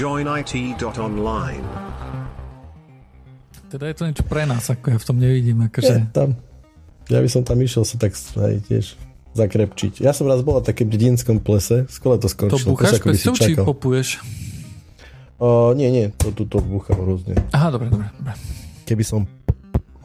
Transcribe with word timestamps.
joinit.online. 0.00 1.66
Teda 3.68 3.84
je 3.84 3.94
to 4.00 4.08
niečo 4.08 4.24
pre 4.24 4.48
nás, 4.48 4.72
ako 4.72 4.96
ja 4.96 4.98
v 4.98 5.04
tom 5.04 5.20
nevidím. 5.20 5.60
Akože... 5.68 5.92
Ja, 5.92 6.08
tam, 6.08 6.40
ja 7.12 7.20
by 7.20 7.28
som 7.28 7.44
tam 7.44 7.60
išiel 7.60 7.84
sa 7.84 8.00
tak 8.00 8.16
aj 8.16 8.64
tiež 8.64 8.96
zakrepčiť. 9.36 10.00
Ja 10.00 10.16
som 10.16 10.24
raz 10.24 10.40
bol 10.40 10.56
na 10.56 10.64
takém 10.64 10.88
dedinskom 10.88 11.44
plese, 11.44 11.84
skôr 11.92 12.16
to 12.16 12.32
skončilo. 12.32 12.72
To 12.72 12.72
búchaš 12.72 12.96
pesťou, 12.96 13.36
či 13.36 13.52
popuješ? 13.60 14.24
O, 15.36 15.76
nie, 15.76 15.92
nie, 15.92 16.08
to 16.16 16.32
tu 16.32 16.48
to, 16.48 16.58
to 16.58 16.64
búcham 16.64 16.96
rôzne. 16.96 17.36
Aha, 17.52 17.68
dobre, 17.68 17.92
dobre, 17.92 18.08
dobre. 18.16 18.32
Keby 18.88 19.04
som 19.04 19.28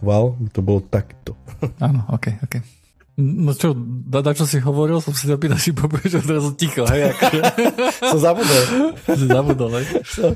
val, 0.04 0.36
to 0.52 0.60
bolo 0.60 0.84
takto. 0.84 1.40
Áno, 1.80 2.04
ok, 2.12 2.44
ok. 2.44 2.85
No 3.16 3.56
čo, 3.56 3.72
da 4.12 4.20
čo 4.36 4.44
si 4.44 4.60
hovoril, 4.60 5.00
som 5.00 5.16
si 5.16 5.32
zapýtal, 5.32 5.56
či 5.56 5.72
povieš 5.72 6.20
odrazu 6.20 6.52
ticho, 6.60 6.84
hej, 6.84 7.16
akože. 7.16 7.42
som 8.12 8.20
zabudol. 8.20 8.64
si 9.20 9.28
zabudol, 9.32 9.72
hej. 9.80 9.86
Som, 10.04 10.32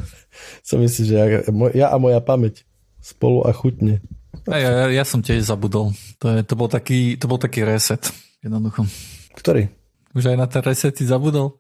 som 0.64 0.78
myslí, 0.80 1.02
že 1.04 1.16
ja, 1.20 1.26
ja 1.76 1.88
a 1.92 2.00
moja 2.00 2.24
pamäť 2.24 2.64
spolu 3.04 3.44
a 3.44 3.52
chutne. 3.52 4.00
A 4.48 4.56
ja, 4.56 4.72
ja, 4.72 4.86
ja 4.96 5.04
som 5.04 5.20
tiež 5.20 5.44
zabudol. 5.44 5.92
To, 6.24 6.26
je, 6.32 6.40
to, 6.48 6.56
bol 6.56 6.72
taký, 6.72 7.20
to 7.20 7.28
bol 7.28 7.36
taký 7.36 7.68
reset, 7.68 8.00
jednoducho. 8.40 8.88
Ktorý? 9.36 9.68
Už 10.16 10.32
aj 10.32 10.38
na 10.40 10.48
ten 10.48 10.64
reset 10.64 10.96
si 10.96 11.04
zabudol? 11.04 11.60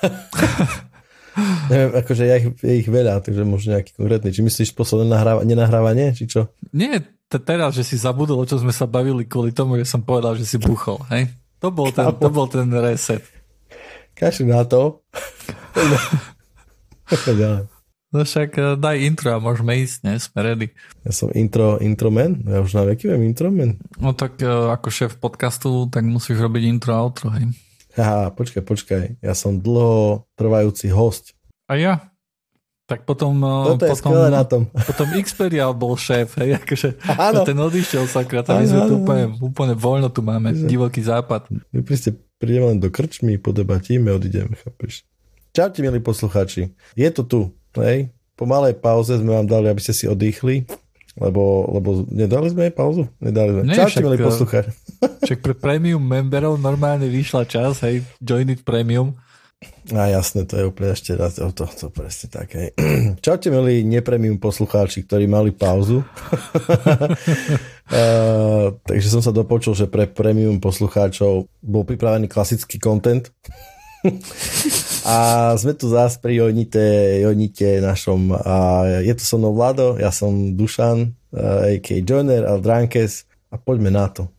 Neviem, 1.68 1.92
akože 2.00 2.24
ja 2.24 2.40
ich, 2.40 2.48
je 2.64 2.74
ich 2.80 2.88
veľa, 2.88 3.20
takže 3.20 3.44
možno 3.44 3.76
nejaký 3.76 3.92
konkrétny. 3.92 4.32
Či 4.32 4.40
myslíš 4.40 4.72
posledné 4.72 5.12
nahráva, 5.12 5.44
nenahrávanie, 5.44 6.16
či 6.16 6.24
čo? 6.24 6.48
Nie, 6.72 7.04
t- 7.30 7.42
teraz, 7.42 7.74
že 7.74 7.82
si 7.82 7.96
zabudol, 7.98 8.42
o 8.42 8.46
čo 8.48 8.58
sme 8.58 8.74
sa 8.74 8.86
bavili 8.86 9.26
kvôli 9.26 9.50
tomu, 9.50 9.78
že 9.78 9.86
som 9.86 10.02
povedal, 10.02 10.38
že 10.38 10.46
si 10.46 10.56
buchol, 10.58 11.02
hej? 11.10 11.30
To 11.60 11.72
bol 11.72 11.90
ten, 11.90 12.06
to 12.12 12.28
bol 12.28 12.46
ten 12.46 12.68
reset. 12.70 13.24
Kaši 14.16 14.48
na 14.48 14.64
to. 14.64 15.04
no 18.12 18.24
však 18.24 18.50
eh, 18.56 18.64
daj 18.80 18.96
intro 19.04 19.28
a 19.34 19.42
môžeme 19.42 19.76
ísť, 19.76 19.96
ne? 20.08 20.14
Sme 20.16 20.40
ready. 20.40 20.66
Ja 21.04 21.12
som 21.12 21.28
intro, 21.36 21.76
intro 21.84 22.08
man? 22.08 22.40
Ja 22.48 22.64
už 22.64 22.72
na 22.72 22.82
veky 22.88 23.12
viem 23.12 23.28
intro 23.28 23.52
man. 23.52 23.76
No 24.00 24.16
tak 24.16 24.40
eh, 24.40 24.48
ako 24.48 24.88
šéf 24.88 25.20
podcastu, 25.20 25.90
tak 25.92 26.08
musíš 26.08 26.40
robiť 26.40 26.62
intro 26.64 26.96
a 26.96 27.04
outro, 27.04 27.28
hej? 27.36 27.52
Aha, 27.96 28.28
počkaj, 28.32 28.60
počkaj. 28.64 29.02
Ja 29.24 29.32
som 29.32 29.56
dlho 29.56 30.28
trvajúci 30.36 30.92
host. 30.92 31.32
A 31.64 31.80
ja? 31.80 32.12
Tak 32.86 33.02
potom... 33.02 33.42
Toto 33.42 33.82
je 33.82 33.98
potom, 33.98 34.14
na 34.30 34.46
tom. 34.46 34.70
Potom 34.88 35.10
Xperia 35.18 35.66
bol 35.74 35.98
šéf, 35.98 36.38
hej, 36.38 36.54
akože 36.62 37.02
áno. 37.18 37.42
ten 37.42 37.58
odišiel 37.58 38.06
sakra, 38.06 38.46
tam 38.46 38.62
my 38.62 38.66
sme 38.70 38.82
tu 38.86 38.94
úplne, 39.02 39.24
úplne 39.42 39.74
voľno 39.74 40.06
tu 40.06 40.22
máme, 40.22 40.54
divoký 40.54 41.02
západ. 41.02 41.50
My 41.74 41.82
príste, 41.82 42.14
prídeme 42.38 42.70
len 42.70 42.78
do 42.78 42.86
krčmy, 42.86 43.42
podebatíme, 43.42 44.06
odideme, 44.14 44.54
chápeš. 44.62 45.02
Čaute, 45.50 45.82
milí 45.82 45.98
poslucháči. 45.98 46.70
Je 46.94 47.08
to 47.10 47.26
tu, 47.26 47.40
hej. 47.82 48.14
Po 48.38 48.46
malej 48.46 48.78
pauze 48.78 49.18
sme 49.18 49.34
vám 49.34 49.50
dali, 49.50 49.66
aby 49.66 49.82
ste 49.82 49.90
si 49.90 50.06
oddychli, 50.06 50.70
lebo, 51.18 51.66
lebo 51.74 52.06
nedali 52.06 52.54
sme 52.54 52.70
pauzu? 52.70 53.10
Nedali 53.18 53.50
sme. 53.50 53.62
Nie, 53.66 53.82
Čaute, 53.82 53.98
milí 53.98 54.22
poslucháči. 54.22 54.70
Však 55.26 55.42
pre 55.42 55.58
premium 55.58 56.06
memberov 56.06 56.54
normálne 56.54 57.10
vyšla 57.10 57.50
čas, 57.50 57.82
hej, 57.82 58.06
join 58.22 58.46
it 58.46 58.62
premium 58.62 59.18
a 59.94 60.10
jasné, 60.10 60.42
to 60.44 60.58
je 60.58 60.66
úplne 60.66 60.90
ešte 60.92 61.14
raz, 61.14 61.38
to, 61.38 61.46
to, 61.54 61.62
to 61.70 61.86
presne 61.94 62.26
tak. 62.28 62.58
Hej. 62.58 62.74
Čaute 63.24 63.54
milí 63.54 63.86
nepremium 63.86 64.42
poslucháči, 64.42 65.06
ktorí 65.06 65.30
mali 65.30 65.54
pauzu. 65.54 66.02
uh, 66.02 66.10
takže 68.82 69.08
som 69.08 69.22
sa 69.22 69.30
dopočul, 69.30 69.78
že 69.78 69.86
pre 69.86 70.10
premium 70.10 70.58
poslucháčov 70.58 71.46
bol 71.62 71.86
pripravený 71.86 72.26
klasický 72.26 72.82
content. 72.82 73.30
a 75.08 75.54
sme 75.54 75.78
tu 75.78 75.86
zás 75.88 76.18
pri 76.18 76.42
Jonite, 76.42 77.22
Jonite 77.22 77.78
našom. 77.78 78.34
A 78.34 78.82
je 79.00 79.14
tu 79.14 79.22
so 79.22 79.38
mnou 79.38 79.54
Vlado, 79.54 79.94
ja 79.96 80.10
som 80.10 80.58
Dušan, 80.58 81.14
uh, 81.30 81.70
a.k. 81.70 82.02
Joiner, 82.02 82.42
Aldrankes 82.44 83.24
a 83.48 83.56
poďme 83.56 83.94
na 83.94 84.10
to. 84.10 84.35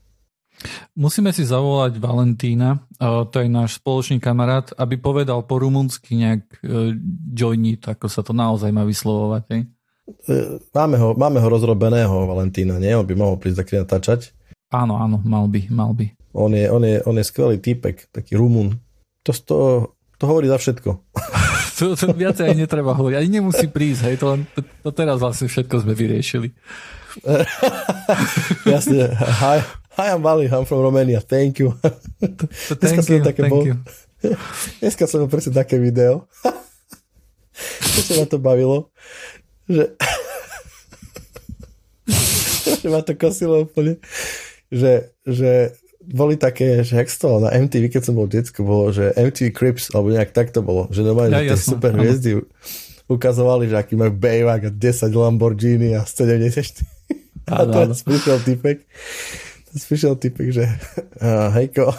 Musíme 0.98 1.30
si 1.30 1.46
zavolať 1.46 2.02
Valentína, 2.02 2.82
to 3.30 3.36
je 3.38 3.46
náš 3.46 3.78
spoločný 3.78 4.18
kamarát, 4.18 4.74
aby 4.74 4.98
povedal 4.98 5.46
po 5.46 5.62
rumunsky 5.62 6.18
nejak 6.18 6.44
e, 6.66 6.98
joinit, 7.38 7.86
ako 7.86 8.10
sa 8.10 8.26
to 8.26 8.34
naozaj 8.34 8.74
má 8.74 8.82
vyslovovať. 8.82 9.44
Hej? 9.54 9.62
E, 10.26 10.36
máme 10.74 10.98
ho, 10.98 11.14
máme 11.14 11.38
ho 11.38 11.48
rozrobeného 11.48 12.26
Valentína, 12.26 12.82
nie? 12.82 12.90
On 12.98 13.06
by 13.06 13.14
mohol 13.14 13.38
prísť 13.38 13.62
taký 13.62 13.74
natáčať. 13.78 14.34
Áno, 14.74 14.98
áno, 14.98 15.22
mal 15.22 15.46
by, 15.46 15.70
mal 15.70 15.94
by. 15.94 16.10
On 16.34 16.50
je, 16.50 16.66
on 16.74 16.82
je, 16.82 17.06
on 17.06 17.16
je 17.16 17.26
skvelý 17.26 17.62
týpek, 17.62 18.10
taký 18.10 18.34
Rumun. 18.34 18.82
To, 19.30 19.32
to, 19.38 19.58
to 20.18 20.24
hovorí 20.26 20.50
za 20.50 20.58
všetko. 20.58 20.90
to, 21.78 21.94
to 21.94 22.06
viacej 22.18 22.50
aj 22.50 22.58
netreba 22.58 22.98
hovoriť. 22.98 23.16
Ani 23.22 23.30
nemusí 23.38 23.70
prísť, 23.70 24.02
hej, 24.10 24.16
to, 24.18 24.26
len, 24.34 24.42
to, 24.58 24.66
to 24.66 24.90
teraz 24.90 25.22
vlastne 25.22 25.46
všetko 25.46 25.86
sme 25.86 25.94
vyriešili. 25.94 26.50
Jasne. 28.74 29.14
Hi, 29.18 29.62
hi, 29.98 30.14
I'm 30.14 30.22
Vali, 30.22 30.46
I'm 30.46 30.66
from 30.66 30.86
Romania. 30.86 31.20
Thank 31.22 31.58
you. 31.60 31.74
Dneska 32.22 33.02
thank 33.02 33.10
you, 33.10 33.26
také 33.26 33.42
thank 33.42 33.54
bol... 33.54 33.66
you. 33.66 33.76
Dneska 34.82 35.10
som 35.10 35.26
presne 35.26 35.58
také 35.58 35.82
video. 35.82 36.30
Čo 37.98 38.02
sa 38.06 38.14
ma 38.22 38.26
to 38.30 38.38
bavilo, 38.38 38.94
že 39.66 39.98
že 42.86 42.88
ma 42.94 43.02
to 43.02 43.18
kosilo 43.18 43.66
úplne, 43.66 43.98
že, 44.70 45.10
že 45.26 45.74
boli 46.06 46.38
také, 46.38 46.86
že 46.86 47.02
jak 47.02 47.10
to 47.10 47.42
na 47.42 47.50
MTV, 47.50 47.90
keď 47.90 48.02
som 48.06 48.14
bol 48.14 48.30
detsko, 48.30 48.62
bolo, 48.62 48.94
že 48.94 49.18
MTV 49.18 49.50
Crips, 49.50 49.90
alebo 49.98 50.14
nejak 50.14 50.30
tak 50.30 50.54
to 50.54 50.62
bolo, 50.62 50.86
že 50.94 51.02
normálne 51.02 51.34
ja, 51.34 51.58
tie 51.58 51.58
super 51.58 51.98
hviezdy 51.98 52.46
ukazovali, 53.10 53.66
že 53.66 53.82
aký 53.82 53.98
majú 53.98 54.14
Baywak 54.14 54.70
a 54.70 54.72
10 54.72 55.10
Lamborghini 55.10 55.98
a 55.98 56.06
74 56.06 56.86
a 57.48 57.64
teraz 57.64 58.04
prišiel 58.04 58.44
typek, 58.44 58.84
prišiel 59.76 60.16
typek, 60.16 60.50
že 60.54 60.66
uh, 61.24 61.52
hejko, 61.52 61.92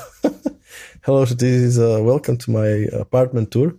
hello, 1.05 1.25
this 1.29 1.75
is 1.75 1.77
uh, 1.77 2.01
welcome 2.01 2.41
to 2.41 2.49
my 2.49 2.89
apartment 2.97 3.53
tour. 3.53 3.77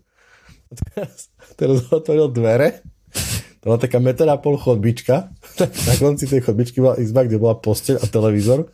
A 0.69 0.73
teraz, 0.77 1.29
teraz 1.59 1.77
otvoril 1.89 2.29
dvere, 2.29 2.85
to 3.59 3.65
bola 3.73 3.81
taká 3.81 3.97
meter 3.99 4.29
a 4.29 4.37
pol 4.37 4.55
chodbička, 4.55 5.33
na 5.59 5.93
konci 5.97 6.29
tej 6.29 6.45
chodbičky 6.45 6.79
bola 6.79 6.95
izba, 7.01 7.25
kde 7.25 7.41
bola 7.41 7.57
posteľ 7.57 7.99
a 7.99 8.05
televízor 8.07 8.69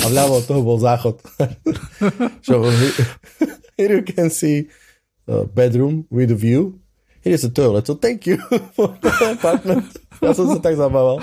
a 0.00 0.04
vľavo 0.06 0.38
od 0.38 0.44
toho 0.46 0.60
bol 0.62 0.78
záchod. 0.78 1.18
here 3.74 3.92
you 3.98 4.06
can 4.06 4.30
see 4.30 4.70
a 5.26 5.44
bedroom 5.50 6.06
with 6.08 6.30
a 6.30 6.38
view. 6.38 6.78
Here 7.20 7.36
is 7.36 7.44
a 7.44 7.52
toilet, 7.52 7.84
so 7.84 7.98
thank 7.98 8.24
you 8.24 8.40
for 8.72 8.96
the 9.02 9.12
apartment. 9.36 9.92
Ja 10.24 10.32
som 10.32 10.48
sa 10.48 10.62
tak 10.62 10.78
zabával. 10.78 11.20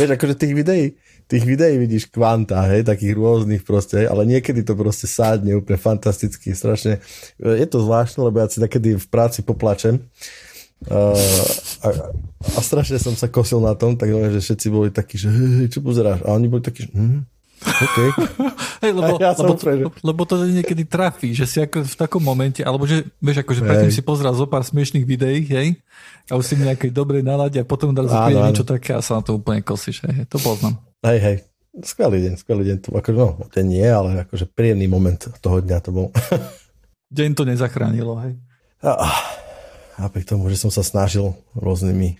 Vieš, 0.00 0.14
akože 0.14 0.34
tých 0.40 0.54
videí, 0.56 0.96
tých 1.28 1.44
videí 1.44 1.76
vidíš 1.76 2.08
kvanta, 2.08 2.64
hej, 2.72 2.88
takých 2.88 3.12
rôznych 3.12 3.62
proste, 3.62 4.08
ale 4.08 4.24
niekedy 4.24 4.64
to 4.64 4.72
proste 4.72 5.04
sádne 5.04 5.60
úplne 5.60 5.76
fantasticky, 5.76 6.56
strašne. 6.56 7.04
Je 7.36 7.66
to 7.68 7.84
zvláštne, 7.84 8.24
lebo 8.24 8.40
ja 8.40 8.48
si 8.48 8.58
takedy 8.64 8.96
v 8.96 9.06
práci 9.12 9.44
poplačem 9.44 10.00
uh, 10.88 11.12
a, 11.84 11.88
a 12.56 12.60
strašne 12.64 12.96
som 12.96 13.12
sa 13.12 13.28
kosil 13.28 13.60
na 13.60 13.76
tom, 13.76 14.00
tak 14.00 14.08
že 14.08 14.40
všetci 14.40 14.66
boli 14.72 14.88
takí, 14.88 15.20
že 15.20 15.28
čo 15.68 15.84
pozeráš? 15.84 16.24
A 16.24 16.32
oni 16.32 16.48
boli 16.48 16.64
takí, 16.64 16.88
že 16.88 16.92
hm, 16.96 17.22
Okay. 17.58 18.08
Hej, 18.86 18.92
lebo, 18.94 19.18
ja 19.18 19.34
lebo, 19.34 19.58
lebo, 19.58 19.90
lebo 19.90 20.22
to 20.22 20.46
niekedy 20.46 20.86
trafí, 20.86 21.34
že 21.34 21.42
si 21.42 21.58
ako 21.58 21.82
v 21.82 21.96
takom 21.98 22.22
momente, 22.22 22.62
alebo 22.62 22.86
že, 22.86 23.02
vieš, 23.18 23.42
akože 23.42 23.66
predtým 23.66 23.90
si 23.90 23.98
pozrel 23.98 24.30
zo 24.30 24.46
pár 24.46 24.62
smiešných 24.62 25.02
videí, 25.02 25.42
hej, 25.42 25.74
a 26.30 26.38
už 26.38 26.44
si 26.46 26.54
v 26.54 26.70
nejakej 26.70 26.94
dobrej 26.94 27.26
nálade 27.26 27.58
a 27.58 27.66
potom 27.66 27.90
príde 27.90 28.38
niečo 28.38 28.62
také 28.62 28.94
a 28.94 29.02
sa 29.02 29.18
na 29.18 29.22
to 29.26 29.42
úplne 29.42 29.58
kosíš. 29.58 30.06
Hej. 30.06 30.30
To 30.30 30.38
poznám. 30.38 30.87
Hej, 31.06 31.18
hej. 31.22 31.36
Skvelý 31.78 32.18
deň, 32.26 32.34
skvelý 32.42 32.64
deň. 32.74 32.76
To, 32.82 32.88
akože, 32.98 33.14
no, 33.14 33.28
deň 33.54 33.66
nie, 33.70 33.86
ale 33.86 34.26
akože 34.26 34.50
príjemný 34.50 34.90
moment 34.90 35.30
toho 35.38 35.62
dňa 35.62 35.78
to 35.78 35.90
bol. 35.94 36.06
deň 37.18 37.30
to 37.38 37.46
nezachránilo, 37.46 38.18
hej. 38.18 38.34
A, 38.82 40.10
pri 40.10 40.26
tomu, 40.26 40.50
že 40.50 40.58
som 40.58 40.74
sa 40.74 40.82
snažil 40.82 41.38
rôznymi 41.54 42.18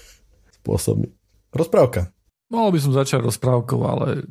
spôsobmi. 0.62 1.10
Rozprávka. 1.50 2.14
Mohol 2.54 2.70
by 2.74 2.78
som 2.78 2.92
začať 2.94 3.26
rozprávkou, 3.26 3.80
ale 3.82 4.22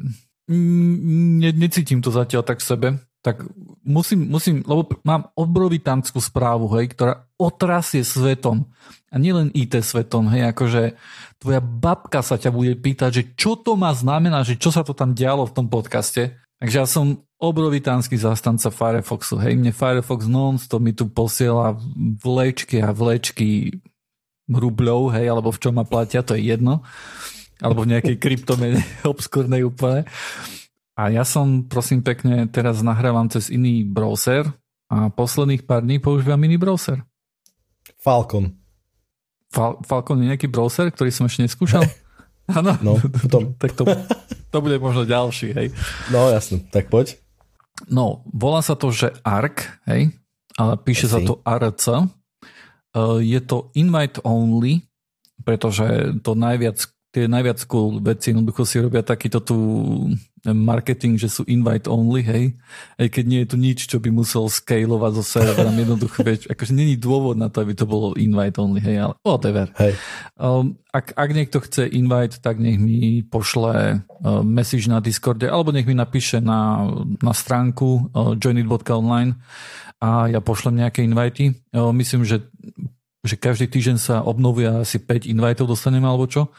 ne, 0.47 1.51
necítim 1.51 1.99
to 1.99 2.11
zatiaľ 2.11 2.47
tak 2.47 2.63
v 2.63 2.67
sebe 2.67 2.87
tak 3.19 3.43
musím, 3.83 4.31
musím, 4.31 4.63
lebo 4.63 4.87
mám 5.03 5.27
obrovitanskú 5.35 6.23
správu, 6.23 6.71
hej, 6.79 6.95
ktorá 6.95 7.27
otrasie 7.35 8.07
svetom. 8.07 8.63
A 9.11 9.19
nielen 9.19 9.51
IT 9.51 9.75
svetom, 9.83 10.31
hej, 10.31 10.55
akože 10.55 10.95
tvoja 11.41 11.59
babka 11.59 12.23
sa 12.23 12.39
ťa 12.39 12.51
bude 12.55 12.79
pýtať, 12.79 13.09
že 13.11 13.23
čo 13.35 13.59
to 13.59 13.75
má 13.75 13.91
znamená, 13.91 14.47
že 14.47 14.55
čo 14.55 14.71
sa 14.71 14.87
to 14.87 14.95
tam 14.95 15.11
dialo 15.11 15.43
v 15.43 15.55
tom 15.55 15.67
podcaste. 15.67 16.39
Takže 16.59 16.75
ja 16.75 16.87
som 16.87 17.23
obrovitánsky 17.39 18.19
zastanca 18.19 18.71
Firefoxu, 18.71 19.39
hej, 19.39 19.55
mne 19.55 19.75
Firefox 19.75 20.27
non-stop 20.27 20.83
mi 20.83 20.95
tu 20.95 21.07
posiela 21.11 21.75
vlečky 22.23 22.83
a 22.83 22.91
vlečky 22.95 23.79
rubľov, 24.47 25.15
hej, 25.15 25.27
alebo 25.27 25.51
v 25.51 25.61
čom 25.61 25.75
ma 25.75 25.83
platia, 25.83 26.23
to 26.23 26.35
je 26.35 26.51
jedno. 26.51 26.83
Alebo 27.59 27.83
v 27.83 27.95
nejakej 27.95 28.15
kryptomene 28.15 28.79
obskurnej 29.11 29.67
úplne. 29.67 30.07
A 30.99 31.07
ja 31.07 31.23
som, 31.23 31.63
prosím 31.63 32.03
pekne, 32.03 32.43
teraz 32.51 32.83
nahrávam 32.83 33.23
cez 33.31 33.47
iný 33.47 33.87
browser 33.87 34.43
a 34.91 35.07
posledných 35.07 35.63
pár 35.63 35.87
dní 35.87 35.95
používam 36.03 36.43
iný 36.43 36.59
browser. 36.59 37.07
Falcon. 38.03 38.51
Fal- 39.47 39.79
Falcon 39.87 40.19
je 40.19 40.35
nejaký 40.35 40.51
browser, 40.51 40.91
ktorý 40.91 41.07
som 41.07 41.31
ešte 41.31 41.47
neskúšal? 41.47 41.87
Áno, 42.51 42.75
no, 42.83 42.99
potom. 42.99 43.53
tak 43.63 43.79
to, 43.79 43.87
to 44.51 44.57
bude 44.59 44.75
možno 44.83 45.07
ďalší, 45.07 45.55
hej. 45.55 45.67
No 46.11 46.27
jasno, 46.35 46.59
tak 46.67 46.91
poď. 46.91 47.15
No, 47.87 48.27
volá 48.27 48.59
sa 48.59 48.75
to, 48.75 48.91
že 48.91 49.15
ARC, 49.23 49.71
hej, 49.87 50.11
ale 50.59 50.73
píše 50.83 51.07
sa 51.07 51.23
to 51.23 51.39
ARC. 51.47 51.79
E, 51.79 51.95
je 53.23 53.39
to 53.39 53.71
invite 53.71 54.19
only, 54.27 54.83
pretože 55.47 56.19
to 56.27 56.35
najviac 56.35 56.91
tie 57.09 57.25
najviac 57.25 57.57
cool 57.65 57.97
veci 57.99 58.29
jednoducho 58.31 58.61
si 58.65 58.77
robia 58.77 59.01
takýto 59.01 59.41
tu 59.41 59.57
marketing, 60.45 61.19
že 61.19 61.27
sú 61.27 61.43
invite 61.47 61.89
only, 61.89 62.23
hej. 62.23 62.45
Aj 62.95 63.07
keď 63.11 63.23
nie 63.27 63.39
je 63.43 63.49
tu 63.49 63.57
nič, 63.59 63.79
čo 63.87 63.97
by 63.99 64.09
musel 64.13 64.47
scalovať 64.47 65.11
zo 65.19 65.23
serverom, 65.23 65.75
jednoducho, 65.83 66.19
vieš, 66.23 66.47
akože 66.47 66.73
není 66.75 66.95
dôvod 66.95 67.35
na 67.35 67.51
to, 67.51 67.63
aby 67.63 67.75
to 67.75 67.83
bolo 67.83 68.15
invite 68.15 68.55
only, 68.55 68.79
hej, 68.79 69.09
ale 69.09 69.13
whatever. 69.23 69.67
Hej. 69.75 69.99
Um, 70.39 70.79
ak, 70.95 71.13
ak 71.13 71.29
niekto 71.35 71.59
chce 71.59 71.87
invite, 71.91 72.39
tak 72.39 72.57
nech 72.57 72.79
mi 72.79 73.21
pošle 73.25 73.99
uh, 73.99 74.41
message 74.45 74.87
na 74.87 75.03
Discorde, 75.03 75.49
alebo 75.49 75.75
nech 75.75 75.87
mi 75.87 75.95
napíše 75.95 76.39
na, 76.39 76.87
na 77.19 77.33
stránku 77.35 78.11
uh, 78.15 78.33
joinit.online 78.39 79.35
a 79.99 80.31
ja 80.31 80.39
pošlem 80.39 80.79
nejaké 80.79 81.03
invity. 81.03 81.51
Uh, 81.75 81.91
myslím, 81.91 82.23
že 82.23 82.47
že 83.19 83.35
každý 83.35 83.67
týždeň 83.67 83.97
sa 83.99 84.15
obnovuje 84.23 84.63
asi 84.63 84.95
5 84.95 85.27
inviteov 85.27 85.67
dostaneme 85.67 86.07
alebo 86.07 86.23
čo. 86.23 86.55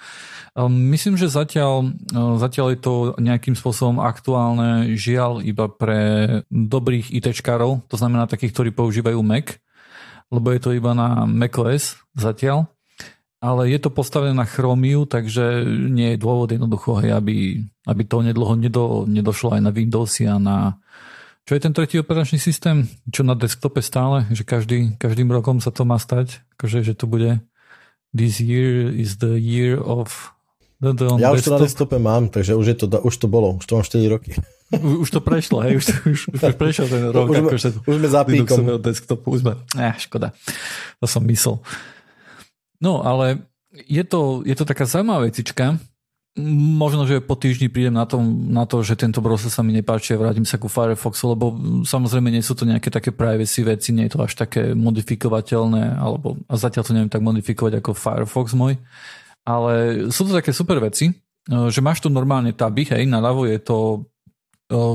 Ehm, 0.57 0.91
myslím, 0.91 1.15
že 1.15 1.31
zatiaľ, 1.31 1.95
ehm, 2.11 2.37
zatiaľ 2.43 2.75
je 2.75 2.81
to 2.83 2.95
nejakým 3.19 3.55
spôsobom 3.55 4.03
aktuálne 4.03 4.95
žiaľ 4.99 5.45
iba 5.47 5.71
pre 5.71 6.01
dobrých 6.51 7.15
ITčkárov, 7.15 7.87
to 7.87 7.97
znamená 7.97 8.27
takých, 8.27 8.55
ktorí 8.55 8.71
používajú 8.75 9.21
Mac, 9.23 9.63
lebo 10.31 10.51
je 10.51 10.61
to 10.63 10.71
iba 10.75 10.95
na 10.95 11.27
macOS 11.27 11.99
zatiaľ. 12.15 12.71
Ale 13.41 13.73
je 13.73 13.81
to 13.81 13.89
postavené 13.89 14.37
na 14.37 14.45
Chromiu, 14.45 15.09
takže 15.09 15.65
nie 15.65 16.13
je 16.13 16.21
dôvod 16.21 16.53
jednoducho, 16.53 17.01
hej, 17.01 17.17
aby, 17.17 17.65
aby 17.89 18.03
to 18.05 18.21
nedlho 18.21 18.53
nedo, 18.53 19.09
nedošlo 19.09 19.57
aj 19.57 19.65
na 19.65 19.73
Windowsy 19.73 20.29
a 20.29 20.37
na, 20.37 20.77
čo 21.49 21.57
je 21.57 21.65
ten 21.65 21.73
tretí 21.73 21.97
operačný 21.97 22.37
systém? 22.37 22.85
Čo 23.09 23.25
na 23.25 23.33
desktope 23.33 23.81
stále? 23.81 24.29
Že 24.29 24.43
každý, 24.45 24.79
každým 25.01 25.33
rokom 25.33 25.57
sa 25.57 25.73
to 25.73 25.89
má 25.89 25.97
stať? 25.97 26.45
Akože, 26.61 26.85
že 26.85 26.93
to 26.93 27.09
bude 27.09 27.41
This 28.11 28.43
year 28.43 28.91
is 28.91 29.23
the 29.23 29.39
year 29.39 29.79
of 29.79 30.35
ja 31.21 31.29
už 31.33 31.45
to 31.45 31.53
na 31.53 31.61
desktope 31.61 32.01
mám, 32.01 32.33
takže 32.33 32.57
už, 32.57 32.67
je 32.67 32.77
to, 32.81 32.87
už 32.89 33.15
to 33.21 33.27
bolo, 33.29 33.61
už 33.61 33.65
to 33.69 33.73
mám 33.77 33.85
4 33.85 34.01
roky. 34.09 34.33
Už, 34.71 35.11
to 35.11 35.19
prešlo, 35.19 35.67
hej, 35.67 35.83
už, 35.83 35.85
už, 36.07 36.21
už 36.31 36.41
prešiel 36.55 36.87
ten 36.87 37.11
rok. 37.11 37.27
Už, 37.27 37.43
akože, 37.43 37.69
už 37.91 37.95
sme 37.99 38.09
za 38.09 38.23
píkom. 38.23 38.79
desktopu, 38.79 39.27
už 39.35 39.41
sme, 39.43 39.53
eh, 39.75 39.95
škoda, 39.99 40.31
to 41.03 41.07
som 41.11 41.27
myslel. 41.27 41.59
No, 42.79 43.03
ale 43.03 43.45
je 43.75 44.01
to, 44.07 44.47
je 44.47 44.55
to 44.55 44.65
taká 44.65 44.87
zaujímavá 44.87 45.27
vecička, 45.27 45.77
Možno, 46.39 47.11
že 47.11 47.19
po 47.19 47.35
týždni 47.35 47.67
prídem 47.67 47.99
na, 47.99 48.07
tom, 48.07 48.23
na 48.55 48.63
to, 48.63 48.87
že 48.87 48.95
tento 48.95 49.19
browser 49.19 49.51
sa 49.51 49.67
mi 49.67 49.75
nepáči 49.75 50.15
a 50.15 50.21
vrátim 50.23 50.47
sa 50.47 50.63
ku 50.63 50.71
Firefoxu, 50.71 51.35
lebo 51.35 51.51
samozrejme 51.83 52.31
nie 52.31 52.39
sú 52.39 52.55
to 52.55 52.63
nejaké 52.63 52.87
také 52.87 53.11
privacy 53.11 53.67
veci, 53.67 53.91
nie 53.91 54.07
je 54.07 54.15
to 54.15 54.23
až 54.23 54.39
také 54.39 54.71
modifikovateľné, 54.79 55.99
alebo 55.99 56.39
a 56.47 56.55
zatiaľ 56.55 56.87
to 56.87 56.95
neviem 56.95 57.11
tak 57.11 57.27
modifikovať 57.27 57.83
ako 57.83 57.99
Firefox 57.99 58.55
môj. 58.55 58.79
Ale 59.45 60.07
sú 60.13 60.29
to 60.29 60.37
také 60.37 60.53
super 60.53 60.79
veci, 60.79 61.11
e, 61.11 61.15
že 61.73 61.81
máš 61.81 62.05
tu 62.05 62.09
normálne 62.13 62.53
taby, 62.53 62.89
hej, 62.93 63.05
naľavo 63.09 63.49
je 63.49 63.59
to 63.61 63.79
e, 63.89 63.99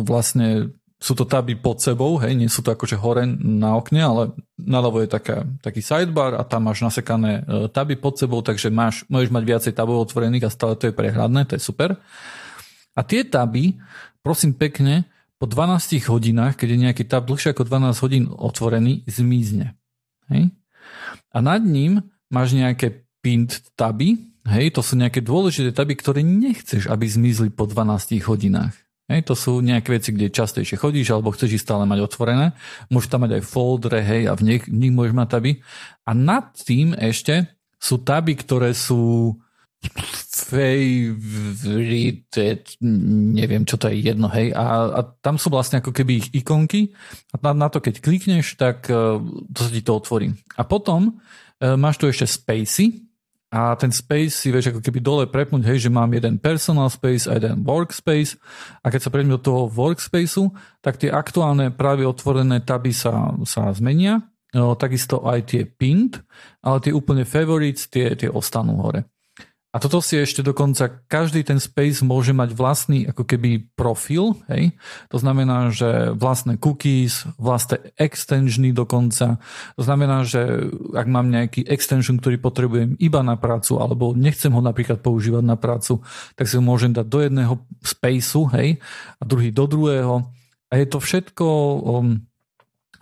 vlastne 0.06 0.76
sú 0.96 1.14
to 1.14 1.28
taby 1.28 1.60
pod 1.60 1.84
sebou, 1.84 2.18
hej, 2.24 2.34
nie 2.34 2.48
sú 2.48 2.64
to 2.64 2.72
akože 2.72 2.96
hore 2.96 3.28
na 3.28 3.76
okne, 3.76 4.02
ale 4.02 4.22
naľavo 4.56 5.04
je 5.04 5.10
taká, 5.12 5.44
taký 5.60 5.84
sidebar 5.84 6.40
a 6.40 6.48
tam 6.48 6.72
máš 6.72 6.82
nasekané 6.82 7.44
e, 7.44 7.70
taby 7.70 8.00
pod 8.00 8.16
sebou, 8.16 8.40
takže 8.40 8.72
máš, 8.72 9.04
môžeš 9.12 9.30
mať 9.30 9.44
viacej 9.44 9.74
tabov 9.76 10.02
otvorených 10.02 10.48
a 10.48 10.54
stále 10.54 10.74
to 10.80 10.90
je 10.90 10.98
prehľadné, 10.98 11.46
to 11.46 11.60
je 11.60 11.62
super. 11.62 12.00
A 12.96 13.02
tie 13.04 13.28
taby, 13.28 13.76
prosím 14.24 14.56
pekne, 14.56 15.06
po 15.36 15.52
12 15.52 16.00
hodinách, 16.08 16.56
keď 16.56 16.68
je 16.74 16.84
nejaký 16.90 17.04
tab 17.06 17.28
dlhšie 17.28 17.52
ako 17.52 17.68
12 17.68 18.04
hodín 18.08 18.24
otvorený, 18.32 19.04
zmizne. 19.04 19.76
Hej? 20.32 20.56
A 21.36 21.38
nad 21.44 21.60
ním 21.60 22.08
máš 22.32 22.56
nejaké 22.56 23.04
pinned 23.20 23.52
taby, 23.76 24.16
Hej, 24.46 24.78
to 24.78 24.82
sú 24.86 24.94
nejaké 24.94 25.26
dôležité 25.26 25.74
taby, 25.74 25.98
ktoré 25.98 26.22
nechceš, 26.22 26.86
aby 26.86 27.10
zmizli 27.10 27.50
po 27.50 27.66
12 27.66 28.22
hodinách. 28.30 28.78
Hej, 29.06 29.30
to 29.30 29.38
sú 29.38 29.62
nejaké 29.62 30.02
veci, 30.02 30.10
kde 30.14 30.34
častejšie 30.34 30.82
chodíš 30.82 31.14
alebo 31.14 31.30
chceš 31.30 31.62
ich 31.62 31.66
stále 31.66 31.86
mať 31.86 32.02
otvorené. 32.06 32.58
Môžeš 32.90 33.10
tam 33.10 33.22
mať 33.26 33.42
aj 33.42 33.44
foldre, 33.46 34.02
hej, 34.02 34.30
a 34.30 34.34
v 34.34 34.42
nich, 34.46 34.64
v 34.66 34.78
nich 34.82 34.94
môžeš 34.94 35.14
mať 35.14 35.30
taby. 35.30 35.52
A 36.06 36.12
nad 36.18 36.54
tým 36.58 36.98
ešte 36.98 37.54
sú 37.78 38.02
taby, 38.02 38.34
ktoré 38.38 38.74
sú 38.74 39.34
favorited, 40.34 41.46
neviem, 42.82 43.66
čo 43.66 43.78
to 43.78 43.94
je 43.94 44.02
jedno, 44.10 44.26
hej. 44.34 44.50
A, 44.58 44.90
a 44.90 45.06
tam 45.22 45.38
sú 45.38 45.54
vlastne 45.54 45.78
ako 45.82 45.94
keby 45.94 46.26
ich 46.26 46.34
ikonky 46.34 46.90
a 47.34 47.38
na, 47.46 47.54
na 47.66 47.70
to, 47.70 47.78
keď 47.82 48.02
klikneš, 48.02 48.58
tak 48.58 48.90
uh, 48.90 49.22
to 49.54 49.60
sa 49.62 49.70
ti 49.70 49.86
to 49.86 49.94
otvorí. 49.94 50.34
A 50.58 50.66
potom 50.66 51.22
uh, 51.22 51.78
máš 51.78 52.02
tu 52.02 52.10
ešte 52.10 52.26
spacey, 52.26 53.06
a 53.54 53.78
ten 53.78 53.94
space 53.94 54.36
si 54.36 54.52
vieš 54.52 54.74
ako 54.74 54.82
keby 54.82 55.00
dole 55.00 55.24
prepnúť, 55.30 55.64
hej, 55.64 55.88
že 55.88 55.94
mám 55.94 56.12
jeden 56.12 56.42
personal 56.42 56.90
space 56.92 57.30
a 57.30 57.38
jeden 57.40 57.64
workspace 57.64 58.36
a 58.84 58.90
keď 58.92 59.00
sa 59.00 59.12
prejdem 59.14 59.38
do 59.38 59.42
toho 59.42 59.70
workspaceu, 59.72 60.52
tak 60.82 61.00
tie 61.00 61.14
aktuálne 61.14 61.72
práve 61.72 62.04
otvorené 62.04 62.60
taby 62.66 62.92
sa, 62.92 63.32
sa 63.48 63.72
zmenia, 63.72 64.28
takisto 64.80 65.24
aj 65.24 65.52
tie 65.52 65.64
pinned, 65.68 66.20
ale 66.64 66.78
tie 66.84 66.92
úplne 66.96 67.24
favorites, 67.24 67.88
tie, 67.88 68.16
tie 68.16 68.28
ostanú 68.28 68.80
hore. 68.80 69.08
A 69.75 69.83
toto 69.83 70.00
si 70.00 70.16
ešte 70.16 70.39
dokonca, 70.39 70.88
každý 71.12 71.44
ten 71.44 71.60
space 71.60 72.00
môže 72.00 72.31
mať 72.31 72.56
vlastný 72.56 73.12
ako 73.12 73.27
keby 73.27 73.75
profil, 73.75 74.39
hej? 74.48 74.72
To 75.12 75.19
znamená, 75.19 75.68
že 75.75 76.16
vlastné 76.16 76.56
cookies, 76.56 77.27
vlastné 77.36 77.92
extensiony 78.00 78.72
dokonca. 78.72 79.36
To 79.75 79.83
znamená, 79.83 80.24
že 80.24 80.72
ak 80.95 81.07
mám 81.12 81.27
nejaký 81.27 81.68
extension, 81.68 82.16
ktorý 82.24 82.39
potrebujem 82.39 82.95
iba 83.04 83.19
na 83.19 83.36
prácu, 83.36 83.75
alebo 83.75 84.16
nechcem 84.16 84.56
ho 84.56 84.63
napríklad 84.63 85.04
používať 85.04 85.44
na 85.44 85.60
prácu, 85.60 86.00
tak 86.39 86.48
si 86.48 86.56
ho 86.56 86.63
môžem 86.63 86.95
dať 86.95 87.07
do 87.12 87.19
jedného 87.19 87.60
spaceu, 87.83 88.48
hej? 88.56 88.80
A 89.19 89.27
druhý 89.27 89.51
do 89.51 89.68
druhého. 89.68 90.24
A 90.72 90.80
je 90.80 90.88
to 90.88 91.04
všetko 91.04 91.45
um, 91.83 92.24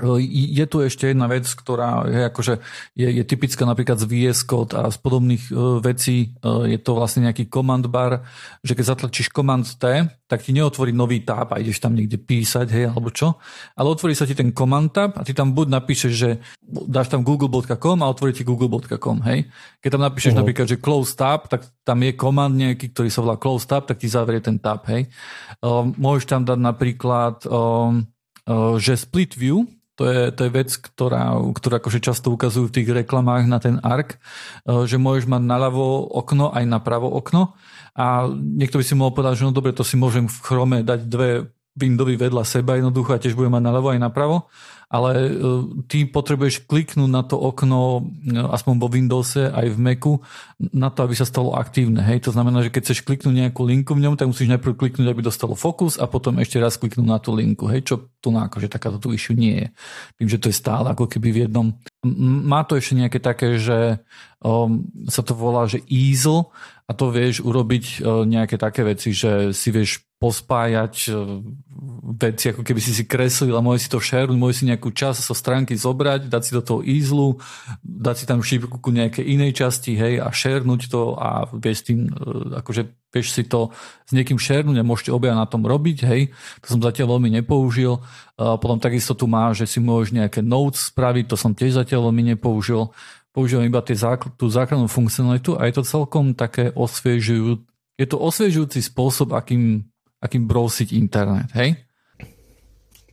je 0.01 0.65
tu 0.65 0.77
ešte 0.81 1.11
jedna 1.11 1.29
vec, 1.29 1.45
ktorá 1.45 2.07
je, 2.09 2.21
akože 2.33 2.53
je, 2.97 3.07
je 3.21 3.23
typická 3.23 3.63
napríklad 3.67 4.01
z 4.01 4.05
VS 4.09 4.45
Code 4.47 4.73
a 4.73 4.89
z 4.89 4.97
podobných 4.97 5.53
vecí. 5.83 6.33
Je 6.43 6.79
to 6.81 6.97
vlastne 6.97 7.29
nejaký 7.29 7.51
command 7.51 7.85
bar, 7.85 8.25
že 8.65 8.73
keď 8.73 8.85
zatlačíš 8.97 9.29
command 9.29 9.65
T, 9.65 10.07
tak 10.33 10.41
ti 10.41 10.49
neotvorí 10.49 10.89
nový 10.89 11.21
tab 11.21 11.53
a 11.53 11.61
ideš 11.61 11.77
tam 11.77 11.93
niekde 11.93 12.17
písať, 12.17 12.67
hej, 12.73 12.85
alebo 12.89 13.13
čo. 13.13 13.37
Ale 13.77 13.93
otvorí 13.93 14.17
sa 14.17 14.25
ti 14.25 14.33
ten 14.33 14.49
command 14.49 14.89
tab 14.89 15.13
a 15.13 15.21
ty 15.21 15.37
tam 15.37 15.53
buď 15.53 15.69
napíšeš, 15.77 16.13
že 16.13 16.41
dáš 16.65 17.13
tam 17.13 17.21
google.com 17.21 18.01
a 18.01 18.09
otvorí 18.09 18.33
ti 18.33 18.41
google.com, 18.41 19.21
hej. 19.29 19.45
Keď 19.77 19.89
tam 19.93 20.01
napíšeš 20.01 20.33
uh-huh. 20.33 20.41
napríklad, 20.41 20.65
že 20.65 20.81
close 20.81 21.13
tab, 21.13 21.45
tak 21.53 21.69
tam 21.85 22.01
je 22.01 22.17
command 22.17 22.49
nejaký, 22.49 22.89
ktorý 22.89 23.13
sa 23.13 23.21
volá 23.21 23.37
close 23.37 23.69
tab, 23.69 23.85
tak 23.85 24.01
ti 24.01 24.09
zavrie 24.09 24.41
ten 24.41 24.57
tab, 24.57 24.89
hej. 24.89 25.05
Uh, 25.61 25.85
môžeš 25.93 26.25
tam 26.25 26.41
dať 26.41 26.57
napríklad 26.57 27.45
um, 27.45 28.09
že 28.81 28.99
split 28.99 29.37
view, 29.37 29.69
to 29.93 30.09
je, 30.09 30.33
to 30.33 30.41
je 30.45 30.51
vec, 30.51 30.69
ktorá, 30.73 31.37
ktorá 31.53 31.77
akože 31.77 31.99
často 32.01 32.33
ukazujú 32.33 32.69
v 32.69 32.75
tých 32.81 32.89
reklamách 32.89 33.45
na 33.45 33.61
ten 33.61 33.77
ARK, 33.77 34.17
eh, 34.17 34.85
že 34.89 34.97
môžeš 34.97 35.29
mať 35.29 35.41
naľavo 35.45 36.09
okno 36.09 36.49
aj 36.49 36.63
napravo 36.65 37.13
okno. 37.13 37.53
A 37.93 38.25
niekto 38.33 38.81
by 38.81 38.85
si 38.85 38.97
mohol 38.97 39.13
povedať, 39.13 39.41
že 39.41 39.45
no 39.45 39.53
dobre, 39.53 39.69
to 39.69 39.85
si 39.85 39.93
môžem 39.93 40.25
v 40.25 40.37
Chrome 40.41 40.81
dať 40.81 41.05
dve 41.05 41.53
Windowsy 41.73 42.15
vedľa 42.17 42.43
seba 42.45 42.77
jednoducho 42.77 43.17
a 43.17 43.21
tiež 43.21 43.33
budem 43.33 43.57
mať 43.57 43.63
naľavo 43.65 43.87
aj 43.93 43.99
napravo 44.01 44.49
ale 44.93 45.11
e, 45.17 45.31
ty 45.89 46.05
potrebuješ 46.05 46.69
kliknúť 46.69 47.09
na 47.09 47.25
to 47.25 47.33
okno, 47.33 48.05
e, 48.29 48.37
aspoň 48.37 48.73
vo 48.77 48.87
Windowse 48.93 49.49
aj 49.49 49.73
v 49.73 49.77
Macu, 49.81 50.13
na 50.69 50.93
to, 50.93 51.09
aby 51.09 51.17
sa 51.17 51.25
stalo 51.25 51.57
aktívne. 51.57 52.05
Hej? 52.05 52.29
To 52.29 52.31
znamená, 52.37 52.61
že 52.61 52.69
keď 52.69 52.93
chceš 52.93 53.01
kliknúť 53.01 53.33
nejakú 53.33 53.65
linku 53.65 53.97
v 53.97 54.05
ňom, 54.05 54.13
tak 54.13 54.29
musíš 54.29 54.53
najprv 54.53 54.77
kliknúť, 54.77 55.09
aby 55.09 55.25
dostalo 55.25 55.57
fokus 55.57 55.97
a 55.97 56.05
potom 56.05 56.37
ešte 56.37 56.61
raz 56.61 56.77
kliknúť 56.77 57.07
na 57.09 57.17
tú 57.17 57.33
linku. 57.33 57.65
Hej? 57.65 57.89
Čo 57.89 57.95
tu 58.21 58.29
na 58.29 58.45
akože 58.45 58.69
takáto 58.69 59.01
tu 59.01 59.09
issue 59.17 59.33
nie 59.33 59.65
je. 59.65 59.67
Tým, 60.21 60.29
že 60.29 60.37
to 60.37 60.53
je 60.53 60.61
stále 60.61 60.85
ako 60.85 61.09
keby 61.09 61.33
v 61.33 61.41
jednom. 61.49 61.73
Má 62.45 62.61
to 62.61 62.77
ešte 62.77 62.93
nejaké 62.93 63.17
také, 63.17 63.57
že 63.57 63.97
um, 64.45 64.85
sa 65.09 65.25
to 65.25 65.33
volá, 65.33 65.65
že 65.65 65.81
easel 65.89 66.53
a 66.83 66.91
to 66.91 67.15
vieš 67.15 67.39
urobiť 67.43 68.03
uh, 68.03 68.27
nejaké 68.27 68.59
také 68.59 68.83
veci, 68.83 69.15
že 69.15 69.55
si 69.55 69.71
vieš 69.71 70.03
pospájať 70.23 70.95
e, 71.03 71.13
veci, 72.15 72.55
ako 72.55 72.63
keby 72.63 72.79
si 72.79 72.95
si 72.95 73.03
kreslil 73.03 73.59
a 73.59 73.65
môže 73.65 73.83
si 73.83 73.89
to 73.91 73.99
share, 73.99 74.31
môže 74.31 74.63
si 74.63 74.71
nejakú 74.71 74.95
časť 74.95 75.19
zo 75.19 75.35
stránky 75.35 75.75
zobrať, 75.75 76.31
dať 76.31 76.41
si 76.47 76.51
do 76.55 76.63
toho 76.63 76.79
ízlu, 76.79 77.43
dať 77.83 78.15
si 78.15 78.25
tam 78.31 78.39
šípku 78.39 78.79
ku 78.79 78.89
nejakej 78.95 79.19
inej 79.19 79.59
časti, 79.59 79.99
hej, 79.99 80.23
a 80.23 80.31
sharenúť 80.31 80.87
to 80.87 81.19
a 81.19 81.51
vieš 81.51 81.91
tým, 81.91 82.07
e, 82.07 82.55
akože 82.55 82.87
vieš 83.11 83.35
si 83.35 83.43
to 83.43 83.75
s 84.07 84.15
niekým 84.15 84.39
sharenúť 84.39 84.79
a 84.79 84.87
môžete 84.87 85.11
obaja 85.11 85.35
na 85.35 85.43
tom 85.43 85.67
robiť, 85.67 86.07
hej. 86.07 86.31
To 86.63 86.67
som 86.71 86.79
zatiaľ 86.79 87.19
veľmi 87.19 87.29
nepoužil. 87.43 88.01
Potom 88.33 88.81
takisto 88.81 89.13
tu 89.13 89.29
má, 89.29 89.53
že 89.53 89.69
si 89.69 89.77
môžeš 89.77 90.17
nejaké 90.17 90.41
notes 90.41 90.89
spraviť, 90.89 91.29
to 91.29 91.37
som 91.37 91.53
tiež 91.53 91.77
zatiaľ 91.77 92.09
veľmi 92.09 92.33
nepoužil. 92.33 92.89
Používam 93.33 93.65
iba 93.65 93.81
tie 93.81 93.97
zákl- 93.97 94.31
tú 94.37 94.47
základnú 94.47 94.85
funkcionalitu 94.85 95.57
a 95.57 95.65
je 95.65 95.73
to 95.75 95.83
celkom 95.83 96.37
také 96.37 96.69
osviežujúce. 96.71 97.65
Je 97.97 98.07
to 98.09 98.17
osviežujúci 98.21 98.79
spôsob, 98.81 99.33
akým, 99.33 99.85
akým 100.21 100.45
brousiť 100.45 100.93
internet, 100.93 101.49
hej? 101.57 101.77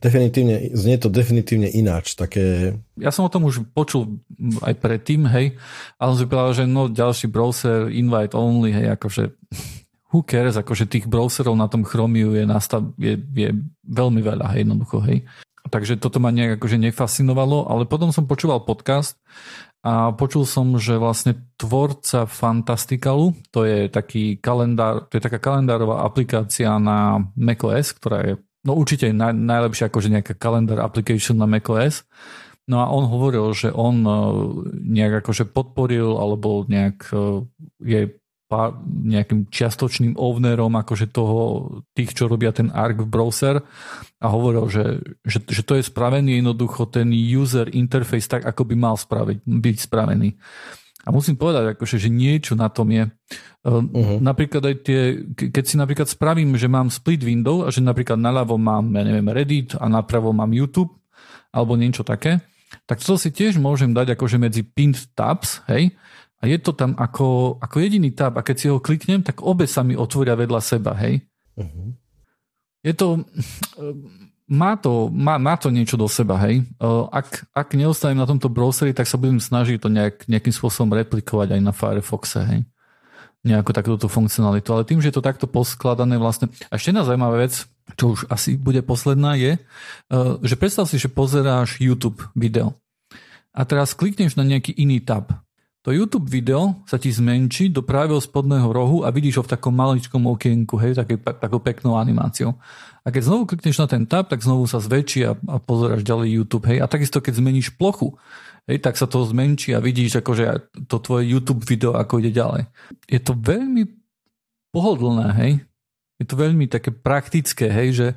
Definitívne, 0.01 0.73
znie 0.73 0.97
to 0.97 1.13
definitívne 1.13 1.69
ináč. 1.69 2.17
Také... 2.17 2.73
Ja 2.97 3.13
som 3.13 3.29
o 3.29 3.33
tom 3.33 3.45
už 3.45 3.61
počul 3.77 4.25
aj 4.65 4.73
predtým, 4.81 5.29
hej, 5.29 5.61
ale 6.01 6.07
som 6.13 6.17
si 6.17 6.25
povedal, 6.25 6.57
že 6.57 6.65
no 6.65 6.89
ďalší 6.89 7.29
browser, 7.29 7.93
invite 7.93 8.33
only, 8.33 8.73
hej, 8.73 8.97
akože 8.97 9.29
who 10.09 10.25
cares, 10.25 10.57
akože 10.57 10.89
tých 10.89 11.05
browserov 11.05 11.53
na 11.53 11.69
tom 11.69 11.85
Chromiu 11.85 12.33
je, 12.33 12.49
nastav, 12.49 12.81
je, 12.97 13.13
je 13.13 13.53
veľmi 13.85 14.25
veľa, 14.25 14.49
hej, 14.57 14.65
jednoducho, 14.65 15.05
hej. 15.05 15.21
Takže 15.69 16.01
toto 16.01 16.17
ma 16.17 16.33
nejak 16.33 16.57
akože 16.57 16.81
nefascinovalo, 16.81 17.69
ale 17.69 17.85
potom 17.85 18.09
som 18.09 18.25
počúval 18.25 18.65
podcast 18.65 19.21
a 19.81 20.13
počul 20.13 20.45
som, 20.45 20.77
že 20.77 21.01
vlastne 21.01 21.49
tvorca 21.57 22.29
Fantasticalu, 22.29 23.33
to 23.49 23.65
je 23.65 23.89
taký 23.89 24.37
kalendár, 24.37 25.09
to 25.09 25.17
je 25.17 25.25
taká 25.25 25.41
kalendárová 25.41 26.05
aplikácia 26.05 26.77
na 26.77 27.17
macOS, 27.33 27.97
ktorá 27.97 28.21
je 28.21 28.33
no 28.61 28.77
určite 28.77 29.09
naj, 29.09 29.33
najlepšia 29.33 29.89
akože 29.89 30.13
nejaká 30.13 30.33
kalendár 30.37 30.85
application 30.85 31.41
na 31.41 31.49
macOS. 31.49 32.05
No 32.69 32.85
a 32.85 32.93
on 32.93 33.09
hovoril, 33.09 33.49
že 33.57 33.73
on 33.73 34.05
e, 34.05 34.13
nejak 34.69 35.25
akože 35.25 35.49
podporil 35.49 36.13
alebo 36.13 36.61
nejak 36.69 37.09
e, 37.09 37.49
je 37.81 38.01
pár, 38.51 38.75
nejakým 38.83 39.47
čiastočným 39.47 40.19
ownerom 40.19 40.75
akože 40.75 41.07
toho, 41.07 41.71
tých, 41.95 42.11
čo 42.11 42.27
robia 42.27 42.51
ten 42.51 42.67
Arc 42.75 42.99
browser 43.07 43.63
a 44.19 44.27
hovoril, 44.27 44.67
že, 44.67 44.99
že, 45.23 45.39
že 45.47 45.63
to 45.63 45.79
je 45.79 45.87
spravený 45.87 46.43
jednoducho 46.43 46.91
ten 46.91 47.15
user 47.15 47.71
interface 47.71 48.27
tak, 48.27 48.43
ako 48.43 48.67
by 48.67 48.75
mal 48.75 48.99
spraviť, 48.99 49.47
byť 49.47 49.77
spravený. 49.87 50.35
A 51.01 51.09
musím 51.09 51.39
povedať, 51.39 51.73
akože, 51.73 51.97
že 51.97 52.13
niečo 52.13 52.53
na 52.53 52.69
tom 52.69 52.91
je. 52.93 53.09
Uh-huh. 53.65 54.19
Napríklad 54.21 54.61
aj 54.61 54.75
tie, 54.85 55.01
keď 55.33 55.63
si 55.65 55.75
napríklad 55.79 56.05
spravím, 56.05 56.53
že 56.59 56.69
mám 56.69 56.93
split 56.93 57.25
window 57.25 57.65
a 57.65 57.73
že 57.73 57.81
napríklad 57.81 58.21
naľavo 58.21 58.59
mám, 58.59 58.93
ja 58.93 59.01
neviem, 59.01 59.25
Reddit 59.31 59.73
a 59.79 59.89
napravo 59.89 60.29
mám 60.35 60.53
YouTube 60.53 60.93
alebo 61.49 61.73
niečo 61.73 62.05
také, 62.05 62.43
tak 62.85 63.01
to 63.03 63.17
si 63.17 63.33
tiež 63.33 63.57
môžem 63.57 63.91
dať 63.91 64.15
akože 64.15 64.37
medzi 64.39 64.61
pinned 64.63 64.99
tabs, 65.17 65.59
hej, 65.67 65.91
a 66.41 66.49
je 66.49 66.57
to 66.57 66.73
tam 66.73 66.97
ako, 66.97 67.61
ako 67.61 67.75
jediný 67.77 68.09
tab 68.11 68.33
a 68.35 68.41
keď 68.41 68.55
si 68.57 68.65
ho 68.67 68.81
kliknem, 68.81 69.21
tak 69.21 69.45
obe 69.45 69.69
sa 69.69 69.85
mi 69.85 69.93
otvoria 69.93 70.33
vedľa 70.33 70.59
seba, 70.59 70.97
hej. 70.97 71.21
Uh-huh. 71.53 71.93
Je 72.81 72.97
to 72.97 73.21
má 74.51 74.75
to, 74.75 75.07
má, 75.07 75.39
má 75.39 75.55
to 75.55 75.71
niečo 75.71 75.95
do 75.95 76.11
seba, 76.11 76.35
hej. 76.43 76.67
Ak, 77.13 77.47
ak 77.55 77.71
neostavím 77.71 78.19
na 78.19 78.27
tomto 78.27 78.51
browseri, 78.51 78.91
tak 78.91 79.07
sa 79.07 79.15
budem 79.15 79.39
snažiť 79.39 79.79
to 79.79 79.87
nejak, 79.87 80.27
nejakým 80.27 80.51
spôsobom 80.51 80.91
replikovať 80.91 81.55
aj 81.55 81.61
na 81.63 81.71
Firefoxe, 81.71 82.43
hej. 82.43 82.61
Nejakú 83.47 83.71
takúto 83.71 84.11
funkcionalitu. 84.11 84.69
Ale 84.75 84.83
tým, 84.83 84.99
že 84.99 85.09
je 85.09 85.15
to 85.15 85.23
takto 85.23 85.47
poskladané 85.47 86.19
vlastne... 86.19 86.51
A 86.67 86.75
ešte 86.75 86.91
jedna 86.91 87.07
zaujímavá 87.07 87.39
vec, 87.39 87.63
čo 87.95 88.11
už 88.11 88.27
asi 88.27 88.59
bude 88.59 88.83
posledná, 88.83 89.39
je, 89.39 89.55
že 90.43 90.55
predstav 90.59 90.83
si, 90.91 90.99
že 90.99 91.07
pozeráš 91.07 91.79
YouTube 91.79 92.19
video 92.35 92.75
a 93.51 93.67
teraz 93.67 93.91
klikneš 93.95 94.39
na 94.39 94.47
nejaký 94.47 94.71
iný 94.79 95.03
tab 95.03 95.31
to 95.81 95.89
YouTube 95.89 96.29
video 96.29 96.77
sa 96.85 97.01
ti 97.01 97.09
zmenší 97.09 97.73
do 97.73 97.81
pravého 97.81 98.21
spodného 98.21 98.69
rohu 98.69 99.01
a 99.01 99.09
vidíš 99.09 99.41
ho 99.41 99.43
v 99.45 99.51
takom 99.57 99.73
maličkom 99.73 100.21
okienku, 100.29 100.77
hej, 100.77 100.93
také, 100.93 101.17
takou 101.17 101.57
peknou 101.57 101.97
animáciou. 101.97 102.53
A 103.01 103.09
keď 103.09 103.21
znovu 103.25 103.49
klikneš 103.49 103.81
na 103.81 103.89
ten 103.89 104.05
tab, 104.05 104.29
tak 104.29 104.45
znovu 104.45 104.69
sa 104.69 104.77
zväčší 104.77 105.21
a, 105.25 105.33
a 105.33 105.57
pozeráš 105.57 106.05
ďalej 106.05 106.37
YouTube, 106.37 106.69
hej. 106.69 106.85
A 106.85 106.85
takisto 106.85 107.17
keď 107.17 107.41
zmeníš 107.41 107.73
plochu, 107.73 108.13
hej, 108.69 108.77
tak 108.77 108.93
sa 108.93 109.09
to 109.09 109.25
zmenší 109.25 109.73
a 109.73 109.81
vidíš 109.81 110.21
akože 110.21 110.69
to 110.85 111.01
tvoje 111.01 111.25
YouTube 111.25 111.65
video 111.65 111.97
ako 111.97 112.21
ide 112.21 112.29
ďalej. 112.29 112.69
Je 113.09 113.17
to 113.17 113.33
veľmi 113.33 113.89
pohodlné, 114.69 115.27
hej. 115.41 115.51
Je 116.21 116.29
to 116.29 116.37
veľmi 116.37 116.69
také 116.69 116.93
praktické, 116.93 117.73
hej, 117.73 117.89
že 117.97 118.07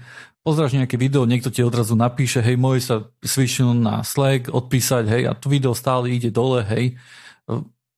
pozráš 0.44 0.76
nejaké 0.76 1.00
video, 1.00 1.24
niekto 1.24 1.48
ti 1.48 1.64
odrazu 1.64 1.96
napíše, 1.96 2.44
hej, 2.44 2.60
môj 2.60 2.84
sa 2.84 3.08
svišnú 3.24 3.72
na 3.72 4.04
Slack, 4.04 4.52
odpísať, 4.52 5.08
hej, 5.08 5.22
a 5.24 5.32
to 5.32 5.48
video 5.48 5.72
stále 5.72 6.12
ide 6.12 6.28
dole, 6.28 6.60
hej 6.60 7.00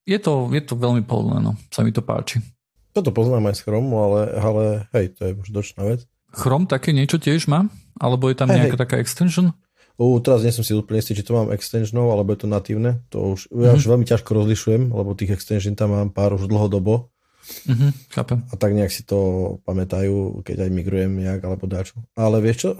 je 0.06 0.18
to, 0.22 0.48
je 0.54 0.62
to 0.62 0.74
veľmi 0.78 1.02
pohodlné, 1.02 1.42
no. 1.42 1.52
sa 1.68 1.82
mi 1.82 1.90
to 1.90 2.00
páči. 2.00 2.38
Toto 2.94 3.12
poznám 3.12 3.52
aj 3.52 3.60
z 3.60 3.62
Chromu, 3.66 3.94
ale, 4.00 4.20
ale 4.38 4.64
hej, 4.96 5.12
to 5.18 5.20
je 5.28 5.32
už 5.36 5.48
dočná 5.52 5.84
vec. 5.84 6.06
Chrome 6.32 6.64
také 6.64 6.94
niečo 6.94 7.20
tiež 7.20 7.50
má? 7.50 7.68
Alebo 7.98 8.30
je 8.30 8.38
tam 8.38 8.48
hey, 8.48 8.64
nejaká 8.64 8.78
hey. 8.78 8.82
taká 8.86 8.96
extension? 9.02 9.52
U, 9.96 10.20
teraz 10.20 10.44
nie 10.44 10.52
som 10.52 10.60
si 10.60 10.76
úplne 10.76 11.00
istý, 11.00 11.16
či 11.16 11.24
to 11.24 11.32
mám 11.32 11.48
extensionov, 11.52 12.12
alebo 12.12 12.36
je 12.36 12.44
to 12.44 12.48
natívne. 12.48 13.00
To 13.12 13.36
už, 13.36 13.48
mm-hmm. 13.48 13.64
ja 13.64 13.70
už 13.72 13.84
veľmi 13.88 14.06
ťažko 14.06 14.30
rozlišujem, 14.36 14.92
lebo 14.92 15.16
tých 15.16 15.32
extension 15.32 15.72
tam 15.72 15.96
mám 15.96 16.12
pár 16.12 16.36
už 16.36 16.48
dlhodobo. 16.48 17.08
Mm-hmm, 17.46 17.90
chápem. 18.12 18.38
A 18.52 18.54
tak 18.60 18.76
nejak 18.76 18.92
si 18.92 19.08
to 19.08 19.18
pamätajú, 19.64 20.44
keď 20.44 20.68
aj 20.68 20.70
migrujem 20.70 21.12
nejak, 21.16 21.40
alebo 21.40 21.64
dáčo. 21.64 21.96
Ale 22.12 22.44
vieš 22.44 22.68
čo, 22.68 22.70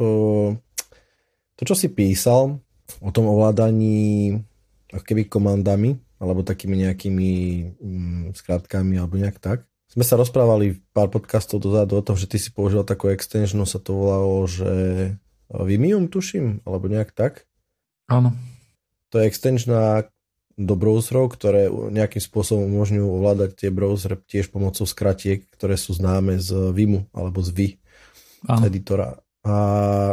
to, 1.56 1.62
čo 1.64 1.74
si 1.74 1.88
písal 1.88 2.60
o 3.00 3.10
tom 3.10 3.32
ovládaní 3.32 4.36
keby 4.92 5.26
komandami, 5.26 5.96
alebo 6.16 6.46
takými 6.46 6.76
nejakými 6.86 7.30
mm, 7.76 8.24
skratkami 8.36 8.96
alebo 8.96 9.20
nejak 9.20 9.38
tak. 9.40 9.68
Sme 9.86 10.02
sa 10.02 10.18
rozprávali 10.18 10.82
pár 10.90 11.08
podcastov 11.08 11.62
dozadu 11.62 12.00
o 12.00 12.04
tom, 12.04 12.18
že 12.18 12.26
ty 12.26 12.36
si 12.42 12.50
použil 12.50 12.82
takú 12.82 13.08
extension, 13.08 13.62
sa 13.64 13.78
to 13.78 13.94
volalo, 13.94 14.44
že 14.44 14.70
Vimium 15.46 16.10
tuším, 16.10 16.66
alebo 16.66 16.90
nejak 16.90 17.14
tak. 17.14 17.46
Áno. 18.10 18.34
To 19.14 19.22
je 19.22 19.30
extension 19.30 19.70
do 20.56 20.74
browserov, 20.74 21.36
ktoré 21.36 21.68
nejakým 21.70 22.18
spôsobom 22.18 22.66
umožňujú 22.66 23.06
ovládať 23.06 23.50
tie 23.60 23.70
browsery 23.70 24.16
tiež 24.24 24.48
pomocou 24.48 24.88
skratiek, 24.88 25.44
ktoré 25.52 25.76
sú 25.76 25.92
známe 25.94 26.40
z 26.40 26.72
Vimu 26.72 27.06
alebo 27.12 27.44
z 27.44 27.50
Vi 27.52 27.68
Áno. 28.48 28.64
editora. 28.64 29.20
A 29.46 29.54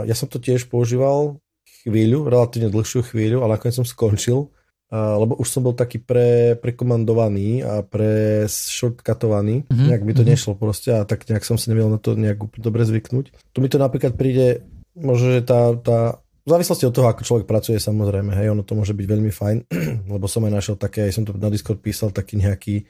ja 0.05 0.13
som 0.13 0.27
to 0.29 0.37
tiež 0.37 0.67
používal 0.69 1.41
chvíľu, 1.83 2.27
relatívne 2.27 2.69
dlhšiu 2.69 3.07
chvíľu, 3.07 3.41
ale 3.41 3.57
nakoniec 3.57 3.79
som 3.79 3.87
skončil 3.87 4.51
lebo 4.93 5.33
už 5.41 5.49
som 5.49 5.65
bol 5.65 5.73
taký 5.73 5.97
pre, 5.97 6.53
prekomandovaný 6.61 7.65
a 7.65 7.81
pre 7.81 8.45
shortcutovaný, 8.45 9.65
mm-hmm. 9.65 9.87
nejak 9.89 10.03
by 10.05 10.13
to 10.13 10.21
mm-hmm. 10.21 10.31
nešlo 10.37 10.53
proste 10.53 10.93
a 10.93 11.01
tak 11.01 11.25
nejak 11.25 11.41
som 11.41 11.57
si 11.57 11.73
nevedel 11.73 11.89
na 11.89 11.97
to 11.97 12.13
nejak 12.13 12.37
dobre 12.61 12.85
zvyknúť. 12.85 13.33
Tu 13.33 13.57
mi 13.57 13.73
to 13.73 13.81
napríklad 13.81 14.13
príde, 14.13 14.61
možno, 14.93 15.33
že 15.33 15.41
tá, 15.41 15.73
tá 15.81 16.21
v 16.43 16.49
závislosti 16.51 16.85
od 16.85 16.93
toho, 16.93 17.07
ako 17.09 17.25
človek 17.25 17.45
pracuje, 17.49 17.79
samozrejme, 17.81 18.35
hej, 18.37 18.51
ono 18.51 18.61
to 18.61 18.77
môže 18.77 18.93
byť 18.93 19.07
veľmi 19.07 19.31
fajn, 19.33 19.57
lebo 20.13 20.29
som 20.29 20.45
aj 20.45 20.53
našiel 20.53 20.75
také, 20.77 21.09
aj 21.09 21.13
som 21.17 21.23
to 21.25 21.33
na 21.33 21.49
Discord 21.49 21.81
písal, 21.81 22.13
taký 22.13 22.37
nejaký 22.37 22.85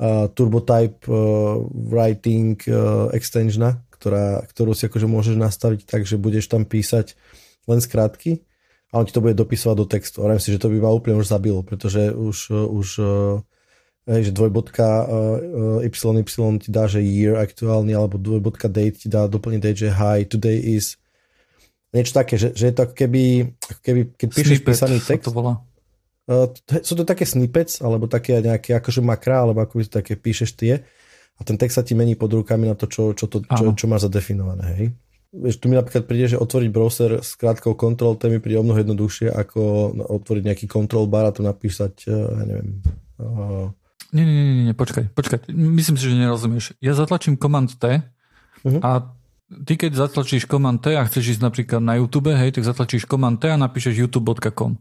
uh, 0.00 0.32
TurboType 0.32 1.04
uh, 1.10 1.60
Writing 1.92 2.56
uh, 2.70 3.12
extension, 3.12 3.68
ktorá, 3.92 4.46
ktorú 4.48 4.72
si 4.72 4.88
akože 4.88 5.10
môžeš 5.10 5.36
nastaviť 5.36 5.80
tak, 5.84 6.08
že 6.08 6.16
budeš 6.16 6.48
tam 6.48 6.64
písať 6.64 7.18
len 7.68 7.82
skrátky 7.82 8.46
a 8.92 9.00
on 9.00 9.08
ti 9.08 9.16
to 9.16 9.24
bude 9.24 9.32
dopisovať 9.40 9.76
do 9.80 9.86
textu. 9.88 10.20
Hovorím 10.20 10.36
si, 10.36 10.52
že 10.52 10.60
to 10.60 10.68
by 10.68 10.78
ma 10.84 10.92
úplne 10.92 11.16
už 11.16 11.32
zabilo, 11.32 11.64
pretože 11.64 12.12
už, 12.12 12.52
už 12.52 12.88
hej, 14.04 14.20
že 14.28 14.32
dvojbodka 14.36 14.86
y, 15.82 15.88
y 15.88 16.60
ti 16.60 16.68
dá, 16.68 16.84
že 16.84 17.00
year 17.00 17.40
aktuálny, 17.40 17.96
alebo 17.96 18.20
dvojbodka 18.20 18.68
date 18.68 19.00
ti 19.00 19.08
dá 19.08 19.24
doplniť 19.24 19.60
date, 19.64 19.80
že 19.80 19.90
hi, 19.90 20.28
today 20.28 20.60
is 20.60 21.00
niečo 21.92 22.12
také, 22.12 22.36
že, 22.36 22.52
že 22.52 22.68
je 22.68 22.74
to 22.76 22.84
ako 22.84 22.94
keby, 22.94 23.24
ako 23.64 23.80
keby 23.80 24.00
keď 24.16 24.28
píšeš 24.32 24.58
Snippet, 24.60 24.68
písaný 24.68 24.98
text. 25.00 25.24
To 25.28 25.32
bola. 25.32 25.52
Uh, 26.22 26.46
sú 26.86 26.94
to 26.94 27.02
také 27.02 27.26
snippets, 27.26 27.82
alebo 27.82 28.06
také 28.06 28.38
nejaké 28.38 28.78
akože 28.78 29.02
makra, 29.02 29.42
alebo 29.42 29.60
ako 29.64 29.80
by 29.80 29.82
to 29.88 29.92
také 30.00 30.14
píšeš 30.14 30.54
tie 30.54 30.84
a 31.38 31.40
ten 31.42 31.58
text 31.58 31.80
sa 31.80 31.82
ti 31.82 31.98
mení 31.98 32.14
pod 32.14 32.30
rukami 32.32 32.70
na 32.70 32.78
to, 32.78 32.86
čo, 32.86 33.16
čo, 33.16 33.26
to, 33.26 33.42
čo, 33.42 33.74
čo 33.74 33.86
máš 33.90 34.06
zadefinované. 34.06 34.64
Hej? 34.78 34.86
Vieš, 35.32 35.64
tu 35.64 35.72
mi 35.72 35.80
napríklad 35.80 36.04
príde, 36.04 36.36
že 36.36 36.36
otvoriť 36.36 36.68
browser 36.68 37.10
s 37.24 37.40
krátkou 37.40 37.72
kontrol, 37.72 38.20
to 38.20 38.28
mi 38.28 38.36
príde 38.36 38.60
o 38.60 38.64
mnoho 38.68 38.84
jednoduchšie, 38.84 39.32
ako 39.32 39.60
otvoriť 40.20 40.44
nejaký 40.44 40.66
control 40.68 41.08
bar 41.08 41.24
a 41.24 41.32
tu 41.32 41.40
napísať, 41.40 42.04
eh, 42.04 42.12
ja 42.12 42.44
neviem. 42.44 42.68
Uh... 43.16 43.72
Nie, 44.12 44.28
nie, 44.28 44.36
nie, 44.36 44.64
nie, 44.68 44.76
počkaj, 44.76 45.08
počkaj. 45.16 45.48
Myslím 45.56 45.96
si, 45.96 46.04
že 46.04 46.20
nerozumieš. 46.20 46.76
Ja 46.84 46.92
zatlačím 46.92 47.40
Command 47.40 47.72
T 47.80 48.04
uh-huh. 48.04 48.80
a 48.84 49.08
ty 49.64 49.80
keď 49.80 50.04
zatlačíš 50.04 50.44
Command 50.44 50.84
T 50.84 50.92
a 50.92 51.08
chceš 51.08 51.40
ísť 51.40 51.42
napríklad 51.48 51.80
na 51.80 51.96
YouTube, 51.96 52.28
hej, 52.36 52.52
tak 52.52 52.68
zatlačíš 52.68 53.08
Command 53.08 53.40
T 53.40 53.48
a 53.48 53.56
napíšeš 53.56 54.04
youtube.com. 54.04 54.76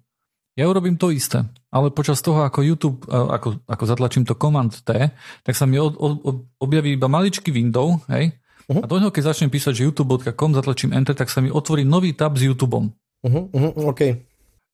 Ja 0.60 0.68
urobím 0.68 1.00
to 1.00 1.16
isté, 1.16 1.48
ale 1.72 1.96
počas 1.96 2.20
toho, 2.20 2.44
ako 2.44 2.60
YouTube, 2.60 3.08
eh, 3.08 3.16
ako, 3.16 3.64
ako 3.72 3.84
zatlačím 3.88 4.28
to 4.28 4.36
Command 4.36 4.84
T, 4.84 5.16
tak 5.48 5.56
sa 5.56 5.64
mi 5.64 5.80
od, 5.80 5.96
od, 5.96 6.44
objaví 6.60 7.00
iba 7.00 7.08
maličký 7.08 7.56
window, 7.56 8.04
hej, 8.12 8.36
Uh-huh. 8.72 8.84
A 8.84 8.88
do 8.88 8.96
neho, 9.04 9.12
keď 9.12 9.36
začnem 9.36 9.52
písať, 9.52 9.84
že 9.84 9.86
youtube.com, 9.92 10.56
zatlačím 10.56 10.96
enter, 10.96 11.12
tak 11.12 11.28
sa 11.28 11.44
mi 11.44 11.52
otvorí 11.52 11.84
nový 11.84 12.16
tab 12.16 12.40
s 12.40 12.48
YouTubeom. 12.48 12.86
Uh-huh, 13.28 13.52
uh-huh, 13.52 13.72
OK. 13.92 14.02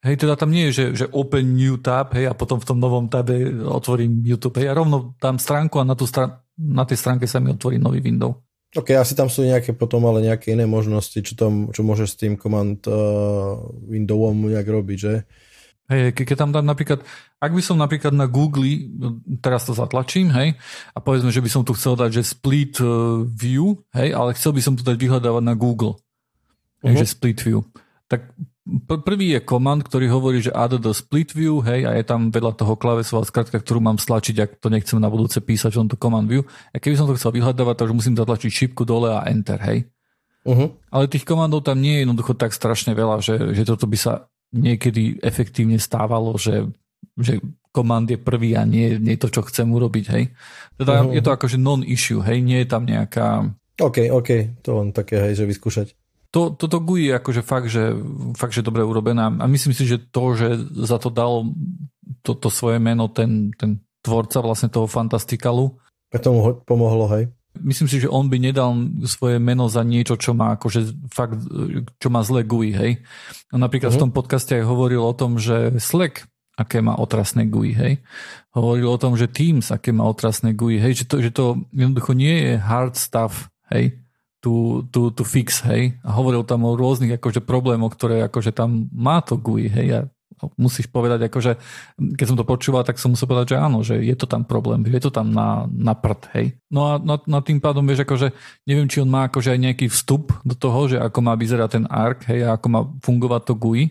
Hej, 0.05 0.15
teda 0.21 0.37
tam 0.37 0.53
nie 0.53 0.69
je, 0.69 0.71
že, 0.71 0.85
že 0.93 1.05
open 1.09 1.57
new 1.57 1.81
tab, 1.81 2.13
hej, 2.13 2.29
a 2.29 2.37
potom 2.37 2.61
v 2.61 2.67
tom 2.69 2.77
novom 2.77 3.09
tabe 3.09 3.49
otvorím 3.65 4.21
YouTube. 4.21 4.61
Hej, 4.61 4.69
ja 4.69 4.77
rovno 4.77 5.17
dám 5.17 5.41
stránku 5.41 5.81
a 5.81 5.87
na, 5.89 5.97
tú 5.97 6.05
stran- 6.05 6.37
na 6.53 6.85
tej 6.85 7.01
stránke 7.01 7.25
sa 7.25 7.41
mi 7.41 7.49
otvorí 7.49 7.81
nový 7.81 8.05
window. 8.05 8.45
OK, 8.77 8.93
asi 8.93 9.17
tam 9.17 9.25
sú 9.25 9.41
nejaké 9.41 9.73
potom 9.73 10.05
ale 10.05 10.21
nejaké 10.29 10.53
iné 10.53 10.69
možnosti, 10.69 11.17
čo, 11.17 11.33
tam, 11.33 11.73
čo 11.73 11.81
môžeš 11.81 12.07
s 12.13 12.19
tým 12.19 12.37
command 12.37 12.77
uh, 12.85 13.57
windowom 13.89 14.53
nejak 14.53 14.69
robiť, 14.69 14.97
že? 15.01 15.13
Hej, 15.87 16.19
keď 16.19 16.35
tam 16.35 16.51
dám 16.51 16.67
napríklad, 16.67 16.99
ak 17.39 17.51
by 17.55 17.63
som 17.63 17.79
napríklad 17.79 18.11
na 18.11 18.27
Google, 18.27 18.91
teraz 19.39 19.63
to 19.63 19.71
zatlačím, 19.71 20.27
hej, 20.35 20.59
a 20.91 20.99
povedzme, 20.99 21.31
že 21.31 21.39
by 21.39 21.47
som 21.47 21.63
tu 21.63 21.71
chcel 21.79 21.95
dať, 21.95 22.11
že 22.11 22.35
split 22.35 22.75
e, 22.83 22.87
view, 23.23 23.79
hej, 23.95 24.11
ale 24.11 24.35
chcel 24.35 24.51
by 24.51 24.59
som 24.59 24.75
to 24.75 24.83
dať 24.83 24.99
vyhľadávať 24.99 25.43
na 25.47 25.55
Google. 25.55 25.95
Uh-huh. 25.95 26.91
Hej, 26.91 27.07
že 27.07 27.15
split 27.15 27.39
view. 27.39 27.63
Tak 28.11 28.35
prvý 28.83 29.39
je 29.39 29.47
command, 29.47 29.79
ktorý 29.79 30.11
hovorí, 30.11 30.43
že 30.43 30.51
add 30.51 30.75
the 30.75 30.91
split 30.91 31.31
view, 31.31 31.63
hej, 31.63 31.87
a 31.87 31.95
je 31.95 32.03
tam 32.03 32.35
vedľa 32.35 32.59
toho 32.59 32.75
klavesová 32.75 33.23
skratka, 33.23 33.55
ktorú 33.55 33.79
mám 33.79 33.95
stlačiť, 33.95 34.35
ak 34.43 34.51
to 34.59 34.67
nechcem 34.67 34.99
na 34.99 35.07
budúce 35.07 35.39
písať 35.39 35.71
v 35.71 35.87
tomto 35.87 35.95
command 35.95 36.27
view. 36.27 36.43
A 36.75 36.83
keby 36.83 36.99
som 36.99 37.07
to 37.07 37.15
chcel 37.15 37.31
vyhľadávať, 37.31 37.79
tak 37.79 37.95
musím 37.95 38.19
zatlačiť 38.19 38.51
šipku 38.51 38.83
dole 38.83 39.15
a 39.15 39.23
enter, 39.23 39.55
hej. 39.63 39.87
Uh-huh. 40.43 40.75
Ale 40.91 41.07
tých 41.07 41.23
komandov 41.23 41.63
tam 41.63 41.79
nie 41.79 41.95
je 41.95 42.03
jednoducho 42.03 42.35
tak 42.35 42.51
strašne 42.51 42.91
veľa, 42.91 43.23
že, 43.23 43.55
že 43.55 43.63
toto 43.63 43.87
by 43.87 43.95
sa 43.95 44.27
niekedy 44.53 45.19
efektívne 45.19 45.79
stávalo, 45.79 46.35
že, 46.39 46.67
že 47.19 47.39
komand 47.71 48.09
je 48.09 48.17
prvý 48.17 48.57
a 48.57 48.63
nie, 48.65 48.97
nie 48.97 49.19
to, 49.19 49.29
čo 49.29 49.45
chcem 49.45 49.69
urobiť, 49.69 50.05
hej. 50.13 50.23
Teda 50.79 51.03
uh-huh. 51.03 51.13
je 51.13 51.21
to 51.21 51.31
akože 51.33 51.57
non-issue, 51.61 52.23
hej, 52.23 52.41
nie 52.41 52.63
je 52.63 52.67
tam 52.67 52.87
nejaká... 52.87 53.53
OK, 53.77 54.09
OK, 54.09 54.59
to 54.65 54.69
len 54.81 54.89
také, 54.89 55.21
hej, 55.21 55.37
že 55.37 55.45
vyskúšať. 55.45 55.93
To, 56.33 56.51
toto 56.51 56.83
GUI 56.83 57.13
je 57.13 57.13
akože 57.15 57.41
fakt, 57.45 57.69
že, 57.71 57.95
fakt, 58.35 58.51
že 58.51 58.65
dobre 58.65 58.83
urobená 58.83 59.31
a 59.31 59.45
myslím 59.47 59.71
si, 59.71 59.87
že 59.87 60.01
to, 60.01 60.35
že 60.35 60.59
za 60.83 60.99
to 60.99 61.07
dal 61.07 61.47
to, 62.19 62.35
to 62.35 62.51
svoje 62.51 62.83
meno 62.83 63.07
ten, 63.07 63.55
ten 63.55 63.79
tvorca 64.03 64.43
vlastne 64.43 64.67
toho 64.67 64.91
Fantastikalu. 64.91 65.71
A 66.11 66.19
tomu 66.19 66.59
pomohlo, 66.67 67.07
hej? 67.15 67.31
Myslím 67.61 67.87
si, 67.89 68.03
že 68.03 68.11
on 68.11 68.27
by 68.31 68.37
nedal 68.39 68.73
svoje 69.05 69.41
meno 69.41 69.69
za 69.71 69.81
niečo, 69.81 70.17
čo 70.17 70.33
má 70.33 70.57
akože 70.57 71.09
fakt, 71.11 71.41
čo 71.97 72.07
má 72.09 72.21
zlé 72.21 72.43
GUI, 72.43 72.71
hej. 72.73 72.91
A 73.51 73.55
napríklad 73.55 73.93
uh-huh. 73.93 74.01
v 74.01 74.03
tom 74.07 74.11
podcaste 74.13 74.57
aj 74.57 74.65
hovoril 74.65 75.01
o 75.01 75.13
tom, 75.13 75.41
že 75.41 75.77
Slack 75.81 76.27
aké 76.57 76.81
má 76.81 76.97
otrasné 76.97 77.45
GUI, 77.45 77.71
hej. 77.77 77.93
Hovoril 78.57 78.89
o 78.89 78.97
tom, 78.97 79.13
že 79.13 79.29
Teams, 79.29 79.69
aké 79.69 79.93
má 79.93 80.09
otrasné 80.09 80.57
GUI, 80.57 80.81
hej, 80.81 81.05
že 81.05 81.05
to, 81.05 81.15
že 81.21 81.29
to 81.29 81.69
jednoducho 81.69 82.17
nie 82.17 82.33
je 82.33 82.53
hard 82.57 82.97
stuff, 82.97 83.53
hej, 83.69 84.01
tu, 84.41 84.81
tu, 84.89 85.13
tu 85.13 85.21
fix, 85.21 85.61
hej. 85.69 86.01
A 86.01 86.17
hovoril 86.17 86.41
tam 86.41 86.65
o 86.65 86.73
rôznych 86.73 87.13
akože 87.21 87.45
problémoch, 87.45 87.93
ktoré 87.93 88.25
akože 88.25 88.57
tam 88.57 88.89
má 88.89 89.21
to 89.21 89.37
GUI, 89.37 89.69
hej. 89.69 89.87
A 89.93 89.99
musíš 90.57 90.85
povedať, 90.87 91.27
akože, 91.27 91.51
keď 91.97 92.25
som 92.25 92.37
to 92.37 92.45
počúval, 92.45 92.85
tak 92.85 93.01
som 93.01 93.13
musel 93.13 93.25
povedať, 93.25 93.55
že 93.55 93.57
áno, 93.57 93.81
že 93.81 93.97
je 93.97 94.13
to 94.13 94.29
tam 94.29 94.45
problém, 94.45 94.85
je 94.85 95.01
to 95.01 95.09
tam 95.09 95.33
na, 95.33 95.65
na 95.65 95.97
prd, 95.97 96.21
hej. 96.37 96.45
No 96.69 96.81
a 96.85 96.91
na, 97.01 97.17
na 97.25 97.39
tým 97.41 97.57
pádom, 97.57 97.81
vieš, 97.85 98.05
akože, 98.05 98.31
neviem, 98.69 98.85
či 98.85 99.01
on 99.01 99.09
má 99.09 99.25
akože 99.27 99.57
aj 99.57 99.59
nejaký 99.59 99.85
vstup 99.89 100.29
do 100.45 100.53
toho, 100.53 100.93
že 100.93 100.97
ako 101.01 101.19
má 101.25 101.33
vyzerať 101.33 101.69
ten 101.73 101.85
ARC, 101.89 102.29
hej, 102.29 102.45
a 102.45 102.53
ako 102.53 102.67
má 102.69 102.81
fungovať 103.01 103.41
to 103.49 103.53
GUI, 103.57 103.83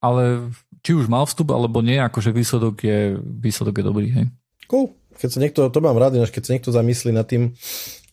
ale 0.00 0.48
či 0.80 0.96
už 0.96 1.12
mal 1.12 1.28
vstup, 1.28 1.52
alebo 1.52 1.84
nie, 1.84 2.00
akože 2.00 2.32
výsledok 2.32 2.80
je, 2.80 3.20
výsledok 3.20 3.74
je 3.76 3.84
dobrý, 3.84 4.08
hej. 4.08 4.26
Cool. 4.66 4.96
Keď 5.20 5.28
sa 5.28 5.42
niekto, 5.44 5.60
to 5.68 5.78
mám 5.84 6.00
rád, 6.00 6.16
keď 6.16 6.42
sa 6.48 6.52
niekto 6.56 6.72
zamyslí 6.72 7.12
nad 7.12 7.28
tým, 7.28 7.52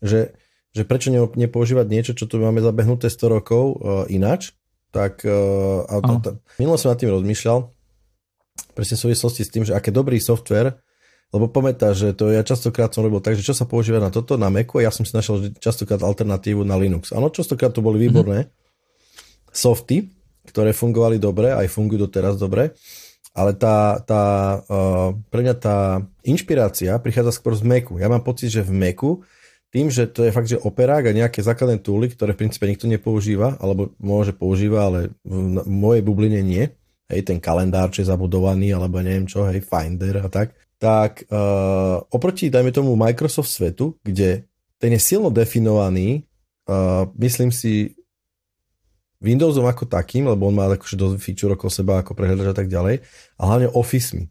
že, 0.04 0.36
že 0.76 0.84
prečo 0.84 1.08
nepoužívať 1.14 1.88
niečo, 1.88 2.12
čo 2.12 2.28
tu 2.28 2.36
máme 2.44 2.60
zabehnuté 2.60 3.08
100 3.08 3.32
rokov 3.32 3.64
uh, 3.80 4.04
ináč, 4.12 4.52
tak 4.92 5.24
uh, 5.24 5.88
a, 5.88 6.04
som 6.76 6.90
nad 6.92 7.00
tým 7.00 7.14
rozmýšľal, 7.14 7.70
presne 8.78 9.02
v 9.02 9.10
súvislosti 9.10 9.42
s 9.42 9.50
tým, 9.50 9.66
že 9.66 9.74
aké 9.74 9.90
dobrý 9.90 10.22
software, 10.22 10.78
lebo 11.34 11.50
pamätá, 11.50 11.98
že 11.98 12.14
to 12.14 12.30
ja 12.30 12.46
častokrát 12.46 12.94
som 12.94 13.02
robil 13.02 13.20
tak, 13.20 13.34
že 13.34 13.44
čo 13.44 13.58
sa 13.58 13.66
používa 13.66 13.98
na 13.98 14.14
toto, 14.14 14.38
na 14.38 14.54
Macu, 14.54 14.80
ja 14.80 14.94
som 14.94 15.02
si 15.02 15.18
našiel 15.18 15.52
častokrát 15.58 16.00
alternatívu 16.06 16.62
na 16.62 16.78
Linux. 16.78 17.10
Áno, 17.12 17.34
častokrát 17.34 17.74
to 17.74 17.82
boli 17.82 18.06
výborné 18.06 18.46
mm-hmm. 18.46 19.52
softy, 19.52 20.14
ktoré 20.46 20.72
fungovali 20.72 21.18
dobre, 21.20 21.52
aj 21.52 21.68
fungujú 21.68 22.08
doteraz 22.08 22.40
dobre, 22.40 22.78
ale 23.36 23.52
tá, 23.60 24.00
tá, 24.02 24.24
uh, 24.66 25.12
pre 25.28 25.44
mňa 25.44 25.56
tá 25.60 26.00
inšpirácia 26.24 26.96
prichádza 27.02 27.36
skôr 27.36 27.60
z 27.60 27.68
Macu. 27.68 28.00
Ja 28.00 28.08
mám 28.08 28.24
pocit, 28.24 28.54
že 28.54 28.64
v 28.64 28.72
Macu 28.72 29.28
tým, 29.68 29.92
že 29.92 30.08
to 30.08 30.24
je 30.24 30.32
fakt, 30.32 30.48
že 30.48 30.64
operák 30.64 31.12
a 31.12 31.18
nejaké 31.18 31.44
základné 31.44 31.84
túly, 31.84 32.08
ktoré 32.08 32.32
v 32.32 32.48
princípe 32.48 32.64
nikto 32.64 32.88
nepoužíva, 32.88 33.60
alebo 33.60 33.92
môže 34.00 34.32
používa, 34.32 34.88
ale 34.88 35.12
v 35.28 35.68
mojej 35.68 36.02
bubline 36.02 36.40
nie, 36.40 36.72
hej, 37.08 37.22
ten 37.24 37.40
kalendár, 37.40 37.90
čo 37.92 38.04
je 38.04 38.12
zabudovaný, 38.12 38.76
alebo 38.76 39.00
neviem 39.00 39.28
čo, 39.28 39.48
hej, 39.48 39.64
Finder 39.64 40.24
a 40.24 40.28
tak, 40.28 40.54
tak 40.78 41.26
uh, 41.34 42.04
oproti, 42.14 42.54
dajme 42.54 42.70
tomu, 42.70 42.94
Microsoft 42.94 43.50
svetu, 43.50 43.98
kde 44.06 44.46
ten 44.78 44.94
je 44.94 45.02
silno 45.02 45.34
definovaný, 45.34 46.28
uh, 46.70 47.10
myslím 47.18 47.50
si, 47.50 47.98
Windowsom 49.18 49.66
ako 49.66 49.90
takým, 49.90 50.30
lebo 50.30 50.46
on 50.46 50.54
má 50.54 50.70
akože 50.70 50.94
dosť 50.94 51.18
feature 51.18 51.58
okolo 51.58 51.74
seba 51.74 52.06
ako 52.06 52.14
prehľadač 52.14 52.54
a 52.54 52.58
tak 52.58 52.70
ďalej, 52.70 53.02
a 53.34 53.42
hlavne 53.50 53.74
Office-mi. 53.74 54.30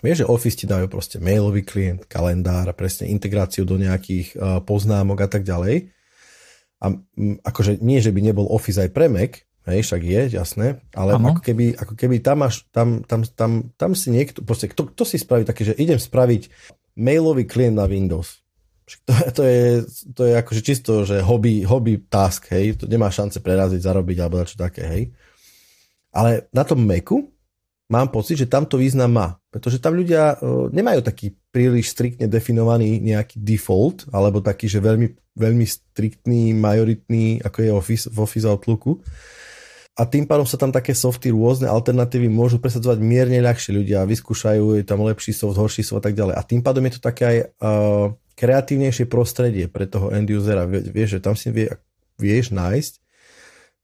Vieš, 0.00 0.24
že 0.24 0.30
Office 0.32 0.56
ti 0.56 0.64
dajú 0.64 0.88
proste 0.88 1.20
mailový 1.20 1.60
klient, 1.60 2.08
kalendár, 2.08 2.72
presne 2.72 3.12
integráciu 3.12 3.68
do 3.68 3.76
nejakých 3.76 4.32
uh, 4.32 4.64
poznámok 4.64 5.28
a 5.28 5.28
tak 5.28 5.44
ďalej. 5.44 5.92
A 6.80 6.96
akože 7.44 7.84
nie, 7.84 8.00
že 8.00 8.08
by 8.08 8.24
nebol 8.24 8.48
Office 8.48 8.80
aj 8.80 8.96
pre 8.96 9.12
Mac, 9.12 9.44
Hej, 9.64 9.80
však 9.88 10.02
je, 10.04 10.20
jasné, 10.36 10.66
ale 10.92 11.16
ako 11.16 11.40
keby, 11.40 11.72
ako 11.72 11.96
keby 11.96 12.20
tam, 12.20 12.44
máš, 12.44 12.68
tam, 12.68 13.00
tam, 13.00 13.24
tam, 13.24 13.72
tam 13.80 13.90
si 13.96 14.12
niekto, 14.12 14.44
proste, 14.44 14.68
kto, 14.68 14.92
kto 14.92 15.02
si 15.08 15.16
spraví 15.16 15.48
také, 15.48 15.64
že 15.64 15.72
idem 15.80 15.96
spraviť 15.96 16.52
mailový 17.00 17.48
klient 17.48 17.80
na 17.80 17.88
Windows. 17.88 18.44
To, 19.08 19.12
to, 19.32 19.42
je, 19.48 19.64
to 20.12 20.22
je 20.28 20.34
akože 20.36 20.60
čisto, 20.60 21.08
že 21.08 21.24
hobby, 21.24 21.64
hobby 21.64 21.96
task, 21.96 22.52
hej, 22.52 22.76
to 22.76 22.84
nemá 22.84 23.08
šance 23.08 23.40
preraziť, 23.40 23.80
zarobiť 23.80 24.16
alebo 24.20 24.44
čo 24.44 24.60
také, 24.60 24.84
hej. 24.84 25.02
Ale 26.12 26.44
na 26.52 26.68
tom 26.68 26.84
Macu 26.84 27.32
mám 27.88 28.12
pocit, 28.12 28.44
že 28.44 28.52
tam 28.52 28.68
to 28.68 28.76
význam 28.76 29.16
má, 29.16 29.40
pretože 29.48 29.80
tam 29.80 29.96
ľudia 29.96 30.36
uh, 30.36 30.68
nemajú 30.68 31.00
taký 31.00 31.32
príliš 31.48 31.96
striktne 31.96 32.28
definovaný 32.28 33.00
nejaký 33.00 33.40
default, 33.40 34.12
alebo 34.12 34.44
taký, 34.44 34.68
že 34.68 34.84
veľmi, 34.84 35.08
veľmi 35.40 35.64
striktný, 35.64 36.52
majoritný, 36.52 37.40
ako 37.40 37.58
je 37.64 37.70
Office, 37.72 38.06
v 38.12 38.18
Office 38.20 38.44
Outlooku, 38.44 39.00
a 39.94 40.02
tým 40.02 40.26
pádom 40.26 40.42
sa 40.42 40.58
tam 40.58 40.74
také 40.74 40.90
softy, 40.90 41.30
rôzne 41.30 41.70
alternatívy 41.70 42.26
môžu 42.26 42.58
presadzovať 42.58 42.98
mierne 42.98 43.38
ľahšie 43.38 43.70
ľudia, 43.78 44.02
vyskúšajú, 44.10 44.74
je 44.74 44.82
tam 44.82 45.06
lepší 45.06 45.30
soft, 45.30 45.54
horší 45.54 45.86
soft 45.86 46.02
a 46.02 46.10
tak 46.10 46.18
ďalej. 46.18 46.34
A 46.34 46.42
tým 46.42 46.66
pádom 46.66 46.82
je 46.82 46.98
to 46.98 47.00
také 47.02 47.22
aj 47.22 47.38
uh, 47.62 48.10
kreatívnejšie 48.34 49.06
prostredie 49.06 49.70
pre 49.70 49.86
toho 49.86 50.10
end 50.10 50.26
usera. 50.34 50.66
Vieš, 50.66 51.18
že 51.18 51.20
tam 51.22 51.38
si 51.38 51.54
vie, 51.54 51.70
vieš 52.18 52.50
nájsť 52.50 52.98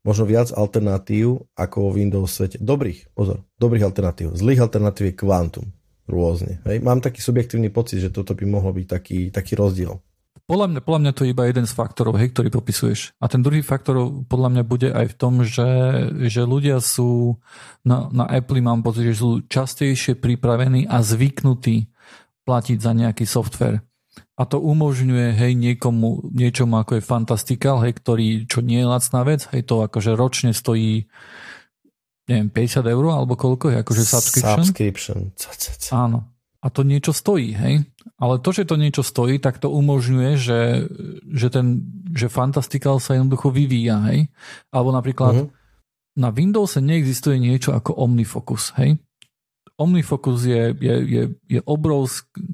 možno 0.03 0.27
viac 0.27 0.51
alternatív 0.51 1.47
ako 1.55 1.77
vo 1.79 1.91
Windows 1.95 2.35
svete. 2.35 2.59
Dobrých, 2.59 3.15
pozor, 3.15 3.47
dobrých 3.63 3.87
alternatív. 3.87 4.35
Zlých 4.35 4.67
alternatív 4.67 5.13
je 5.13 5.15
kvantum. 5.15 5.67
Rôzne. 6.11 6.59
Hej. 6.67 6.83
Mám 6.83 7.07
taký 7.07 7.23
subjektívny 7.23 7.71
pocit, 7.71 8.03
že 8.03 8.11
toto 8.11 8.35
by 8.35 8.43
mohlo 8.43 8.75
byť 8.75 8.87
taký, 8.91 9.19
taký 9.31 9.55
rozdiel. 9.55 10.03
Podľa 10.51 10.67
mňa, 10.67 10.81
podľa 10.83 11.01
mňa 11.07 11.13
to 11.15 11.23
je 11.23 11.31
iba 11.31 11.47
jeden 11.47 11.63
z 11.63 11.71
faktorov, 11.79 12.19
hej, 12.19 12.35
ktorý 12.35 12.51
popisuješ. 12.51 13.15
A 13.23 13.31
ten 13.31 13.39
druhý 13.39 13.63
faktor 13.63 14.27
podľa 14.27 14.49
mňa 14.51 14.63
bude 14.67 14.91
aj 14.91 15.15
v 15.15 15.19
tom, 15.19 15.47
že, 15.47 15.71
že 16.27 16.43
ľudia 16.43 16.83
sú 16.83 17.39
na, 17.87 18.11
na 18.11 18.27
Apple 18.27 18.59
mám 18.59 18.83
pocit, 18.83 19.15
že 19.15 19.23
sú 19.23 19.47
častejšie 19.47 20.19
pripravení 20.19 20.91
a 20.91 21.07
zvyknutí 21.07 21.87
platiť 22.43 22.79
za 22.83 22.91
nejaký 22.91 23.31
software. 23.31 23.87
A 24.35 24.43
to 24.43 24.59
umožňuje, 24.59 25.39
hej, 25.39 25.53
niekomu, 25.55 26.35
niečomu 26.35 26.83
ako 26.83 26.99
je 26.99 27.07
Fantastical, 27.07 27.79
hej, 27.87 27.95
ktorý, 27.95 28.27
čo 28.51 28.59
nie 28.59 28.83
je 28.83 28.91
lacná 28.91 29.23
vec, 29.23 29.47
hej, 29.55 29.63
to 29.63 29.87
akože 29.87 30.19
ročne 30.19 30.51
stojí 30.51 31.07
neviem, 32.27 32.51
50 32.51 32.91
eur 32.91 33.05
alebo 33.11 33.39
koľko 33.39 33.71
je 33.71 33.77
akože 33.87 34.03
subscription? 34.03 34.67
Subscription. 34.67 35.19
Áno. 35.95 36.31
A 36.61 36.69
to 36.69 36.85
niečo 36.85 37.17
stojí, 37.17 37.57
hej? 37.57 37.89
Ale 38.21 38.37
to, 38.39 38.53
že 38.53 38.69
to 38.69 38.77
niečo 38.77 39.01
stojí, 39.01 39.41
tak 39.41 39.57
to 39.57 39.73
umožňuje, 39.73 40.31
že, 40.37 40.61
že, 41.25 41.49
ten, 41.49 41.89
že 42.13 42.29
Fantastical 42.29 43.01
sa 43.01 43.17
jednoducho 43.17 43.49
vyvíja, 43.49 43.97
hej? 44.13 44.29
Alebo 44.69 44.93
napríklad 44.93 45.35
uh-huh. 45.41 45.49
na 46.21 46.29
Windowse 46.29 46.85
neexistuje 46.85 47.41
niečo 47.41 47.73
ako 47.73 47.97
OmniFocus, 47.97 48.77
hej? 48.77 49.01
OmniFocus 49.81 50.45
je, 50.45 50.63
je, 50.77 50.95
je, 51.09 51.23
je 51.49 51.61
obrovský, 51.65 52.45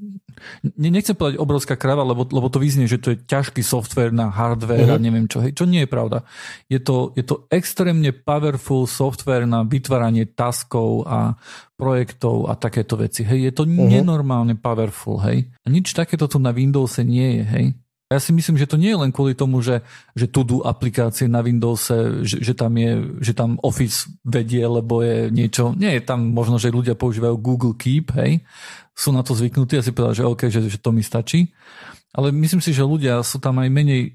ne, 0.63 0.89
nechcem 0.95 1.17
povedať 1.17 1.37
obrovská 1.41 1.75
krava, 1.75 2.07
lebo, 2.07 2.23
lebo 2.29 2.47
to 2.47 2.63
vyznie, 2.63 2.87
že 2.87 3.01
to 3.01 3.13
je 3.15 3.23
ťažký 3.27 3.63
software 3.67 4.15
na 4.15 4.31
hardware 4.31 4.87
uh-huh. 4.87 4.97
a 4.97 5.01
mhm. 5.01 5.05
neviem 5.05 5.27
čo, 5.27 5.43
hej, 5.43 5.53
čo 5.57 5.65
nie 5.67 5.85
je 5.85 5.91
pravda. 5.91 6.23
Je 6.71 6.79
to, 6.79 7.11
je 7.19 7.25
to 7.27 7.49
extrémne 7.51 8.09
powerful 8.15 8.87
software 8.87 9.49
na 9.49 9.67
vytváranie 9.67 10.29
taskov 10.31 11.05
a 11.09 11.35
projektov 11.77 12.49
a 12.49 12.57
takéto 12.57 12.97
veci. 12.97 13.27
Hej, 13.27 13.51
je 13.51 13.53
to 13.53 13.65
uh-huh. 13.67 13.91
nenormálne 13.91 14.57
powerful, 14.57 15.21
hej. 15.27 15.51
A 15.65 15.67
nič 15.69 15.93
takéto 15.93 16.31
tu 16.31 16.39
na 16.41 16.55
Windowse 16.55 17.03
nie 17.03 17.43
je, 17.43 17.45
hej. 17.45 17.67
Ja 18.07 18.23
si 18.23 18.31
myslím, 18.31 18.55
že 18.55 18.71
to 18.71 18.79
nie 18.79 18.95
je 18.95 19.03
len 19.03 19.11
kvôli 19.11 19.35
tomu, 19.35 19.59
že, 19.59 19.83
že 20.15 20.31
do 20.31 20.63
aplikácie 20.63 21.27
na 21.27 21.43
Windowse, 21.43 22.23
že, 22.23 22.39
že, 22.39 22.55
tam 22.55 22.71
je, 22.79 23.19
že 23.19 23.35
tam 23.35 23.59
Office 23.67 24.07
vedie, 24.23 24.63
lebo 24.63 25.03
je 25.03 25.27
niečo, 25.35 25.75
nie 25.75 25.91
je 25.99 26.07
tam 26.07 26.31
možno, 26.31 26.55
že 26.63 26.71
ľudia 26.71 26.95
používajú 26.95 27.35
Google 27.35 27.75
Keep, 27.75 28.15
hej, 28.15 28.47
sú 28.95 29.11
na 29.11 29.27
to 29.27 29.35
zvyknutí 29.35 29.75
a 29.75 29.83
si 29.83 29.91
povedal, 29.91 30.15
že 30.15 30.23
OK, 30.23 30.47
že, 30.47 30.63
že 30.71 30.79
to 30.79 30.95
mi 30.95 31.03
stačí. 31.03 31.51
Ale 32.15 32.31
myslím 32.31 32.63
si, 32.63 32.71
že 32.71 32.87
ľudia 32.87 33.27
sú 33.27 33.43
tam 33.43 33.59
aj 33.59 33.75
menej, 33.75 34.15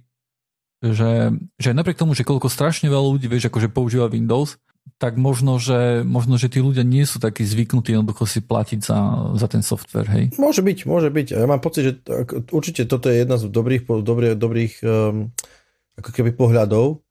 že, 0.79 1.35
že 1.59 1.75
napriek 1.75 1.99
tomu, 1.99 2.15
že 2.15 2.23
koľko 2.23 2.47
strašne 2.47 2.87
veľa 2.87 3.19
ľudí, 3.19 3.27
vieš, 3.27 3.51
akože 3.51 3.75
používa 3.75 4.07
Windows, 4.07 4.55
tak 5.01 5.17
možno 5.17 5.57
že, 5.57 6.05
možno, 6.05 6.37
že 6.37 6.45
tí 6.45 6.61
ľudia 6.61 6.85
nie 6.85 7.09
sú 7.09 7.17
takí 7.17 7.41
zvyknutí 7.41 7.97
jednoducho 7.97 8.29
si 8.29 8.37
platiť 8.45 8.79
za, 8.85 8.99
za 9.33 9.47
ten 9.49 9.65
software, 9.65 10.05
hej? 10.05 10.37
Môže 10.37 10.61
byť, 10.61 10.85
môže 10.85 11.09
byť. 11.09 11.41
Ja 11.41 11.49
mám 11.49 11.57
pocit, 11.57 11.81
že 11.81 11.93
určite 12.53 12.85
toto 12.85 13.09
je 13.09 13.25
jedna 13.25 13.41
z 13.41 13.49
dobrých, 13.49 13.89
dobrých, 13.89 14.37
dobrých 14.37 14.73
um, 14.85 15.33
ako 15.97 16.09
keby 16.13 16.37
pohľadov, 16.37 17.01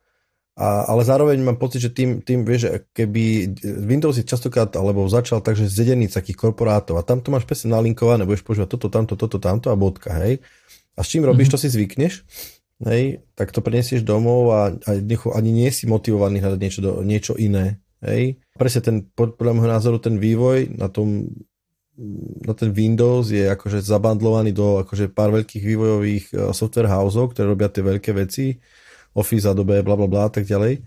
a, 0.54 0.86
ale 0.86 1.02
zároveň 1.02 1.42
mám 1.42 1.58
pocit, 1.58 1.82
že 1.82 1.90
tým, 1.90 2.22
tým 2.22 2.46
vieš, 2.46 2.86
keby 2.94 3.58
Windows 3.82 4.14
je 4.14 4.22
častokrát, 4.22 4.70
alebo 4.78 5.10
začal 5.10 5.42
takže 5.42 5.66
zedený 5.66 6.06
z 6.06 6.22
takých 6.22 6.46
korporátov 6.46 6.94
a 6.94 7.02
tam 7.02 7.18
to 7.18 7.34
máš 7.34 7.42
presne 7.42 7.74
nalinkované, 7.74 8.22
budeš 8.22 8.46
používať 8.46 8.70
toto, 8.70 8.86
tamto, 8.86 9.18
toto, 9.18 9.42
tamto 9.42 9.74
a 9.74 9.76
bodka, 9.76 10.14
hej. 10.22 10.38
A 10.94 11.02
s 11.02 11.10
čím 11.10 11.26
robíš, 11.26 11.50
mm-hmm. 11.50 11.58
to 11.58 11.62
si 11.66 11.74
zvykneš 11.74 12.14
hej, 12.88 13.20
tak 13.36 13.52
to 13.52 13.60
prenesieš 13.60 14.04
domov 14.06 14.52
a, 14.52 14.62
a 14.72 14.90
ani 15.36 15.50
nie 15.52 15.70
si 15.72 15.84
motivovaný 15.84 16.40
hľadať 16.40 16.60
niečo, 16.60 16.80
do, 16.80 16.92
niečo 17.04 17.34
iné. 17.36 17.80
Hej. 18.00 18.40
Presne 18.56 18.80
ten, 18.80 18.96
podľa 19.12 19.52
môjho 19.52 19.70
názoru, 19.70 19.96
ten 20.00 20.16
vývoj 20.16 20.72
na 20.72 20.88
tom 20.88 21.28
na 22.40 22.56
ten 22.56 22.72
Windows 22.72 23.28
je 23.28 23.44
akože 23.44 23.84
zabandlovaný 23.84 24.56
do 24.56 24.80
akože 24.80 25.12
pár 25.12 25.36
veľkých 25.36 25.60
vývojových 25.60 26.24
e, 26.32 26.34
software 26.56 26.88
houseov, 26.88 27.36
ktoré 27.36 27.52
robia 27.52 27.68
tie 27.68 27.84
veľké 27.84 28.16
veci, 28.16 28.56
Office, 29.12 29.44
Adobe, 29.44 29.84
bla 29.84 30.00
bla 30.00 30.08
bla 30.08 30.22
a 30.24 30.32
tak 30.32 30.48
ďalej. 30.48 30.80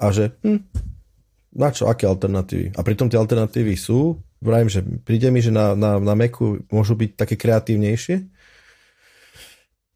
A 0.00 0.06
že 0.08 0.32
hm, 0.40 0.64
na 1.60 1.68
čo, 1.68 1.92
aké 1.92 2.08
alternatívy? 2.08 2.72
A 2.72 2.80
pritom 2.80 3.12
tie 3.12 3.20
alternatívy 3.20 3.76
sú, 3.76 4.16
vravím, 4.40 4.72
že 4.72 4.80
príde 4.80 5.28
mi, 5.28 5.44
že 5.44 5.52
na, 5.52 5.76
na, 5.76 6.00
na 6.00 6.14
Macu 6.16 6.64
môžu 6.72 6.96
byť 6.96 7.20
také 7.20 7.36
kreatívnejšie, 7.36 8.16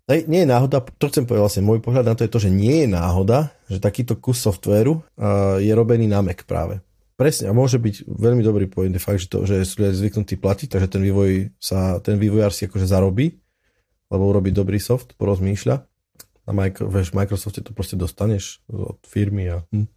nie 0.08 0.44
je 0.44 0.48
náhoda, 0.48 0.84
to 0.84 1.08
chcem 1.08 1.24
povedať 1.24 1.42
vlastne, 1.48 1.64
môj 1.64 1.80
pohľad 1.80 2.04
na 2.04 2.14
to 2.16 2.28
je 2.28 2.32
to, 2.32 2.40
že 2.44 2.50
nie 2.52 2.84
je 2.84 2.88
náhoda, 2.92 3.56
že 3.72 3.80
takýto 3.80 4.20
kus 4.20 4.36
softvéru 4.36 5.00
je 5.64 5.72
robený 5.72 6.04
na 6.04 6.20
Mac 6.20 6.44
práve. 6.44 6.84
Presne, 7.14 7.48
a 7.48 7.56
môže 7.56 7.78
byť 7.78 8.10
veľmi 8.10 8.42
dobrý 8.42 8.66
point, 8.66 8.92
fakt, 8.98 9.22
že, 9.22 9.28
to, 9.30 9.46
že 9.46 9.62
sú 9.62 9.80
ľudia 9.80 9.94
zvyknutí 9.94 10.34
platiť, 10.34 10.66
takže 10.66 10.88
ten 10.98 11.02
vývoj 11.06 11.54
sa, 11.62 12.02
ten 12.02 12.18
vývojár 12.18 12.50
si 12.50 12.66
akože 12.66 12.90
zarobí, 12.90 13.38
lebo 14.10 14.22
urobí 14.28 14.50
dobrý 14.50 14.82
soft, 14.82 15.14
porozmýšľa. 15.14 15.76
Na 16.44 16.52
Microsofte 17.14 17.64
to 17.64 17.72
proste 17.72 17.96
dostaneš 17.96 18.60
od 18.68 19.00
firmy 19.06 19.48
a 19.48 19.64
hm. 19.72 19.88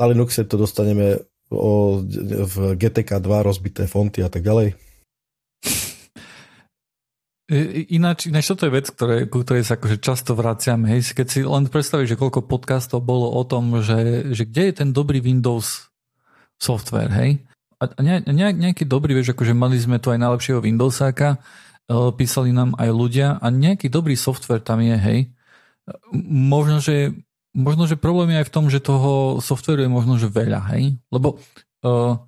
na 0.00 0.04
Linuxe 0.10 0.42
to 0.48 0.58
dostaneme 0.58 1.22
o, 1.52 2.02
v 2.26 2.74
GTK 2.74 3.22
2 3.22 3.46
rozbité 3.46 3.86
fonty 3.86 4.24
a 4.24 4.32
tak 4.32 4.42
ďalej. 4.42 4.85
Ináč, 7.46 8.26
ináč 8.26 8.50
toto 8.50 8.66
je 8.66 8.74
vec, 8.74 8.90
ktoré, 8.90 9.30
ku 9.30 9.46
ktorej 9.46 9.62
sa 9.62 9.78
akože 9.78 10.02
často 10.02 10.34
vraciame. 10.34 10.90
Hej, 10.90 11.14
keď 11.14 11.26
si 11.30 11.46
len 11.46 11.70
predstavíš, 11.70 12.14
že 12.14 12.18
koľko 12.18 12.42
podcastov 12.42 13.06
bolo 13.06 13.30
o 13.30 13.42
tom, 13.46 13.70
že, 13.86 14.34
že 14.34 14.50
kde 14.50 14.62
je 14.66 14.74
ten 14.82 14.90
dobrý 14.90 15.22
Windows 15.22 15.86
software, 16.58 17.14
hej? 17.14 17.38
A 17.78 17.86
ne, 18.02 18.18
ne, 18.26 18.50
nejaký 18.50 18.82
dobrý, 18.82 19.14
vieš, 19.14 19.38
akože 19.38 19.54
mali 19.54 19.78
sme 19.78 20.02
tu 20.02 20.10
aj 20.10 20.18
najlepšieho 20.18 20.58
Windowsáka, 20.58 21.36
e, 21.36 21.38
písali 22.18 22.50
nám 22.50 22.74
aj 22.82 22.90
ľudia 22.90 23.38
a 23.38 23.46
nejaký 23.46 23.94
dobrý 23.94 24.18
software 24.18 24.64
tam 24.64 24.82
je, 24.82 24.96
hej? 24.98 25.18
Možno, 26.26 26.82
že, 26.82 27.14
možno, 27.54 27.86
že 27.86 27.94
problém 27.94 28.34
je 28.34 28.42
aj 28.42 28.48
v 28.50 28.54
tom, 28.58 28.66
že 28.66 28.82
toho 28.82 29.38
softwareu 29.38 29.86
je 29.86 29.92
možno, 29.92 30.18
že 30.18 30.26
veľa, 30.26 30.66
hej? 30.74 30.98
Lebo 31.14 31.38
uh, 31.86 32.18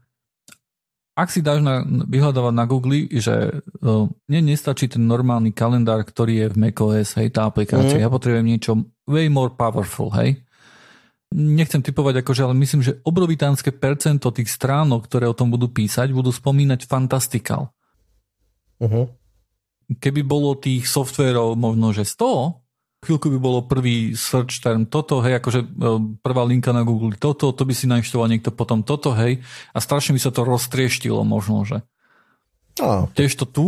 ak 1.18 1.35
si 1.35 1.42
dáš 1.42 1.59
na, 1.66 1.83
vyhľadávať 1.83 2.54
na 2.54 2.64
Google, 2.70 3.11
že 3.11 3.59
uh, 3.59 4.07
mne 4.31 4.54
nestačí 4.54 4.87
ten 4.87 5.02
normálny 5.02 5.50
kalendár, 5.50 6.07
ktorý 6.07 6.46
je 6.46 6.48
v 6.54 6.57
macOS, 6.62 7.18
hej, 7.18 7.35
tá 7.35 7.50
aplikácia. 7.50 7.98
Mm. 7.98 8.04
Ja 8.07 8.14
potrebujem 8.14 8.46
niečo 8.46 8.72
way 9.11 9.26
more 9.26 9.50
powerful, 9.50 10.14
hej. 10.14 10.38
Nechcem 11.35 11.83
typovať 11.83 12.22
akože, 12.22 12.46
ale 12.46 12.54
myslím, 12.62 12.87
že 12.87 13.02
obrovitánske 13.02 13.74
percento 13.74 14.31
tých 14.31 14.46
stránok, 14.46 15.11
ktoré 15.11 15.26
o 15.26 15.35
tom 15.35 15.50
budú 15.50 15.66
písať, 15.66 16.14
budú 16.14 16.31
spomínať 16.31 16.87
Fantastical. 16.87 17.74
Uh-huh. 18.78 19.11
Keby 19.98 20.22
bolo 20.22 20.54
tých 20.54 20.87
softverov 20.87 21.59
možno, 21.59 21.90
že 21.90 22.07
100, 22.07 22.67
chvíľku 22.98 23.30
by 23.30 23.38
bolo 23.38 23.66
prvý 23.66 24.18
search 24.18 24.58
term 24.58 24.82
toto, 24.82 25.22
hej, 25.22 25.38
akože 25.38 25.61
e, 25.62 25.68
prvá 26.18 26.42
linka 26.42 26.74
na 26.74 26.82
Google 26.82 27.14
toto, 27.14 27.54
to 27.54 27.62
by 27.62 27.74
si 27.74 27.87
nainštoval 27.87 28.26
niekto 28.26 28.50
potom 28.50 28.82
toto, 28.82 29.14
hej, 29.14 29.38
a 29.70 29.78
strašne 29.78 30.18
by 30.18 30.20
sa 30.22 30.34
to 30.34 30.42
roztrieštilo 30.42 31.22
možno, 31.22 31.62
že. 31.62 31.78
Oh. 32.82 33.06
Tiež 33.14 33.38
to 33.38 33.46
tu, 33.46 33.66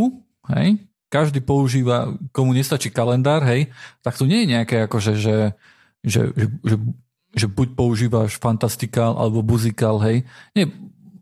hej, 0.51 0.83
každý 1.11 1.43
používa, 1.43 2.15
komu 2.35 2.55
nestačí 2.55 2.91
kalendár, 2.91 3.47
hej, 3.47 3.71
tak 4.03 4.19
tu 4.19 4.27
nie 4.27 4.47
je 4.47 4.51
nejaké 4.59 4.77
akože, 4.91 5.15
že, 5.15 5.55
že, 6.03 6.35
že, 6.35 6.47
že, 6.67 6.77
že 7.35 7.47
buď 7.47 7.79
používaš 7.79 8.35
Fantastical 8.35 9.15
alebo 9.15 9.47
Buzical, 9.47 10.03
hej. 10.03 10.27
Nie, 10.59 10.75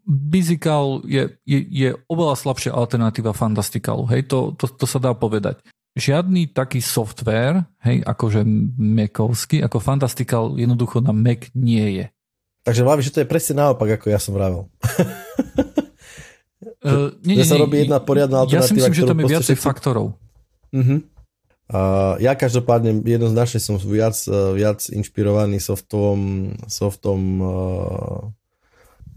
Bizical 0.08 1.04
je, 1.04 1.36
je, 1.44 1.60
je 1.68 1.88
oveľa 2.08 2.40
slabšia 2.40 2.72
alternatíva 2.72 3.36
Fantasticalu, 3.36 4.08
hej, 4.08 4.24
to, 4.24 4.56
to, 4.56 4.64
to 4.64 4.88
sa 4.88 4.96
dá 4.96 5.12
povedať 5.12 5.60
žiadny 5.98 6.54
taký 6.54 6.78
software, 6.78 7.66
hej, 7.82 8.00
akože 8.06 8.46
Macovský, 8.78 9.60
ako 9.60 9.82
Fantastical 9.82 10.54
jednoducho 10.54 11.02
na 11.02 11.10
Mac 11.10 11.50
nie 11.52 12.02
je. 12.02 12.06
Takže 12.62 12.84
Vlavi, 12.84 13.02
že 13.02 13.12
to 13.14 13.22
je 13.24 13.28
presne 13.28 13.58
naopak, 13.58 13.98
ako 13.98 14.06
ja 14.12 14.20
som 14.22 14.32
vravel. 14.32 14.70
Uh, 16.78 17.10
nie, 17.26 17.38
nie, 17.38 17.46
sa 17.46 17.58
robí 17.58 17.82
jedna 17.82 17.98
poriadna 17.98 18.46
alternatíva. 18.46 18.62
Ja 18.62 18.70
si 18.70 18.74
myslím, 18.78 18.94
že 18.94 19.06
tam 19.06 19.18
je 19.18 19.26
viacej 19.30 19.54
všetci... 19.58 19.66
faktorov. 19.66 20.14
Uh-huh. 20.70 21.02
Uh, 21.70 22.14
ja 22.22 22.38
každopádne 22.38 23.02
jednoznačne 23.02 23.58
som 23.58 23.82
viac, 23.82 24.14
uh, 24.30 24.54
viac 24.54 24.86
inšpirovaný 24.86 25.58
softom, 25.58 26.50
softom 26.70 27.20
uh, 27.42 28.30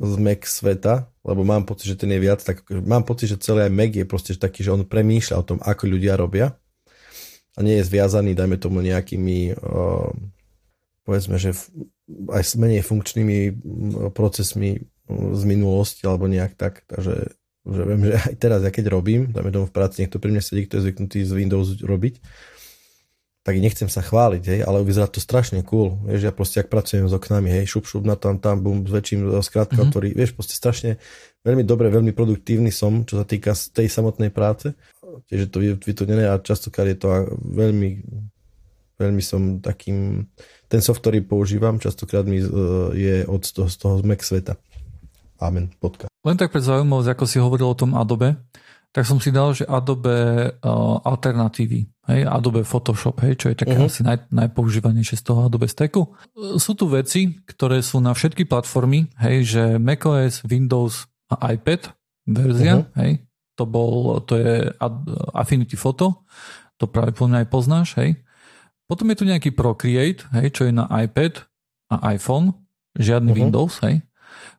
z 0.01 0.13
Mac 0.17 0.41
sveta, 0.45 1.09
lebo 1.21 1.45
mám 1.45 1.65
pocit, 1.69 1.93
že 1.93 2.01
ten 2.01 2.09
je 2.13 2.19
viac 2.21 2.41
tak, 2.41 2.65
mám 2.65 3.05
pocit, 3.05 3.29
že 3.29 3.41
celý 3.41 3.69
aj 3.69 3.73
Mac 3.73 3.91
je 3.93 4.05
proste 4.09 4.33
taký, 4.37 4.65
že 4.65 4.73
on 4.73 4.81
premýšľa 4.81 5.35
o 5.37 5.45
tom, 5.45 5.57
ako 5.61 5.85
ľudia 5.85 6.17
robia 6.17 6.57
a 7.55 7.59
nie 7.63 7.79
je 7.79 7.87
zviazaný, 7.87 8.31
dajme 8.37 8.55
tomu, 8.55 8.79
nejakými 8.79 9.59
uh, 9.59 10.11
povedzme, 11.03 11.35
že 11.35 11.51
aj 12.31 12.43
s 12.43 12.53
menej 12.55 12.83
funkčnými 12.83 13.37
procesmi 14.15 14.83
z 15.11 15.43
minulosti 15.43 16.07
alebo 16.07 16.27
nejak 16.27 16.55
tak, 16.55 16.87
takže 16.87 17.35
že 17.61 17.81
viem, 17.85 18.01
že 18.09 18.17
aj 18.17 18.35
teraz, 18.41 18.59
ja 18.65 18.71
keď 18.73 18.89
robím, 18.89 19.29
dajme 19.29 19.53
tomu 19.53 19.65
v 19.69 19.75
práci, 19.75 20.01
niekto 20.01 20.17
pri 20.17 20.33
mne 20.33 20.41
sedí, 20.41 20.65
kto 20.65 20.81
je 20.81 20.85
zvyknutý 20.89 21.19
z 21.21 21.31
Windows 21.35 21.77
robiť, 21.83 22.17
tak 23.41 23.57
nechcem 23.57 23.89
sa 23.89 24.05
chváliť, 24.05 24.43
hej, 24.45 24.59
ale 24.61 24.85
vyzerá 24.85 25.09
to 25.09 25.17
strašne 25.17 25.65
cool, 25.65 25.97
vieš, 26.05 26.29
ja 26.29 26.33
proste, 26.33 26.61
ak 26.61 26.69
pracujem 26.69 27.09
s 27.09 27.13
oknami, 27.13 27.49
hej, 27.49 27.65
šup, 27.69 27.89
šup 27.89 28.05
na 28.05 28.13
tam, 28.13 28.37
tam, 28.37 28.61
bum, 28.61 28.85
s 28.85 28.93
väčším 28.93 29.41
skrátka, 29.41 29.81
mm-hmm. 29.81 29.91
ktorý, 29.93 30.09
vieš, 30.13 30.37
proste 30.37 30.53
strašne 30.53 31.01
veľmi 31.41 31.65
dobre, 31.65 31.89
veľmi 31.89 32.13
produktívny 32.13 32.69
som, 32.69 33.01
čo 33.01 33.17
sa 33.17 33.25
týka 33.25 33.53
tej 33.53 33.89
samotnej 33.89 34.29
práce 34.29 34.77
tiež 35.27 35.39
je 35.45 35.49
to 35.49 35.59
vytunené 35.83 36.29
a 36.31 36.39
častokrát 36.39 36.87
je 36.87 36.97
to 36.99 37.07
veľmi, 37.41 37.89
veľmi 38.95 39.23
som 39.23 39.59
takým, 39.59 40.29
ten 40.71 40.79
soft, 40.79 41.03
ktorý 41.03 41.25
používam, 41.25 41.81
častokrát 41.81 42.23
mi 42.23 42.39
e, 42.39 42.47
je 42.95 43.15
od 43.27 43.43
toho, 43.43 43.67
z 43.67 43.75
toho 43.75 43.95
Mac 44.07 44.23
sveta. 44.23 44.55
Amen. 45.41 45.73
Podka. 45.81 46.05
Len 46.21 46.37
tak 46.37 46.53
pre 46.53 46.61
zaujímavosť, 46.61 47.09
ako 47.17 47.25
si 47.25 47.37
hovoril 47.41 47.73
o 47.73 47.77
tom 47.77 47.97
Adobe, 47.97 48.37
tak 48.91 49.07
som 49.07 49.23
si 49.23 49.31
dal, 49.31 49.55
že 49.55 49.63
Adobe 49.63 50.51
uh, 50.51 50.99
alternatívy, 51.07 51.87
hej, 52.11 52.21
Adobe 52.27 52.67
Photoshop, 52.67 53.23
hej, 53.23 53.39
čo 53.39 53.47
je 53.49 53.55
také 53.55 53.79
uh-huh. 53.79 53.87
asi 53.87 54.03
naj, 54.03 54.27
najpoužívanejšie 54.29 55.15
z 55.15 55.23
toho 55.23 55.47
Adobe 55.47 55.71
Stacku. 55.71 56.11
Sú 56.59 56.75
tu 56.75 56.91
veci, 56.91 57.39
ktoré 57.47 57.79
sú 57.79 58.03
na 58.03 58.11
všetky 58.11 58.43
platformy, 58.43 59.07
hej, 59.23 59.37
že 59.47 59.63
macOS, 59.79 60.43
Windows 60.43 61.07
a 61.31 61.55
iPad 61.55 61.95
verzia, 62.27 62.83
uh-huh. 62.83 62.99
hej, 62.99 63.11
to, 63.61 63.69
bol, 63.69 64.17
to 64.25 64.41
je 64.41 64.73
Affinity 65.37 65.77
Photo, 65.77 66.25
to 66.81 66.89
práve 66.89 67.13
aj 67.13 67.45
poznáš, 67.45 67.93
hej. 68.01 68.17
Potom 68.89 69.05
je 69.13 69.21
tu 69.21 69.25
nejaký 69.29 69.53
Procreate, 69.53 70.25
hej, 70.33 70.49
čo 70.49 70.65
je 70.65 70.73
na 70.73 70.89
iPad 70.89 71.45
a 71.93 72.17
iPhone, 72.17 72.57
žiadny 72.97 73.29
uh-huh. 73.29 73.41
Windows, 73.45 73.77
hej. 73.85 74.01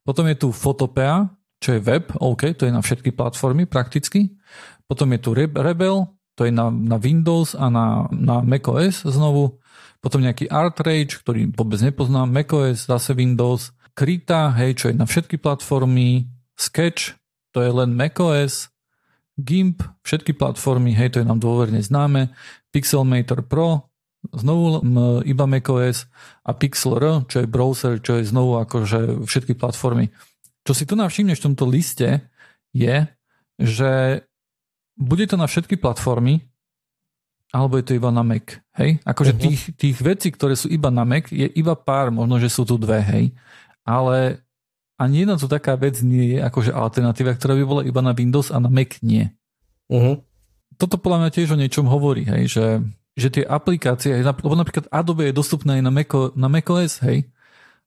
Potom 0.06 0.30
je 0.30 0.38
tu 0.38 0.54
Photopea, 0.54 1.34
čo 1.58 1.74
je 1.74 1.82
web, 1.82 2.14
OK, 2.22 2.54
to 2.54 2.70
je 2.70 2.72
na 2.74 2.78
všetky 2.78 3.10
platformy 3.10 3.66
prakticky. 3.66 4.38
Potom 4.86 5.10
je 5.14 5.18
tu 5.18 5.34
Rebel, 5.34 6.06
to 6.38 6.46
je 6.46 6.52
na, 6.54 6.70
na 6.70 6.96
Windows 6.98 7.58
a 7.58 7.66
na, 7.68 8.06
na 8.10 8.40
macOS 8.40 9.04
znovu. 9.04 9.62
Potom 10.02 10.22
nejaký 10.22 10.50
ArtRage, 10.50 11.22
ktorý 11.22 11.54
vôbec 11.54 11.78
nepoznám, 11.78 12.30
macOS, 12.30 12.90
zase 12.90 13.14
Windows. 13.14 13.70
Krita, 13.92 14.50
hej, 14.56 14.74
čo 14.74 14.84
je 14.90 14.96
na 14.96 15.06
všetky 15.06 15.38
platformy. 15.38 16.26
Sketch, 16.56 17.14
to 17.52 17.60
je 17.60 17.70
len 17.70 17.92
macOS. 17.92 18.71
GIMP, 19.38 19.82
všetky 20.04 20.36
platformy, 20.36 20.92
hej, 20.92 21.16
to 21.16 21.18
je 21.20 21.28
nám 21.28 21.40
dôverne 21.40 21.80
známe, 21.80 22.32
Pixelmator 22.72 23.44
Pro, 23.48 23.92
znovu 24.30 24.84
iba 25.26 25.44
macOS 25.48 26.06
a 26.46 26.54
Pixel 26.54 26.94
čo 27.26 27.42
je 27.42 27.48
browser, 27.50 27.98
čo 27.98 28.20
je 28.20 28.28
znovu 28.28 28.60
akože 28.62 29.26
všetky 29.26 29.58
platformy. 29.58 30.12
Čo 30.62 30.72
si 30.78 30.84
tu 30.86 30.94
navšimneš 30.94 31.42
v 31.42 31.46
tomto 31.50 31.66
liste 31.66 32.30
je, 32.70 33.08
že 33.58 34.22
bude 34.94 35.26
to 35.26 35.34
na 35.34 35.50
všetky 35.50 35.80
platformy, 35.80 36.46
alebo 37.50 37.76
je 37.76 37.84
to 37.84 37.98
iba 37.98 38.08
na 38.14 38.22
Mac, 38.22 38.62
hej? 38.78 39.02
Akože 39.02 39.32
uh-huh. 39.36 39.44
tých, 39.44 39.62
tých 39.76 39.96
vecí, 40.00 40.28
ktoré 40.32 40.56
sú 40.56 40.70
iba 40.70 40.88
na 40.88 41.04
Mac, 41.04 41.28
je 41.28 41.50
iba 41.52 41.74
pár, 41.76 42.14
možno, 42.14 42.38
že 42.40 42.48
sú 42.48 42.64
tu 42.64 42.78
dve, 42.78 43.02
hej? 43.02 43.24
ale 43.82 44.42
ani 45.02 45.26
jedna 45.26 45.34
tu 45.34 45.50
taká 45.50 45.74
vec 45.74 45.98
nie 46.06 46.36
je 46.36 46.38
akože 46.38 46.70
alternatíva, 46.70 47.34
ktorá 47.34 47.58
by 47.58 47.64
bola 47.66 47.82
iba 47.82 47.98
na 47.98 48.14
Windows 48.14 48.54
a 48.54 48.62
na 48.62 48.70
Mac 48.70 49.02
nie. 49.02 49.34
Uh-huh. 49.90 50.22
Toto 50.78 50.96
podľa 50.96 51.26
mňa 51.26 51.30
tiež 51.34 51.48
o 51.52 51.60
niečom 51.60 51.90
hovorí, 51.90 52.22
hej, 52.22 52.48
že, 52.48 52.66
že 53.18 53.28
tie 53.28 53.44
aplikácie, 53.44 54.14
lebo 54.22 54.54
napríklad 54.54 54.86
Adobe 54.88 55.28
je 55.28 55.34
dostupné 55.34 55.78
aj 55.78 55.82
na, 55.82 55.92
Mac, 55.92 56.10
na 56.38 56.48
macOS, 56.48 57.02
hej, 57.02 57.26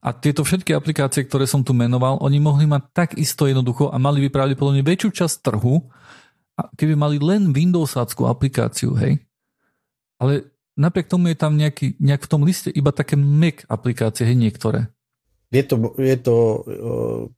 a 0.06 0.13
tieto 0.13 0.45
všetky 0.45 0.69
aplikácie, 0.78 1.25
ktoré 1.25 1.49
som 1.49 1.65
tu 1.65 1.73
menoval, 1.73 2.21
oni 2.21 2.38
mohli 2.38 2.69
mať 2.69 2.84
tak 2.93 3.10
isto 3.17 3.49
jednoducho 3.49 3.89
a 3.89 3.97
mali 3.97 4.21
by 4.28 4.30
pravdepodobne 4.30 4.86
väčšiu 4.86 5.10
časť 5.10 5.36
trhu, 5.41 5.82
keby 6.78 6.93
mali 6.93 7.17
len 7.17 7.49
Windowsáckú 7.49 8.30
aplikáciu, 8.30 8.93
hej. 9.01 9.25
Ale 10.21 10.45
napriek 10.78 11.10
tomu 11.10 11.34
je 11.34 11.38
tam 11.41 11.58
nejaký, 11.58 11.97
nejak 11.97 12.21
v 12.21 12.30
tom 12.30 12.45
liste 12.45 12.69
iba 12.69 12.93
také 12.93 13.17
Mac 13.17 13.65
aplikácie, 13.65 14.30
hej, 14.30 14.38
niektoré. 14.38 14.93
Je 15.56 15.63
to, 15.63 15.96
je 15.96 16.18
to 16.20 16.36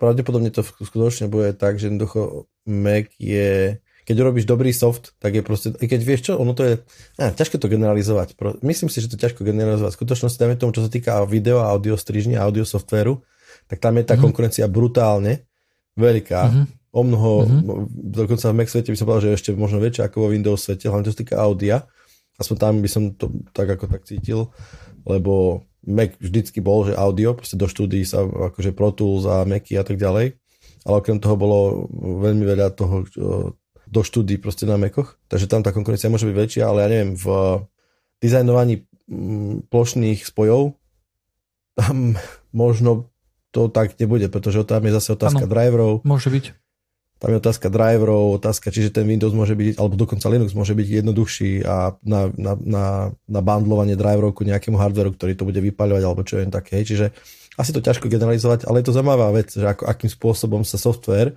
pravdepodobne 0.02 0.50
to 0.50 0.66
skutočne 0.66 1.30
bude 1.30 1.54
tak, 1.54 1.78
že 1.78 1.94
jednoducho 1.94 2.50
Mac 2.66 3.14
je, 3.22 3.78
keď 4.10 4.16
robíš 4.26 4.50
dobrý 4.50 4.74
soft, 4.74 5.14
tak 5.22 5.38
je 5.38 5.46
proste, 5.46 5.78
i 5.78 5.86
keď 5.86 6.02
vieš 6.02 6.22
čo, 6.26 6.34
ono 6.42 6.58
to 6.58 6.66
je, 6.66 6.74
á, 7.22 7.30
ťažko 7.30 7.62
to 7.62 7.70
generalizovať. 7.70 8.34
Myslím 8.66 8.90
si, 8.90 9.06
že 9.06 9.14
to 9.14 9.22
ťažko 9.22 9.46
generalizovať. 9.46 9.94
V 9.94 10.00
skutočnosti, 10.02 10.42
dajme 10.42 10.58
tomu, 10.58 10.74
čo 10.74 10.82
sa 10.82 10.90
týka 10.90 11.22
video 11.30 11.62
a 11.62 11.70
audio 11.70 11.94
strižne, 11.94 12.42
audio 12.42 12.66
softvéru, 12.66 13.22
tak 13.70 13.78
tam 13.78 14.02
je 14.02 14.04
tá 14.08 14.18
mm-hmm. 14.18 14.26
konkurencia 14.26 14.66
brutálne 14.66 15.46
veľká. 15.94 16.42
Mm-hmm. 16.50 16.66
O 16.98 17.02
mnoho, 17.06 17.32
mm-hmm. 17.46 18.14
dokonca 18.16 18.50
v 18.50 18.58
Mac 18.58 18.68
svete 18.74 18.90
by 18.90 18.98
som 18.98 19.06
povedal, 19.06 19.24
že 19.30 19.36
ešte 19.38 19.50
možno 19.54 19.78
väčšia 19.78 20.10
ako 20.10 20.18
vo 20.26 20.28
Windows 20.34 20.66
svete, 20.66 20.90
hlavne 20.90 21.06
čo 21.06 21.14
sa 21.14 21.22
týka 21.22 21.36
audia. 21.38 21.86
Aspoň 22.40 22.56
tam 22.58 22.74
by 22.82 22.90
som 22.90 23.04
to 23.18 23.34
tak 23.54 23.66
ako 23.66 23.86
tak 23.92 24.06
cítil, 24.06 24.50
lebo 25.08 25.64
Mac 25.88 26.20
vždycky 26.20 26.60
bol, 26.60 26.84
že 26.84 27.00
audio, 27.00 27.32
proste 27.32 27.56
do 27.56 27.72
štúdií 27.72 28.04
sa 28.04 28.28
akože 28.28 28.76
Pro 28.76 28.92
Tools 28.92 29.24
a 29.24 29.48
Macy 29.48 29.80
a 29.80 29.88
tak 29.88 29.96
ďalej, 29.96 30.36
ale 30.84 30.96
okrem 31.00 31.24
toho 31.24 31.40
bolo 31.40 31.88
veľmi 31.96 32.44
veľa 32.44 32.76
toho 32.76 33.08
do 33.88 34.02
štúdií 34.04 34.36
proste 34.36 34.68
na 34.68 34.76
Macoch, 34.76 35.16
takže 35.32 35.48
tam 35.48 35.64
tá 35.64 35.72
konkurencia 35.72 36.12
môže 36.12 36.28
byť 36.28 36.36
väčšia, 36.36 36.64
ale 36.68 36.84
ja 36.84 36.88
neviem, 36.92 37.16
v 37.16 37.26
dizajnovaní 38.20 38.84
mm, 39.08 39.72
plošných 39.72 40.28
spojov 40.28 40.76
tam 41.78 42.20
možno 42.52 43.08
to 43.56 43.72
tak 43.72 43.96
nebude, 43.96 44.28
pretože 44.28 44.66
tam 44.68 44.84
je 44.84 44.92
zase 44.92 45.16
otázka 45.16 45.48
ano, 45.48 45.52
driverov. 45.52 45.94
Môže 46.04 46.28
byť. 46.28 46.46
Tam 47.18 47.34
je 47.34 47.42
otázka 47.42 47.74
driverov, 47.74 48.38
otázka, 48.38 48.70
čiže 48.70 48.94
ten 48.94 49.10
Windows 49.10 49.34
môže 49.34 49.58
byť, 49.58 49.82
alebo 49.82 49.98
dokonca 49.98 50.30
Linux 50.30 50.54
môže 50.54 50.78
byť 50.78 50.88
jednoduchší 51.02 51.66
a 51.66 51.98
na, 52.06 52.30
na, 52.38 52.54
na, 52.62 52.86
na 53.26 53.42
bandlovanie 53.42 53.98
driverov 53.98 54.38
ku 54.38 54.46
nejakému 54.46 54.78
hardwareu, 54.78 55.18
ktorý 55.18 55.34
to 55.34 55.48
bude 55.50 55.58
vypaľovať, 55.58 56.04
alebo 56.06 56.22
čo 56.22 56.38
je 56.38 56.46
také. 56.54 56.86
Čiže 56.86 57.10
asi 57.58 57.74
to 57.74 57.82
ťažko 57.82 58.06
generalizovať, 58.06 58.70
ale 58.70 58.86
je 58.86 58.86
to 58.86 58.94
zaujímavá 58.94 59.34
vec, 59.34 59.50
že 59.50 59.66
ako, 59.66 59.90
akým 59.90 60.14
spôsobom 60.14 60.62
sa 60.62 60.78
software 60.78 61.34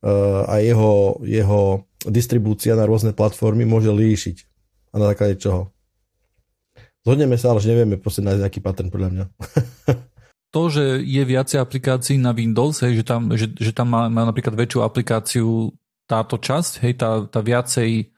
uh, 0.00 0.48
a 0.48 0.64
jeho, 0.64 1.20
jeho 1.28 1.84
distribúcia 2.08 2.72
na 2.72 2.88
rôzne 2.88 3.12
platformy 3.12 3.68
môže 3.68 3.92
líšiť. 3.92 4.36
A 4.92 5.00
na 5.00 5.12
základe 5.12 5.36
čoho. 5.36 5.68
Zhodneme 7.04 7.36
sa, 7.36 7.52
ale 7.52 7.60
že 7.60 7.68
nevieme 7.68 8.00
proste 8.00 8.24
nájsť 8.24 8.40
nejaký 8.48 8.60
pattern 8.64 8.88
podľa 8.88 9.08
mňa. 9.12 9.24
to, 10.52 10.68
že 10.68 11.00
je 11.00 11.22
viacej 11.24 11.58
aplikácií 11.58 12.20
na 12.20 12.36
Windows, 12.36 12.84
hej, 12.84 13.00
že 13.00 13.04
tam, 13.08 13.32
že, 13.32 13.48
že 13.56 13.72
tam 13.72 13.88
má, 13.88 14.12
má 14.12 14.28
napríklad 14.28 14.52
väčšiu 14.52 14.84
aplikáciu 14.84 15.72
táto 16.04 16.36
časť, 16.36 16.84
hej, 16.84 17.00
tá, 17.00 17.24
tá 17.24 17.40
viacej, 17.40 18.12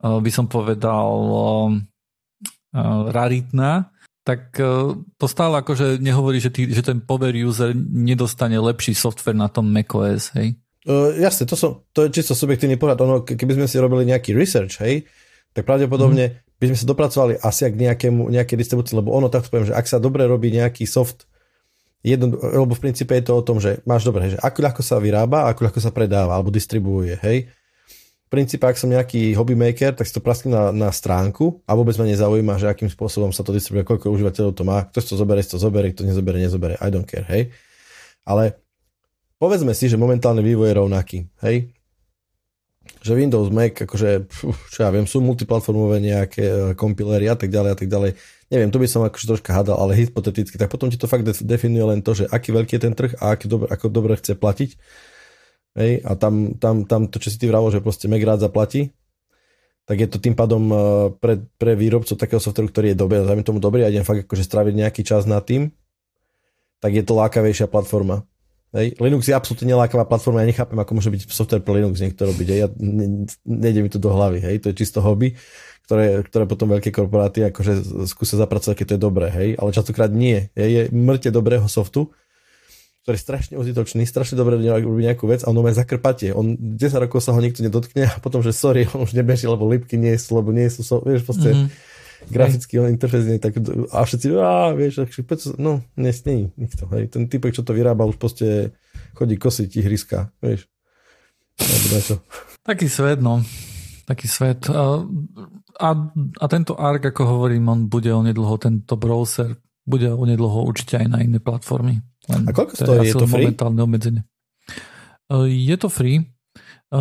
uh, 0.00 0.16
by 0.16 0.30
som 0.32 0.48
povedal, 0.48 1.12
uh, 1.28 1.68
uh, 2.72 3.12
raritná, 3.12 3.92
tak 4.24 4.56
uh, 4.64 4.96
to 5.20 5.26
stále 5.28 5.60
akože 5.60 6.00
nehovorí, 6.00 6.40
že, 6.40 6.48
tý, 6.48 6.72
že 6.72 6.80
ten 6.80 7.04
power 7.04 7.36
user 7.36 7.76
nedostane 7.76 8.56
lepší 8.56 8.96
software 8.96 9.36
na 9.36 9.52
tom 9.52 9.68
macOS, 9.68 10.32
hej? 10.40 10.56
Uh, 10.88 11.12
jasne, 11.20 11.44
to, 11.44 11.52
som, 11.52 11.84
to 11.92 12.08
je 12.08 12.16
čisto 12.16 12.32
subjektívny 12.32 12.80
pohľad. 12.80 13.04
Ono, 13.04 13.16
keby 13.28 13.60
sme 13.60 13.68
si 13.68 13.76
robili 13.76 14.08
nejaký 14.08 14.32
research, 14.32 14.80
hej, 14.80 15.04
tak 15.52 15.68
pravdepodobne 15.68 16.32
mm. 16.32 16.56
by 16.56 16.64
sme 16.72 16.78
sa 16.80 16.88
dopracovali 16.88 17.44
asi 17.44 17.68
k 17.68 17.76
nejakému, 17.76 18.32
nejakej 18.32 18.56
distribúcii, 18.56 18.96
lebo 18.96 19.12
ono 19.12 19.28
takto 19.28 19.52
poviem, 19.52 19.68
že 19.68 19.76
ak 19.76 19.84
sa 19.84 20.00
dobre 20.00 20.24
robí 20.24 20.48
nejaký 20.48 20.88
soft 20.88 21.27
jedno, 22.14 22.32
lebo 22.36 22.72
v 22.72 22.82
princípe 22.88 23.12
je 23.12 23.24
to 23.28 23.34
o 23.36 23.44
tom, 23.44 23.60
že 23.60 23.84
máš 23.84 24.08
dobre, 24.08 24.32
že 24.32 24.38
ako 24.40 24.58
ľahko 24.64 24.82
sa 24.84 24.96
vyrába, 24.96 25.50
ako 25.50 25.68
ľahko 25.68 25.80
sa 25.84 25.92
predáva 25.92 26.32
alebo 26.36 26.48
distribuuje, 26.48 27.20
hej. 27.20 27.52
V 28.28 28.36
princípe, 28.36 28.60
ak 28.68 28.76
som 28.76 28.92
nejaký 28.92 29.32
hobby 29.40 29.56
maker, 29.56 29.96
tak 29.96 30.04
si 30.04 30.12
to 30.12 30.20
prasknem 30.20 30.52
na, 30.52 30.64
na 30.68 30.90
stránku 30.92 31.64
a 31.64 31.72
vôbec 31.72 31.96
ma 31.96 32.04
nezaujíma, 32.04 32.60
že 32.60 32.68
akým 32.68 32.92
spôsobom 32.92 33.32
sa 33.32 33.40
to 33.40 33.56
distribuje, 33.56 33.88
koľko 33.88 34.12
užívateľov 34.12 34.52
to 34.52 34.64
má, 34.68 34.84
kto 34.84 35.00
to 35.00 35.14
zoberie, 35.16 35.44
to 35.44 35.56
zoberie, 35.56 35.96
kto 35.96 36.04
nezobere, 36.04 36.36
nezobere, 36.36 36.74
I 36.76 36.88
don't 36.92 37.08
care, 37.08 37.24
hej. 37.24 37.48
Ale 38.28 38.60
povedzme 39.40 39.72
si, 39.72 39.88
že 39.88 39.96
momentálny 39.96 40.44
vývoj 40.44 40.68
je 40.68 40.76
rovnaký, 40.76 41.18
hej. 41.44 41.72
Že 43.00 43.12
Windows, 43.16 43.48
Mac, 43.48 43.80
akože, 43.80 44.28
čo 44.72 44.78
ja 44.84 44.92
viem, 44.92 45.08
sú 45.08 45.24
multiplatformové 45.24 46.00
nejaké 46.00 46.44
e, 46.44 46.54
kompilery 46.76 47.32
a 47.32 47.36
tak 47.36 47.48
ďalej 47.48 47.70
a 47.72 47.76
tak 47.76 47.88
ďalej 47.88 48.12
neviem, 48.48 48.72
tu 48.72 48.80
by 48.80 48.88
som 48.88 49.04
akože 49.04 49.28
troška 49.28 49.52
hadal, 49.52 49.76
ale 49.76 49.96
hypoteticky, 49.96 50.56
tak 50.56 50.72
potom 50.72 50.88
ti 50.88 50.96
to 50.96 51.04
fakt 51.04 51.24
definuje 51.24 51.84
len 51.84 52.00
to, 52.00 52.16
že 52.16 52.24
aký 52.28 52.52
veľký 52.52 52.80
je 52.80 52.82
ten 52.82 52.94
trh 52.96 53.12
a 53.20 53.36
aký 53.36 53.44
dobre, 53.48 53.68
ako 53.68 53.86
dobre 53.92 54.16
chce 54.16 54.32
platiť. 54.36 54.70
Hej, 55.78 56.02
a 56.02 56.16
tam, 56.18 56.56
tam, 56.58 56.88
tam 56.88 57.06
to, 57.06 57.20
čo 57.22 57.28
si 57.30 57.38
ty 57.38 57.46
vravol, 57.46 57.70
že 57.70 57.84
proste 57.84 58.10
Mac 58.10 58.24
rád 58.24 58.42
zaplatí, 58.42 58.90
tak 59.84 60.00
je 60.00 60.08
to 60.10 60.18
tým 60.18 60.34
pádom 60.34 60.62
e, 60.68 60.76
pre, 61.16 61.44
pre 61.60 61.72
výrobcov 61.78 62.18
takého 62.18 62.40
softveru, 62.42 62.72
ktorý 62.72 62.86
je 62.92 62.96
dobrý, 62.98 63.22
a 63.22 63.46
tomu 63.46 63.60
dobrý 63.62 63.84
a 63.84 63.92
idem 63.92 64.02
fakt 64.02 64.26
akože 64.26 64.44
stráviť 64.44 64.74
nejaký 64.74 65.02
čas 65.06 65.28
nad 65.28 65.44
tým, 65.44 65.70
tak 66.80 66.96
je 66.96 67.04
to 67.04 67.14
lákavejšia 67.14 67.70
platforma. 67.70 68.24
Hej. 68.74 69.00
Linux 69.00 69.24
je 69.24 69.32
absolútne 69.32 69.64
nelákavá 69.64 70.04
platforma, 70.04 70.44
ja 70.44 70.50
nechápem, 70.50 70.76
ako 70.76 70.92
môže 70.92 71.08
byť 71.08 71.20
software 71.32 71.64
pre 71.64 71.80
Linux 71.80 72.04
niekto 72.04 72.28
robiť. 72.28 72.46
Hej. 72.52 72.58
Ja, 72.60 72.68
ne, 72.76 73.24
nejde 73.48 73.80
mi 73.80 73.88
to 73.88 73.96
do 73.96 74.12
hlavy, 74.12 74.44
hej. 74.44 74.60
to 74.60 74.72
je 74.72 74.76
čisto 74.76 75.00
hobby 75.00 75.36
ktoré, 75.88 76.20
ktoré 76.20 76.44
potom 76.44 76.68
veľké 76.68 76.92
korporáty 76.92 77.48
akože 77.48 78.04
skúsia 78.04 78.36
zapracovať, 78.36 78.76
keď 78.76 78.86
to 78.92 78.94
je 78.94 79.00
dobré, 79.00 79.26
hej, 79.32 79.48
ale 79.56 79.72
častokrát 79.72 80.12
nie. 80.12 80.52
Je, 80.52 80.68
je 80.68 80.82
mŕte 80.92 81.32
dobrého 81.32 81.64
softu, 81.64 82.12
ktorý 83.08 83.16
je 83.16 83.24
strašne 83.24 83.54
užitočný, 83.56 84.04
strašne 84.04 84.36
dobre 84.36 84.60
robí 84.60 85.00
nejakú 85.00 85.24
vec 85.24 85.40
a 85.40 85.48
on 85.48 85.56
má 85.56 85.72
zakrpatie. 85.72 86.36
On 86.36 86.60
10 86.60 86.92
rokov 87.08 87.24
sa 87.24 87.32
ho 87.32 87.40
nikto 87.40 87.64
nedotkne 87.64 88.04
a 88.04 88.20
potom, 88.20 88.44
že 88.44 88.52
sorry, 88.52 88.84
on 88.92 89.08
už 89.08 89.16
nebeží, 89.16 89.48
lebo 89.48 89.64
lipky 89.64 89.96
nie 89.96 90.12
sú, 90.20 90.36
lebo 90.36 90.52
nie 90.52 90.68
sú, 90.68 90.84
so, 90.84 91.00
vieš, 91.00 91.24
proste 91.24 91.56
mm-hmm. 91.56 92.28
grafický 92.36 92.84
on 92.84 92.92
interfejs 92.92 93.24
nie 93.24 93.40
tak, 93.40 93.56
a 93.88 94.04
všetci, 94.04 94.26
a 94.36 94.76
vieš, 94.76 95.08
no, 95.56 95.80
nie, 95.96 96.12
nie, 96.12 96.52
nikto, 96.60 96.84
hej. 96.92 97.08
Ten 97.08 97.32
typek, 97.32 97.56
čo 97.56 97.64
to 97.64 97.72
vyrába, 97.72 98.04
už 98.04 98.20
proste 98.20 98.76
chodí 99.16 99.40
kosiť 99.40 99.72
ihriska, 99.80 100.28
vieš. 100.44 100.68
Taký 102.60 102.92
svet, 102.92 103.24
no. 103.24 103.40
Taký 104.04 104.28
svet. 104.28 104.68
A, 105.78 105.88
a 106.42 106.44
tento 106.50 106.74
ARC, 106.74 107.14
ako 107.14 107.22
hovorím, 107.38 107.70
on 107.70 107.80
bude 107.86 108.10
onedlho, 108.10 108.58
tento 108.58 108.98
browser, 108.98 109.54
bude 109.86 110.10
onedlho 110.10 110.66
určite 110.66 110.98
aj 110.98 111.06
na 111.06 111.18
iné 111.22 111.38
platformy. 111.38 112.02
Len 112.28 112.44
a 112.44 112.52
koľko 112.52 112.74
stojí? 112.76 113.08
Je 113.08 113.14
to 113.14 113.26
free? 113.30 113.46
Momentálne 113.48 113.80
obmedzenie. 113.80 114.22
E, 115.30 115.36
je 115.48 115.76
to 115.80 115.88
free. 115.88 116.18
E, 116.20 116.24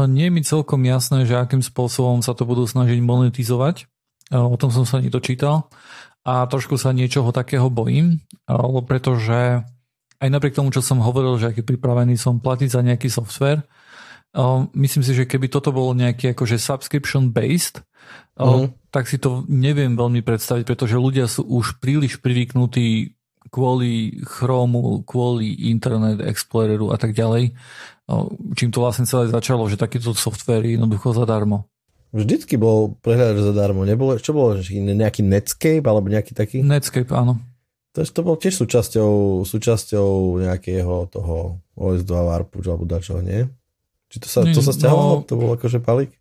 nie 0.07 0.29
je 0.29 0.33
mi 0.33 0.41
celkom 0.45 0.85
jasné, 0.85 1.27
že 1.27 1.35
akým 1.35 1.59
spôsobom 1.59 2.23
sa 2.23 2.37
to 2.37 2.47
budú 2.47 2.63
snažiť 2.63 3.01
monetizovať. 3.01 3.83
E, 3.83 4.37
o 4.37 4.55
tom 4.55 4.71
som 4.71 4.87
sa 4.87 5.03
nedočítal. 5.03 5.67
A 6.27 6.43
trošku 6.45 6.75
sa 6.75 6.91
niečoho 6.91 7.31
takého 7.31 7.71
bojím, 7.71 8.19
pretože 8.83 9.63
aj 10.19 10.27
napriek 10.27 10.59
tomu, 10.59 10.75
čo 10.75 10.83
som 10.83 10.99
hovoril, 10.99 11.39
že 11.39 11.55
aký 11.55 11.63
pripravený 11.63 12.19
som 12.19 12.43
platiť 12.43 12.67
za 12.67 12.83
nejaký 12.83 13.07
software, 13.07 13.63
myslím 14.75 15.07
si, 15.07 15.15
že 15.15 15.23
keby 15.23 15.47
toto 15.47 15.71
bolo 15.71 15.95
nejaký 15.95 16.35
akože 16.35 16.59
subscription 16.59 17.31
uh-huh. 18.45 18.69
tak 18.93 19.09
si 19.09 19.17
to 19.17 19.43
neviem 19.49 19.97
veľmi 19.97 20.21
predstaviť, 20.21 20.63
pretože 20.63 21.01
ľudia 21.01 21.25
sú 21.25 21.45
už 21.45 21.81
príliš 21.81 22.21
privyknutí 22.21 23.17
kvôli 23.49 24.21
Chromu, 24.27 25.01
kvôli 25.07 25.71
Internet 25.71 26.19
Exploreru 26.19 26.91
a 26.91 26.97
tak 26.99 27.15
ďalej, 27.15 27.55
čím 28.55 28.69
to 28.71 28.83
vlastne 28.83 29.07
celé 29.07 29.31
začalo, 29.31 29.67
že 29.71 29.79
takýto 29.79 30.11
software 30.15 30.63
je 30.63 30.79
jednoducho 30.79 31.15
zadarmo. 31.15 31.67
Vždycky 32.15 32.55
bol 32.55 32.95
prehľadač 33.03 33.43
zadarmo, 33.43 33.83
nebolo, 33.83 34.15
čo 34.15 34.31
bolo, 34.31 34.55
nejaký 34.63 35.27
Netscape 35.27 35.83
alebo 35.83 36.07
nejaký 36.07 36.31
taký? 36.31 36.63
Netscape, 36.63 37.11
áno. 37.11 37.39
To, 37.95 38.05
to 38.05 38.21
bol 38.23 38.39
tiež 38.39 38.63
súčasťou, 38.63 39.43
súčasťou 39.43 40.39
nejakého 40.45 41.09
toho 41.11 41.59
OS2 41.75 42.11
Warpu 42.13 42.63
alebo 42.63 42.87
dačoho, 42.87 43.19
nie? 43.19 43.49
Či 44.07 44.17
to 44.23 44.27
sa, 44.31 44.39
to 44.47 44.61
sa 44.63 44.71
stiahovalo? 44.71 45.23
No, 45.23 45.27
to 45.27 45.35
bol 45.35 45.51
akože 45.51 45.83
palík? 45.83 46.15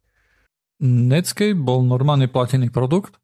Netscape 0.82 1.56
bol 1.56 1.80
normálne 1.84 2.28
platený 2.28 2.68
produkt. 2.68 3.16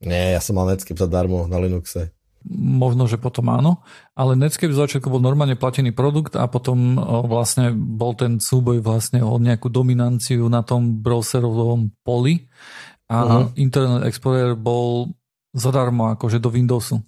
Nie, 0.00 0.36
ja 0.36 0.40
som 0.40 0.56
mal 0.56 0.68
Netscape 0.68 0.96
zadarmo 0.96 1.48
na 1.48 1.60
Linuxe. 1.60 2.12
Možno, 2.56 3.10
že 3.10 3.18
potom 3.18 3.50
áno, 3.50 3.82
ale 4.14 4.38
Netscape 4.38 4.70
z 4.70 4.78
začiatku 4.78 5.10
bol 5.10 5.18
normálne 5.18 5.58
platený 5.58 5.90
produkt 5.90 6.38
a 6.38 6.46
potom 6.46 6.94
vlastne 7.26 7.74
bol 7.74 8.14
ten 8.14 8.38
súboj 8.38 8.78
vlastne 8.86 9.18
o 9.18 9.34
nejakú 9.42 9.66
dominanciu 9.66 10.46
na 10.46 10.62
tom 10.62 11.02
browserovom 11.02 11.90
poli 12.06 12.46
a 13.10 13.16
uh-huh. 13.50 13.58
Internet 13.58 14.06
Explorer 14.06 14.54
bol 14.54 15.10
zadarmo 15.50 16.14
akože 16.14 16.38
do 16.38 16.54
Windowsu. 16.54 17.02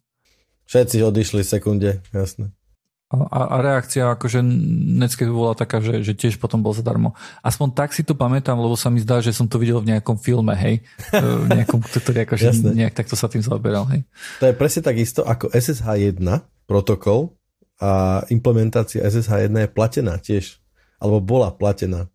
Všetci 0.66 1.06
odišli 1.06 1.46
v 1.46 1.48
sekunde, 1.48 1.90
jasné. 2.10 2.50
A, 3.08 3.56
a 3.56 3.56
reakcia 3.64 4.04
akože 4.20 4.44
Netscape 5.00 5.32
bola 5.32 5.56
taká, 5.56 5.80
že, 5.80 6.04
že 6.04 6.12
tiež 6.12 6.36
potom 6.36 6.60
bol 6.60 6.76
zadarmo. 6.76 7.16
Aspoň 7.40 7.72
tak 7.72 7.96
si 7.96 8.04
to 8.04 8.12
pamätám, 8.12 8.60
lebo 8.60 8.76
sa 8.76 8.92
mi 8.92 9.00
zdá, 9.00 9.24
že 9.24 9.32
som 9.32 9.48
to 9.48 9.56
videl 9.56 9.80
v 9.80 9.96
nejakom 9.96 10.20
filme, 10.20 10.52
hej. 10.52 10.84
v 11.16 11.48
nejakom, 11.48 11.80
ktorý 11.88 12.28
akože 12.28 12.68
nejak 12.76 12.92
takto 12.92 13.16
sa 13.16 13.32
tým 13.32 13.40
zaoberal, 13.40 13.88
hej. 13.88 14.04
To 14.44 14.52
je 14.52 14.52
presne 14.52 14.84
takisto 14.84 15.24
ako 15.24 15.48
SSH 15.48 15.88
1 15.88 16.20
protokol 16.68 17.32
a 17.80 18.20
implementácia 18.28 19.00
SSH 19.00 19.48
1 19.48 19.56
je 19.56 19.68
platená 19.72 20.20
tiež. 20.20 20.60
Alebo 21.00 21.24
bola 21.24 21.48
platená. 21.48 22.12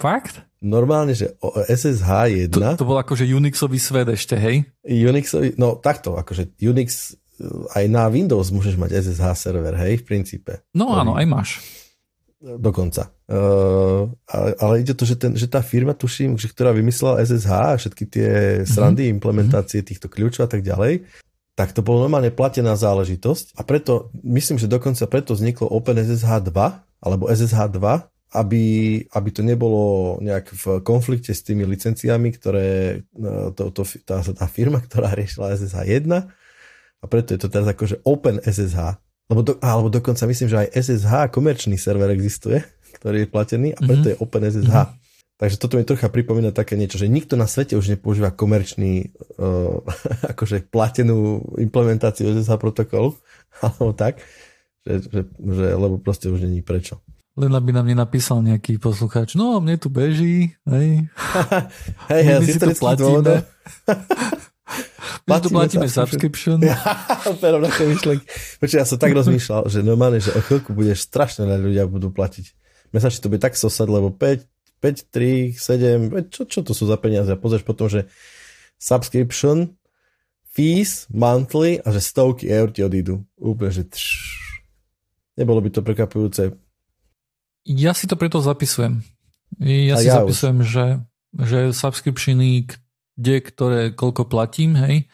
Fakt? 0.00 0.40
Normálne, 0.64 1.12
že 1.12 1.36
SSH 1.68 2.08
1... 2.48 2.56
To, 2.56 2.80
to 2.80 2.88
bol 2.88 2.96
akože 2.96 3.28
Unixový 3.28 3.76
svet 3.76 4.08
ešte, 4.08 4.40
hej? 4.40 4.64
Unixový, 4.88 5.52
no 5.60 5.76
takto, 5.76 6.16
akože 6.16 6.56
Unix 6.64 7.12
aj 7.72 7.84
na 7.86 8.10
Windows 8.10 8.50
môžeš 8.50 8.74
mať 8.74 8.98
SSH 8.98 9.48
server, 9.48 9.74
hej, 9.78 10.02
v 10.02 10.04
princípe. 10.04 10.52
No 10.74 10.94
áno, 10.94 11.14
aj 11.14 11.26
máš. 11.26 11.50
Dokonca. 12.38 13.10
Uh, 13.26 14.14
ale, 14.30 14.50
ale 14.62 14.74
ide 14.86 14.94
to, 14.94 15.02
že, 15.02 15.18
ten, 15.18 15.34
že 15.34 15.50
tá 15.50 15.58
firma, 15.58 15.90
tuším, 15.90 16.38
že 16.38 16.46
ktorá 16.46 16.70
vymyslela 16.70 17.18
SSH 17.26 17.50
a 17.50 17.74
všetky 17.74 18.04
tie 18.06 18.30
srandy, 18.62 19.10
mm-hmm. 19.10 19.16
implementácie 19.18 19.82
týchto 19.82 20.06
kľúčov 20.06 20.46
a 20.46 20.50
tak 20.50 20.62
ďalej, 20.62 21.02
tak 21.58 21.74
to 21.74 21.82
bolo 21.82 22.06
normálne 22.06 22.30
platená 22.30 22.78
záležitosť 22.78 23.58
a 23.58 23.66
preto, 23.66 24.14
myslím, 24.22 24.62
že 24.62 24.70
dokonca 24.70 25.02
preto 25.10 25.34
vzniklo 25.34 25.66
OpenSSH 25.66 26.46
2 26.46 26.54
alebo 27.02 27.26
SSH 27.26 27.74
2, 27.74 28.38
aby, 28.38 28.64
aby 29.10 29.28
to 29.34 29.42
nebolo 29.42 30.16
nejak 30.22 30.54
v 30.54 30.64
konflikte 30.86 31.34
s 31.34 31.42
tými 31.42 31.66
licenciami, 31.66 32.28
ktoré 32.38 32.68
e, 33.00 33.26
to, 33.58 33.74
to, 33.74 33.82
tá, 34.06 34.22
tá 34.22 34.46
firma, 34.46 34.78
ktorá 34.86 35.10
riešila 35.18 35.56
SSH 35.58 36.06
1 36.06 36.06
a 36.98 37.04
preto 37.06 37.34
je 37.34 37.40
to 37.40 37.48
teraz 37.48 37.68
akože 37.70 38.02
Open 38.02 38.42
SSH. 38.42 38.98
Lebo 39.28 39.40
do, 39.44 39.60
alebo 39.60 39.92
dokonca 39.92 40.24
myslím, 40.24 40.48
že 40.48 40.60
aj 40.66 40.72
SSH 40.72 41.12
komerčný 41.28 41.76
server 41.76 42.10
existuje, 42.10 42.64
ktorý 42.98 43.24
je 43.24 43.28
platený 43.28 43.68
a 43.76 43.80
preto 43.84 44.08
mm-hmm. 44.08 44.18
je 44.18 44.22
Open 44.22 44.44
SSH. 44.48 44.74
Mm-hmm. 44.74 45.06
Takže 45.38 45.56
toto 45.62 45.78
mi 45.78 45.86
trocha 45.86 46.10
pripomína 46.10 46.50
také 46.50 46.74
niečo, 46.74 46.98
že 46.98 47.06
nikto 47.06 47.38
na 47.38 47.46
svete 47.46 47.78
už 47.78 47.94
nepoužíva 47.94 48.34
komerčný, 48.34 49.14
uh, 49.38 49.78
akože 50.34 50.66
platenú 50.66 51.46
implementáciu 51.62 52.34
SSH 52.34 52.58
protokolu, 52.58 53.14
alebo 53.62 53.94
tak, 53.94 54.18
že, 54.82 55.06
že, 55.06 55.20
že, 55.30 55.66
lebo 55.78 56.02
proste 56.02 56.26
už 56.26 56.42
není 56.42 56.64
prečo. 56.64 56.98
Len 57.38 57.54
aby 57.54 57.70
nám 57.70 57.86
nenapísal 57.86 58.42
nejaký 58.42 58.82
poslucháč, 58.82 59.38
no 59.38 59.62
mne 59.62 59.78
tu 59.78 59.86
beží, 59.86 60.58
hej. 60.66 61.06
hej, 62.10 62.22
ja 62.26 62.42
si 62.42 62.58
to 62.58 62.74
platíme. 62.74 63.46
Tu 65.28 65.52
platíme 65.52 65.84
subscription. 65.84 66.56
Pero 67.44 67.60
na 67.60 67.68
myšlenky. 67.68 68.24
Počkej, 68.58 68.78
ja 68.80 68.86
som 68.88 68.96
tak 68.96 69.12
rozmýšľal, 69.12 69.68
že 69.68 69.84
normálne, 69.84 70.24
že 70.24 70.32
o 70.32 70.40
chvíľku 70.40 70.72
budeš 70.72 71.04
strašne 71.04 71.44
na 71.44 71.60
ľudia 71.60 71.84
budú 71.84 72.08
platiť. 72.08 72.56
Mesačne 72.96 73.20
to 73.20 73.28
bude 73.28 73.44
tak 73.44 73.52
sosať, 73.52 73.84
lebo 73.84 74.08
5, 74.08 74.48
5, 74.80 75.12
3, 75.12 75.52
7, 75.52 76.32
čo, 76.32 76.48
čo 76.48 76.60
to 76.64 76.72
sú 76.72 76.88
za 76.88 76.96
peniaze? 76.96 77.28
A 77.28 77.36
pozrieš 77.36 77.68
potom, 77.68 77.92
že 77.92 78.08
subscription, 78.80 79.76
fees, 80.48 81.04
monthly 81.12 81.84
a 81.84 81.92
že 81.92 82.00
stovky 82.00 82.48
eur 82.48 82.72
ti 82.72 82.80
odídu. 82.80 83.22
Úplne, 83.36 83.70
že 83.70 83.84
tš. 83.84 84.04
Nebolo 85.36 85.60
by 85.60 85.70
to 85.70 85.84
prekapujúce. 85.84 86.56
Ja 87.68 87.92
si 87.92 88.08
to 88.08 88.16
preto 88.16 88.40
zapisujem. 88.40 89.04
Ja 89.60 89.94
a 89.94 90.00
si 90.00 90.08
ja 90.08 90.24
zapisujem, 90.24 90.64
že, 90.64 91.04
že 91.36 91.70
subscriptiony, 91.76 92.64
kde, 93.18 93.42
ktoré, 93.42 93.80
koľko 93.90 94.30
platím, 94.30 94.78
hej, 94.78 95.10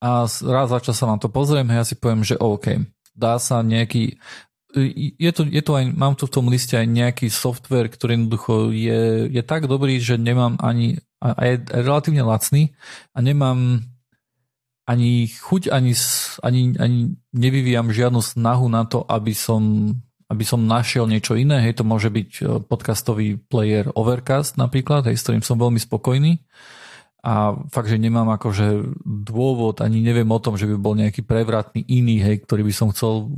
a 0.00 0.24
raz 0.26 0.66
za 0.72 0.80
čas 0.80 0.96
sa 0.96 1.06
vám 1.06 1.20
to 1.20 1.28
pozriem, 1.28 1.68
hej, 1.68 1.78
ja 1.84 1.86
si 1.86 1.96
poviem, 2.00 2.24
že 2.24 2.40
OK, 2.40 2.80
dá 3.12 3.36
sa 3.36 3.60
nejaký, 3.60 4.16
je 5.20 5.32
to, 5.36 5.44
je 5.44 5.60
to 5.60 5.76
aj, 5.76 5.84
mám 5.92 6.16
tu 6.16 6.24
v 6.24 6.34
tom 6.34 6.48
liste 6.48 6.72
aj 6.72 6.88
nejaký 6.88 7.28
software, 7.28 7.92
ktorý 7.92 8.16
jednoducho 8.16 8.72
je, 8.72 9.28
je 9.28 9.42
tak 9.44 9.68
dobrý, 9.68 10.00
že 10.00 10.16
nemám 10.16 10.56
ani, 10.64 10.96
a 11.20 11.38
je 11.44 11.60
relatívne 11.70 12.24
lacný 12.24 12.72
a 13.12 13.20
nemám 13.20 13.84
ani 14.82 15.30
chuť, 15.30 15.70
ani, 15.70 15.94
ani, 16.42 16.62
ani 16.80 16.98
nevyvíjam 17.30 17.94
žiadnu 17.94 18.18
snahu 18.18 18.66
na 18.66 18.82
to, 18.82 19.06
aby 19.06 19.30
som, 19.30 19.94
aby 20.26 20.42
som 20.42 20.66
našiel 20.66 21.06
niečo 21.06 21.38
iné. 21.38 21.62
Hej, 21.62 21.78
to 21.78 21.84
môže 21.86 22.10
byť 22.10 22.30
e, 22.34 22.42
podcastový 22.66 23.38
player 23.38 23.86
Overcast 23.94 24.58
napríklad, 24.58 25.06
hej, 25.06 25.14
s 25.14 25.22
ktorým 25.22 25.46
som 25.46 25.54
veľmi 25.54 25.78
spokojný 25.78 26.42
a 27.22 27.54
fakt, 27.70 27.86
že 27.86 28.02
nemám 28.02 28.26
akože 28.34 28.98
dôvod, 29.06 29.78
ani 29.78 30.02
neviem 30.02 30.26
o 30.26 30.42
tom, 30.42 30.58
že 30.58 30.66
by 30.66 30.74
bol 30.74 30.98
nejaký 30.98 31.22
prevratný 31.22 31.86
iný, 31.86 32.18
hej, 32.18 32.42
ktorý 32.42 32.66
by 32.66 32.74
som 32.74 32.90
chcel 32.90 33.30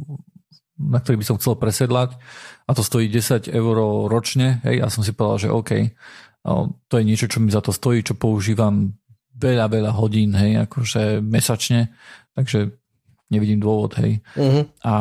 na 0.75 0.99
ktorý 0.99 1.23
by 1.23 1.27
som 1.27 1.39
chcel 1.39 1.55
presedlať 1.55 2.19
a 2.67 2.71
to 2.75 2.83
stojí 2.83 3.07
10 3.07 3.47
eur 3.47 3.77
ročne, 4.11 4.59
hej, 4.67 4.83
a 4.83 4.91
som 4.91 5.07
si 5.07 5.15
povedal, 5.15 5.39
že 5.47 5.55
OK, 5.55 5.71
to 6.91 6.95
je 6.99 7.05
niečo, 7.07 7.31
čo 7.31 7.39
mi 7.39 7.55
za 7.55 7.63
to 7.63 7.71
stojí, 7.71 8.03
čo 8.03 8.19
používam 8.19 8.91
veľa, 9.39 9.71
veľa 9.71 9.93
hodín, 9.95 10.35
hej, 10.35 10.67
akože 10.67 11.23
mesačne, 11.23 11.95
takže 12.35 12.75
nevidím 13.31 13.63
dôvod, 13.63 13.95
hej. 14.03 14.19
Uh-huh. 14.35 14.67
A, 14.83 14.95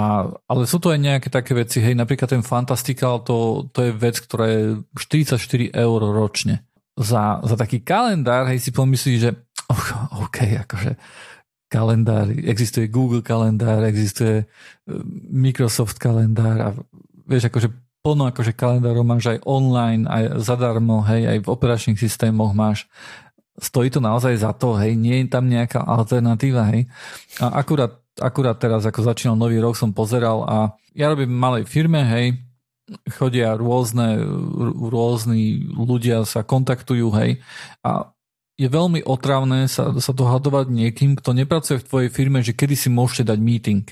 ale 0.46 0.64
sú 0.70 0.78
to 0.78 0.94
aj 0.94 1.00
nejaké 1.02 1.28
také 1.34 1.58
veci, 1.58 1.82
hej, 1.82 1.98
napríklad 1.98 2.30
ten 2.30 2.46
Fantastical, 2.46 3.26
to, 3.26 3.68
to 3.74 3.90
je 3.90 3.92
vec, 3.98 4.22
ktorá 4.22 4.46
je 4.50 4.62
44 4.94 5.74
eur 5.74 6.00
ročne 6.14 6.62
za, 6.94 7.42
za 7.42 7.56
taký 7.58 7.82
kalendár, 7.82 8.46
hej, 8.50 8.62
si 8.62 8.70
pomyslíš, 8.70 9.20
že 9.20 9.32
oh, 9.70 9.86
OK, 10.26 10.38
akože 10.68 10.94
kalendár, 11.74 12.30
existuje 12.30 12.86
Google 12.86 13.26
kalendár, 13.26 13.82
existuje 13.82 14.46
e, 14.46 14.46
Microsoft 15.34 15.98
kalendár 15.98 16.58
a 16.62 16.70
vieš, 17.26 17.50
akože 17.50 17.74
plno 18.04 18.30
akože 18.30 18.54
kalendárov 18.54 19.02
máš 19.02 19.34
aj 19.34 19.40
online, 19.48 20.06
aj 20.06 20.44
zadarmo, 20.44 21.02
hej, 21.08 21.24
aj 21.26 21.38
v 21.42 21.48
operačných 21.50 21.98
systémoch 21.98 22.54
máš. 22.54 22.86
Stojí 23.58 23.90
to 23.90 24.04
naozaj 24.04 24.38
za 24.38 24.52
to, 24.54 24.78
hej, 24.78 24.94
nie 24.94 25.24
je 25.24 25.32
tam 25.32 25.50
nejaká 25.50 25.82
alternatíva, 25.82 26.68
hej. 26.76 26.86
A 27.40 27.64
akurát, 27.64 27.96
akurát 28.20 28.60
teraz, 28.60 28.86
ako 28.86 29.08
začínal 29.08 29.40
nový 29.40 29.58
rok, 29.58 29.80
som 29.80 29.96
pozeral 29.96 30.46
a 30.46 30.58
ja 30.94 31.10
robím 31.10 31.34
malej 31.34 31.66
firme, 31.66 32.06
hej, 32.06 32.38
chodia 33.16 33.56
rôzne, 33.56 34.20
rôzni 34.92 35.64
ľudia 35.72 36.28
sa 36.28 36.44
kontaktujú, 36.44 37.08
hej, 37.16 37.40
a 37.84 38.12
je 38.54 38.70
veľmi 38.70 39.02
otravné 39.04 39.66
sa, 39.66 39.90
sa 39.98 40.14
dohadovať 40.14 40.70
niekým, 40.70 41.18
kto 41.18 41.34
nepracuje 41.34 41.82
v 41.82 41.88
tvojej 41.90 42.10
firme, 42.14 42.40
že 42.46 42.54
kedy 42.54 42.76
si 42.78 42.90
môžete 42.94 43.34
dať 43.34 43.40
meeting. 43.42 43.84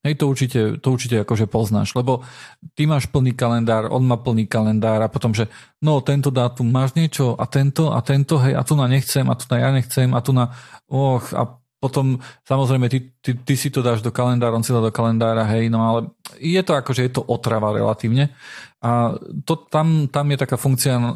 Hej, 0.00 0.16
to 0.16 0.32
určite, 0.32 0.60
to 0.80 0.96
určite 0.96 1.20
akože 1.20 1.44
poznáš, 1.44 1.92
lebo 1.92 2.24
ty 2.72 2.88
máš 2.88 3.04
plný 3.12 3.36
kalendár, 3.36 3.92
on 3.92 4.00
má 4.00 4.16
plný 4.16 4.48
kalendár 4.48 5.04
a 5.04 5.12
potom, 5.12 5.36
že 5.36 5.52
no 5.84 6.00
tento 6.00 6.32
dátum 6.32 6.64
máš 6.72 6.96
niečo 6.96 7.36
a 7.36 7.44
tento 7.44 7.92
a 7.92 8.00
tento, 8.00 8.40
hej, 8.40 8.56
a 8.56 8.64
tu 8.64 8.80
na 8.80 8.88
nechcem 8.88 9.28
a 9.28 9.36
tu 9.36 9.44
na 9.52 9.56
ja 9.60 9.68
nechcem 9.76 10.08
a 10.16 10.20
tu 10.24 10.32
na 10.32 10.56
och 10.88 11.36
a 11.36 11.59
potom 11.80 12.20
samozrejme 12.44 12.92
ty, 12.92 13.16
ty, 13.24 13.32
ty 13.40 13.54
si 13.56 13.72
to 13.72 13.80
dáš 13.80 14.04
do 14.04 14.12
kalendára, 14.12 14.52
on 14.52 14.62
si 14.62 14.70
dá 14.70 14.84
do 14.84 14.92
kalendára, 14.92 15.48
hej, 15.48 15.72
no 15.72 15.80
ale 15.80 16.00
je 16.36 16.60
to 16.60 16.76
akože 16.76 17.08
je 17.08 17.12
to 17.16 17.24
otrava 17.24 17.72
relatívne. 17.72 18.36
A 18.84 19.16
to, 19.48 19.56
tam, 19.56 20.06
tam 20.12 20.28
je 20.28 20.38
taká 20.38 20.60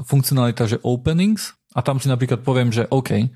funkcionalita, 0.09 0.65
že 0.65 0.81
openings 0.81 1.53
a 1.77 1.85
tam 1.85 2.01
si 2.01 2.09
napríklad 2.09 2.41
poviem, 2.41 2.73
že 2.73 2.89
OK, 2.89 3.29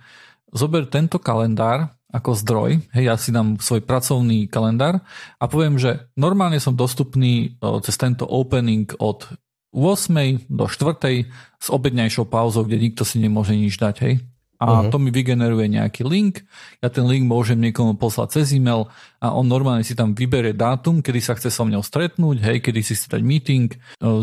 zober 0.56 0.88
tento 0.88 1.20
kalendár 1.20 1.92
ako 2.08 2.32
zdroj, 2.32 2.80
hej, 2.96 3.04
ja 3.04 3.20
si 3.20 3.28
dám 3.28 3.60
svoj 3.60 3.84
pracovný 3.84 4.48
kalendár 4.48 5.04
a 5.36 5.44
poviem, 5.44 5.76
že 5.76 6.08
normálne 6.16 6.56
som 6.56 6.72
dostupný 6.72 7.60
cez 7.84 8.00
tento 8.00 8.24
opening 8.24 8.88
od 8.96 9.28
8. 9.76 10.48
do 10.48 10.64
4. 10.64 11.28
s 11.60 11.68
obedňajšou 11.68 12.24
pauzou, 12.24 12.64
kde 12.64 12.80
nikto 12.80 13.04
si 13.04 13.20
nemôže 13.20 13.52
nič 13.52 13.76
dať, 13.76 13.96
hej 14.00 14.24
a 14.58 14.66
uh-huh. 14.66 14.90
to 14.90 14.98
mi 14.98 15.14
vygeneruje 15.14 15.70
nejaký 15.70 16.02
link. 16.02 16.42
Ja 16.82 16.90
ten 16.90 17.06
link 17.06 17.30
môžem 17.30 17.62
niekomu 17.62 17.94
poslať 17.94 18.42
cez 18.42 18.58
e-mail 18.58 18.90
a 19.22 19.30
on 19.30 19.46
normálne 19.46 19.86
si 19.86 19.94
tam 19.94 20.18
vybere 20.18 20.50
dátum, 20.50 20.98
kedy 20.98 21.20
sa 21.22 21.38
chce 21.38 21.54
so 21.54 21.62
mnou 21.62 21.78
stretnúť, 21.78 22.42
hej, 22.42 22.58
kedy 22.58 22.82
si 22.82 22.98
chce 22.98 23.06
dať 23.06 23.22
meeting, 23.22 23.70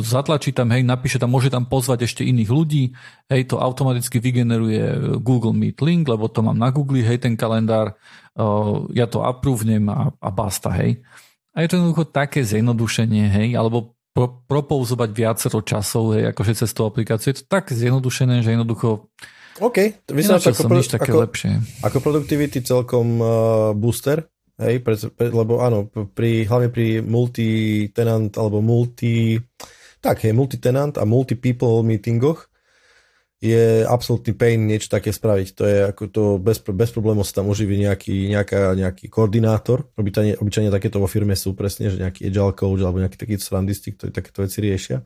zatlačí 0.03 0.51
tam, 0.51 0.75
hej, 0.75 0.83
napíše 0.83 1.23
tam, 1.23 1.31
môže 1.31 1.47
tam 1.47 1.63
pozvať 1.71 2.03
ešte 2.03 2.27
iných 2.27 2.51
ľudí, 2.51 2.91
hej, 3.31 3.47
to 3.47 3.63
automaticky 3.63 4.19
vygeneruje 4.19 5.17
Google 5.23 5.55
Meet 5.55 5.79
link, 5.79 6.03
lebo 6.11 6.27
to 6.27 6.43
mám 6.43 6.59
na 6.59 6.67
Google, 6.67 6.99
hej, 6.99 7.23
ten 7.23 7.39
kalendár, 7.39 7.95
ja 8.91 9.07
to 9.07 9.23
apprúvnem 9.23 9.88
a, 9.88 10.11
a 10.19 10.29
basta, 10.36 10.67
hej. 10.75 10.99
A 11.55 11.63
je 11.63 11.71
to 11.71 11.79
jednoducho 11.79 12.11
také 12.11 12.43
zjednodušenie, 12.43 13.31
hej, 13.31 13.47
alebo 13.55 13.95
pro, 14.11 14.43
propouzovať 14.51 15.09
viacero 15.15 15.63
časov, 15.63 16.19
hej, 16.19 16.36
akože 16.36 16.59
cez 16.59 16.75
tú 16.75 16.83
aplikáciu. 16.83 17.31
Je 17.31 17.39
to 17.39 17.47
tak 17.47 17.71
zjednodušené, 17.71 18.43
že 18.43 18.51
jednoducho 18.51 19.07
OK, 19.55 19.77
vyzerá 20.11 20.41
to 20.43 20.51
ako, 20.51 20.67
nič 20.67 20.91
také 20.91 21.15
ako, 21.15 21.17
lepšie. 21.23 21.51
ako 21.79 21.97
productivity 22.03 22.59
celkom 22.59 23.07
uh, 23.23 23.71
booster, 23.71 24.27
hej, 24.59 24.83
pre, 24.83 24.95
pre, 24.99 25.31
lebo 25.31 25.63
áno, 25.63 25.87
pri, 25.91 26.43
hlavne 26.43 26.67
pri 26.67 26.99
multi-tenant 26.99 28.35
alebo 28.35 28.59
multi, 28.59 29.39
tak 30.03 30.27
hej, 30.27 30.35
multi-tenant 30.35 30.99
a 30.99 31.07
multi-people 31.07 31.87
meetingoch 31.87 32.51
je 33.45 33.83
absolútny 33.85 34.33
pain 34.33 34.57
niečo 34.63 34.89
také 34.89 35.11
spraviť. 35.11 35.47
To 35.59 35.63
je 35.67 35.77
ako 35.91 36.03
to 36.09 36.23
bez, 36.39 36.63
bez 36.65 36.89
problémov 36.89 37.27
sa 37.27 37.43
tam 37.43 37.51
uživí 37.51 37.77
nejaký, 37.77 38.31
nejaká, 38.31 38.73
nejaký 38.73 39.05
koordinátor. 39.11 39.91
Obyčajne, 39.93 40.39
obyčajne 40.39 40.73
takéto 40.73 40.97
vo 41.03 41.05
firme 41.05 41.35
sú 41.37 41.53
presne, 41.53 41.91
že 41.91 41.99
nejaký 41.99 42.31
agile 42.31 42.55
coach 42.55 42.81
alebo 42.81 43.03
nejaký 43.03 43.17
taký 43.19 43.35
srandisti, 43.37 43.93
ktorí 43.93 44.09
takéto 44.15 44.41
veci 44.41 44.63
riešia. 44.63 45.03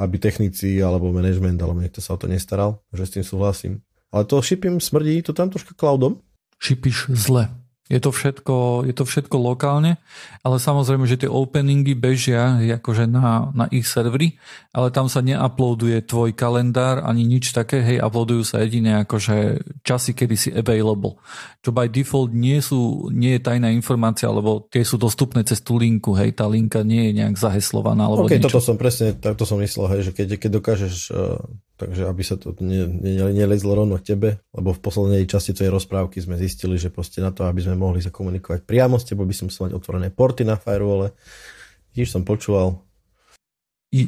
Aby 0.00 0.16
technici 0.16 0.80
alebo 0.80 1.12
management 1.12 1.60
alebo 1.60 1.84
niekto 1.84 2.00
sa 2.00 2.16
o 2.16 2.20
to 2.20 2.24
nestaral, 2.24 2.80
že 2.96 3.04
s 3.04 3.12
tým 3.20 3.24
súhlasím. 3.24 3.72
Ale 4.08 4.24
to 4.24 4.40
shipím 4.40 4.80
smrdí, 4.80 5.20
to 5.20 5.36
tam 5.36 5.52
troška 5.52 5.76
cloudom. 5.76 6.24
Shipíš 6.56 7.12
zle. 7.12 7.59
Je 7.90 7.98
to, 7.98 8.14
všetko, 8.14 8.86
je 8.86 8.94
to 8.94 9.02
všetko 9.02 9.34
lokálne, 9.34 9.98
ale 10.46 10.56
samozrejme, 10.62 11.10
že 11.10 11.26
tie 11.26 11.30
openingy 11.30 11.98
bežia 11.98 12.62
akože 12.78 13.10
na, 13.10 13.50
na 13.50 13.66
ich 13.74 13.90
servery, 13.90 14.38
ale 14.70 14.94
tam 14.94 15.10
sa 15.10 15.18
neuploaduje 15.26 15.98
tvoj 16.06 16.30
kalendár 16.38 17.02
ani 17.02 17.26
nič 17.26 17.50
také, 17.50 17.82
hej, 17.82 17.98
uploadujú 17.98 18.46
sa 18.46 18.62
jedine 18.62 19.02
akože 19.02 19.66
časy, 19.82 20.14
kedy 20.14 20.34
si 20.38 20.48
available. 20.54 21.18
Čo 21.66 21.74
by 21.74 21.90
default 21.90 22.30
nie, 22.30 22.62
sú, 22.62 23.10
nie 23.10 23.34
je 23.36 23.42
tajná 23.42 23.74
informácia, 23.74 24.30
lebo 24.30 24.70
tie 24.70 24.86
sú 24.86 24.94
dostupné 24.94 25.42
cez 25.42 25.58
tú 25.58 25.74
linku, 25.74 26.14
hej, 26.14 26.38
tá 26.38 26.46
linka 26.46 26.86
nie 26.86 27.10
je 27.10 27.26
nejak 27.26 27.34
zaheslovaná. 27.34 28.06
Alebo 28.06 28.30
OK, 28.30 28.38
niečo. 28.38 28.54
toto 28.54 28.62
som 28.62 28.78
presne, 28.78 29.18
takto 29.18 29.42
som 29.42 29.58
myslel, 29.58 29.98
hej, 29.98 30.00
že 30.06 30.12
keď, 30.14 30.38
keď 30.38 30.50
dokážeš 30.62 30.96
uh 31.10 31.42
takže 31.80 32.04
aby 32.04 32.20
sa 32.20 32.36
to 32.36 32.52
nelezlo 32.60 33.72
rovno 33.72 33.96
tebe, 33.96 34.44
lebo 34.52 34.76
v 34.76 34.84
poslednej 34.84 35.24
časti 35.24 35.56
tvojej 35.56 35.72
rozprávky 35.72 36.20
sme 36.20 36.36
zistili, 36.36 36.76
že 36.76 36.92
proste 36.92 37.24
na 37.24 37.32
to, 37.32 37.48
aby 37.48 37.64
sme 37.64 37.80
mohli 37.80 38.04
sa 38.04 38.12
komunikovať 38.12 38.68
priamo 38.68 39.00
s 39.00 39.08
tebou, 39.08 39.24
by 39.24 39.32
som 39.32 39.48
musel 39.48 39.72
mať 39.72 39.80
otvorené 39.80 40.12
porty 40.12 40.44
na 40.44 40.60
firewall. 40.60 41.08
Tiež 41.96 42.12
som 42.12 42.28
počúval. 42.28 42.84
Je, 43.90 44.06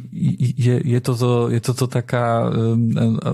je, 0.78 0.98
toto, 1.02 1.50
je 1.50 1.58
toto 1.58 1.90
taká, 1.90 2.46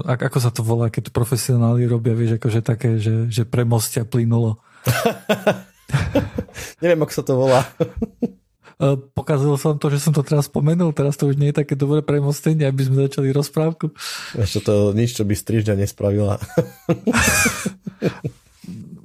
ako 0.09 0.39
sa 0.41 0.49
to 0.49 0.65
volá, 0.65 0.89
keď 0.89 1.13
profesionáli 1.13 1.85
robia, 1.85 2.17
vieš, 2.17 2.41
akože 2.41 2.65
také, 2.65 2.97
že, 2.97 3.29
že 3.29 3.45
premostia 3.45 4.09
plynulo. 4.09 4.57
Neviem, 6.81 7.05
ako 7.05 7.13
sa 7.13 7.25
to 7.27 7.35
volá. 7.37 7.61
E, 8.79 8.95
pokazil 8.95 9.59
som 9.59 9.75
to, 9.75 9.91
že 9.91 9.99
som 9.99 10.15
to 10.15 10.23
teraz 10.23 10.47
spomenul, 10.47 10.95
teraz 10.95 11.19
to 11.19 11.27
už 11.27 11.35
nie 11.35 11.51
je 11.51 11.59
také 11.67 11.75
dobré 11.75 11.99
premostenie, 11.99 12.63
aby 12.63 12.87
sme 12.87 13.11
začali 13.11 13.35
rozprávku. 13.35 13.91
Ešte 14.39 14.71
to 14.71 14.95
nič, 14.95 15.19
čo 15.19 15.27
by 15.27 15.35
strižňa 15.35 15.75
nespravila. 15.83 16.39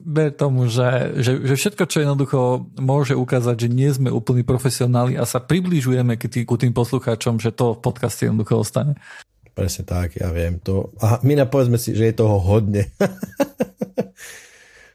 Ber 0.04 0.30
tomu, 0.30 0.70
že, 0.70 1.18
že, 1.18 1.42
že 1.42 1.56
všetko, 1.58 1.84
čo 1.90 2.06
jednoducho 2.06 2.70
môže 2.78 3.18
ukázať, 3.18 3.66
že 3.66 3.70
nie 3.74 3.90
sme 3.90 4.14
úplní 4.14 4.46
profesionáli 4.46 5.18
a 5.18 5.26
sa 5.26 5.42
približujeme 5.42 6.22
k 6.22 6.30
tý, 6.30 6.40
ku 6.46 6.54
tým 6.54 6.70
poslucháčom, 6.70 7.42
že 7.42 7.50
to 7.50 7.74
v 7.74 7.82
podcaste 7.82 8.30
jednoducho 8.30 8.62
ostane. 8.62 8.94
Presne 9.58 9.90
tak, 9.90 10.22
ja 10.22 10.30
viem. 10.30 10.62
To... 10.70 10.94
A 11.02 11.18
my 11.26 11.34
napovedzme 11.34 11.82
si, 11.82 11.98
že 11.98 12.14
je 12.14 12.20
toho 12.20 12.38
hodne. 12.38 12.90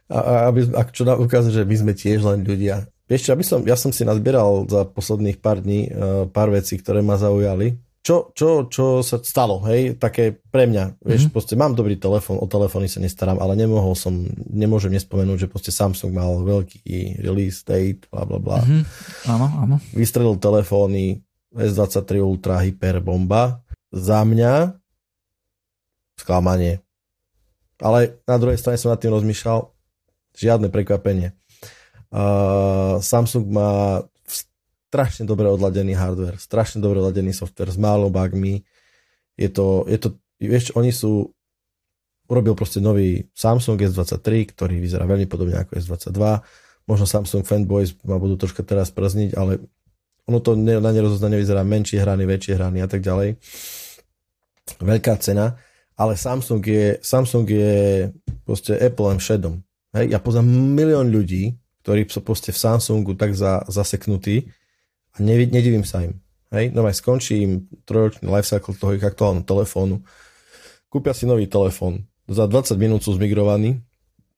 a, 0.09 0.49
aby, 0.49 0.73
a 0.73 0.81
čo 0.89 1.05
nám 1.05 1.21
ukázať, 1.21 1.61
že 1.61 1.63
my 1.63 1.75
sme 1.77 1.93
tiež 1.93 2.25
len 2.25 2.41
ľudia. 2.41 2.89
Vieš 3.09 3.29
čo, 3.29 3.33
som, 3.41 3.61
ja 3.65 3.77
som 3.77 3.93
si 3.93 4.05
nazbieral 4.05 4.69
za 4.69 4.85
posledných 4.85 5.41
pár 5.41 5.61
dní 5.61 5.89
uh, 5.89 6.25
pár 6.29 6.53
vecí, 6.53 6.77
ktoré 6.77 7.01
ma 7.01 7.17
zaujali. 7.17 7.77
Čo, 7.99 8.31
čo, 8.31 8.71
čo 8.71 9.03
sa 9.03 9.19
stalo, 9.19 9.59
hej, 9.67 9.99
také 9.99 10.31
pre 10.31 10.65
mňa, 10.65 11.03
vieš, 11.03 11.27
mm-hmm. 11.27 11.35
proste 11.35 11.53
mám 11.59 11.75
dobrý 11.75 11.99
telefón, 11.99 12.39
o 12.39 12.47
telefóny 12.47 12.87
sa 12.87 13.03
nestaram, 13.03 13.37
ale 13.37 13.59
nemohol 13.59 13.91
som, 13.91 14.23
nemôžem 14.49 14.95
nespomenúť, 14.95 15.45
že 15.45 15.51
proste 15.51 15.75
Samsung 15.75 16.15
mal 16.15 16.39
veľký 16.41 17.19
release 17.21 17.61
date, 17.61 18.07
bla 18.07 18.23
bla 18.23 18.39
bla. 18.39 18.63
Mm-hmm. 18.63 18.81
Áno, 19.29 19.47
áno. 19.61 19.75
Vystredil 19.93 20.39
telefóny 20.39 21.21
S23 21.53 22.23
Ultra 22.23 22.61
Hyper 22.63 23.03
Bomba. 23.03 23.61
Za 23.89 24.21
mňa 24.21 24.79
sklamanie. 26.19 26.83
Ale 27.79 28.19
na 28.27 28.35
druhej 28.35 28.59
strane 28.59 28.77
som 28.77 28.91
nad 28.91 28.99
tým 28.99 29.15
rozmýšľal, 29.15 29.71
žiadne 30.39 30.71
prekvapenie. 30.71 31.35
Uh, 32.09 32.97
Samsung 33.03 33.45
má 33.51 34.01
strašne 34.89 35.29
dobre 35.29 35.45
odladený 35.45 35.93
hardware, 35.93 36.41
strašne 36.41 36.81
dobre 36.81 37.03
odladený 37.03 37.35
software 37.35 37.69
s 37.69 37.77
málo 37.77 38.09
bugmi. 38.09 38.65
Je 39.37 39.51
to, 39.51 39.85
je 39.85 39.97
to, 40.01 40.07
vieš, 40.41 40.73
oni 40.73 40.89
sú, 40.89 41.29
urobil 42.29 42.53
proste 42.53 42.77
nový 42.81 43.25
Samsung 43.33 43.77
S23, 43.77 44.53
ktorý 44.53 44.77
vyzerá 44.77 45.09
veľmi 45.09 45.25
podobne 45.25 45.57
ako 45.57 45.77
S22. 45.81 46.21
Možno 46.85 47.05
Samsung 47.05 47.45
fanboys 47.45 47.97
ma 48.05 48.21
budú 48.21 48.37
troška 48.37 48.61
teraz 48.61 48.93
przniť, 48.93 49.33
ale 49.37 49.61
ono 50.29 50.37
to 50.41 50.53
na 50.53 50.93
nerozoznanie 50.93 51.41
vyzerá 51.41 51.65
menšie 51.65 52.01
hrany, 52.01 52.29
väčšie 52.29 52.53
hrany 52.53 52.85
a 52.85 52.87
tak 52.89 53.01
ďalej. 53.01 53.37
Veľká 54.77 55.17
cena, 55.17 55.57
ale 55.97 56.13
Samsung 56.13 56.61
je, 56.61 57.01
Samsung 57.01 57.45
je 57.49 57.73
proste 58.45 58.77
Apple 58.77 59.09
len 59.09 59.17
šedom. 59.17 59.65
Hej, 59.89 60.13
ja 60.13 60.19
poznám 60.21 60.45
milión 60.49 61.09
ľudí, 61.09 61.57
ktorí 61.81 62.05
sú 62.05 62.21
proste 62.21 62.53
v 62.53 62.61
Samsungu 62.61 63.17
tak 63.17 63.33
za, 63.33 63.65
zaseknutí 63.65 64.53
a 65.15 65.25
nevi, 65.25 65.49
nedivím 65.49 65.81
sa 65.81 66.05
im. 66.05 66.21
Hej, 66.53 66.73
no 66.73 66.85
aj 66.85 67.01
skončí 67.01 67.45
im 67.45 67.65
trojročný 67.85 68.25
lifecycle 68.29 68.77
toho 68.77 68.93
ich 68.97 69.05
aktuálneho 69.05 69.45
telefónu. 69.45 70.01
Kúpia 70.89 71.13
si 71.13 71.29
nový 71.29 71.45
telefón. 71.45 72.09
Za 72.29 72.45
20 72.45 72.77
minút 72.77 73.01
sú 73.05 73.17
zmigrovaní, 73.17 73.81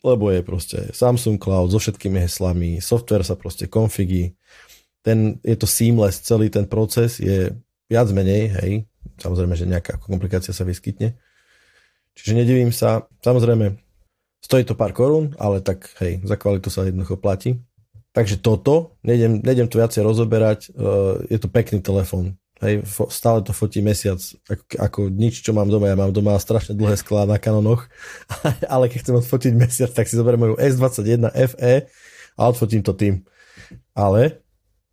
lebo 0.03 0.31
je 0.31 0.41
proste 0.43 0.77
Samsung 0.95 1.39
Cloud 1.39 1.71
so 1.71 1.79
všetkými 1.79 2.19
heslami, 2.23 2.79
software 2.79 3.23
sa 3.23 3.35
proste 3.35 3.67
konfigí, 3.67 4.35
ten, 5.01 5.41
je 5.41 5.57
to 5.57 5.65
seamless, 5.65 6.21
celý 6.21 6.47
ten 6.53 6.69
proces 6.69 7.17
je 7.17 7.49
viac 7.89 8.07
menej, 8.13 8.53
hej, 8.61 8.71
samozrejme, 9.17 9.53
že 9.57 9.65
nejaká 9.67 9.97
komplikácia 9.97 10.53
sa 10.53 10.63
vyskytne. 10.63 11.17
Čiže 12.13 12.37
nedivím 12.37 12.71
sa, 12.71 13.09
samozrejme, 13.23 13.75
Stojí 14.41 14.65
to 14.65 14.73
pár 14.73 14.91
korún, 14.91 15.37
ale 15.37 15.61
tak 15.61 15.85
hej, 16.01 16.19
za 16.25 16.33
kvalitu 16.33 16.73
sa 16.73 16.89
jednoducho 16.89 17.15
platí. 17.21 17.61
Takže 18.11 18.43
toto, 18.43 18.99
nejdem, 19.05 19.39
nejdem 19.39 19.71
to 19.71 19.79
viacej 19.79 20.03
rozoberať, 20.03 20.73
uh, 20.75 21.21
je 21.31 21.39
to 21.39 21.47
pekný 21.47 21.79
telefón. 21.79 22.35
Hej, 22.59 22.85
fo, 22.85 23.07
stále 23.07 23.41
to 23.41 23.55
fotí 23.55 23.81
mesiac, 23.81 24.21
ako, 24.45 24.63
ako 24.77 24.99
nič, 25.09 25.41
čo 25.41 25.55
mám 25.55 25.71
doma. 25.71 25.89
Ja 25.89 25.97
mám 25.97 26.13
doma 26.13 26.37
strašne 26.37 26.77
dlhé 26.77 26.99
sklá 26.99 27.23
na 27.25 27.39
kanonoch, 27.41 27.87
ale 28.73 28.91
keď 28.91 28.97
chcem 29.01 29.15
odfotiť 29.17 29.53
mesiac, 29.55 29.89
tak 29.93 30.05
si 30.05 30.19
zoberiem 30.19 30.41
moju 30.43 30.55
S21 30.59 31.31
FE 31.55 31.73
a 32.35 32.41
odfotím 32.45 32.83
to 32.83 32.93
tým. 32.97 33.23
Ale 33.95 34.41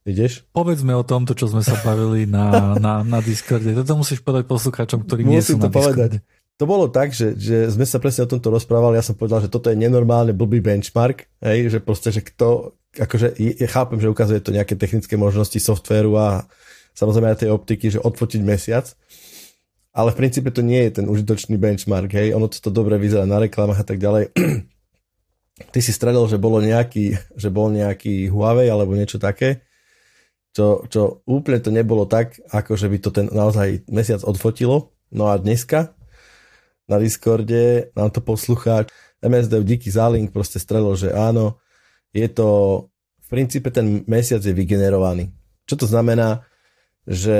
Ideš? 0.09 0.49
Povedzme 0.57 0.97
o 0.97 1.05
tomto, 1.05 1.37
čo 1.37 1.53
sme 1.53 1.61
sa 1.61 1.77
bavili 1.85 2.25
na, 2.25 2.73
na, 2.81 3.05
na 3.05 3.21
Discorde. 3.21 3.77
Toto 3.77 4.01
musíš 4.01 4.25
povedať 4.25 4.49
poslucháčom, 4.49 5.05
ktorí 5.05 5.29
nie 5.29 5.45
sú 5.45 5.61
na 5.61 5.69
to 5.69 5.77
Discorde. 5.77 6.25
Povedať 6.25 6.38
to 6.59 6.67
bolo 6.67 6.91
tak, 6.91 7.15
že, 7.15 7.39
že 7.39 7.71
sme 7.71 7.87
sa 7.87 8.03
presne 8.03 8.27
o 8.27 8.33
tomto 8.35 8.51
rozprávali, 8.51 8.99
ja 8.99 9.07
som 9.07 9.15
povedal, 9.15 9.47
že 9.47 9.49
toto 9.49 9.71
je 9.71 9.79
nenormálne 9.79 10.35
blbý 10.35 10.59
benchmark, 10.59 11.31
hej, 11.39 11.71
že 11.71 11.79
proste, 11.79 12.11
že 12.11 12.19
kto, 12.19 12.75
akože 12.99 13.39
ja 13.39 13.69
chápem, 13.71 14.03
že 14.03 14.11
ukazuje 14.11 14.43
to 14.43 14.51
nejaké 14.51 14.75
technické 14.75 15.15
možnosti 15.15 15.55
softvéru 15.55 16.19
a 16.19 16.51
samozrejme 16.99 17.31
aj 17.31 17.47
tej 17.47 17.51
optiky, 17.55 17.95
že 17.95 18.03
odfotiť 18.03 18.43
mesiac, 18.43 18.91
ale 19.95 20.11
v 20.11 20.19
princípe 20.19 20.51
to 20.51 20.67
nie 20.67 20.83
je 20.91 20.99
ten 20.99 21.07
užitočný 21.07 21.55
benchmark, 21.63 22.11
hej, 22.11 22.35
ono 22.35 22.51
to 22.51 22.75
dobre 22.75 22.99
vyzerá 22.99 23.23
na 23.23 23.39
reklamách 23.39 23.79
a 23.79 23.87
tak 23.87 24.03
ďalej. 24.03 24.35
Ty 25.75 25.79
si 25.79 25.95
stredol, 25.95 26.27
že 26.27 26.43
bolo 26.43 26.59
nejaký, 26.59 27.39
že 27.39 27.55
bol 27.55 27.71
nejaký 27.71 28.35
Huawei 28.35 28.67
alebo 28.67 28.99
niečo 28.99 29.23
také, 29.23 29.63
čo, 30.51 30.87
čo 30.91 31.23
úplne 31.23 31.63
to 31.63 31.71
nebolo 31.71 32.03
tak, 32.03 32.35
ako 32.51 32.75
že 32.75 32.91
by 32.91 32.99
to 32.99 33.11
ten 33.15 33.27
naozaj 33.31 33.87
mesiac 33.87 34.27
odfotilo. 34.27 34.91
No 35.15 35.31
a 35.31 35.39
dneska, 35.39 35.98
na 36.89 36.97
Discorde, 36.97 37.93
nám 37.93 38.11
to 38.11 38.25
poslucháč, 38.25 38.89
MSD 39.23 39.63
díky 39.65 39.91
za 39.91 40.09
link 40.09 40.33
proste 40.33 40.57
strelil, 40.57 40.97
že 40.97 41.13
áno, 41.13 41.61
je 42.17 42.27
to, 42.31 42.49
v 43.25 43.29
princípe 43.29 43.69
ten 43.69 44.03
mesiac 44.09 44.41
je 44.41 44.57
vygenerovaný. 44.57 45.29
Čo 45.69 45.85
to 45.85 45.87
znamená, 45.87 46.49
že 47.05 47.39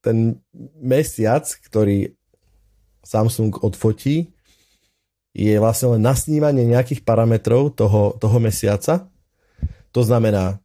ten 0.00 0.38
mesiac, 0.78 1.42
ktorý 1.44 2.14
Samsung 3.02 3.58
odfotí, 3.64 4.30
je 5.34 5.54
vlastne 5.58 5.98
len 5.98 6.02
nasnívanie 6.02 6.66
nejakých 6.66 7.06
parametrov 7.06 7.74
toho, 7.74 8.14
toho 8.18 8.38
mesiaca. 8.38 9.10
To 9.90 10.02
znamená 10.02 10.58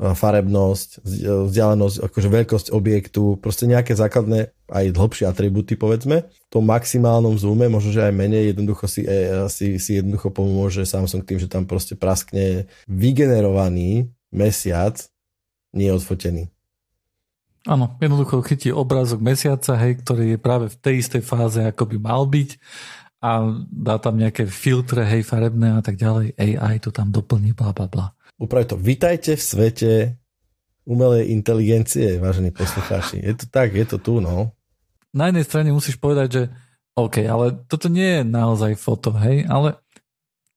farebnosť, 0.00 1.04
vzdialenosť, 1.48 1.96
akože 2.08 2.28
veľkosť 2.32 2.66
objektu, 2.72 3.36
proste 3.36 3.68
nejaké 3.68 3.92
základné 3.92 4.56
aj 4.70 4.94
dlhšie 4.94 5.26
atributy, 5.26 5.74
povedzme. 5.74 6.30
V 6.30 6.50
tom 6.50 6.64
maximálnom 6.64 7.34
zoome, 7.36 7.66
možno, 7.66 7.90
že 7.90 8.06
aj 8.06 8.14
menej, 8.14 8.54
jednoducho 8.54 8.86
si, 8.86 9.02
e, 9.02 9.46
si, 9.50 9.76
si 9.82 9.98
jednoducho 9.98 10.30
pomôže 10.30 10.86
Samsung 10.86 11.26
tým, 11.26 11.42
že 11.42 11.50
tam 11.50 11.66
proste 11.66 11.98
praskne 11.98 12.70
vygenerovaný 12.86 14.08
mesiac, 14.30 14.96
nie 15.74 15.90
odfotený. 15.90 16.48
Áno, 17.68 18.00
jednoducho 18.00 18.40
chytí 18.40 18.72
obrázok 18.72 19.20
mesiaca, 19.20 19.76
hej, 19.76 20.00
ktorý 20.00 20.34
je 20.34 20.38
práve 20.40 20.66
v 20.72 20.76
tej 20.80 20.94
istej 21.04 21.20
fáze, 21.20 21.60
ako 21.60 21.84
by 21.92 21.96
mal 22.00 22.24
byť 22.24 22.56
a 23.20 23.52
dá 23.68 24.00
tam 24.00 24.16
nejaké 24.16 24.48
filtre, 24.48 25.04
hej, 25.04 25.28
farebné 25.28 25.76
a 25.76 25.84
tak 25.84 26.00
ďalej. 26.00 26.32
AI 26.40 26.80
to 26.80 26.88
tam 26.88 27.12
doplní, 27.12 27.52
bla, 27.52 27.76
bla, 27.76 27.84
bla. 27.84 28.06
Uprav 28.40 28.64
to. 28.64 28.80
Vítajte 28.80 29.36
v 29.36 29.42
svete 29.44 29.90
umelej 30.88 31.28
inteligencie, 31.28 32.16
vážení 32.16 32.48
poslucháči. 32.48 33.20
Je 33.20 33.36
to 33.36 33.46
tak, 33.52 33.76
je 33.76 33.84
to 33.84 34.00
tu, 34.00 34.24
no. 34.24 34.56
Na 35.14 35.30
jednej 35.30 35.44
strane 35.46 35.70
musíš 35.74 35.98
povedať, 35.98 36.28
že 36.30 36.42
OK, 36.98 37.22
ale 37.24 37.54
toto 37.70 37.86
nie 37.86 38.20
je 38.20 38.22
naozaj 38.26 38.74
foto, 38.76 39.14
hej, 39.14 39.46
ale 39.46 39.78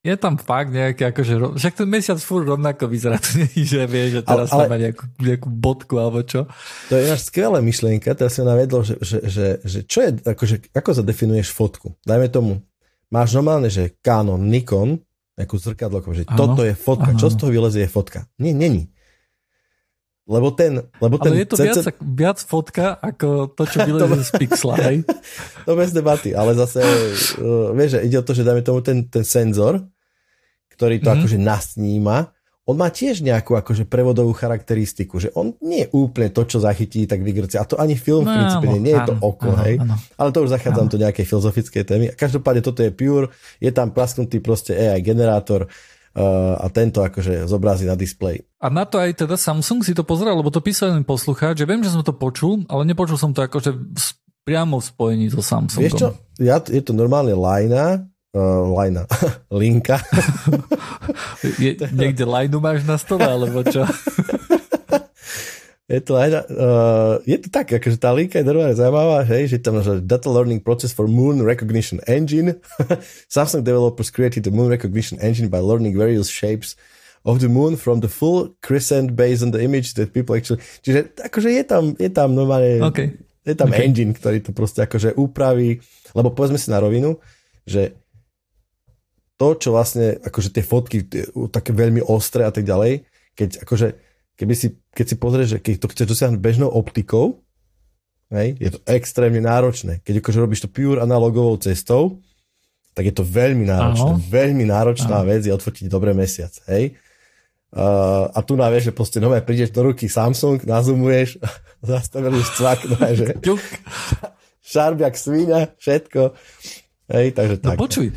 je 0.04 0.16
tam 0.20 0.36
fakt 0.36 0.76
nejaký, 0.76 1.16
akože, 1.16 1.56
však 1.56 1.74
ten 1.80 1.88
mesiac 1.88 2.20
furt 2.20 2.44
rovnako 2.44 2.92
vyzerá, 2.92 3.16
to 3.24 3.40
nie 3.40 3.64
že 3.64 3.88
vie, 3.88 4.20
že 4.20 4.22
teraz 4.28 4.52
ale, 4.52 4.60
ale, 4.60 4.62
tam 4.68 4.72
má 4.76 4.78
nejakú, 4.78 5.04
nejakú 5.24 5.48
bodku 5.48 5.96
alebo 5.96 6.20
čo. 6.28 6.44
To 6.92 7.00
je 7.00 7.08
náš 7.08 7.32
skvelá 7.32 7.64
myšlienka, 7.64 8.12
teraz 8.12 8.36
si 8.36 8.44
navedlo, 8.44 8.84
že, 8.84 9.00
že, 9.00 9.18
že, 9.24 9.48
že 9.64 9.80
čo 9.88 10.04
je, 10.04 10.10
akože, 10.28 10.76
ako 10.76 10.90
zadefinuješ 10.92 11.56
fotku? 11.56 11.96
Dajme 12.04 12.28
tomu, 12.28 12.60
máš 13.08 13.32
normálne, 13.32 13.72
že 13.72 13.96
Canon, 14.04 14.44
Nikon, 14.44 15.00
nejakú 15.34 15.56
zrkadlo, 15.58 16.04
že 16.14 16.30
ano, 16.30 16.38
toto 16.38 16.62
je 16.62 16.78
fotka, 16.78 17.16
ano. 17.16 17.18
čo 17.18 17.32
z 17.32 17.36
toho 17.42 17.50
vylezie 17.50 17.88
je 17.88 17.92
fotka. 17.92 18.30
Nie, 18.38 18.54
není. 18.54 18.93
Lebo 20.24 20.56
ten... 20.56 20.80
Lebo 21.04 21.20
ten 21.20 21.36
ale 21.36 21.44
je 21.44 21.48
to 21.52 21.58
CC... 21.60 21.68
viac, 21.68 21.86
viac 22.00 22.40
fotka 22.40 22.86
ako 22.96 23.52
to, 23.52 23.64
čo 23.68 23.78
vylezie 23.88 24.24
z 24.24 24.32
pixla, 24.40 24.76
hej? 24.88 24.98
to 25.68 25.72
bez 25.76 25.92
debaty, 25.92 26.32
ale 26.32 26.56
zase, 26.56 26.80
uh, 26.80 27.76
vieš, 27.76 28.00
že 28.00 28.08
ide 28.08 28.18
o 28.20 28.26
to, 28.26 28.32
že 28.32 28.48
dáme 28.48 28.64
tomu 28.64 28.80
ten, 28.80 29.04
ten 29.12 29.28
senzor, 29.28 29.84
ktorý 30.72 31.04
to 31.04 31.12
mm-hmm. 31.12 31.20
akože 31.20 31.38
nasníma, 31.38 32.32
on 32.64 32.80
má 32.80 32.88
tiež 32.88 33.20
nejakú 33.20 33.60
akože 33.60 33.84
prevodovú 33.92 34.32
charakteristiku, 34.32 35.20
že 35.20 35.36
on 35.36 35.52
nie 35.60 35.84
je 35.84 35.92
úplne 35.92 36.32
to, 36.32 36.48
čo 36.48 36.64
zachytí, 36.64 37.04
tak 37.04 37.20
vygrce. 37.20 37.60
A 37.60 37.68
to 37.68 37.76
ani 37.76 38.00
film 38.00 38.24
no, 38.24 38.32
v 38.32 38.40
princípe 38.40 38.68
nie, 38.72 38.88
nie 38.88 38.96
je 38.96 39.04
to 39.12 39.16
oko, 39.20 39.52
áno, 39.52 39.64
hej. 39.68 39.76
Áno. 39.84 40.00
Ale 40.16 40.30
to 40.32 40.48
už 40.48 40.56
zachádzam 40.56 40.88
do 40.88 40.96
nejakej 40.96 41.28
filozofickej 41.28 41.84
témy. 41.84 42.06
Každopádne 42.16 42.64
toto 42.64 42.80
je 42.80 42.96
pure, 42.96 43.36
je 43.60 43.68
tam 43.76 43.92
prasknutý 43.92 44.40
proste 44.40 44.72
AI 44.80 45.04
generátor, 45.04 45.68
Uh, 45.68 45.93
a 46.14 46.70
tento 46.70 47.02
akože 47.02 47.50
zobrazí 47.50 47.90
na 47.90 47.98
displej. 47.98 48.46
A 48.62 48.70
na 48.70 48.86
to 48.86 49.02
aj 49.02 49.26
teda 49.26 49.34
Samsung 49.34 49.82
si 49.82 49.98
to 49.98 50.06
pozeral, 50.06 50.38
lebo 50.38 50.54
to 50.54 50.62
písal 50.62 50.94
jeden 50.94 51.02
poslucháč, 51.02 51.58
že 51.58 51.66
viem, 51.66 51.82
že 51.82 51.90
som 51.90 52.06
to 52.06 52.14
počul, 52.14 52.62
ale 52.70 52.86
nepočul 52.86 53.18
som 53.18 53.34
to 53.34 53.42
akože 53.42 53.74
priamo 54.46 54.78
v 54.78 54.86
spojení 54.86 55.26
so 55.34 55.42
Samsungom. 55.42 55.84
Vieš 55.90 55.94
čo, 55.98 56.10
ja, 56.38 56.62
je 56.62 56.82
to 56.86 56.94
normálne 56.94 57.34
lajna, 57.34 58.06
uh, 58.36 58.64
lajna, 58.70 59.10
linka. 59.62 59.98
je, 61.64 61.82
niekde 61.90 62.30
lajnu 62.30 62.62
máš 62.62 62.86
na 62.86 63.02
stole, 63.02 63.26
alebo 63.26 63.66
čo? 63.66 63.82
je 65.84 66.00
to, 66.00 66.16
aj, 66.16 66.30
uh, 66.48 67.20
je 67.28 67.38
to 67.44 67.52
tak, 67.52 67.68
akože 67.76 68.00
tá 68.00 68.16
linka 68.16 68.40
je 68.40 68.48
normálne 68.48 68.72
zaujímavá, 68.72 69.28
hej, 69.28 69.52
že 69.52 69.58
tam 69.60 69.84
že 69.84 70.00
Data 70.00 70.32
Learning 70.32 70.64
Process 70.64 70.96
for 70.96 71.12
Moon 71.12 71.44
Recognition 71.44 72.00
Engine. 72.08 72.56
Samsung 73.34 73.68
developers 73.68 74.08
created 74.08 74.48
the 74.48 74.54
Moon 74.54 74.72
Recognition 74.72 75.20
Engine 75.20 75.52
by 75.52 75.60
learning 75.60 76.00
various 76.00 76.32
shapes 76.32 76.80
of 77.28 77.44
the 77.44 77.52
moon 77.52 77.76
from 77.76 78.00
the 78.00 78.08
full 78.08 78.56
crescent 78.64 79.16
based 79.16 79.44
on 79.44 79.52
the 79.52 79.60
image 79.60 79.96
that 80.00 80.16
people 80.16 80.36
actually... 80.36 80.64
Čiže 80.84 81.20
akože 81.20 81.50
je 81.52 81.64
tam, 81.68 81.84
je 82.00 82.12
tam 82.12 82.32
normálne... 82.32 82.80
Okay. 82.84 83.20
Je 83.44 83.56
tam 83.60 83.76
okay. 83.76 83.84
engine, 83.84 84.16
ktorý 84.16 84.40
to 84.40 84.56
proste 84.56 84.88
akože 84.88 85.20
upraví, 85.20 85.84
lebo 86.16 86.32
povedzme 86.32 86.56
si 86.56 86.72
na 86.72 86.80
rovinu, 86.80 87.20
že 87.68 87.92
to, 89.36 89.60
čo 89.60 89.76
vlastne, 89.76 90.16
akože 90.24 90.56
tie 90.56 90.64
fotky, 90.64 91.04
také 91.52 91.76
veľmi 91.76 92.00
ostré 92.08 92.48
a 92.48 92.56
tak 92.56 92.64
ďalej, 92.64 93.04
keď 93.36 93.68
akože 93.68 94.13
keby 94.38 94.54
si, 94.58 94.68
keď 94.94 95.06
si 95.06 95.16
pozrieš, 95.18 95.50
že 95.58 95.60
keď 95.62 95.74
to 95.82 95.88
chceš 95.94 96.08
dosiahnuť 96.16 96.40
bežnou 96.42 96.70
optikou, 96.70 97.42
hej, 98.34 98.58
je 98.58 98.70
to 98.74 98.80
extrémne 98.90 99.42
náročné. 99.42 100.02
Keď 100.02 100.22
akože 100.22 100.40
robíš 100.42 100.66
to 100.66 100.70
pure 100.70 101.02
analogovou 101.02 101.58
cestou, 101.62 102.22
tak 102.94 103.10
je 103.10 103.14
to 103.14 103.26
veľmi 103.26 103.66
náročné. 103.66 104.12
Aho. 104.14 104.22
Veľmi 104.22 104.66
náročná 104.70 105.22
Aho. 105.22 105.30
vec 105.30 105.42
je 105.46 105.54
odfotiť 105.54 105.90
dobré 105.90 106.14
mesiac. 106.14 106.54
Hej? 106.70 106.98
Uh, 107.74 108.30
a 108.30 108.46
tu 108.46 108.54
na 108.54 108.70
vieš, 108.70 108.94
že 108.94 108.94
proste 108.94 109.18
nové 109.18 109.42
prídeš 109.42 109.74
do 109.74 109.82
ruky 109.82 110.06
Samsung, 110.06 110.62
nazumuješ, 110.62 111.42
zastavili 111.82 112.38
už 112.38 112.48
cvak, 112.54 112.80
no, 112.86 112.98
že 113.18 113.34
šarbiak 114.74 115.18
svíňa, 115.18 115.74
všetko. 115.82 116.22
Hej, 117.10 117.28
takže 117.34 117.56
no 117.60 117.66
tak. 117.74 117.78
počuj, 117.82 118.14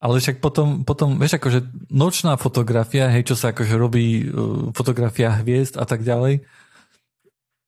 ale 0.00 0.16
však 0.16 0.40
potom, 0.40 0.82
potom, 0.88 1.20
vieš, 1.20 1.36
akože 1.36 1.92
nočná 1.92 2.40
fotografia, 2.40 3.12
hej, 3.12 3.28
čo 3.28 3.36
sa 3.36 3.52
akože 3.52 3.76
robí, 3.76 4.24
uh, 4.24 4.72
fotografia 4.72 5.28
hviezd 5.44 5.76
a 5.76 5.84
tak 5.84 6.00
ďalej, 6.00 6.40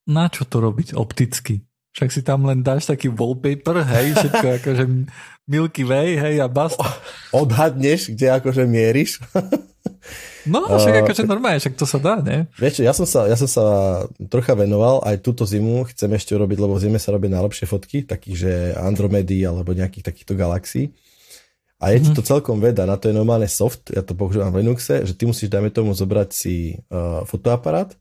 na 0.08 0.32
čo 0.32 0.48
to 0.48 0.64
robiť 0.64 0.96
opticky? 0.96 1.60
Však 1.92 2.08
si 2.08 2.24
tam 2.24 2.48
len 2.48 2.64
dáš 2.64 2.88
taký 2.88 3.12
wallpaper, 3.12 3.84
hej, 3.84 4.16
všetko 4.16 4.46
akože 4.64 4.84
Milky 5.44 5.84
Way, 5.84 6.16
hej, 6.16 6.34
a 6.40 6.48
bast. 6.48 6.80
Odhadneš, 7.36 8.08
kde 8.16 8.32
akože 8.32 8.64
mieríš. 8.64 9.20
No, 10.48 10.64
však 10.80 11.04
akože 11.04 11.28
normálne, 11.28 11.60
však 11.60 11.76
to 11.76 11.84
sa 11.84 12.00
dá, 12.00 12.16
ne? 12.24 12.48
Vieš 12.56 12.80
ja 12.80 12.96
som 12.96 13.04
sa, 13.04 13.28
ja 13.28 13.36
som 13.36 13.44
sa 13.44 13.64
trocha 14.32 14.56
venoval, 14.56 15.04
aj 15.04 15.20
túto 15.20 15.44
zimu 15.44 15.84
chcem 15.92 16.08
ešte 16.16 16.32
urobiť, 16.32 16.58
lebo 16.64 16.80
v 16.80 16.82
zime 16.88 16.96
sa 16.96 17.12
robia 17.12 17.28
najlepšie 17.28 17.68
fotky, 17.68 18.08
takých, 18.08 18.36
že 18.40 18.52
Andromedy 18.80 19.44
alebo 19.44 19.76
nejakých 19.76 20.08
takýchto 20.08 20.32
galaxií. 20.32 20.96
A 21.82 21.90
je 21.90 21.98
mm-hmm. 21.98 22.14
to 22.14 22.22
celkom 22.22 22.62
veda, 22.62 22.86
na 22.86 22.94
to 22.94 23.10
je 23.10 23.18
normálne 23.18 23.50
soft, 23.50 23.90
ja 23.90 24.06
to 24.06 24.14
používam 24.14 24.54
v 24.54 24.62
Linuxe, 24.62 25.02
že 25.02 25.18
ty 25.18 25.26
musíš, 25.26 25.50
dajme 25.50 25.74
tomu, 25.74 25.90
zobrať 25.98 26.30
si 26.30 26.78
uh, 26.78 27.26
fotoaparát 27.26 27.98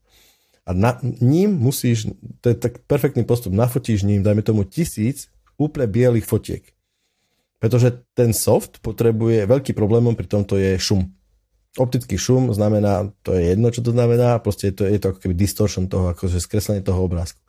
a 0.62 0.78
na, 0.78 1.02
ním 1.02 1.58
musíš, 1.58 2.14
to 2.46 2.54
je 2.54 2.56
tak 2.62 2.86
perfektný 2.86 3.26
postup, 3.26 3.50
nafotíš 3.50 4.06
ním, 4.06 4.22
dajme 4.22 4.46
tomu, 4.46 4.70
tisíc 4.70 5.34
úplne 5.58 5.90
bielých 5.90 6.30
fotiek. 6.30 6.64
Pretože 7.58 8.06
ten 8.14 8.34
soft 8.38 8.82
potrebuje, 8.86 9.50
veľký 9.50 9.74
problémom 9.74 10.14
pri 10.14 10.30
tomto 10.30 10.62
je 10.62 10.78
šum. 10.78 11.10
Optický 11.78 12.22
šum 12.22 12.54
znamená, 12.54 13.10
to 13.26 13.34
je 13.34 13.56
jedno, 13.56 13.74
čo 13.74 13.82
to 13.82 13.96
znamená, 13.96 14.38
proste 14.44 14.70
je 14.70 14.74
to, 14.78 14.84
je 14.86 15.00
to 15.02 15.08
ako 15.14 15.20
keby 15.26 15.34
distortion 15.34 15.90
toho, 15.90 16.14
akože 16.14 16.38
skreslenie 16.38 16.86
toho 16.86 17.02
obrázku. 17.02 17.42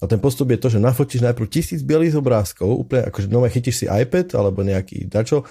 A 0.00 0.08
ten 0.08 0.20
postup 0.20 0.48
je 0.52 0.60
to, 0.60 0.68
že 0.72 0.80
nafotíš 0.80 1.24
najprv 1.24 1.48
tisíc 1.48 1.80
bielých 1.84 2.16
obrázkov, 2.16 2.72
úplne 2.72 3.08
akože 3.12 3.28
nové 3.28 3.52
chytíš 3.52 3.84
si 3.84 3.86
iPad 3.88 4.36
alebo 4.36 4.64
nejaký 4.64 5.10
dačo, 5.10 5.44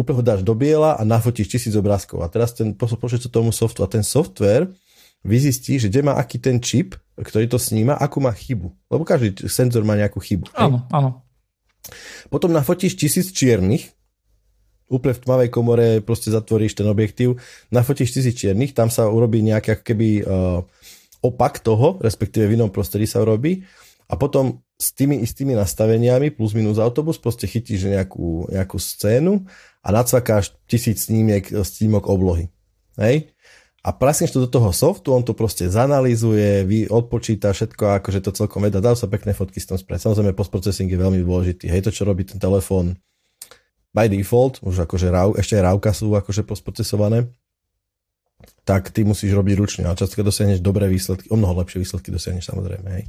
úplne 0.00 0.16
ho 0.16 0.24
dáš 0.24 0.40
do 0.40 0.56
biela 0.56 0.96
a 0.96 1.02
nafotíš 1.04 1.52
tisíc 1.52 1.76
obrázkov. 1.76 2.24
A 2.24 2.32
teraz 2.32 2.56
ten 2.56 2.72
pošle 2.72 3.20
tomu 3.28 3.52
software. 3.52 3.86
A 3.86 3.92
ten 3.92 4.04
software 4.04 4.72
vyzistí, 5.20 5.76
že 5.76 5.92
kde 5.92 6.08
má 6.08 6.16
aký 6.16 6.40
ten 6.40 6.56
čip, 6.64 6.96
ktorý 7.20 7.44
to 7.52 7.60
sníma, 7.60 8.00
akú 8.00 8.24
má 8.24 8.32
chybu. 8.32 8.72
Lebo 8.88 9.02
každý 9.04 9.36
senzor 9.52 9.84
má 9.84 9.92
nejakú 9.94 10.16
chybu. 10.16 10.56
Áno, 10.56 10.88
áno. 10.88 11.20
Potom 12.32 12.52
nafotíš 12.52 12.96
tisíc 12.96 13.28
čiernych, 13.32 13.92
úplne 14.90 15.14
v 15.14 15.22
tmavej 15.22 15.48
komore 15.52 15.86
proste 16.02 16.32
zatvoríš 16.32 16.74
ten 16.74 16.88
objektív, 16.88 17.38
nafotíš 17.70 18.16
tisíc 18.16 18.34
čiernych, 18.36 18.74
tam 18.74 18.90
sa 18.90 19.06
urobí 19.06 19.38
nejaký 19.38 19.80
keby 19.86 20.08
uh, 20.26 20.60
opak 21.22 21.62
toho, 21.62 22.00
respektíve 22.02 22.48
v 22.48 22.56
inom 22.58 22.72
prostredí 22.72 23.06
sa 23.06 23.22
urobí 23.22 23.62
a 24.10 24.18
potom 24.18 24.58
s 24.80 24.90
tými 24.96 25.22
istými 25.22 25.54
nastaveniami 25.54 26.34
plus 26.34 26.56
minus 26.56 26.80
autobus 26.82 27.20
proste 27.20 27.46
chytíš 27.46 27.86
nejakú, 27.86 28.50
nejakú 28.50 28.80
scénu 28.80 29.46
a 29.80 29.88
nacvakáš 29.88 30.52
tisíc 30.68 31.08
snímiek, 31.08 31.48
snímok 31.48 32.08
oblohy. 32.08 32.52
Hej? 33.00 33.32
A 33.80 33.96
prasneš 33.96 34.36
to 34.36 34.44
do 34.44 34.48
toho 34.52 34.76
softu, 34.76 35.16
on 35.16 35.24
to 35.24 35.32
proste 35.32 35.64
zanalizuje, 35.64 36.68
vy 36.68 36.78
odpočíta 36.92 37.48
všetko, 37.48 37.96
akože 38.04 38.20
to 38.20 38.36
celkom 38.36 38.68
veda, 38.68 38.84
dá 38.84 38.92
sa 38.92 39.08
pekné 39.08 39.32
fotky 39.32 39.56
s 39.56 39.72
tom 39.72 39.80
spraviť. 39.80 40.04
Samozrejme, 40.04 40.36
postprocessing 40.36 40.92
je 40.92 41.00
veľmi 41.00 41.24
dôležitý. 41.24 41.72
Hej, 41.72 41.88
to, 41.88 41.90
čo 41.96 42.04
robí 42.04 42.28
ten 42.28 42.36
telefón 42.36 43.00
by 43.96 44.06
default, 44.06 44.60
už 44.60 44.84
akože 44.84 45.08
RAW, 45.08 45.32
ešte 45.40 45.56
aj 45.56 45.64
RAWka 45.64 45.90
sú 45.96 46.12
akože 46.12 46.44
postprocesované, 46.44 47.32
tak 48.68 48.92
ty 48.92 49.02
musíš 49.02 49.32
robiť 49.32 49.54
ručne, 49.56 49.82
ale 49.88 49.96
často 49.96 50.20
dosiahneš 50.20 50.60
dobré 50.60 50.86
výsledky, 50.86 51.32
o 51.32 51.36
mnoho 51.40 51.64
lepšie 51.64 51.80
výsledky 51.80 52.12
dosiahneš 52.12 52.52
samozrejme. 52.52 52.88
Hej. 53.00 53.04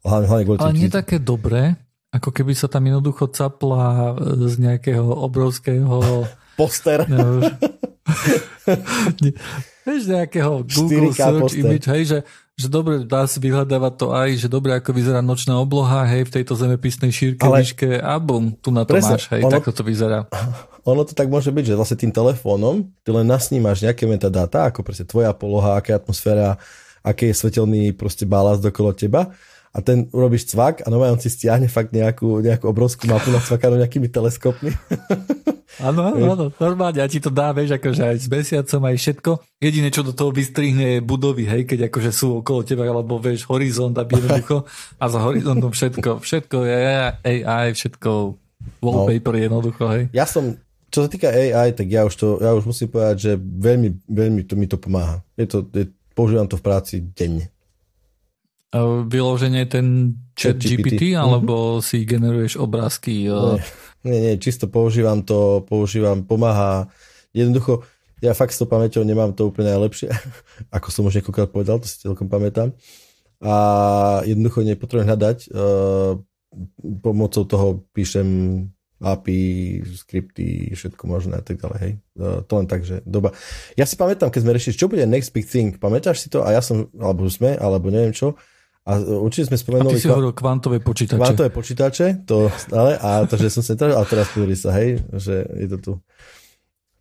Hlavne, 0.00 0.26
hlavne 0.32 0.44
ale 0.64 0.80
nie 0.80 0.88
také 0.88 1.20
dobré, 1.20 1.76
ako 2.14 2.30
keby 2.30 2.52
sa 2.54 2.70
tam 2.70 2.86
jednoducho 2.86 3.28
capla 3.32 4.14
z 4.46 4.54
nejakého 4.62 5.04
obrovského... 5.04 6.26
Poster. 6.56 7.04
No, 7.04 7.44
vieš, 9.84 10.08
nejakého 10.08 10.64
Google 10.64 11.12
Search 11.12 11.52
poster. 11.52 11.60
Image, 11.60 11.86
hej, 11.92 12.02
že, 12.08 12.18
že 12.56 12.66
dobre, 12.72 13.04
dá 13.04 13.28
si 13.28 13.36
vyhľadávať 13.44 13.92
to 14.00 14.06
aj, 14.16 14.28
že 14.40 14.48
dobre, 14.48 14.72
ako 14.72 14.96
vyzerá 14.96 15.20
nočná 15.20 15.60
obloha, 15.60 16.08
hej, 16.08 16.24
v 16.24 16.40
tejto 16.40 16.56
zemepisnej 16.56 17.12
šírke, 17.12 17.44
Ale... 17.44 17.60
výške 17.60 18.00
a 18.00 18.16
bum, 18.16 18.56
tu 18.56 18.72
na 18.72 18.88
to 18.88 18.96
Presne, 18.96 19.20
máš, 19.20 19.28
hej, 19.36 19.42
ono, 19.44 19.52
takto 19.52 19.72
to 19.76 19.82
vyzerá. 19.84 20.24
Ono 20.88 21.02
to 21.04 21.12
tak 21.12 21.28
môže 21.28 21.52
byť, 21.52 21.64
že 21.68 21.76
vlastne 21.76 21.98
tým 22.00 22.12
telefónom 22.14 22.88
ty 23.04 23.10
len 23.12 23.26
nasnímaš 23.28 23.84
nejaké 23.84 24.08
metadáta, 24.08 24.70
ako 24.70 24.80
proste 24.80 25.04
tvoja 25.04 25.36
poloha, 25.36 25.76
aká 25.76 25.98
atmosféra, 25.98 26.56
aký 27.04 27.34
je 27.34 27.36
svetelný 27.36 27.92
proste 27.92 28.24
balast 28.24 28.64
okolo 28.64 28.96
teba 28.96 29.34
a 29.76 29.84
ten 29.84 30.08
urobíš 30.08 30.48
cvak 30.48 30.80
a 30.80 30.88
nové 30.88 31.04
on 31.12 31.20
si 31.20 31.28
stiahne 31.28 31.68
fakt 31.68 31.92
nejakú, 31.92 32.40
nejakú 32.40 32.64
obrovskú 32.64 33.04
mapu 33.12 33.28
nacvakanú 33.28 33.76
nejakými 33.76 34.08
teleskopmi. 34.08 34.72
Áno, 35.76 36.00
áno, 36.08 36.24
áno, 36.32 36.46
normálne, 36.56 37.04
a 37.04 37.08
ti 37.10 37.20
to 37.20 37.28
dá, 37.28 37.52
vieš, 37.52 37.76
akože 37.76 38.00
aj 38.00 38.16
s 38.16 38.28
mesiacom, 38.32 38.80
aj 38.88 38.96
všetko. 38.96 39.30
Jediné, 39.60 39.92
čo 39.92 40.00
do 40.00 40.16
toho 40.16 40.32
vystrihne 40.32 40.96
je 40.96 41.00
budovy, 41.04 41.44
hej, 41.44 41.68
keď 41.68 41.92
akože 41.92 42.16
sú 42.16 42.40
okolo 42.40 42.64
teba, 42.64 42.88
alebo 42.88 43.20
vieš, 43.20 43.44
horizont, 43.52 43.92
aby 43.92 44.16
jednoducho, 44.16 44.64
a 44.96 45.04
za 45.04 45.20
horizontom 45.20 45.76
všetko, 45.76 46.24
všetko 46.24 46.56
je 46.64 46.76
AI, 47.44 47.76
všetko 47.76 48.10
wallpaper 48.80 49.36
no. 49.36 49.40
jednoducho, 49.44 49.84
hej. 49.92 50.04
Ja 50.16 50.24
som, 50.24 50.56
čo 50.88 51.04
sa 51.04 51.12
týka 51.12 51.28
AI, 51.28 51.76
tak 51.76 51.92
ja 51.92 52.08
už 52.08 52.14
to, 52.16 52.40
ja 52.40 52.56
už 52.56 52.64
musím 52.72 52.88
povedať, 52.88 53.16
že 53.20 53.32
veľmi, 53.36 54.08
veľmi 54.08 54.48
to 54.48 54.56
mi 54.56 54.64
to 54.64 54.80
pomáha. 54.80 55.20
Je 55.36 55.44
to, 55.44 55.60
je, 55.76 55.92
používam 56.16 56.48
to 56.48 56.56
v 56.56 56.64
práci 56.64 57.04
denne. 57.04 57.52
Vyloženie 59.06 59.64
ten 59.70 60.18
chat 60.34 60.58
GPT, 60.58 60.98
GPT 60.98 61.02
mhm. 61.14 61.20
alebo 61.22 61.54
mm-hmm. 61.78 61.86
si 61.86 61.96
generuješ 62.02 62.58
obrázky? 62.58 63.30
Nie, 63.30 63.62
nie, 64.06 64.18
nie, 64.22 64.34
čisto 64.42 64.66
používam 64.66 65.22
to, 65.22 65.64
používam, 65.66 66.22
pomáha. 66.26 66.90
Jednoducho, 67.30 67.84
ja 68.24 68.32
fakt 68.32 68.56
s 68.56 68.60
tou 68.60 68.68
pamäťou 68.68 69.04
nemám 69.04 69.36
to 69.36 69.52
úplne 69.52 69.76
najlepšie, 69.76 70.08
ako 70.76 70.88
som 70.88 71.06
už 71.08 71.20
niekoľkokrát 71.20 71.50
povedal, 71.52 71.76
to 71.80 71.86
si 71.86 72.00
celkom 72.00 72.26
pamätám. 72.26 72.72
A 73.44 73.54
jednoducho 74.24 74.64
nepotrebujem 74.64 75.08
hľadať, 75.12 75.38
uh, 75.52 76.16
pomocou 77.04 77.44
toho 77.44 77.84
píšem 77.92 78.28
API, 78.96 79.84
skripty, 79.92 80.72
všetko 80.72 81.04
možné 81.04 81.36
a 81.36 81.44
tak 81.44 81.60
ďalej, 81.60 81.78
hej. 81.84 81.92
Uh, 82.16 82.40
to 82.48 82.52
len 82.56 82.64
tak, 82.64 82.80
že 82.80 83.04
doba. 83.04 83.36
Ja 83.76 83.84
si 83.84 83.92
pamätám, 83.92 84.32
keď 84.32 84.40
sme 84.40 84.56
rešili, 84.56 84.80
čo 84.80 84.88
bude 84.88 85.04
next 85.04 85.36
big 85.36 85.44
thing, 85.44 85.76
pamätáš 85.76 86.24
si 86.24 86.32
to? 86.32 86.40
A 86.40 86.56
ja 86.56 86.64
som, 86.64 86.88
alebo 86.96 87.28
sme, 87.28 87.60
alebo 87.60 87.92
neviem 87.92 88.16
čo, 88.16 88.40
a 88.86 89.02
určite 89.02 89.50
sme 89.50 89.58
spomenuli... 89.58 89.90
A 89.90 89.98
ty 89.98 90.06
si 90.06 90.06
hovoril 90.06 90.30
kvantové 90.30 90.78
počítače. 90.78 91.18
Kvantové 91.18 91.50
počítače, 91.50 92.22
to 92.22 92.46
stále, 92.54 92.94
a 92.94 93.26
to, 93.26 93.34
že 93.34 93.50
som 93.50 93.66
teraz, 93.74 93.98
ale 93.98 94.06
teraz 94.06 94.30
pozri 94.30 94.54
sa, 94.54 94.70
hej, 94.78 95.02
že 95.18 95.42
je 95.42 95.66
to 95.74 95.78
tu. 95.82 95.92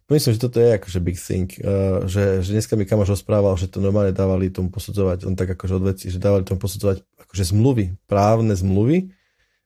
Myslím, 0.09 0.37
že 0.37 0.41
toto 0.41 0.57
je 0.61 0.69
akože 0.81 0.99
big 1.01 1.17
thing, 1.17 1.49
uh, 1.61 2.05
že, 2.09 2.41
že 2.41 2.57
dneska 2.57 2.73
mi 2.77 2.85
kamoš 2.89 3.21
rozprával, 3.21 3.57
že 3.57 3.69
to 3.69 3.81
normálne 3.81 4.13
dávali 4.13 4.49
tomu 4.49 4.73
posudzovať, 4.73 5.29
on 5.29 5.37
tak 5.37 5.53
akože 5.53 5.73
od 5.77 5.83
veci, 5.93 6.09
že 6.09 6.17
dávali 6.17 6.45
tomu 6.45 6.61
posudzovať 6.61 7.05
akože 7.25 7.43
zmluvy, 7.53 7.97
právne 8.09 8.53
zmluvy, 8.53 9.09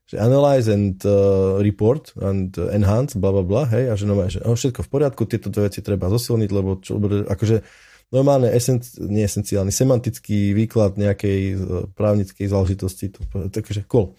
že 0.08 0.16
analyze 0.20 0.72
and 0.72 1.00
uh, 1.04 1.60
report 1.60 2.16
and 2.20 2.56
enhance, 2.56 3.20
bla 3.20 3.36
bla 3.36 3.44
bla, 3.44 3.64
hej, 3.68 3.92
a 3.92 4.00
že 4.00 4.08
normálne, 4.08 4.32
že 4.32 4.44
oh, 4.44 4.56
všetko 4.56 4.80
v 4.84 4.90
poriadku, 4.92 5.24
tieto 5.28 5.52
dve 5.52 5.72
veci 5.72 5.84
treba 5.84 6.08
zosilniť, 6.08 6.50
lebo 6.52 6.80
čo, 6.84 7.00
akože 7.28 7.64
normálne 8.10 8.50
esenci- 8.54 8.98
nie 9.06 9.26
esenciálny, 9.26 9.70
semantický 9.70 10.54
výklad 10.58 10.98
nejakej 10.98 11.40
e, 11.54 11.56
právnickej 11.94 12.46
záležitosti. 12.50 13.14
Takže 13.54 13.86
cool. 13.90 14.18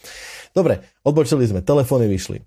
Dobre, 0.54 0.86
odbočili 1.02 1.46
sme, 1.46 1.60
telefóny 1.62 2.06
vyšli. 2.06 2.42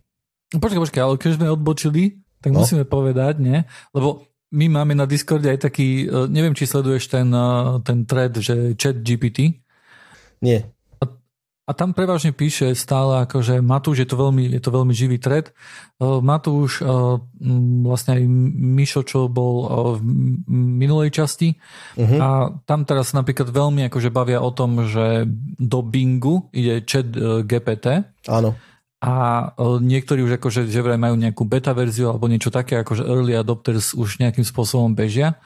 Počkaj, 0.55 0.81
počkaj, 0.89 1.01
ale 1.03 1.15
keď 1.19 1.31
sme 1.39 1.47
odbočili, 1.53 2.03
tak 2.39 2.51
no. 2.55 2.63
musíme 2.63 2.83
povedať, 2.87 3.39
nie? 3.39 3.63
Lebo 3.91 4.27
my 4.53 4.65
máme 4.69 4.93
na 4.93 5.09
Discorde 5.09 5.49
aj 5.49 5.69
taký, 5.69 6.05
e, 6.07 6.27
neviem, 6.29 6.55
či 6.55 6.67
sleduješ 6.69 7.11
ten, 7.11 7.27
e, 7.31 7.79
ten 7.83 8.07
thread, 8.07 8.39
že 8.39 8.75
chat 8.79 8.99
GPT. 9.01 9.63
Nie. 10.43 10.72
A 11.63 11.71
tam 11.71 11.95
prevažne 11.95 12.35
píše 12.35 12.75
stále, 12.75 13.23
akože 13.23 13.63
Matúš, 13.63 14.03
je 14.03 14.07
to 14.11 14.19
veľmi, 14.19 14.51
je 14.51 14.59
to 14.59 14.67
veľmi 14.67 14.91
živý 14.91 15.15
thread. 15.15 15.55
Matúš, 16.03 16.83
vlastne 17.87 18.19
aj 18.19 18.23
Mišo, 18.51 19.07
čo 19.07 19.31
bol 19.31 19.55
v 19.95 20.03
minulej 20.51 21.15
časti. 21.15 21.55
Uh-huh. 21.95 22.19
A 22.19 22.27
tam 22.67 22.83
teraz 22.83 23.15
napríklad 23.15 23.47
veľmi 23.47 23.87
akože 23.87 24.11
bavia 24.11 24.43
o 24.43 24.51
tom, 24.51 24.83
že 24.83 25.23
do 25.55 25.79
Bingu 25.79 26.51
ide 26.51 26.83
chat 26.83 27.07
e, 27.15 27.47
GPT. 27.47 28.11
Áno. 28.27 28.59
A 28.99 29.11
niektorí 29.79 30.19
už 30.23 30.43
akože, 30.43 30.67
že 30.67 30.83
vraj 30.83 30.99
majú 30.99 31.15
nejakú 31.15 31.47
beta 31.47 31.71
verziu 31.71 32.11
alebo 32.11 32.27
niečo 32.27 32.51
také, 32.51 32.83
akože 32.83 33.07
early 33.07 33.39
adopters 33.39 33.95
už 33.95 34.19
nejakým 34.19 34.43
spôsobom 34.43 34.95
bežia 34.95 35.39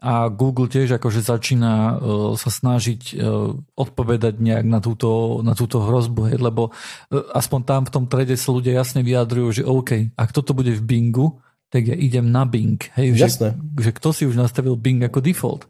a 0.00 0.32
Google 0.32 0.72
tiež 0.72 0.96
akože 0.96 1.20
začína 1.20 1.72
uh, 1.72 2.32
sa 2.34 2.48
snažiť 2.48 3.20
uh, 3.20 3.52
odpovedať 3.76 4.40
nejak 4.40 4.64
na 4.64 4.80
túto, 4.80 5.40
na 5.44 5.52
túto 5.52 5.84
hrozbu, 5.84 6.32
hej, 6.32 6.38
lebo 6.40 6.72
uh, 6.72 7.36
aspoň 7.36 7.60
tam 7.68 7.82
v 7.84 7.92
tom 7.92 8.04
trede 8.08 8.34
sa 8.40 8.48
ľudia 8.50 8.80
jasne 8.80 9.04
vyjadrujú, 9.04 9.60
že 9.60 9.68
OK, 9.68 10.16
ak 10.16 10.30
toto 10.32 10.56
bude 10.56 10.72
v 10.72 10.80
Bingu, 10.80 11.44
tak 11.70 11.86
ja 11.86 11.94
idem 11.94 12.26
na 12.32 12.42
Bing. 12.42 12.82
Hej, 12.98 13.14
Jasné. 13.14 13.54
Že, 13.54 13.86
že 13.86 13.90
kto 13.94 14.08
si 14.10 14.22
už 14.26 14.34
nastavil 14.34 14.74
Bing 14.74 14.98
ako 15.06 15.22
default. 15.22 15.62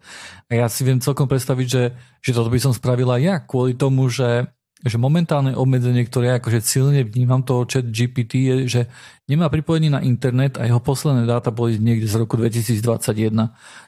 A 0.49 0.65
ja 0.65 0.67
si 0.73 0.81
viem 0.81 0.97
celkom 0.97 1.29
predstaviť, 1.29 1.67
že, 1.69 1.85
že 2.25 2.33
toto 2.33 2.49
by 2.49 2.57
som 2.57 2.73
spravila 2.73 3.21
ja, 3.21 3.45
kvôli 3.45 3.77
tomu, 3.77 4.09
že 4.09 4.49
že 4.81 4.97
momentálne 4.97 5.53
obmedzenie, 5.53 6.09
ktoré 6.09 6.41
akože 6.41 6.65
silne 6.65 7.05
vnímam 7.05 7.45
toho 7.45 7.69
chat 7.69 7.85
GPT 7.85 8.33
je, 8.49 8.57
že 8.65 8.83
nemá 9.29 9.53
pripojenie 9.53 9.93
na 9.93 10.01
internet 10.01 10.57
a 10.57 10.65
jeho 10.65 10.81
posledné 10.81 11.29
dáta 11.29 11.53
boli 11.53 11.77
niekde 11.77 12.09
z 12.09 12.17
roku 12.17 12.41
2021. 12.41 12.81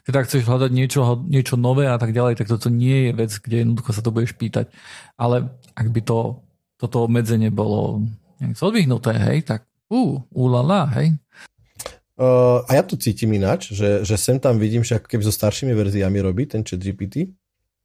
Teda 0.05 0.17
ak 0.21 0.25
chceš 0.29 0.45
hľadať 0.45 0.69
niečo, 0.69 1.01
niečo 1.25 1.57
nové 1.57 1.89
a 1.89 1.97
tak 1.97 2.13
ďalej, 2.13 2.37
tak 2.37 2.45
toto 2.45 2.69
nie 2.69 3.09
je 3.09 3.11
vec, 3.17 3.31
kde 3.41 3.65
jednoducho 3.65 3.89
sa 3.89 4.05
to 4.05 4.13
budeš 4.13 4.37
pýtať. 4.37 4.69
Ale 5.17 5.49
ak 5.73 5.87
by 5.89 6.01
to, 6.05 6.45
toto 6.77 7.09
obmedzenie 7.09 7.49
bolo 7.49 8.05
odvihnuté, 8.37 9.17
hej, 9.17 9.49
tak 9.49 9.65
uh, 9.89 10.21
ulala, 10.29 10.93
hej. 10.93 11.17
Uh, 12.13 12.61
a 12.69 12.77
ja 12.77 12.83
to 12.85 12.93
cítim 12.93 13.33
ináč, 13.33 13.73
že, 13.73 14.05
že 14.05 14.13
sem 14.21 14.37
tam 14.37 14.61
vidím, 14.61 14.85
že 14.85 15.01
ako 15.01 15.09
keby 15.09 15.25
so 15.25 15.33
staršími 15.33 15.73
verziami 15.73 16.21
robí 16.21 16.45
ten 16.45 16.61
chat 16.61 16.77
GPT. 16.77 17.33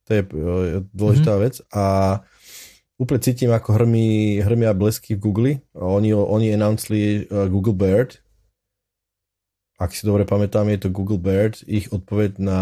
To 0.04 0.10
je 0.12 0.20
uh, 0.20 0.84
dôležitá 0.92 1.32
mm-hmm. 1.32 1.46
vec. 1.48 1.54
A 1.72 1.84
úplne 2.98 3.20
cítim, 3.22 3.54
ako 3.54 3.78
hrmí, 3.78 4.42
hrmia 4.42 4.74
blesky 4.74 5.14
v 5.14 5.22
Google. 5.22 5.52
Oni, 5.72 6.10
oni 6.12 6.52
announceli 6.52 7.30
uh, 7.30 7.46
Google 7.46 7.78
Bird. 7.78 8.18
Ak 9.78 9.94
si 9.94 10.02
dobre 10.02 10.26
pamätám, 10.26 10.66
je 10.74 10.78
to 10.82 10.88
Google 10.90 11.22
Bird. 11.22 11.62
Ich 11.70 11.94
odpoveď 11.94 12.42
na... 12.42 12.60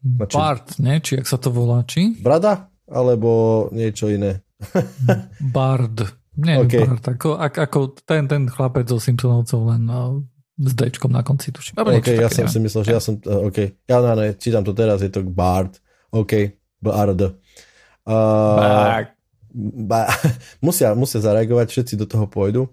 na 0.00 0.24
či... 0.24 0.34
Bard, 0.40 0.66
ne? 0.80 0.96
Či 1.04 1.20
ak 1.20 1.28
sa 1.28 1.36
to 1.36 1.52
volá, 1.52 1.84
či? 1.84 2.16
Brada? 2.16 2.72
Alebo 2.88 3.68
niečo 3.76 4.08
iné? 4.08 4.40
Bard. 5.56 6.08
Nie, 6.40 6.64
okay. 6.64 6.88
Bard. 6.88 7.04
Ako, 7.04 7.36
ako 7.36 7.78
ten, 8.08 8.24
ten 8.24 8.48
chlapec 8.48 8.88
zo 8.88 8.96
Simpsonovcov 8.96 9.76
len 9.76 9.84
no, 9.84 10.24
s 10.56 10.72
Dčkom 10.72 11.12
na 11.12 11.20
konci 11.20 11.52
tuším. 11.52 11.76
OK, 11.76 12.08
ja 12.16 12.32
som 12.32 12.48
si 12.48 12.56
myslel, 12.64 12.88
že 12.88 12.92
ja 12.96 13.02
som... 13.04 13.20
Uh, 13.20 13.52
OK, 13.52 13.84
ja 13.84 14.00
no, 14.00 14.16
no, 14.16 14.24
čítam 14.40 14.64
to 14.64 14.72
teraz, 14.72 15.04
je 15.04 15.12
to 15.12 15.20
Bard. 15.20 15.76
OK, 16.16 16.56
Bard. 16.80 17.20
Uh, 18.08 19.04
ba, 19.54 20.10
musia, 20.66 20.92
musia 20.98 21.22
zareagovať, 21.22 21.70
všetci 21.70 21.94
do 21.94 22.06
toho 22.10 22.26
pôjdu. 22.26 22.68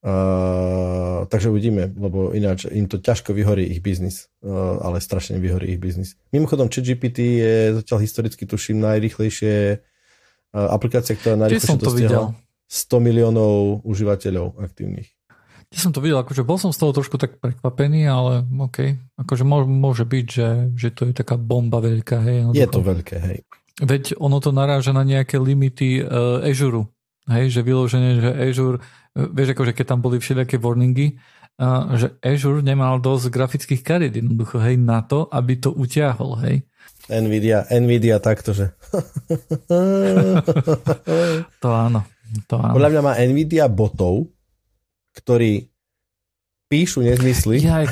Uh, 0.00 1.28
takže 1.28 1.52
uvidíme, 1.52 1.92
lebo 1.92 2.32
ináč 2.32 2.64
im 2.72 2.88
to 2.88 2.96
ťažko 2.96 3.36
vyhorí 3.36 3.68
ich 3.68 3.84
biznis, 3.84 4.32
uh, 4.40 4.80
ale 4.80 4.96
strašne 4.96 5.36
vyhorí 5.36 5.76
ich 5.76 5.80
biznis. 5.80 6.16
Mimochodom, 6.32 6.72
ChatGPT 6.72 7.18
je 7.36 7.54
zatiaľ 7.84 7.98
historicky, 8.00 8.48
tuším, 8.48 8.80
najrychlejšie 8.80 9.76
uh, 9.76 10.68
aplikácia, 10.72 11.12
ktorá 11.20 11.36
najrychlejšie 11.36 11.84
dosiahla 11.84 12.32
100 12.32 12.96
miliónov 12.96 13.84
užívateľov 13.84 14.56
aktívnych. 14.64 15.12
Ja 15.70 15.78
som 15.84 15.92
to 15.94 16.02
videl, 16.02 16.18
akože 16.18 16.42
bol 16.42 16.58
som 16.58 16.74
z 16.74 16.82
toho 16.82 16.96
trošku 16.96 17.14
tak 17.14 17.38
prekvapený, 17.38 18.08
ale 18.08 18.42
OK. 18.42 18.96
Akože 19.20 19.46
môže 19.46 20.02
byť, 20.02 20.26
že, 20.26 20.48
že 20.74 20.88
to 20.90 21.06
je 21.06 21.14
taká 21.14 21.38
bomba 21.38 21.78
veľká. 21.78 22.24
Hej, 22.24 22.56
je 22.56 22.66
to 22.66 22.82
veľké, 22.82 23.16
hej. 23.22 23.38
Veď 23.80 24.20
ono 24.20 24.38
to 24.44 24.52
naráža 24.52 24.92
na 24.92 25.02
nejaké 25.02 25.40
limity 25.40 26.04
uh, 26.04 26.44
Azure. 26.44 26.86
Hej, 27.30 27.56
že 27.56 27.60
vyloženie, 27.64 28.20
že 28.20 28.30
Azure, 28.30 28.78
uh, 28.80 28.84
vieš, 29.32 29.56
akože 29.56 29.72
keď 29.72 29.96
tam 29.96 30.00
boli 30.04 30.20
všelijaké 30.20 30.60
warningy, 30.60 31.16
uh, 31.60 31.96
že 31.96 32.12
Azure 32.20 32.60
nemal 32.60 33.00
dosť 33.00 33.32
grafických 33.32 33.80
kariet 33.80 34.16
jednoducho, 34.16 34.60
hej, 34.60 34.76
na 34.76 35.00
to, 35.00 35.24
aby 35.32 35.56
to 35.56 35.72
utiahol, 35.72 36.36
hej. 36.44 36.60
Nvidia, 37.10 37.66
Nvidia 37.72 38.22
takto, 38.22 38.54
že. 38.54 38.70
to 41.62 41.68
áno. 41.74 42.06
To 42.46 42.54
áno. 42.60 42.74
Podľa 42.78 42.90
mňa 42.94 43.02
má 43.02 43.12
Nvidia 43.18 43.66
botov, 43.66 44.30
ktorí 45.18 45.66
píšu 46.70 47.02
nezmysly. 47.02 47.66
Ja, 47.66 47.82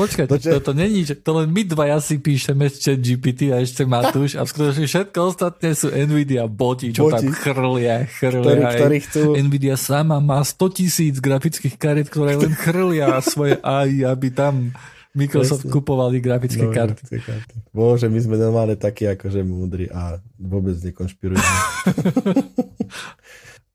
počkaj, 0.00 0.24
to, 0.24 0.36
čo... 0.40 0.48
to, 0.56 0.58
to 0.64 0.72
není, 0.72 1.04
to 1.04 1.30
len 1.36 1.52
my 1.52 1.62
dvaja 1.68 2.00
si 2.00 2.16
píšeme 2.16 2.72
chat 2.72 2.96
GPT 2.96 3.52
a 3.52 3.60
ešte 3.60 3.84
Matúš 3.84 4.40
a 4.40 4.48
skutočne 4.48 4.88
všetko 4.88 5.18
ostatné 5.20 5.76
sú 5.76 5.92
Nvidia 5.92 6.48
boti, 6.48 6.96
čo 6.96 7.12
boti. 7.12 7.28
tam 7.28 7.36
chrlia, 7.36 8.08
chrlia. 8.08 8.40
Ktorý, 8.40 8.62
ktorý 8.64 8.96
chcú... 9.04 9.20
Nvidia 9.36 9.76
sama 9.76 10.16
má 10.24 10.40
100 10.40 10.78
tisíc 10.80 11.16
grafických 11.20 11.76
kariet, 11.76 12.08
ktoré 12.08 12.40
len 12.40 12.56
chrlia 12.64 13.20
svoje 13.20 13.60
AI, 13.60 14.08
aby 14.08 14.32
tam 14.32 14.72
Microsoft 15.10 15.66
Presne. 15.66 15.74
kupovali 15.74 16.16
grafické 16.22 16.62
no, 16.62 16.70
karty. 16.70 17.02
karty. 17.18 17.54
Bože, 17.74 18.06
my 18.06 18.20
sme 18.22 18.38
normálne 18.38 18.78
takí 18.78 19.10
akože 19.10 19.42
múdri 19.42 19.90
a 19.90 20.22
vôbec 20.38 20.78
nekonšpirujeme. 20.78 21.42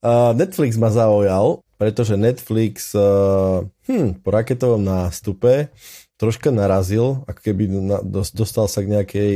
uh, 0.08 0.32
Netflix 0.32 0.80
ma 0.80 0.88
zaujal, 0.88 1.60
pretože 1.76 2.16
Netflix 2.16 2.96
uh, 2.96 3.68
hm, 3.84 4.24
po 4.24 4.30
raketovom 4.32 4.80
nástupe 4.80 5.76
troška 6.16 6.50
narazil, 6.52 7.24
ako 7.28 7.40
keby 7.40 7.64
na, 7.68 7.98
dostal 8.32 8.68
sa 8.72 8.84
k 8.84 8.92
nejakej, 8.96 9.34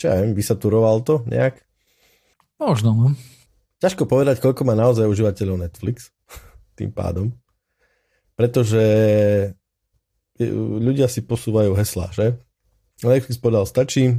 čo 0.00 0.04
ja 0.08 0.20
viem, 0.24 0.32
vysaturoval 0.32 1.04
to 1.04 1.24
nejak? 1.28 1.60
Možno, 2.58 2.90
no. 2.96 3.08
Ťažko 3.78 4.10
povedať, 4.10 4.42
koľko 4.42 4.66
má 4.66 4.74
naozaj 4.74 5.06
užívateľov 5.06 5.62
Netflix 5.62 6.10
tým 6.78 6.90
pádom. 6.90 7.30
Pretože 8.34 8.84
ľudia 10.78 11.10
si 11.10 11.22
posúvajú 11.26 11.74
heslá, 11.74 12.14
že? 12.14 12.38
Netflix 13.02 13.38
povedal, 13.38 13.66
stačí, 13.66 14.18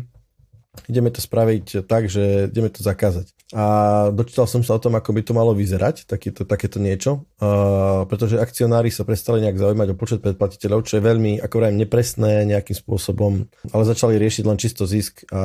ideme 0.87 1.09
to 1.11 1.19
spraviť 1.19 1.83
tak, 1.89 2.07
že 2.07 2.47
ideme 2.47 2.69
to 2.69 2.85
zakázať. 2.85 3.33
A 3.49 3.65
dočítal 4.13 4.45
som 4.45 4.61
sa 4.61 4.77
o 4.77 4.83
tom, 4.83 4.93
ako 4.93 5.09
by 5.09 5.21
to 5.25 5.33
malo 5.33 5.57
vyzerať, 5.57 6.05
takéto, 6.05 6.45
takéto 6.45 6.77
niečo, 6.77 7.25
uh, 7.41 8.05
pretože 8.05 8.37
akcionári 8.37 8.93
sa 8.93 9.01
prestali 9.01 9.41
nejak 9.41 9.57
zaujímať 9.57 9.87
o 9.89 9.99
počet 9.99 10.21
predplatiteľov, 10.21 10.85
čo 10.85 11.01
je 11.01 11.07
veľmi, 11.09 11.41
ako 11.41 11.55
vrajím, 11.57 11.81
nepresné 11.81 12.45
nejakým 12.45 12.77
spôsobom, 12.77 13.49
ale 13.73 13.83
začali 13.89 14.21
riešiť 14.21 14.43
len 14.45 14.61
čisto 14.61 14.85
zisk 14.85 15.25
a 15.33 15.43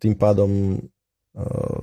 tým 0.00 0.16
pádom 0.16 0.80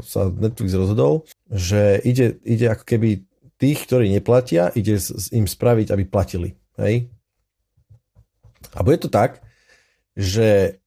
sa 0.02 0.32
Netflix 0.32 0.72
rozhodol, 0.72 1.28
že 1.52 2.00
ide, 2.08 2.40
ide 2.48 2.72
ako 2.72 2.84
keby 2.88 3.28
tých, 3.60 3.84
ktorí 3.86 4.08
neplatia, 4.10 4.72
ide 4.74 4.96
im 5.36 5.46
spraviť, 5.46 5.92
aby 5.92 6.04
platili. 6.08 6.56
Hej? 6.80 7.12
A 8.72 8.80
bude 8.82 8.98
to 8.98 9.12
tak, 9.12 9.44
že 10.16 10.81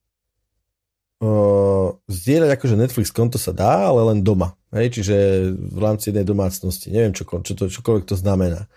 uh, 1.24 1.96
zdieľať 2.06 2.50
akože 2.60 2.76
Netflix 2.76 3.08
konto 3.08 3.40
sa 3.40 3.56
dá, 3.56 3.88
ale 3.88 4.12
len 4.12 4.20
doma. 4.20 4.52
Hej? 4.76 5.00
Čiže 5.00 5.16
v 5.56 5.78
rámci 5.80 6.12
jednej 6.12 6.28
domácnosti. 6.28 6.92
Neviem, 6.92 7.16
čo, 7.16 7.24
čo 7.24 7.52
to, 7.56 7.72
čokoľvek 7.72 8.04
to 8.04 8.16
znamená. 8.20 8.68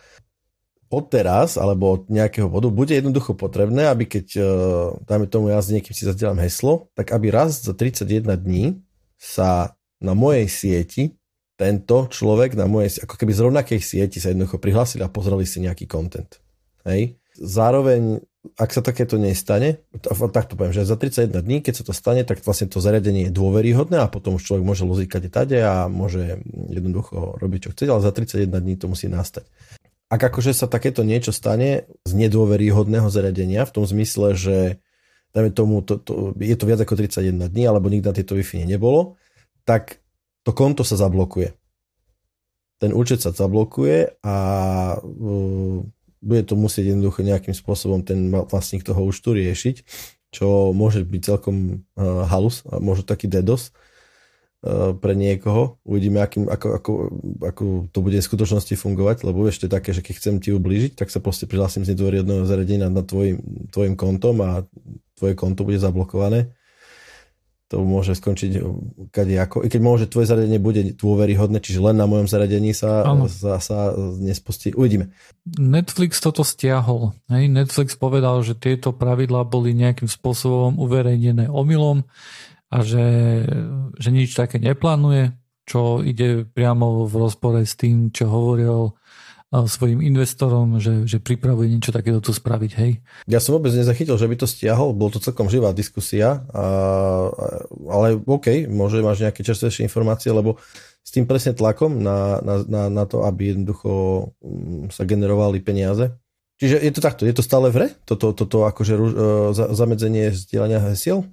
Od 0.88 1.12
teraz, 1.12 1.60
alebo 1.60 2.00
od 2.00 2.02
nejakého 2.08 2.48
bodu, 2.48 2.72
bude 2.72 2.96
jednoducho 2.96 3.36
potrebné, 3.36 3.92
aby 3.92 4.08
keď, 4.08 4.28
uh, 4.40 4.48
dajme 5.04 5.28
tomu, 5.28 5.52
ja 5.52 5.60
s 5.60 5.68
niekým 5.68 5.92
si 5.92 6.08
zazdielam 6.08 6.40
heslo, 6.40 6.88
tak 6.96 7.12
aby 7.12 7.28
raz 7.28 7.60
za 7.60 7.76
31 7.76 8.24
dní 8.40 8.80
sa 9.20 9.76
na 10.00 10.16
mojej 10.16 10.48
sieti 10.48 11.04
tento 11.58 12.06
človek 12.08 12.54
na 12.54 12.70
mojej, 12.70 13.02
ako 13.02 13.18
keby 13.18 13.34
z 13.34 13.44
rovnakej 13.50 13.80
sieti 13.82 14.22
sa 14.22 14.30
jednoducho 14.30 14.62
prihlásili 14.62 15.02
a 15.02 15.10
pozreli 15.10 15.44
si 15.44 15.58
nejaký 15.66 15.90
content. 15.90 16.38
Hej? 16.86 17.18
Zároveň 17.34 18.22
ak 18.56 18.70
sa 18.72 18.82
takéto 18.86 19.20
nestane, 19.20 19.84
tak 20.32 20.48
to 20.48 20.56
poviem, 20.56 20.72
že 20.72 20.88
za 20.88 20.96
31 20.96 21.44
dní, 21.44 21.58
keď 21.60 21.74
sa 21.82 21.84
to 21.84 21.94
stane, 21.94 22.24
tak 22.24 22.40
vlastne 22.46 22.72
to 22.72 22.80
zariadenie 22.80 23.28
je 23.28 23.34
dôveryhodné 23.34 24.00
a 24.00 24.08
potom 24.08 24.40
už 24.40 24.46
človek 24.48 24.64
môže 24.64 24.88
lozíkať 24.88 25.28
tade 25.28 25.58
a 25.60 25.92
môže 25.92 26.40
jednoducho 26.72 27.36
robiť, 27.42 27.60
čo 27.68 27.70
chce, 27.76 27.84
ale 27.92 28.02
za 28.06 28.12
31 28.14 28.48
dní 28.54 28.76
to 28.80 28.88
musí 28.88 29.12
nastať. 29.12 29.44
Ak 30.08 30.24
akože 30.24 30.56
sa 30.56 30.72
takéto 30.72 31.04
niečo 31.04 31.36
stane 31.36 31.90
z 32.08 32.12
nedôveryhodného 32.16 33.12
zariadenia, 33.12 33.68
v 33.68 33.76
tom 33.76 33.84
zmysle, 33.84 34.40
že 34.40 34.80
dajme 35.36 35.52
tomu, 35.52 35.84
to, 35.84 36.00
to, 36.00 36.32
je 36.40 36.56
to 36.56 36.64
viac 36.64 36.80
ako 36.80 36.96
31 36.96 37.52
dní, 37.52 37.68
alebo 37.68 37.92
nikdy 37.92 38.08
na 38.08 38.16
tejto 38.16 38.40
Wi-Fi 38.40 38.64
nebolo, 38.64 39.20
tak 39.68 40.00
to 40.48 40.56
konto 40.56 40.88
sa 40.88 40.96
zablokuje. 40.96 41.52
Ten 42.80 42.96
účet 42.96 43.20
sa 43.20 43.36
zablokuje 43.36 44.22
a 44.24 44.38
uh, 44.96 45.82
bude 46.28 46.44
to 46.44 46.60
musieť 46.60 46.92
jednoducho 46.92 47.24
nejakým 47.24 47.56
spôsobom 47.56 48.04
ten 48.04 48.28
vlastník 48.28 48.84
toho 48.84 49.00
účtu 49.00 49.32
riešiť, 49.32 49.88
čo 50.36 50.76
môže 50.76 51.08
byť 51.08 51.22
celkom 51.24 51.88
uh, 51.96 52.28
halus, 52.28 52.68
možno 52.68 53.08
taký 53.08 53.32
dedos 53.32 53.72
uh, 54.68 54.92
pre 54.92 55.16
niekoho. 55.16 55.80
Uvidíme, 55.88 56.20
akým, 56.20 56.52
ako, 56.52 56.68
ako, 56.76 56.92
ako 57.40 57.64
to 57.96 58.00
bude 58.04 58.20
v 58.20 58.28
skutočnosti 58.28 58.76
fungovať, 58.76 59.24
lebo 59.24 59.48
vieš, 59.48 59.64
to 59.64 59.72
je 59.72 59.76
také, 59.80 59.96
že 59.96 60.04
keď 60.04 60.14
chcem 60.20 60.36
ti 60.44 60.52
ublížiť, 60.52 61.00
tak 61.00 61.08
sa 61.08 61.24
proste 61.24 61.48
prihlásim 61.48 61.88
z 61.88 61.96
jedného 61.96 62.44
zariadenia 62.44 62.92
nad 62.92 63.08
tvojim, 63.08 63.40
tvojim 63.72 63.96
kontom 63.96 64.44
a 64.44 64.68
tvoje 65.16 65.34
konto 65.40 65.64
bude 65.64 65.80
zablokované 65.80 66.52
to 67.68 67.84
môže 67.84 68.16
skončiť 68.16 68.64
ako. 69.44 69.64
I 69.64 69.68
keď 69.68 69.82
môže 69.84 70.06
tvoje 70.08 70.32
zariadenie 70.32 70.56
bude 70.56 70.96
dôveryhodné, 70.96 71.60
čiže 71.60 71.84
len 71.84 72.00
na 72.00 72.08
mojom 72.08 72.32
zariadení 72.32 72.72
sa, 72.72 73.04
sa, 73.28 73.60
sa 73.60 73.92
nespustí. 74.24 74.72
Uvidíme. 74.72 75.12
Netflix 75.60 76.24
toto 76.24 76.48
stiahol. 76.48 77.12
Hej? 77.28 77.52
Netflix 77.52 78.00
povedal, 78.00 78.40
že 78.48 78.56
tieto 78.56 78.96
pravidlá 78.96 79.44
boli 79.44 79.76
nejakým 79.76 80.08
spôsobom 80.08 80.80
uverejnené 80.80 81.52
omylom 81.52 82.08
a 82.72 82.78
že, 82.88 83.08
že 84.00 84.10
nič 84.16 84.32
také 84.32 84.64
neplánuje, 84.64 85.36
čo 85.68 86.00
ide 86.00 86.48
priamo 86.48 87.04
v 87.04 87.14
rozpore 87.20 87.68
s 87.68 87.76
tým, 87.76 88.16
čo 88.16 88.32
hovoril 88.32 88.96
svojim 89.48 90.04
investorom, 90.04 90.76
že, 90.84 91.08
že 91.08 91.24
pripravuje 91.24 91.72
niečo 91.72 91.96
takéto 91.96 92.20
tu 92.20 92.36
spraviť, 92.36 92.72
hej? 92.84 93.00
Ja 93.32 93.40
som 93.40 93.56
vôbec 93.56 93.72
nezachytil, 93.72 94.20
že 94.20 94.28
by 94.28 94.36
to 94.36 94.48
stiahol, 94.48 94.92
bol 94.92 95.08
to 95.08 95.24
celkom 95.24 95.48
živá 95.48 95.72
diskusia, 95.72 96.44
a, 96.52 96.66
ale 97.88 98.20
OK, 98.20 98.68
môže 98.68 99.00
máš 99.00 99.24
nejaké 99.24 99.48
čerstvejšie 99.48 99.88
informácie, 99.88 100.36
lebo 100.36 100.60
s 101.00 101.10
tým 101.16 101.24
presne 101.24 101.56
tlakom 101.56 102.04
na, 102.04 102.44
na, 102.44 102.56
na, 102.68 102.84
na 102.92 103.04
to, 103.08 103.24
aby 103.24 103.56
jednoducho 103.56 103.92
mm, 104.44 104.92
sa 104.92 105.08
generovali 105.08 105.64
peniaze. 105.64 106.12
Čiže 106.60 106.84
je 106.84 106.92
to 106.92 107.02
takto, 107.06 107.24
je 107.24 107.38
to 107.38 107.46
stále 107.46 107.72
v 107.72 107.76
hre? 107.80 107.88
Toto, 108.04 108.36
toto 108.36 108.68
akože 108.68 108.94
uh, 108.98 109.08
zamedzenie 109.54 110.34
zdieľania 110.34 110.84
hesiel? 110.90 111.24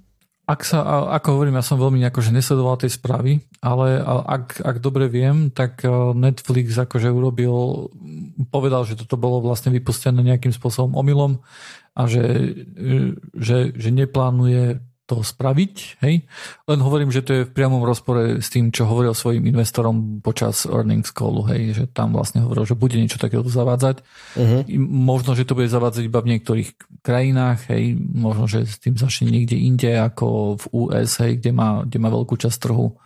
Ak 0.45 0.61
sa, 0.61 1.09
ako 1.17 1.41
hovorím, 1.41 1.57
ja 1.57 1.65
som 1.65 1.81
veľmi 1.81 2.05
akože 2.05 2.29
nesledoval 2.29 2.77
tej 2.77 2.93
správy, 2.93 3.41
ale 3.65 3.97
ak, 4.05 4.61
ak 4.61 4.77
dobre 4.77 5.09
viem, 5.09 5.49
tak 5.49 5.81
e, 5.81 5.89
Netflix 6.13 6.77
akože 6.77 7.09
urobil, 7.09 7.89
povedal, 8.53 8.85
že 8.85 8.93
toto 8.93 9.17
bolo 9.17 9.41
vlastne 9.41 9.73
vypustené 9.73 10.21
nejakým 10.21 10.53
spôsobom 10.53 10.93
omylom 10.93 11.41
a 11.97 12.05
že, 12.05 12.23
e, 12.77 13.17
že, 13.33 13.73
že 13.73 13.89
neplánuje 13.89 14.85
to 15.05 15.21
spraviť, 15.21 16.01
hej. 16.01 16.25
Len 16.65 16.79
hovorím, 16.81 17.13
že 17.13 17.21
to 17.21 17.31
je 17.31 17.45
v 17.45 17.53
priamom 17.53 17.85
rozpore 17.85 18.41
s 18.41 18.49
tým, 18.49 18.73
čo 18.73 18.89
hovoril 18.89 19.13
svojim 19.13 19.45
investorom 19.45 20.19
počas 20.25 20.65
earnings 20.65 21.13
callu, 21.13 21.45
hej, 21.45 21.77
že 21.77 21.83
tam 21.85 22.17
vlastne 22.17 22.41
hovoril, 22.41 22.65
že 22.65 22.73
bude 22.73 22.97
niečo 22.97 23.21
takéto 23.21 23.45
zavádzať. 23.45 24.01
Uh-huh. 24.33 24.61
Možno, 24.81 25.37
že 25.37 25.45
to 25.45 25.53
bude 25.53 25.69
zavádzať 25.69 26.09
iba 26.09 26.19
v 26.25 26.29
niektorých 26.35 26.69
krajinách, 27.05 27.69
hej, 27.69 27.93
možno, 28.01 28.49
že 28.49 28.65
s 28.65 28.81
tým 28.81 28.97
začne 28.97 29.29
niekde 29.29 29.61
inde 29.61 29.93
ako 29.93 30.57
v 30.57 30.65
US, 30.73 31.21
hej, 31.21 31.37
kde 31.37 31.53
má, 31.53 31.85
kde 31.85 31.97
má 32.01 32.09
veľkú 32.09 32.33
časť 32.33 32.57
trhu. 32.57 32.97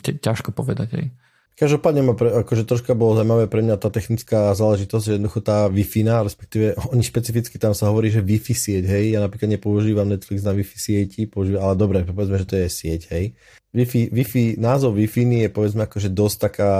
Ťažko 0.00 0.56
povedať, 0.56 0.88
hej. 0.96 1.06
Každopádne 1.52 2.00
ma 2.00 2.14
pre, 2.16 2.32
akože 2.32 2.64
troška 2.64 2.96
bolo 2.96 3.20
zaujímavé 3.20 3.44
pre 3.44 3.60
mňa 3.60 3.76
tá 3.76 3.92
technická 3.92 4.56
záležitosť, 4.56 5.04
že 5.04 5.12
jednoducho 5.20 5.44
tá 5.44 5.68
Wi-Fi, 5.68 6.24
respektíve 6.24 6.80
oni 6.96 7.04
špecificky 7.04 7.60
tam 7.60 7.76
sa 7.76 7.92
hovorí, 7.92 8.08
že 8.08 8.24
Wi-Fi 8.24 8.56
sieť, 8.56 8.84
hej, 8.88 9.12
ja 9.12 9.20
napríklad 9.20 9.52
nepoužívam 9.52 10.08
Netflix 10.08 10.40
na 10.48 10.56
Wi-Fi 10.56 10.78
sieti, 10.80 11.28
používam, 11.28 11.68
ale 11.68 11.74
dobre, 11.76 11.98
povedzme, 12.08 12.40
že 12.40 12.48
to 12.48 12.56
je 12.56 12.68
sieť, 12.72 13.12
hej. 13.12 13.36
Wi-Fi, 13.76 14.08
Wi-Fi, 14.08 14.42
názov 14.56 14.96
Wi-Fi 14.96 15.44
je 15.44 15.50
povedzme 15.52 15.84
akože 15.84 16.08
dosť 16.08 16.36
taká 16.40 16.72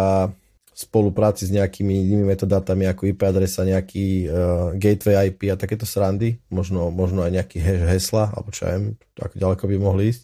spolupráci 0.72 1.44
s 1.44 1.52
nejakými 1.52 1.92
inými 1.92 2.32
metadátami 2.32 2.88
ako 2.88 3.12
IP 3.12 3.28
adresa, 3.28 3.68
nejaký 3.68 4.24
uh, 4.24 4.32
gateway 4.72 5.28
IP 5.28 5.52
a 5.52 5.60
takéto 5.60 5.84
srandy, 5.84 6.40
možno, 6.48 6.88
možno 6.88 7.20
aj 7.20 7.44
nejaký 7.44 7.60
hesla, 7.92 8.32
alebo 8.32 8.48
čo 8.56 8.64
ja 8.64 8.80
viem, 8.80 8.96
ako 9.20 9.34
ďaleko 9.36 9.64
by 9.68 9.76
mohli 9.76 10.16
ísť 10.16 10.22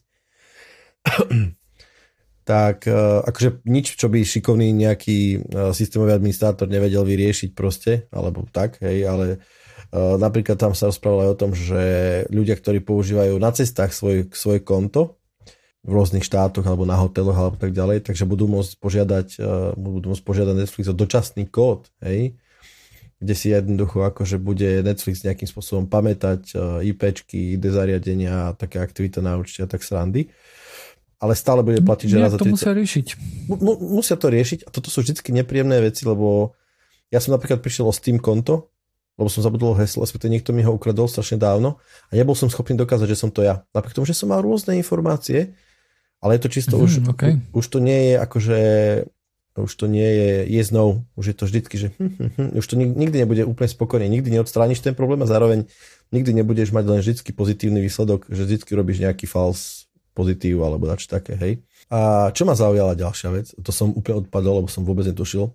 tak 2.48 2.88
e, 2.88 2.96
akože 3.28 3.68
nič, 3.68 4.00
čo 4.00 4.08
by 4.08 4.24
šikovný 4.24 4.72
nejaký 4.72 5.18
e, 5.20 5.38
systémový 5.76 6.16
administrátor 6.16 6.64
nevedel 6.64 7.04
vyriešiť 7.04 7.52
proste, 7.52 8.08
alebo 8.08 8.48
tak, 8.48 8.80
hej, 8.80 9.04
ale 9.04 9.26
e, 9.36 9.38
napríklad 10.16 10.56
tam 10.56 10.72
sa 10.72 10.88
rozprávalo 10.88 11.28
aj 11.28 11.30
o 11.36 11.40
tom, 11.44 11.52
že 11.52 11.82
ľudia, 12.32 12.56
ktorí 12.56 12.80
používajú 12.80 13.36
na 13.36 13.52
cestách 13.52 13.92
svoj, 13.92 14.32
svoje 14.32 14.64
konto 14.64 15.20
v 15.84 15.92
rôznych 15.92 16.24
štátoch 16.24 16.64
alebo 16.64 16.88
na 16.88 16.96
hoteloch 16.96 17.36
alebo 17.36 17.60
tak 17.60 17.76
ďalej, 17.76 18.08
takže 18.08 18.24
budú 18.24 18.48
môcť 18.48 18.80
požiadať, 18.80 19.28
budú 19.76 20.16
môcť 20.16 20.24
požiadať 20.24 20.54
Netflix 20.56 20.84
o 20.88 20.96
dočasný 20.96 21.44
kód, 21.52 21.86
hej, 22.00 22.34
kde 23.20 23.34
si 23.36 23.52
jednoducho 23.52 24.02
akože 24.08 24.42
bude 24.42 24.82
Netflix 24.82 25.22
nejakým 25.22 25.46
spôsobom 25.46 25.86
pamätať 25.86 26.50
IPčky, 26.82 27.56
ID 27.56 27.70
zariadenia, 27.72 28.58
také 28.58 28.82
aktivita 28.82 29.22
na 29.22 29.38
určite 29.38 29.70
tak 29.70 29.86
srandy 29.86 30.28
ale 31.18 31.34
stále 31.34 31.66
bude 31.66 31.82
platiť, 31.82 32.06
že 32.06 32.16
raz 32.18 32.30
za 32.34 32.38
30. 32.38 32.46
to 32.46 32.54
musia 32.54 32.72
riešiť. 32.74 33.06
M- 33.50 33.82
musia 33.98 34.14
to 34.14 34.30
riešiť 34.30 34.58
a 34.66 34.68
toto 34.70 34.88
sú 34.88 35.02
vždy 35.02 35.18
nepríjemné 35.34 35.82
veci, 35.82 36.06
lebo 36.06 36.54
ja 37.10 37.18
som 37.18 37.34
napríklad 37.34 37.58
prišiel 37.58 37.90
o 37.90 37.94
Steam 37.94 38.22
konto, 38.22 38.70
lebo 39.18 39.26
som 39.26 39.42
zabudol 39.42 39.74
heslo, 39.74 40.06
respektíve 40.06 40.30
niekto 40.30 40.54
mi 40.54 40.62
ho 40.62 40.70
ukradol 40.70 41.10
strašne 41.10 41.42
dávno 41.42 41.82
a 42.08 42.12
nebol 42.14 42.38
som 42.38 42.46
schopný 42.46 42.78
dokázať, 42.78 43.10
že 43.10 43.18
som 43.18 43.30
to 43.34 43.42
ja. 43.42 43.66
Napriek 43.74 43.98
tomu, 43.98 44.06
že 44.06 44.14
som 44.14 44.30
mal 44.30 44.38
rôzne 44.38 44.78
informácie, 44.78 45.58
ale 46.22 46.38
je 46.38 46.42
to 46.46 46.48
čisto 46.54 46.74
mm, 46.78 46.82
už, 46.86 46.90
okay. 47.10 47.32
už 47.50 47.66
to 47.66 47.78
nie 47.82 48.14
je 48.14 48.14
akože 48.18 48.58
už 49.58 49.74
to 49.74 49.90
nie 49.90 50.06
je 50.06 50.30
yes 50.54 50.70
no, 50.70 51.02
už 51.18 51.34
je 51.34 51.36
to 51.36 51.44
vždycky, 51.50 51.74
že 51.74 51.88
hm, 51.98 52.14
hm, 52.14 52.30
hm, 52.38 52.48
už 52.62 52.66
to 52.70 52.74
nikdy 52.78 53.16
nebude 53.18 53.42
úplne 53.42 53.66
spokojný, 53.66 54.06
nikdy 54.06 54.38
neodstrániš 54.38 54.86
ten 54.86 54.94
problém 54.94 55.18
a 55.18 55.26
zároveň 55.26 55.66
nikdy 56.14 56.30
nebudeš 56.30 56.70
mať 56.70 56.84
len 56.86 56.98
vždycky 57.02 57.34
pozitívny 57.34 57.82
výsledok, 57.82 58.30
že 58.30 58.46
vždycky 58.46 58.70
robíš 58.78 59.02
nejaký 59.02 59.26
false 59.26 59.87
pozitív 60.18 60.66
alebo 60.66 60.90
dač 60.90 61.06
také, 61.06 61.38
hej. 61.38 61.62
A 61.94 62.28
čo 62.34 62.42
ma 62.42 62.58
zaujala 62.58 62.98
ďalšia 62.98 63.28
vec, 63.30 63.54
to 63.54 63.70
som 63.70 63.94
úplne 63.94 64.26
odpadol, 64.26 64.60
lebo 64.60 64.68
som 64.68 64.82
vôbec 64.82 65.06
netušil. 65.06 65.54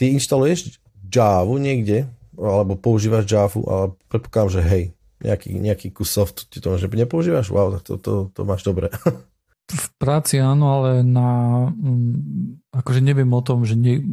Ty 0.00 0.16
inštaluješ 0.16 0.80
Java 1.12 1.52
niekde, 1.60 2.08
alebo 2.40 2.80
používaš 2.80 3.28
Java, 3.28 3.60
ale 3.68 3.86
predpokladám, 4.08 4.50
že 4.56 4.60
hej, 4.64 4.84
nejaký, 5.20 5.48
nejaký 5.60 5.86
kus 5.92 6.08
soft 6.08 6.48
ty 6.48 6.58
to 6.58 6.72
že 6.80 6.88
nepoužívaš? 6.88 7.52
Wow, 7.52 7.78
tak 7.78 7.82
to, 7.84 8.00
to, 8.00 8.12
to 8.32 8.40
máš 8.48 8.64
dobre. 8.64 8.88
V 9.72 9.88
práci 9.96 10.36
áno, 10.36 10.68
ale 10.68 11.00
na, 11.00 11.64
mm, 11.70 12.74
akože 12.76 13.00
neviem 13.00 13.30
o 13.32 13.40
tom, 13.40 13.64
že, 13.64 13.72
nie, 13.72 14.04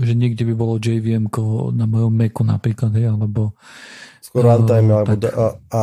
že 0.00 0.16
niekde 0.16 0.42
by 0.42 0.54
bolo 0.58 0.80
JVM 0.82 1.30
na 1.76 1.86
mojom 1.86 2.10
Macu 2.10 2.42
napríklad, 2.42 2.90
hej, 2.98 3.14
alebo 3.14 3.54
skôr 4.18 4.42
runtime, 4.42 4.90
uh, 4.90 5.04
alebo 5.04 5.14
tak... 5.20 5.30
a, 5.36 5.46
a 5.70 5.82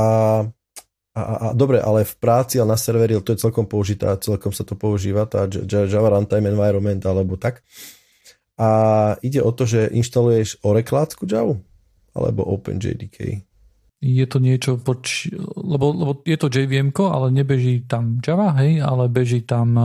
a, 1.11 1.21
a, 1.21 1.35
a 1.35 1.47
dobre, 1.51 1.83
ale 1.83 2.07
v 2.07 2.15
práci 2.15 2.55
a 2.55 2.63
na 2.63 2.79
serveri 2.79 3.19
to 3.19 3.35
je 3.35 3.43
celkom 3.43 3.67
použitá, 3.67 4.15
celkom 4.15 4.55
sa 4.55 4.63
to 4.63 4.79
používa, 4.79 5.27
tá 5.27 5.43
Java 5.67 6.15
Runtime 6.15 6.47
Environment 6.47 7.03
alebo 7.03 7.35
tak. 7.35 7.67
A 8.55 8.69
ide 9.19 9.43
o 9.43 9.51
to, 9.51 9.67
že 9.67 9.91
inštaluješ 9.91 10.63
Oracleácku 10.63 11.27
Java 11.27 11.59
alebo 12.15 12.47
OpenJDK. 12.47 13.43
je 14.01 14.25
to 14.27 14.37
niečo, 14.39 14.75
poč, 14.79 15.31
lebo, 15.55 15.93
lebo 15.93 16.11
je 16.23 16.37
to 16.39 16.51
JVM, 16.51 16.91
ale 16.95 17.27
nebeží 17.31 17.87
tam 17.87 18.19
Java, 18.23 18.55
hej, 18.63 18.79
ale 18.79 19.11
beží 19.11 19.43
tam, 19.43 19.77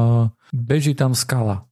beží 0.54 0.94
tam 0.94 1.14
Scala. 1.14 1.66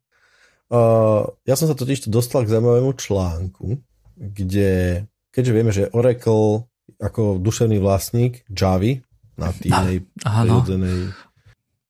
Uh, 0.69 1.31
ja 1.47 1.55
som 1.55 1.71
sa 1.71 1.77
totiž 1.79 2.11
dostal 2.11 2.43
k 2.43 2.51
zaujímavému 2.51 2.97
článku, 2.99 3.79
kde, 4.19 5.05
keďže 5.31 5.53
vieme, 5.55 5.71
že 5.71 5.93
Oracle 5.95 6.67
ako 6.99 7.39
duševný 7.39 7.79
vlastník 7.79 8.43
Javy 8.51 9.05
na 9.39 9.51
tým 9.55 10.05
prirodzenej... 10.21 11.15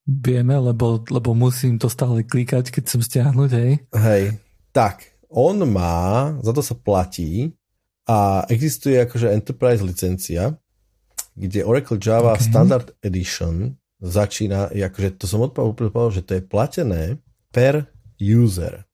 Vieme, 0.05 0.53
lebo, 0.61 1.01
lebo 1.09 1.33
musím 1.33 1.81
to 1.81 1.89
stále 1.89 2.21
klikať, 2.21 2.69
keď 2.69 2.83
som 2.85 3.01
stiahnuť, 3.01 3.49
hej. 3.57 3.71
Hej, 3.89 4.37
tak, 4.69 5.17
on 5.33 5.65
má, 5.65 6.37
za 6.45 6.53
to 6.53 6.61
sa 6.61 6.77
platí 6.77 7.57
a 8.05 8.45
existuje 8.53 9.01
akože 9.01 9.33
enterprise 9.33 9.81
licencia, 9.81 10.53
kde 11.33 11.65
Oracle 11.65 11.97
Java 11.97 12.37
okay. 12.37 12.45
Standard 12.45 12.93
Edition 13.01 13.75
začína, 13.97 14.69
akože 14.69 15.17
to 15.17 15.25
som 15.25 15.41
odpovedal, 15.41 16.13
že 16.13 16.21
to 16.21 16.37
je 16.37 16.43
platené 16.45 17.17
per 17.49 17.89
user. 18.21 18.85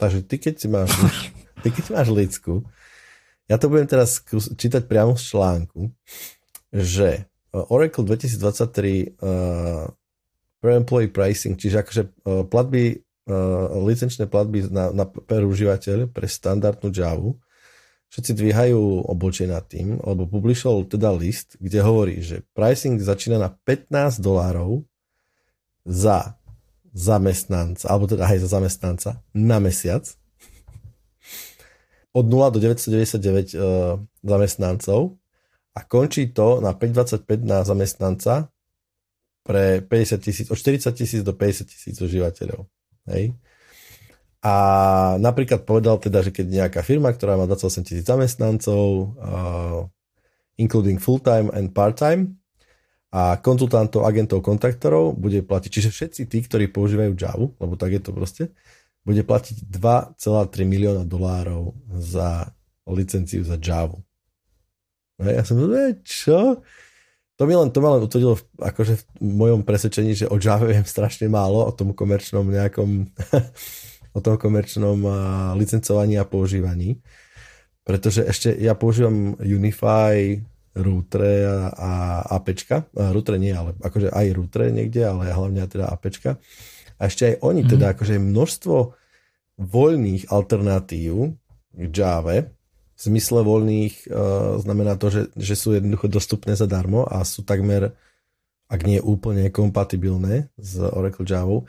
Takže 0.00 0.24
ty 0.24 0.40
keď 0.40 0.54
si 0.58 0.66
máš, 0.66 0.90
ty 1.62 1.68
keď 1.68 1.84
máš 1.92 2.08
lidsku, 2.08 2.64
ja 3.46 3.60
to 3.60 3.68
budem 3.68 3.86
teraz 3.86 4.22
čítať 4.56 4.88
priamo 4.88 5.14
z 5.14 5.22
článku, 5.34 5.92
že 6.72 7.28
Oracle 7.52 8.04
2023 8.08 9.20
uh, 9.20 9.84
per 10.56 10.70
employee 10.72 11.12
pricing, 11.12 11.60
čiže 11.60 11.84
akože 11.84 12.02
uh, 12.08 12.42
platby, 12.48 13.04
uh, 13.28 13.76
licenčné 13.84 14.24
platby 14.24 14.72
na, 14.72 14.88
na 14.88 15.04
per 15.04 15.44
užívateľ 15.44 16.08
pre 16.08 16.24
standardnú 16.24 16.88
Java 16.88 17.36
všetci 18.12 18.32
dvíhajú 18.36 19.08
obočie 19.08 19.48
nad 19.48 19.64
tým, 19.64 19.96
lebo 19.96 20.28
publishol 20.28 20.84
teda 20.84 21.08
list, 21.16 21.56
kde 21.56 21.80
hovorí, 21.80 22.20
že 22.20 22.44
pricing 22.52 23.00
začína 23.00 23.40
na 23.40 23.48
15 23.48 24.20
dolárov 24.20 24.84
za 25.88 26.36
zamestnanca, 26.92 27.88
alebo 27.88 28.04
teda 28.04 28.28
aj 28.28 28.44
za 28.44 28.48
zamestnanca 28.52 29.10
na 29.32 29.56
mesiac. 29.64 30.04
Od 32.12 32.28
0 32.28 32.52
do 32.52 32.60
999 32.60 33.56
uh, 33.56 33.96
zamestnancov 34.20 35.16
a 35.72 35.80
končí 35.88 36.28
to 36.32 36.60
na 36.60 36.76
5,25 36.76 37.24
na 37.44 37.64
zamestnanca 37.64 38.52
pre 39.42 39.82
50 39.82 40.22
tisíc, 40.22 40.46
od 40.52 40.58
40 40.58 40.92
tisíc 40.94 41.20
do 41.24 41.32
50 41.34 41.66
tisíc 41.66 41.96
užívateľov. 41.98 42.68
Hej. 43.10 43.34
A 44.42 44.54
napríklad 45.22 45.62
povedal 45.62 45.98
teda, 46.02 46.22
že 46.22 46.34
keď 46.34 46.46
nejaká 46.66 46.80
firma, 46.82 47.14
ktorá 47.14 47.38
má 47.38 47.46
28 47.46 47.86
tisíc 47.86 48.04
zamestnancov, 48.06 49.14
uh, 49.18 49.80
including 50.58 50.98
full-time 50.98 51.50
and 51.54 51.70
part-time, 51.70 52.42
a 53.12 53.36
konzultantov, 53.36 54.08
agentov, 54.08 54.40
kontraktorov 54.40 55.12
bude 55.12 55.44
platiť, 55.44 55.68
čiže 55.68 55.90
všetci 55.92 56.22
tí, 56.32 56.38
ktorí 56.48 56.72
používajú 56.72 57.12
Java, 57.12 57.52
lebo 57.60 57.76
tak 57.76 57.92
je 57.92 58.00
to 58.00 58.10
proste, 58.16 58.48
bude 59.04 59.20
platiť 59.20 59.68
2,3 59.68 60.16
milióna 60.64 61.04
dolárov 61.04 61.76
za 61.92 62.56
licenciu 62.88 63.44
za 63.44 63.60
Java. 63.60 64.00
A 65.20 65.28
ja 65.28 65.42
som 65.44 65.60
povedal, 65.60 66.00
čo? 66.06 66.64
To 67.40 67.42
mi 67.48 67.56
len, 67.56 67.74
to 67.74 67.82
ma 67.82 67.96
len 67.96 68.04
utvrdilo 68.06 68.38
akože 68.60 68.94
v 68.96 69.04
mojom 69.20 69.60
presvedčení, 69.66 70.14
že 70.14 70.30
o 70.30 70.38
Java 70.38 70.68
viem 70.68 70.86
strašne 70.86 71.26
málo, 71.26 71.64
o 71.64 71.72
tom 71.72 71.96
komerčnom 71.96 72.46
nejakom 72.46 73.08
o 74.16 74.20
tom 74.20 74.36
komerčnom 74.36 75.00
licencovaní 75.56 76.20
a 76.20 76.28
používaní. 76.28 77.00
Pretože 77.82 78.22
ešte 78.28 78.54
ja 78.60 78.78
používam 78.78 79.34
Unify, 79.42 80.38
routere 80.72 81.44
a, 81.44 81.68
a 81.72 81.90
APčka. 82.38 82.88
A 82.96 83.10
routere 83.12 83.36
nie, 83.36 83.52
ale 83.52 83.76
akože 83.80 84.12
aj 84.12 84.26
routere 84.32 84.72
niekde, 84.72 85.04
ale 85.04 85.32
hlavne 85.32 85.64
teda 85.68 85.90
APčka. 85.90 86.40
A 86.96 87.10
ešte 87.10 87.34
aj 87.34 87.34
oni, 87.42 87.66
mm-hmm. 87.66 87.72
teda 87.72 87.86
akože 87.96 88.14
množstvo 88.22 88.76
voľných 89.58 90.30
alternatív 90.32 91.36
k 91.74 91.92
Java, 91.92 92.46
v 92.46 92.61
zmysle 93.02 93.42
voľných 93.42 94.06
uh, 94.06 94.62
znamená 94.62 94.94
to, 94.94 95.10
že, 95.10 95.22
že 95.34 95.58
sú 95.58 95.74
jednoducho 95.74 96.06
dostupné 96.06 96.54
zadarmo 96.54 97.02
a 97.02 97.26
sú 97.26 97.42
takmer, 97.42 97.98
ak 98.70 98.80
nie 98.86 99.02
úplne 99.02 99.50
kompatibilné 99.50 100.48
s 100.54 100.78
Oracle 100.78 101.26
Java. 101.26 101.66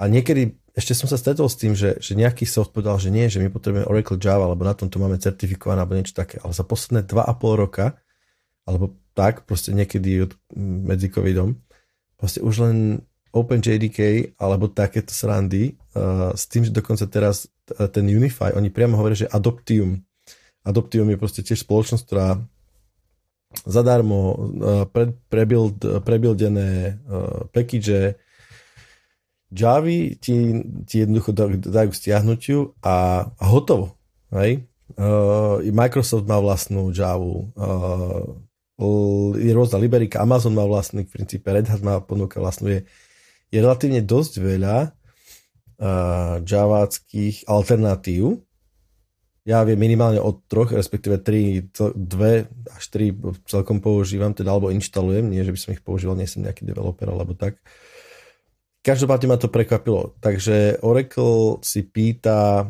A 0.00 0.08
niekedy 0.08 0.56
ešte 0.72 0.94
som 0.94 1.10
sa 1.10 1.18
stretol 1.18 1.50
s 1.50 1.58
tým, 1.58 1.74
že, 1.74 1.98
že 1.98 2.14
nejaký 2.14 2.46
soft 2.46 2.70
povedal, 2.70 2.96
že 3.02 3.10
nie, 3.10 3.26
že 3.26 3.42
my 3.42 3.50
potrebujeme 3.50 3.90
Oracle 3.90 4.16
Java, 4.16 4.46
alebo 4.46 4.62
na 4.62 4.72
tomto 4.72 5.02
máme 5.02 5.18
certifikované, 5.18 5.82
alebo 5.82 5.98
niečo 5.98 6.14
také. 6.14 6.38
Ale 6.40 6.54
za 6.54 6.62
posledné 6.62 7.04
2,5 7.10 7.62
roka, 7.66 7.98
alebo 8.64 8.94
tak, 9.12 9.44
proste 9.44 9.74
niekedy 9.74 10.30
od, 10.30 10.32
medzi 10.56 11.10
covidom, 11.10 11.58
proste 12.14 12.38
už 12.40 12.54
len 12.64 12.76
OpenJDK 13.30 14.34
alebo 14.42 14.66
takéto 14.66 15.14
srandy 15.14 15.78
uh, 15.94 16.34
s 16.34 16.50
tým, 16.50 16.66
že 16.66 16.74
dokonca 16.74 17.06
teraz 17.06 17.46
ten 17.70 18.06
Unify, 18.10 18.50
oni 18.54 18.70
priamo 18.70 18.98
hovoria, 18.98 19.26
že 19.26 19.30
Adoptium. 19.30 20.02
Adoptium 20.66 21.08
je 21.08 21.18
proste 21.20 21.40
tiež 21.40 21.64
spoločnosť, 21.64 22.04
ktorá 22.04 22.38
zadarmo 23.66 24.18
uh, 24.20 24.36
pre, 24.86 25.16
prebuild, 25.32 25.80
prebuildené 26.04 27.00
uh, 27.08 27.48
package 27.50 28.14
Javy 29.50 30.14
ti, 30.22 30.62
ti 30.86 31.02
jednoducho 31.02 31.34
dajú 31.58 31.90
k 31.90 31.98
stiahnutiu 31.98 32.78
a, 32.86 33.26
a 33.26 33.44
hotovo. 33.50 33.98
Hej? 34.30 34.62
Uh, 34.94 35.58
Microsoft 35.74 36.30
má 36.30 36.38
vlastnú 36.38 36.94
Javu, 36.94 37.50
uh, 37.58 38.30
je 39.36 39.52
rôzna 39.52 39.76
Liberika, 39.76 40.24
Amazon 40.24 40.56
má 40.56 40.64
vlastný, 40.64 41.04
v 41.04 41.12
princípe 41.12 41.52
Red 41.52 41.68
Hat 41.68 41.84
má 41.84 42.00
ponúka 42.00 42.40
vlastnú. 42.40 42.72
Je, 42.72 42.80
je 43.52 43.58
relatívne 43.60 44.00
dosť 44.00 44.40
veľa 44.40 44.76
uh, 44.88 46.40
javáckých 46.40 47.44
alternatív. 47.44 48.40
Ja 49.48 49.64
viem 49.64 49.80
minimálne 49.80 50.20
od 50.20 50.44
troch, 50.52 50.76
respektíve 50.76 51.16
tri, 51.24 51.64
dve 51.96 52.44
až 52.76 52.84
tri 52.92 53.16
celkom 53.48 53.80
používam, 53.80 54.36
teda 54.36 54.52
alebo 54.52 54.68
inštalujem, 54.68 55.32
nie 55.32 55.40
že 55.40 55.52
by 55.56 55.58
som 55.58 55.72
ich 55.72 55.80
používal, 55.80 56.12
nie 56.12 56.28
som 56.28 56.44
nejaký 56.44 56.68
developer 56.68 57.08
alebo 57.08 57.32
tak. 57.32 57.56
Každopádne 58.84 59.26
ma 59.32 59.36
to 59.40 59.52
prekvapilo. 59.52 60.16
Takže 60.20 60.80
Oracle 60.84 61.60
si 61.64 61.84
pýta 61.84 62.68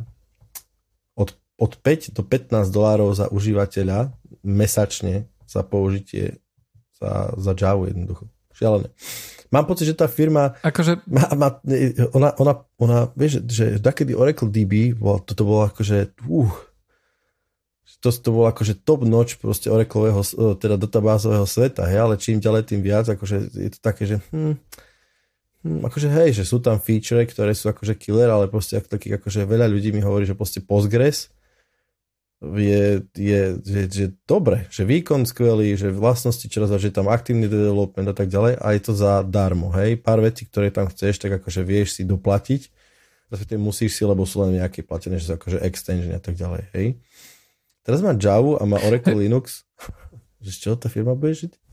od, 1.18 1.35
od 1.59 1.73
5 1.79 2.14
do 2.14 2.23
15 2.23 2.71
dolárov 2.71 3.14
za 3.14 3.27
užívateľa 3.31 4.14
mesačne 4.47 5.27
za 5.47 5.66
použitie 5.66 6.39
za, 6.99 7.35
za 7.35 7.53
Java 7.59 7.91
jednoducho. 7.91 8.31
Šialené. 8.55 8.91
Mám 9.51 9.66
pocit, 9.66 9.90
že 9.90 9.98
tá 9.98 10.07
firma 10.07 10.55
akože... 10.62 11.05
má, 11.11 11.26
má, 11.34 11.48
ona, 12.14 12.30
ona, 12.38 12.53
ona, 12.78 12.98
vieš, 13.18 13.42
že 13.51 13.82
takedy 13.82 14.14
Oracle 14.14 14.46
DB, 14.46 14.94
bol, 14.94 15.18
toto 15.18 15.42
bolo 15.42 15.66
akože 15.66 16.14
uh, 16.30 16.55
to, 17.98 18.09
to 18.14 18.30
bolo 18.30 18.46
akože 18.46 18.86
top 18.86 19.03
notch 19.03 19.42
proste 19.42 19.66
Oracleového, 19.66 20.22
teda 20.57 20.78
databázového 20.78 21.44
sveta, 21.44 21.84
hej, 21.90 21.98
ale 21.98 22.14
čím 22.16 22.38
ďalej, 22.38 22.62
tým 22.70 22.80
viac, 22.80 23.11
akože 23.11 23.36
je 23.53 23.70
to 23.74 23.78
také, 23.82 24.07
že 24.07 24.22
hm, 24.30 24.55
Hm, 25.61 25.84
akože 25.84 26.09
hej, 26.09 26.40
že 26.40 26.44
sú 26.48 26.57
tam 26.64 26.80
feature, 26.80 27.20
ktoré 27.28 27.53
sú 27.53 27.68
akože 27.68 27.92
killer, 28.01 28.32
ale 28.32 28.48
proste 28.48 28.80
ako 28.80 28.96
taký, 28.96 29.12
akože 29.20 29.44
veľa 29.44 29.68
ľudí 29.68 29.92
mi 29.92 30.01
hovorí, 30.01 30.24
že 30.24 30.32
proste 30.32 30.64
Postgres 30.64 31.28
je, 32.41 33.05
je 33.12 33.41
že, 33.61 33.80
že 33.93 34.07
dobre, 34.24 34.64
že 34.72 34.88
výkon 34.88 35.28
skvelý, 35.28 35.76
že 35.76 35.93
vlastnosti 35.93 36.49
čoraz 36.49 36.72
že 36.80 36.88
tam 36.88 37.12
aktívny 37.12 37.45
development 37.45 38.09
a 38.09 38.16
tak 38.16 38.32
ďalej 38.32 38.57
a 38.57 38.66
je 38.72 38.80
to 38.80 38.93
za 38.97 39.20
darmo, 39.28 39.68
hej, 39.76 40.01
pár 40.01 40.24
vecí, 40.24 40.49
ktoré 40.49 40.72
tam 40.72 40.88
chceš, 40.88 41.20
tak 41.20 41.36
akože 41.36 41.61
vieš 41.61 42.01
si 42.01 42.03
doplatiť, 42.09 42.72
respektíve 43.28 43.61
musíš 43.61 44.01
si, 44.01 44.03
lebo 44.09 44.24
sú 44.24 44.41
len 44.49 44.57
nejaké 44.57 44.80
platené, 44.80 45.20
že 45.20 45.28
sú 45.28 45.32
akože 45.36 45.61
extension 45.61 46.16
a 46.16 46.22
tak 46.22 46.41
ďalej, 46.41 46.64
hej. 46.72 46.97
Teraz 47.84 48.01
má 48.01 48.16
Java 48.16 48.57
a 48.57 48.64
má 48.64 48.80
Oracle 48.80 49.16
Linux, 49.28 49.68
že 50.41 50.51
z 50.57 50.59
čoho 50.64 50.76
tá 50.80 50.88
firma 50.88 51.12
bude 51.12 51.36
žiť? 51.36 51.70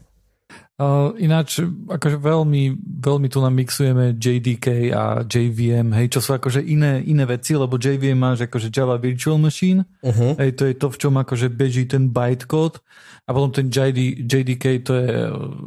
Uh, 0.77 1.17
ináč, 1.17 1.65
akože 1.89 2.21
veľmi, 2.21 2.77
veľmi 3.01 3.27
tu 3.33 3.41
namixujeme 3.41 4.13
JDK 4.13 4.93
a 4.93 5.25
JVM, 5.25 5.89
hej, 5.97 6.13
čo 6.13 6.19
sú 6.21 6.37
akože 6.37 6.61
iné, 6.61 7.01
iné 7.01 7.25
veci, 7.25 7.57
lebo 7.57 7.81
JVM 7.81 8.13
máš 8.13 8.45
akože 8.45 8.69
Java 8.69 9.01
Virtual 9.01 9.41
Machine, 9.41 9.89
uh-huh. 10.05 10.37
hej, 10.37 10.53
to 10.53 10.69
je 10.69 10.77
to, 10.77 10.93
v 10.93 10.99
čom 11.01 11.17
akože 11.17 11.49
beží 11.49 11.89
ten 11.89 12.13
bytecode 12.13 12.77
a 13.25 13.29
potom 13.33 13.49
ten 13.49 13.73
JD, 13.73 14.29
JDK 14.29 14.65
to 14.85 14.91
je 15.01 15.09
uh, 15.33 15.65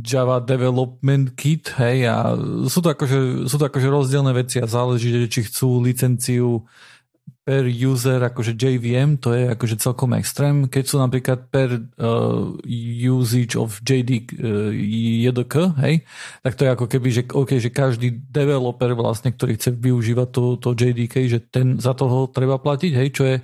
Java 0.00 0.40
Development 0.40 1.36
Kit, 1.36 1.68
hej, 1.76 2.08
a 2.08 2.32
sú 2.72 2.80
to 2.80 2.96
akože, 2.96 3.44
sú 3.52 3.56
to 3.60 3.68
akože 3.68 3.88
rozdielne 3.92 4.32
veci 4.32 4.64
a 4.64 4.66
záleží, 4.66 5.12
či 5.28 5.44
chcú 5.44 5.84
licenciu 5.84 6.64
per 7.50 7.66
user 7.66 8.22
akože 8.22 8.54
JVM, 8.54 9.18
to 9.18 9.34
je 9.34 9.50
akože 9.50 9.82
celkom 9.82 10.14
extrém. 10.14 10.70
Keď 10.70 10.84
sú 10.86 11.02
napríklad 11.02 11.50
per 11.50 11.82
uh, 11.82 12.54
usage 13.02 13.58
of 13.58 13.82
JD 13.82 14.30
uh, 14.38 14.70
JDK, 14.70 15.74
hej, 15.82 16.06
tak 16.46 16.54
to 16.54 16.62
je 16.62 16.70
ako 16.70 16.86
keby, 16.86 17.08
že, 17.10 17.22
okay, 17.26 17.58
že 17.58 17.74
každý 17.74 18.14
developer 18.30 18.94
vlastne, 18.94 19.34
ktorý 19.34 19.58
chce 19.58 19.74
využívať 19.74 20.28
to, 20.30 20.42
to 20.62 20.78
JDK, 20.78 21.26
že 21.26 21.42
ten 21.42 21.82
za 21.82 21.90
toho 21.90 22.30
treba 22.30 22.62
platiť, 22.62 22.92
hej, 22.94 23.08
čo 23.10 23.26
je 23.26 23.36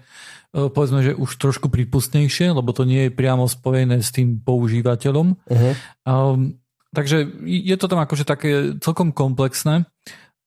povedzme, 0.57 1.05
že 1.05 1.13
už 1.13 1.37
trošku 1.37 1.69
prípustnejšie, 1.69 2.55
lebo 2.55 2.71
to 2.73 2.89
nie 2.89 3.11
je 3.11 3.13
priamo 3.13 3.45
spojené 3.45 4.01
s 4.01 4.09
tým 4.09 4.41
používateľom. 4.41 5.37
Uh-huh. 5.37 5.73
Um, 6.09 6.57
takže 6.97 7.29
je 7.45 7.77
to 7.77 7.93
tam 7.93 8.01
akože 8.01 8.25
také 8.25 8.73
celkom 8.81 9.13
komplexné 9.13 9.85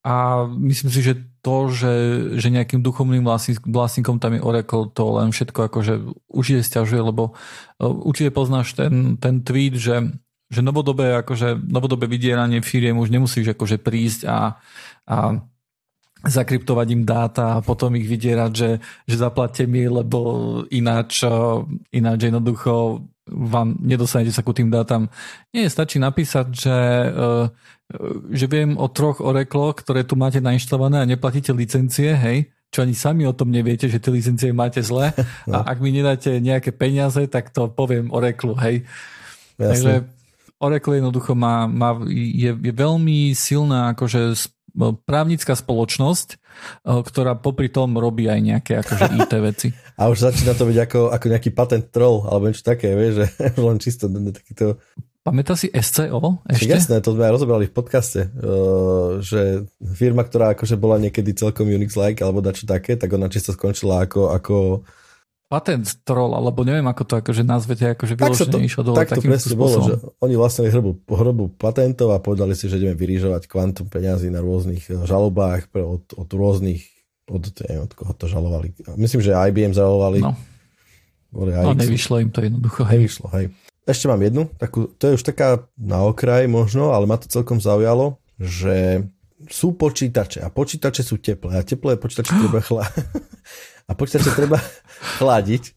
a 0.09 0.49
myslím 0.49 0.89
si, 0.89 1.05
že 1.05 1.13
to, 1.45 1.69
že, 1.69 1.93
že 2.41 2.49
nejakým 2.49 2.81
duchovným 2.81 3.21
vlastníkom 3.69 4.17
tam 4.17 4.33
je 4.33 4.41
Oracle, 4.41 4.89
to 4.89 5.05
len 5.21 5.29
všetko 5.29 5.69
akože 5.69 5.93
je 6.33 6.65
stiažuje, 6.65 6.97
lebo 6.97 7.37
určite 7.77 8.33
poznáš 8.33 8.73
ten, 8.73 9.21
ten 9.21 9.45
tweet, 9.45 9.77
že, 9.77 10.09
že 10.49 10.65
novodobé, 10.65 11.21
akože, 11.21 11.61
novodobé 11.61 12.09
vydieranie 12.09 12.65
firiem 12.65 12.97
už 12.97 13.13
nemusíš 13.13 13.53
akože 13.53 13.77
prísť 13.77 14.25
a, 14.25 14.57
a 15.05 15.17
zakryptovať 16.25 16.87
im 16.91 17.03
dáta 17.05 17.61
a 17.61 17.63
potom 17.63 17.93
ich 17.95 18.09
vydierať, 18.09 18.51
že, 18.51 18.71
že 19.07 19.15
zaplatte 19.15 19.63
mi, 19.69 19.85
lebo 19.87 20.19
ináč, 20.73 21.23
ináč 21.93 22.19
jednoducho 22.27 23.05
vám 23.29 23.77
nedostanete 23.79 24.33
sa 24.33 24.41
ku 24.41 24.51
tým 24.51 24.73
dátam. 24.73 25.07
Nie, 25.53 25.69
stačí 25.69 26.01
napísať, 26.01 26.47
že, 26.49 26.77
eh, 27.07 27.45
že 28.29 28.45
viem 28.45 28.77
o 28.77 28.85
troch 28.85 29.17
orekloch, 29.17 29.81
ktoré 29.81 30.05
tu 30.05 30.13
máte 30.13 30.37
nainštalované 30.37 31.01
a 31.01 31.09
neplatíte 31.09 31.49
licencie, 31.57 32.13
hej, 32.13 32.53
čo 32.69 32.85
ani 32.85 32.93
sami 32.93 33.25
o 33.25 33.33
tom 33.33 33.49
neviete, 33.49 33.89
že 33.89 33.97
tie 33.97 34.13
licencie 34.13 34.53
máte 34.53 34.85
zle 34.85 35.09
no. 35.49 35.57
a 35.57 35.73
ak 35.73 35.81
mi 35.81 35.89
nedáte 35.89 36.37
nejaké 36.37 36.69
peniaze, 36.69 37.25
tak 37.25 37.49
to 37.49 37.65
poviem 37.65 38.13
Oracle, 38.13 38.53
hej. 38.61 38.85
Jasne. 39.57 39.67
Takže 39.69 39.91
Oracle 40.61 41.01
jednoducho 41.01 41.33
má, 41.33 41.65
má, 41.65 41.97
je, 42.13 42.53
je 42.53 42.73
veľmi 42.73 43.33
silná 43.33 43.97
akože 43.97 44.37
právnická 45.07 45.57
spoločnosť, 45.57 46.37
ktorá 46.85 47.39
popri 47.39 47.71
tom 47.71 47.97
robí 47.97 48.29
aj 48.29 48.39
nejaké 48.39 48.73
akože 48.85 49.05
IT 49.17 49.33
veci. 49.41 49.67
A 49.97 50.07
už 50.11 50.29
začína 50.29 50.53
to 50.53 50.69
byť 50.69 50.77
ako, 50.85 50.99
ako 51.09 51.25
nejaký 51.25 51.49
patent 51.55 51.89
troll, 51.89 52.27
alebo 52.29 52.47
niečo 52.51 52.63
také, 52.63 52.93
vieš, 52.93 53.25
že 53.25 53.25
len 53.67 53.77
čisto 53.81 54.05
takýto... 54.07 54.77
Pamätá 55.19 55.53
si 55.59 55.67
SCO 55.75 56.39
ešte? 56.47 56.71
Jasné, 56.71 57.03
to 57.03 57.11
sme 57.11 57.27
aj 57.27 57.33
rozobrali 57.35 57.67
v 57.67 57.75
podcaste, 57.75 58.31
že 59.19 59.67
firma, 59.83 60.23
ktorá 60.23 60.55
akože 60.55 60.79
bola 60.79 60.95
niekedy 60.95 61.35
celkom 61.35 61.67
Unix-like 61.67 62.23
alebo 62.23 62.39
dačo 62.39 62.63
také, 62.63 62.95
tak 62.95 63.11
ona 63.11 63.27
čisto 63.27 63.51
skončila 63.51 64.07
ako, 64.07 64.31
ako 64.31 64.55
patent 65.49 66.05
troll, 66.05 66.37
alebo 66.37 66.61
neviem, 66.61 66.85
ako 66.85 67.03
to 67.09 67.13
akože 67.25 67.41
nazvete, 67.41 67.97
akože 67.97 68.13
vyloženie 68.13 68.69
išlo 68.69 68.81
dole 68.85 69.01
tak 69.01 69.17
to 69.17 69.25
presne 69.25 69.57
bolo, 69.57 69.81
že 69.81 69.93
oni 70.21 70.37
vlastne 70.37 70.69
hrobu, 70.69 71.01
hrobu 71.09 71.49
patentov 71.57 72.13
a 72.13 72.21
povedali 72.21 72.53
si, 72.53 72.69
že 72.69 72.77
ideme 72.77 72.93
vyrížovať 72.93 73.49
kvantum 73.49 73.89
peňazí 73.89 74.29
na 74.29 74.45
rôznych 74.45 74.85
eh, 74.93 75.01
žalobách 75.09 75.73
pre, 75.73 75.81
od, 75.81 76.05
od 76.13 76.29
rôznych, 76.29 76.85
od, 77.25 77.49
neviem, 77.65 77.81
od 77.81 77.91
koho 77.97 78.13
to 78.13 78.29
žalovali. 78.29 78.77
Myslím, 78.93 79.25
že 79.25 79.33
IBM 79.33 79.73
žalovali. 79.73 80.21
No. 80.21 80.37
no 81.33 81.73
nevyšlo 81.73 82.21
im 82.21 82.29
to 82.29 82.45
jednoducho. 82.45 82.85
Hej. 82.85 83.09
Nevyšlo, 83.09 83.27
hej. 83.33 83.45
Ešte 83.89 84.05
mám 84.05 84.21
jednu, 84.21 84.45
takú, 84.61 84.93
to 85.01 85.09
je 85.09 85.17
už 85.17 85.23
taká 85.25 85.65
na 85.73 86.05
okraj 86.05 86.45
možno, 86.45 86.93
ale 86.93 87.09
ma 87.09 87.17
to 87.17 87.25
celkom 87.25 87.57
zaujalo, 87.57 88.21
že 88.37 89.01
sú 89.49 89.73
počítače 89.73 90.45
a 90.45 90.53
počítače 90.53 91.01
sú 91.01 91.17
teplé 91.17 91.57
a 91.57 91.65
teplé 91.65 91.97
počítače 91.97 92.37
treba 92.45 92.61
chla... 92.61 92.85
a 93.89 93.91
počítače 93.97 94.29
treba 94.37 94.61
chladiť. 95.17 95.73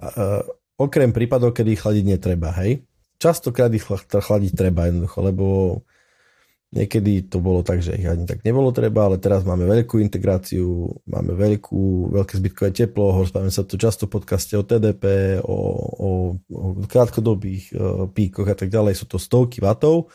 Uh, 0.00 0.40
okrem 0.80 1.12
prípadov, 1.12 1.52
kedy 1.52 1.76
ich 1.76 1.82
chladiť 1.84 2.04
netreba, 2.16 2.48
hej. 2.64 2.88
Častokrát 3.20 3.68
ich 3.76 3.84
chladiť 3.84 4.52
treba 4.56 4.88
jednoducho, 4.88 5.18
lebo 5.20 5.44
niekedy 6.68 7.24
to 7.24 7.40
bolo 7.40 7.64
tak, 7.64 7.80
že 7.80 7.96
ich 7.96 8.04
ani 8.04 8.28
tak 8.28 8.44
nebolo 8.44 8.68
treba, 8.76 9.08
ale 9.08 9.16
teraz 9.16 9.40
máme 9.40 9.64
veľkú 9.64 9.96
integráciu, 10.04 10.92
máme 11.08 11.32
veľkú, 11.32 12.12
veľké 12.12 12.34
zbytkové 12.36 12.70
teplo, 12.76 13.16
rozprávame 13.24 13.48
sa 13.48 13.64
tu 13.64 13.80
často 13.80 14.04
v 14.04 14.20
podcaste 14.20 14.52
o 14.52 14.64
TDP, 14.64 15.38
o, 15.40 15.58
o, 15.96 16.08
o 16.52 16.64
krátkodobých 16.84 17.72
uh, 17.72 18.04
píkoch 18.12 18.48
a 18.52 18.56
tak 18.56 18.68
ďalej, 18.68 19.00
sú 19.00 19.08
to 19.08 19.16
stovky 19.16 19.64
vatov 19.64 20.12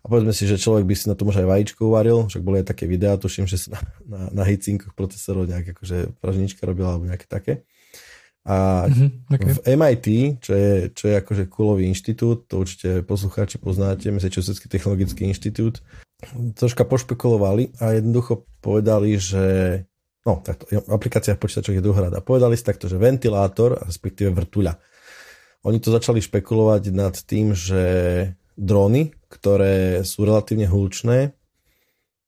a 0.00 0.08
povedzme 0.08 0.32
si, 0.32 0.48
že 0.48 0.60
človek 0.60 0.88
by 0.88 0.94
si 0.96 1.08
na 1.08 1.16
to 1.16 1.28
možno 1.28 1.44
aj 1.44 1.50
vajíčko 1.52 1.80
uvaril, 1.88 2.28
však 2.32 2.44
boli 2.44 2.64
aj 2.64 2.72
také 2.72 2.84
videá, 2.88 3.20
tuším, 3.20 3.44
že 3.44 3.60
sa 3.60 3.76
na, 3.76 3.80
na, 4.04 4.20
na 4.40 4.44
hitcinkoch 4.48 4.96
procesorov 4.96 5.48
nejak 5.48 5.76
akože 5.76 6.16
pražnička 6.20 6.64
robila 6.64 6.96
alebo 6.96 7.08
nejaké 7.08 7.28
také. 7.28 7.64
A 8.44 8.84
mm-hmm, 8.92 9.08
okay. 9.32 9.52
v 9.56 9.60
MIT, 9.72 10.06
čo 10.44 10.52
je, 10.52 10.72
čo 10.92 11.04
je 11.08 11.14
akože 11.16 11.44
coolový 11.48 11.88
inštitút, 11.88 12.44
to 12.44 12.60
určite 12.60 13.00
poslucháči 13.08 13.56
poznáte, 13.56 14.12
Massachusettský 14.12 14.68
technologický 14.68 15.24
inštitút, 15.24 15.80
troška 16.52 16.84
pošpekulovali 16.84 17.80
a 17.80 17.96
jednoducho 17.96 18.44
povedali, 18.60 19.16
že 19.16 19.44
no, 20.28 20.44
takto, 20.44 20.68
aplikácia 20.92 21.32
v 21.36 21.40
počítačoch 21.40 21.76
je 21.76 21.84
druhá 21.84 22.12
Povedali 22.20 22.56
si 22.60 22.64
takto, 22.68 22.84
že 22.84 23.00
ventilátor, 23.00 23.80
respektíve 23.80 24.36
vrtuľa. 24.36 24.76
Oni 25.64 25.80
to 25.80 25.88
začali 25.88 26.20
špekulovať 26.20 26.92
nad 26.92 27.16
tým, 27.24 27.56
že 27.56 27.82
dróny, 28.60 29.16
ktoré 29.32 30.04
sú 30.04 30.28
relatívne 30.28 30.68
hlučné, 30.68 31.32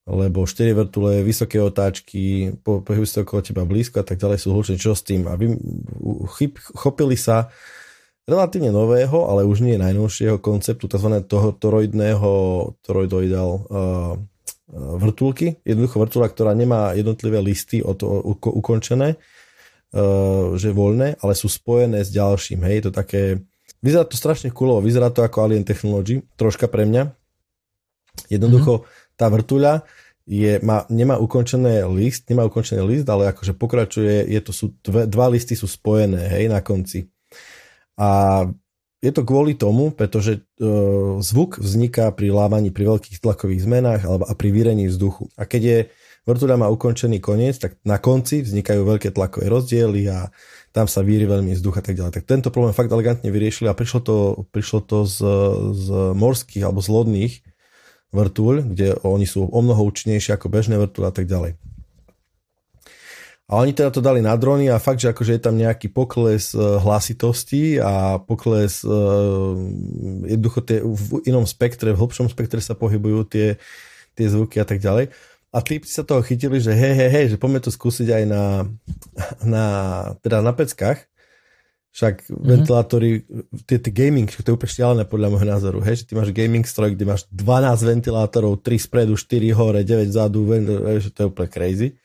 lebo 0.06 0.46
4 0.46 0.70
vrtule, 0.70 1.26
vysoké 1.26 1.58
otáčky, 1.58 2.54
pohybujú 2.62 3.06
sa 3.06 3.26
okolo 3.26 3.42
teba 3.42 3.66
blízko 3.66 4.00
a 4.00 4.06
tak 4.06 4.22
ďalej 4.22 4.38
sú 4.38 4.54
hlučné. 4.54 4.78
Čo 4.78 4.94
s 4.94 5.02
tým? 5.02 5.26
A 5.26 5.34
vy, 5.34 5.58
chyb, 6.38 6.54
chopili 6.78 7.18
sa 7.18 7.50
relatívne 8.22 8.70
nového, 8.70 9.26
ale 9.26 9.42
už 9.42 9.66
nie 9.66 9.74
najnovšieho 9.78 10.38
konceptu, 10.38 10.86
tzv. 10.86 11.10
toho 11.26 11.50
toroidného, 11.58 12.30
toroidoidal 12.86 13.50
uh, 13.50 14.14
vrtulky. 15.02 15.58
Jednoducho 15.66 15.98
vrtula, 15.98 16.30
ktorá 16.30 16.54
nemá 16.54 16.94
jednotlivé 16.94 17.42
listy 17.42 17.82
od, 17.82 17.98
ukončené, 18.46 19.18
uh, 19.18 20.54
že 20.54 20.70
voľné, 20.70 21.18
ale 21.18 21.34
sú 21.34 21.50
spojené 21.50 22.06
s 22.06 22.14
ďalším. 22.14 22.62
Hej, 22.62 22.86
to 22.86 22.90
také 22.94 23.42
Vyzerá 23.86 24.02
to 24.02 24.18
strašne 24.18 24.50
kulovo, 24.50 24.82
vyzerá 24.82 25.14
to 25.14 25.22
ako 25.22 25.46
Alien 25.46 25.62
Technology, 25.62 26.24
troška 26.34 26.66
pre 26.66 26.88
mňa. 26.88 27.12
Jednoducho 28.32 28.82
mm-hmm. 28.82 29.05
Tá 29.16 29.32
vrtuľa 29.32 29.82
je, 30.26 30.58
má, 30.60 30.82
nemá 30.90 31.16
ukončené 31.22 31.86
list, 31.86 32.26
nemá 32.26 32.42
ukončený 32.44 32.82
list, 32.82 33.06
ale 33.06 33.30
akože 33.30 33.54
pokračuje, 33.54 34.26
je 34.26 34.40
to, 34.42 34.52
sú 34.52 34.74
dve, 34.82 35.06
dva 35.06 35.30
listy 35.30 35.54
sú 35.54 35.70
spojené, 35.70 36.26
hej, 36.26 36.50
na 36.50 36.58
konci. 36.60 37.06
A 37.96 38.42
je 38.98 39.12
to 39.14 39.22
kvôli 39.22 39.54
tomu, 39.54 39.94
pretože 39.94 40.42
e, 40.58 40.68
zvuk 41.22 41.62
vzniká 41.62 42.10
pri 42.10 42.34
lávaní 42.34 42.74
pri 42.74 42.96
veľkých 42.96 43.22
tlakových 43.22 43.62
zmenách 43.62 44.02
alebo 44.02 44.24
a 44.26 44.34
pri 44.34 44.50
vyrení 44.50 44.90
vzduchu. 44.90 45.30
A 45.38 45.46
keď 45.46 45.62
je 45.62 45.78
vrtuľa 46.26 46.58
má 46.58 46.66
ukončený 46.74 47.22
koniec, 47.22 47.62
tak 47.62 47.78
na 47.86 48.02
konci 48.02 48.42
vznikajú 48.42 48.82
veľké 48.82 49.14
tlakové 49.14 49.46
rozdiely 49.46 50.10
a 50.10 50.34
tam 50.74 50.90
sa 50.90 51.06
víri 51.06 51.24
veľmi 51.24 51.54
vzduch 51.54 51.78
a 51.78 51.82
tak 51.86 51.94
ďalej. 51.94 52.18
Tak 52.18 52.24
tento 52.26 52.50
problém 52.50 52.74
fakt 52.74 52.90
elegantne 52.90 53.30
vyriešili 53.30 53.70
a 53.70 53.78
prišlo 53.78 54.00
to, 54.02 54.16
prišlo 54.50 54.82
to 54.82 55.06
z, 55.06 55.22
z 55.72 55.86
morských 56.18 56.66
alebo 56.66 56.82
z 56.82 56.88
lodných 56.90 57.34
vrtúľ, 58.16 58.64
kde 58.72 58.96
oni 59.04 59.28
sú 59.28 59.44
o 59.44 59.60
mnoho 59.60 59.84
účinnejšie 59.84 60.32
ako 60.32 60.48
bežné 60.48 60.80
vrtúľ 60.80 61.12
a 61.12 61.14
tak 61.14 61.28
ďalej. 61.28 61.60
A 63.46 63.62
oni 63.62 63.70
teda 63.70 63.94
to 63.94 64.02
dali 64.02 64.18
na 64.18 64.34
drony 64.34 64.66
a 64.66 64.82
fakt, 64.82 64.98
že 64.98 65.14
akože 65.14 65.38
je 65.38 65.42
tam 65.44 65.54
nejaký 65.54 65.86
pokles 65.94 66.50
e, 66.50 66.58
hlasitosti 66.58 67.78
a 67.78 68.18
pokles 68.18 68.82
uh, 68.82 69.54
jednoducho 70.26 70.66
tie, 70.66 70.82
v 70.82 71.22
inom 71.30 71.46
spektre, 71.46 71.94
v 71.94 72.00
hlbšom 72.02 72.26
spektre 72.26 72.58
sa 72.58 72.74
pohybujú 72.74 73.22
tie, 73.30 73.54
tie 74.18 74.26
zvuky 74.26 74.58
a 74.58 74.66
tak 74.66 74.82
ďalej 74.82 75.14
a 75.56 75.58
typci 75.64 75.88
sa 75.88 76.04
toho 76.04 76.20
chytili, 76.20 76.60
že 76.60 76.76
hej, 76.76 76.92
hej, 76.92 77.10
hej, 77.10 77.26
že 77.32 77.40
poďme 77.40 77.64
to 77.64 77.72
skúsiť 77.72 78.08
aj 78.12 78.24
na, 78.28 78.44
na, 79.40 79.64
teda 80.20 80.44
na 80.44 80.52
peckách. 80.52 81.08
Však 81.96 82.28
mm-hmm. 82.28 82.44
ventilátory, 82.44 83.10
tie, 83.64 83.80
tie 83.80 83.92
gaming, 83.92 84.28
to 84.28 84.44
je 84.44 84.52
úplne 84.52 84.68
šialené 84.68 85.04
podľa 85.08 85.32
môjho 85.32 85.48
názoru, 85.48 85.78
hej, 85.80 86.04
že 86.04 86.12
ty 86.12 86.12
máš 86.12 86.28
gaming 86.28 86.68
stroj, 86.68 86.92
kde 86.92 87.08
máš 87.08 87.24
12 87.32 87.72
ventilátorov, 87.88 88.60
3 88.60 88.76
spredu, 88.76 89.16
4 89.16 89.56
hore, 89.56 89.80
9 89.80 90.04
zadu, 90.12 90.44
že 91.00 91.08
to 91.08 91.24
je 91.24 91.28
úplne 91.32 91.48
crazy. 91.48 91.96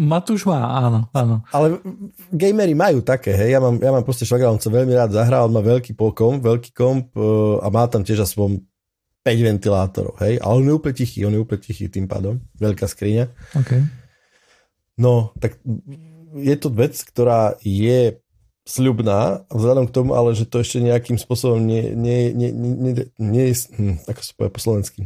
Matúš 0.00 0.48
má, 0.48 0.80
áno, 0.80 1.04
áno. 1.12 1.44
Ale 1.52 1.84
gamery 2.32 2.72
majú 2.72 3.04
také, 3.04 3.36
hej, 3.36 3.58
ja 3.58 3.60
mám, 3.60 3.76
ja 3.76 3.92
mám 3.92 4.08
proste 4.08 4.24
švagra, 4.24 4.48
on 4.48 4.62
sa 4.62 4.72
veľmi 4.72 4.96
rád 4.96 5.12
zahral, 5.12 5.52
on 5.52 5.52
má 5.52 5.60
veľký 5.60 5.92
pokom, 5.92 6.40
veľký 6.40 6.72
komp 6.72 7.12
uh, 7.12 7.60
a 7.60 7.68
má 7.68 7.84
tam 7.92 8.00
tiež 8.00 8.24
aspoň 8.24 8.64
5 9.20 9.48
ventilátorov, 9.52 10.16
hej, 10.24 10.40
ale 10.40 10.64
on 10.64 10.64
je 10.64 10.72
úplne 10.72 10.96
tichý, 10.96 11.28
on 11.28 11.36
je 11.36 11.44
úplne 11.44 11.60
tichý 11.60 11.92
tým 11.92 12.08
pádom, 12.08 12.40
veľká 12.56 12.88
skriňa. 12.88 13.28
Okay. 13.52 13.84
No, 14.96 15.36
tak 15.36 15.60
je 16.40 16.56
to 16.56 16.72
vec, 16.72 16.96
ktorá 16.96 17.60
je 17.60 18.16
sľubná, 18.68 19.48
vzhľadom 19.48 19.88
k 19.88 19.94
tomu, 19.96 20.12
ale 20.12 20.36
že 20.36 20.44
to 20.44 20.60
ešte 20.60 20.84
nejakým 20.84 21.16
spôsobom 21.16 21.64
nie, 21.64 21.96
nie, 21.96 22.36
nie, 22.36 22.52
nie, 22.52 22.72
nie, 22.76 22.92
nie 23.16 23.44
hm, 23.48 24.04
ako 24.04 24.20
sa 24.20 24.32
povie 24.36 24.50
po 24.52 24.60
slovensky, 24.60 25.00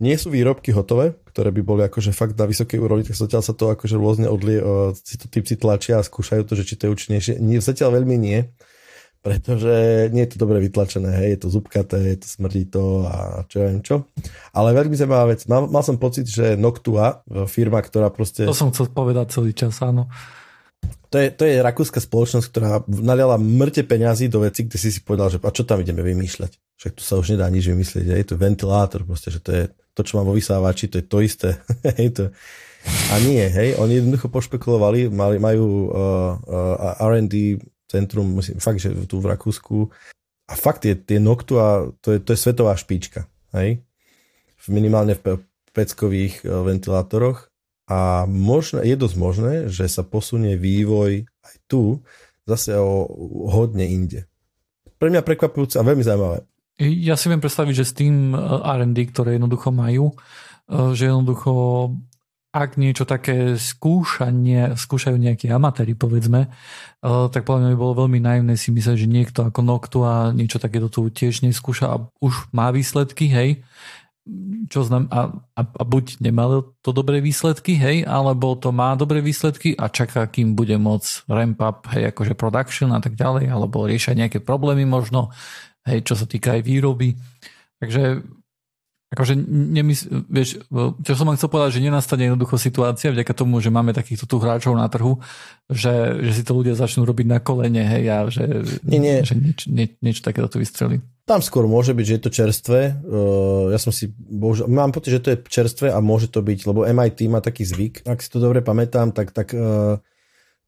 nie 0.00 0.16
sú 0.16 0.32
výrobky 0.32 0.72
hotové, 0.72 1.14
ktoré 1.30 1.54
by 1.54 1.62
boli 1.62 1.82
akože 1.86 2.10
fakt 2.10 2.34
na 2.34 2.48
vysokej 2.48 2.80
úrovni, 2.80 3.04
tak 3.06 3.14
zatiaľ 3.14 3.42
sa 3.44 3.54
to 3.54 3.70
akože 3.70 3.94
rôzne 3.94 4.26
odlie, 4.26 4.58
si 4.98 5.20
to 5.20 5.28
typci 5.28 5.54
tlačia 5.54 6.00
a 6.00 6.06
skúšajú 6.06 6.42
to, 6.48 6.56
že 6.58 6.66
či 6.66 6.74
to 6.74 6.88
je 6.88 6.94
účinnejšie. 6.96 7.34
Nie, 7.38 7.62
zatiaľ 7.62 8.02
veľmi 8.02 8.16
nie 8.18 8.40
pretože 9.24 9.72
nie 10.12 10.28
je 10.28 10.36
to 10.36 10.44
dobre 10.44 10.60
vytlačené, 10.60 11.24
hej, 11.24 11.28
je 11.32 11.40
to 11.40 11.48
zubkaté, 11.48 11.96
je 12.12 12.18
to 12.20 12.28
smrdí 12.28 12.68
to 12.68 13.08
a 13.08 13.48
čo 13.48 13.56
ja 13.56 13.66
viem 13.72 13.80
čo. 13.80 14.04
Ale 14.52 14.76
veľmi 14.76 14.92
zaujímavá 14.92 15.32
vec. 15.32 15.48
Mal, 15.48 15.64
mal 15.64 15.80
som 15.80 15.96
pocit, 15.96 16.28
že 16.28 16.60
Noctua, 16.60 17.24
firma, 17.48 17.80
ktorá 17.80 18.12
proste... 18.12 18.44
To 18.44 18.52
som 18.52 18.68
chcel 18.68 18.92
povedať 18.92 19.32
celý 19.32 19.56
čas, 19.56 19.80
áno. 19.80 20.12
To 21.14 21.22
je, 21.22 21.30
to 21.30 21.46
je 21.46 21.62
rakúska 21.62 22.02
spoločnosť, 22.02 22.46
ktorá 22.50 22.82
naliala 22.90 23.38
mŕte 23.38 23.86
peňazí 23.86 24.26
do 24.26 24.42
veci, 24.42 24.66
kde 24.66 24.78
si 24.82 24.90
si 24.90 24.98
povedal, 24.98 25.30
že 25.30 25.38
a 25.38 25.54
čo 25.54 25.62
tam 25.62 25.78
ideme 25.78 26.02
vymýšľať? 26.02 26.58
Však 26.74 26.92
tu 26.98 27.06
sa 27.06 27.14
už 27.14 27.38
nedá 27.38 27.46
nič 27.46 27.70
vymyslieť. 27.70 28.10
Je 28.10 28.26
to 28.26 28.34
ventilátor, 28.34 29.06
proste, 29.06 29.30
že 29.30 29.38
to 29.38 29.54
je 29.54 29.64
to, 29.94 30.02
čo 30.02 30.18
mám 30.18 30.26
vo 30.26 30.34
vysávači, 30.34 30.90
to 30.90 30.98
je 30.98 31.06
to 31.06 31.18
isté. 31.22 31.54
a 33.14 33.14
nie, 33.22 33.46
hej, 33.46 33.78
oni 33.78 34.02
jednoducho 34.02 34.26
pošpekulovali, 34.26 35.06
mali, 35.06 35.38
majú 35.38 35.86
uh, 35.86 36.34
uh, 36.50 37.06
R&D 37.14 37.62
centrum, 37.86 38.34
myslím, 38.42 38.58
fakt, 38.58 38.82
že 38.82 38.90
tu 39.06 39.22
v 39.22 39.30
Rakúsku. 39.30 39.86
A 40.50 40.58
fakt, 40.58 40.82
tie, 40.82 40.98
tie 40.98 41.22
Noctua, 41.22 41.94
to 42.02 42.10
je, 42.10 42.18
to 42.18 42.34
je 42.34 42.42
svetová 42.42 42.74
špička, 42.74 43.30
hej? 43.54 43.78
Minimálne 44.66 45.14
v 45.14 45.46
peckových 45.70 46.42
uh, 46.42 46.66
ventilátoroch 46.66 47.53
a 47.84 48.24
možno, 48.24 48.80
je 48.80 48.96
dosť 48.96 49.16
možné, 49.20 49.52
že 49.68 49.84
sa 49.92 50.00
posunie 50.00 50.56
vývoj 50.56 51.28
aj 51.28 51.54
tu 51.68 52.00
zase 52.48 52.76
o 52.76 53.08
hodne 53.48 53.84
inde. 53.84 54.24
Pre 54.96 55.12
mňa 55.12 55.24
prekvapujúce 55.24 55.76
a 55.76 55.84
veľmi 55.84 56.04
zaujímavé. 56.04 56.48
Ja 56.80 57.14
si 57.14 57.30
viem 57.30 57.38
predstaviť, 57.38 57.74
že 57.76 57.84
s 57.86 57.96
tým 57.96 58.32
eh, 58.32 58.38
R&D, 58.80 58.98
ktoré 59.12 59.36
jednoducho 59.36 59.68
majú, 59.70 60.16
eh, 60.68 60.96
že 60.96 61.12
jednoducho 61.12 61.52
ak 62.54 62.78
niečo 62.78 63.02
také 63.02 63.58
skúšanie, 63.58 64.78
skúšajú 64.78 65.18
nejakí 65.18 65.50
amatéri, 65.50 65.98
povedzme, 65.98 66.48
eh, 66.48 67.26
tak 67.28 67.44
podľa 67.44 67.60
mňa 67.60 67.70
by 67.74 67.78
bolo 67.78 67.94
veľmi 68.06 68.18
naivné 68.22 68.54
si 68.56 68.72
myslieť, 68.72 68.96
že 68.96 69.10
niekto 69.10 69.44
ako 69.44 69.60
Noctua 69.60 70.32
niečo 70.32 70.56
takéto 70.56 70.88
tu 70.88 71.04
tiež 71.10 71.44
neskúša 71.44 71.86
a 71.90 72.00
už 72.24 72.48
má 72.56 72.72
výsledky, 72.72 73.28
hej 73.28 73.60
čo 74.72 74.80
znam, 74.88 75.04
a, 75.12 75.36
a, 75.52 75.62
a 75.62 75.82
buď 75.84 76.24
nemalo 76.24 76.72
to 76.80 76.96
dobré 76.96 77.20
výsledky, 77.20 77.76
hej, 77.76 78.08
alebo 78.08 78.56
to 78.56 78.72
má 78.72 78.96
dobré 78.96 79.20
výsledky 79.20 79.76
a 79.76 79.92
čaká, 79.92 80.24
kým 80.24 80.56
bude 80.56 80.80
môcť 80.80 81.28
ramp 81.28 81.60
up, 81.60 81.78
hej, 81.92 82.08
akože 82.08 82.32
production 82.32 82.96
a 82.96 83.04
tak 83.04 83.20
ďalej, 83.20 83.52
alebo 83.52 83.84
riešať 83.84 84.16
nejaké 84.16 84.38
problémy 84.40 84.88
možno, 84.88 85.28
hej, 85.84 86.00
čo 86.08 86.16
sa 86.16 86.24
týka 86.24 86.56
aj 86.56 86.64
výroby. 86.64 87.20
Takže 87.84 88.24
akože 89.12 89.36
nemysl, 89.46 90.24
vieš, 90.26 90.64
čo 91.04 91.12
som 91.14 91.28
vám 91.28 91.36
chcel 91.36 91.52
povedať, 91.52 91.78
že 91.78 91.84
nenastane 91.84 92.26
jednoducho 92.26 92.56
situácia 92.56 93.14
vďaka 93.14 93.36
tomu, 93.36 93.60
že 93.60 93.70
máme 93.70 93.92
takýchto 93.92 94.24
tu 94.26 94.40
hráčov 94.40 94.74
na 94.74 94.88
trhu, 94.88 95.20
že, 95.68 96.18
že 96.24 96.32
si 96.32 96.42
to 96.42 96.56
ľudia 96.56 96.74
začnú 96.74 97.04
robiť 97.04 97.26
na 97.28 97.38
kolene, 97.38 97.84
hej, 97.84 98.04
a 98.08 98.16
že, 98.32 98.44
nie, 98.88 98.98
nie. 98.98 99.20
že 99.22 99.36
nieč, 99.36 99.60
nie, 99.68 99.86
niečo 100.00 100.24
takéto 100.24 100.48
tu 100.48 100.58
vystrelí. 100.58 101.04
Tam 101.24 101.40
skôr 101.40 101.64
môže 101.64 101.96
byť, 101.96 102.04
že 102.04 102.14
je 102.20 102.22
to 102.22 102.34
čerstvé. 102.36 102.80
Uh, 103.00 103.72
ja 103.72 103.80
som 103.80 103.88
si, 103.88 104.12
bohužiaľ, 104.12 104.68
mám 104.68 104.92
pocit, 104.92 105.16
že 105.16 105.22
to 105.24 105.32
je 105.32 105.38
čerstvé 105.48 105.88
a 105.88 106.04
môže 106.04 106.28
to 106.28 106.44
byť, 106.44 106.68
lebo 106.68 106.84
MIT 106.84 107.32
má 107.32 107.40
taký 107.40 107.64
zvyk. 107.64 108.04
Ak 108.04 108.20
si 108.20 108.28
to 108.28 108.44
dobre 108.44 108.60
pamätám, 108.60 109.08
tak, 109.08 109.32
tak 109.32 109.56
uh, 109.56 109.96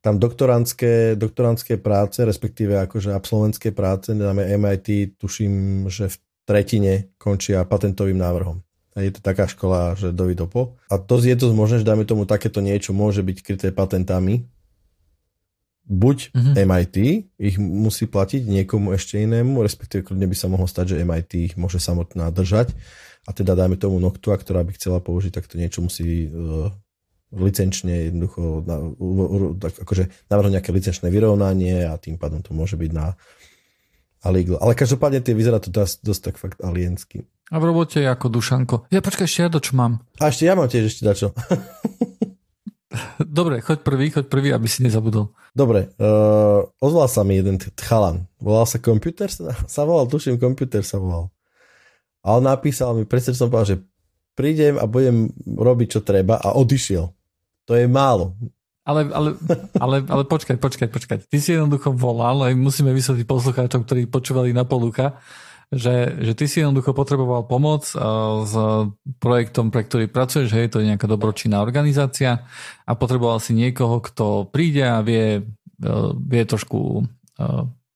tam 0.01 0.17
doktorantské, 0.17 1.13
doktorantské 1.21 1.77
práce, 1.77 2.25
respektíve 2.25 2.81
akože 2.89 3.13
absolventské 3.13 3.77
práce, 3.77 4.17
dáme 4.17 4.49
MIT, 4.57 5.21
tuším, 5.21 5.85
že 5.93 6.09
v 6.09 6.17
tretine 6.49 7.13
končia 7.21 7.61
patentovým 7.69 8.17
návrhom. 8.17 8.65
Je 8.97 9.13
to 9.13 9.21
taká 9.21 9.45
škola, 9.45 9.93
že 9.93 10.09
dovidopo. 10.17 10.81
A 10.89 10.97
to 10.97 11.21
je 11.21 11.37
to 11.37 11.53
možné, 11.53 11.85
že 11.85 11.89
dáme 11.91 12.09
tomu 12.09 12.25
takéto 12.25 12.65
niečo 12.65 12.97
môže 12.97 13.21
byť 13.21 13.37
kryté 13.45 13.69
patentami, 13.69 14.49
buď 15.87 16.35
mm-hmm. 16.35 16.55
MIT 16.67 16.97
ich 17.39 17.57
musí 17.63 18.11
platiť 18.11 18.43
niekomu 18.43 18.93
ešte 18.99 19.23
inému, 19.23 19.63
respektíve 19.63 20.03
kľudne 20.03 20.27
by 20.27 20.37
sa 20.37 20.51
mohlo 20.51 20.67
stať, 20.67 20.95
že 20.95 21.03
MIT 21.07 21.33
ich 21.35 21.55
môže 21.55 21.79
samotná 21.79 22.29
držať 22.35 22.75
a 23.27 23.31
teda 23.31 23.55
dajme 23.55 23.79
tomu 23.79 24.03
Noctua, 24.03 24.35
ktorá 24.35 24.67
by 24.67 24.75
chcela 24.75 24.99
použiť, 24.99 25.31
tak 25.35 25.47
to 25.47 25.59
niečo 25.59 25.83
musí 25.83 26.27
uh, 26.27 26.71
licenčne 27.31 28.11
jednoducho 28.11 28.67
na, 28.67 28.77
uh, 28.83 29.55
tak 29.63 29.79
akože 29.83 30.11
navrhnúť 30.27 30.55
nejaké 30.59 30.71
licenčné 30.75 31.07
vyrovnanie 31.11 31.87
a 31.87 31.95
tým 31.99 32.19
pádom 32.19 32.43
to 32.43 32.51
môže 32.51 32.75
byť 32.75 32.91
na 32.91 33.15
a 34.27 34.29
legal. 34.35 34.59
Ale 34.59 34.75
každopádne 34.75 35.23
tie 35.23 35.39
vyzerá 35.39 35.63
to 35.63 35.71
dosť, 35.71 36.03
dosť 36.03 36.21
tak 36.27 36.37
fakt 36.43 36.59
aliensky. 36.59 37.23
A 37.55 37.63
v 37.63 37.71
robote 37.71 38.03
je 38.03 38.11
ako 38.11 38.27
Dušanko. 38.27 38.91
Ja 38.91 38.99
počkaj, 38.99 39.31
ešte 39.31 39.47
ja 39.47 39.51
čo 39.55 39.79
mám. 39.79 40.03
A 40.19 40.35
ešte 40.35 40.51
ja 40.51 40.59
mám 40.59 40.67
tiež 40.67 40.91
ešte 40.91 41.07
dačo. 41.07 41.31
Dobre, 43.23 43.61
choď 43.61 43.79
prvý, 43.81 44.11
choď 44.11 44.27
prvý, 44.29 44.49
aby 44.53 44.67
si 44.67 44.83
nezabudol. 44.83 45.33
Dobre, 45.57 45.93
uh, 45.97 46.67
ozval 46.81 47.09
sa 47.09 47.25
mi 47.25 47.41
jeden 47.41 47.57
chalan. 47.77 48.29
Volal 48.41 48.67
sa 48.69 48.83
Computer? 48.83 49.29
Sa 49.67 49.83
volal, 49.85 50.11
tuším, 50.11 50.37
Computer 50.37 50.85
sa 50.85 51.01
volal. 51.01 51.33
A 52.27 52.37
on 52.37 52.45
napísal 52.45 52.93
mi, 52.99 53.07
presne 53.07 53.33
som 53.33 53.49
povedal, 53.49 53.79
že 53.79 53.83
prídem 54.37 54.77
a 54.77 54.85
budem 54.85 55.33
robiť, 55.45 55.89
čo 55.97 56.01
treba 56.05 56.37
a 56.37 56.53
odišiel. 56.59 57.05
To 57.67 57.73
je 57.73 57.87
málo. 57.89 58.37
Ale, 58.87 59.11
ale, 59.11 59.35
ale, 59.83 59.97
ale 60.07 60.23
počkaj, 60.31 60.63
počkaj, 60.63 60.89
počkaj. 60.93 61.19
Ty 61.27 61.39
si 61.43 61.59
jednoducho 61.59 61.91
volal, 61.91 62.47
aj 62.47 62.55
musíme 62.55 62.95
vysvetliť 62.95 63.27
poslucháčom, 63.27 63.83
ktorí 63.83 64.07
počúvali 64.07 64.55
na 64.55 64.63
poluka, 64.63 65.19
že, 65.75 66.23
že 66.23 66.33
ty 66.39 66.47
si 66.47 66.63
jednoducho 66.63 66.95
potreboval 66.95 67.51
pomoc 67.51 67.91
s 68.47 68.55
projektom, 69.19 69.75
pre 69.75 69.83
ktorý 69.83 70.07
pracuješ, 70.07 70.55
hej, 70.55 70.71
to 70.71 70.79
je 70.79 70.95
nejaká 70.95 71.11
dobročinná 71.11 71.59
organizácia 71.59 72.47
a 72.87 72.93
potreboval 72.95 73.43
si 73.43 73.51
niekoho, 73.51 73.99
kto 73.99 74.47
príde 74.47 74.87
a 74.87 75.03
vie, 75.03 75.43
e, 75.43 75.93
vie 76.23 76.43
trošku 76.47 77.03
e, 77.03 77.45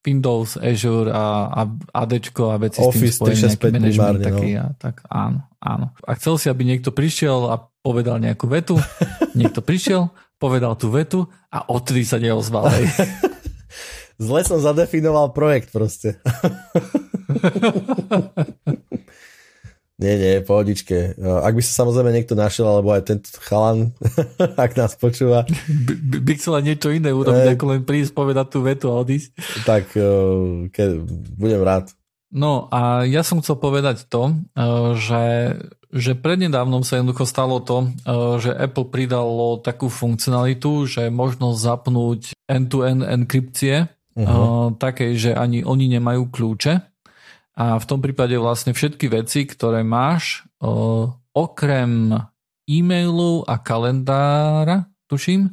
Windows, 0.00 0.58
Azure 0.58 1.12
a, 1.12 1.52
a 1.52 1.60
ADčko 1.94 2.50
a 2.50 2.56
veci 2.56 2.80
Office 2.82 3.20
s 3.20 3.22
tým 3.22 3.36
spojené, 3.36 3.78
nejaký 3.78 4.00
management 4.00 4.18
no. 4.18 4.26
taký 4.26 4.50
a 4.56 4.66
tak 4.74 4.94
áno, 5.06 5.40
áno. 5.60 5.86
A 6.02 6.10
chcel 6.16 6.34
si, 6.40 6.46
aby 6.48 6.64
niekto 6.64 6.90
prišiel 6.90 7.52
a 7.52 7.70
povedal 7.84 8.18
nejakú 8.18 8.48
vetu, 8.48 8.80
niekto 9.38 9.62
prišiel, 9.62 10.10
povedal 10.40 10.74
tú 10.74 10.88
vetu 10.90 11.28
a 11.52 11.68
odtedy 11.68 12.02
sa 12.02 12.16
neozval. 12.16 12.72
Zle 14.20 14.40
som 14.44 14.60
zadefinoval 14.60 15.32
projekt 15.32 15.72
proste. 15.72 16.16
nie, 20.02 20.14
nie, 20.16 20.40
pohodičke. 20.40 21.20
Ak 21.20 21.52
by 21.52 21.62
sa 21.62 21.84
samozrejme 21.84 22.10
niekto 22.10 22.32
našiel, 22.32 22.66
alebo 22.66 22.96
aj 22.96 23.06
tento 23.06 23.36
chalan, 23.40 23.92
ak 24.64 24.72
nás 24.76 24.96
počúva. 24.96 25.44
By, 25.68 26.18
by 26.24 26.32
chcela 26.40 26.64
niečo 26.64 26.90
iné 26.90 27.12
urobiť, 27.12 27.46
e... 27.46 27.54
ako 27.54 27.64
len 27.76 27.82
prísť, 27.84 28.16
povedať 28.16 28.46
tú 28.48 28.64
vetu 28.64 28.88
a 28.90 29.00
odísť. 29.00 29.30
Tak 29.68 29.84
e, 29.94 30.02
ke, 30.72 31.04
budem 31.36 31.60
rád. 31.60 31.92
No 32.30 32.70
a 32.70 33.02
ja 33.10 33.26
som 33.26 33.42
chcel 33.42 33.58
povedať 33.58 34.06
to, 34.06 34.30
e, 34.30 34.34
že, 34.94 35.24
že 35.90 36.14
prednedávnom 36.14 36.86
sa 36.86 37.02
jednoducho 37.02 37.26
stalo 37.26 37.58
to, 37.60 37.90
že 38.38 38.54
Apple 38.54 38.88
pridalo 38.88 39.58
takú 39.58 39.90
funkcionalitu, 39.90 40.86
že 40.86 41.10
možno 41.10 41.52
zapnúť 41.52 42.38
end-to-end 42.46 43.02
enkripcie 43.02 43.90
uh-huh. 44.14 44.78
takej, 44.78 45.18
že 45.18 45.30
ani 45.34 45.66
oni 45.66 45.98
nemajú 45.98 46.30
kľúče. 46.30 46.89
A 47.60 47.76
v 47.76 47.84
tom 47.84 48.00
prípade 48.00 48.32
vlastne 48.40 48.72
všetky 48.72 49.12
veci, 49.12 49.44
ktoré 49.44 49.84
máš, 49.84 50.48
okrem 51.36 52.16
e-mailu 52.64 53.44
a 53.44 53.60
kalendára, 53.60 54.88
tuším, 55.12 55.52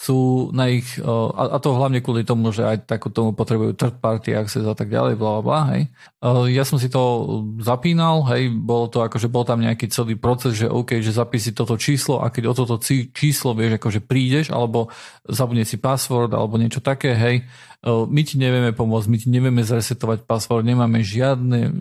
sú 0.00 0.48
na 0.56 0.72
ich, 0.72 0.96
a 1.36 1.60
to 1.60 1.76
hlavne 1.76 2.00
kvôli 2.00 2.24
tomu, 2.24 2.56
že 2.56 2.64
aj 2.64 2.88
takú 2.88 3.12
tomu 3.12 3.36
potrebujú 3.36 3.76
third 3.76 4.00
party 4.00 4.32
access 4.32 4.64
a 4.64 4.72
tak 4.72 4.88
ďalej, 4.88 5.20
bla 5.20 5.44
bla, 5.44 5.60
hej. 5.76 5.92
Ja 6.56 6.64
som 6.64 6.80
si 6.80 6.88
to 6.88 7.28
zapínal, 7.60 8.24
hej, 8.32 8.48
bolo 8.48 8.88
to 8.88 9.04
akože 9.04 9.28
bol 9.28 9.44
tam 9.44 9.60
nejaký 9.60 9.92
celý 9.92 10.16
proces, 10.16 10.56
že 10.56 10.72
OK, 10.72 11.04
že 11.04 11.12
zapísi 11.12 11.52
toto 11.52 11.76
číslo 11.76 12.24
a 12.24 12.32
keď 12.32 12.48
o 12.48 12.56
toto 12.56 12.80
číslo 13.12 13.52
vieš, 13.52 13.76
akože 13.76 14.00
prídeš, 14.00 14.48
alebo 14.48 14.88
zabudne 15.28 15.68
si 15.68 15.76
password, 15.76 16.32
alebo 16.32 16.56
niečo 16.56 16.80
také, 16.80 17.12
hej, 17.12 17.44
my 17.84 18.20
ti 18.24 18.40
nevieme 18.40 18.72
pomôcť, 18.72 19.04
my 19.04 19.18
ti 19.20 19.28
nevieme 19.28 19.60
zresetovať 19.60 20.24
password, 20.24 20.64
nemáme 20.64 21.04
žiadne 21.04 21.76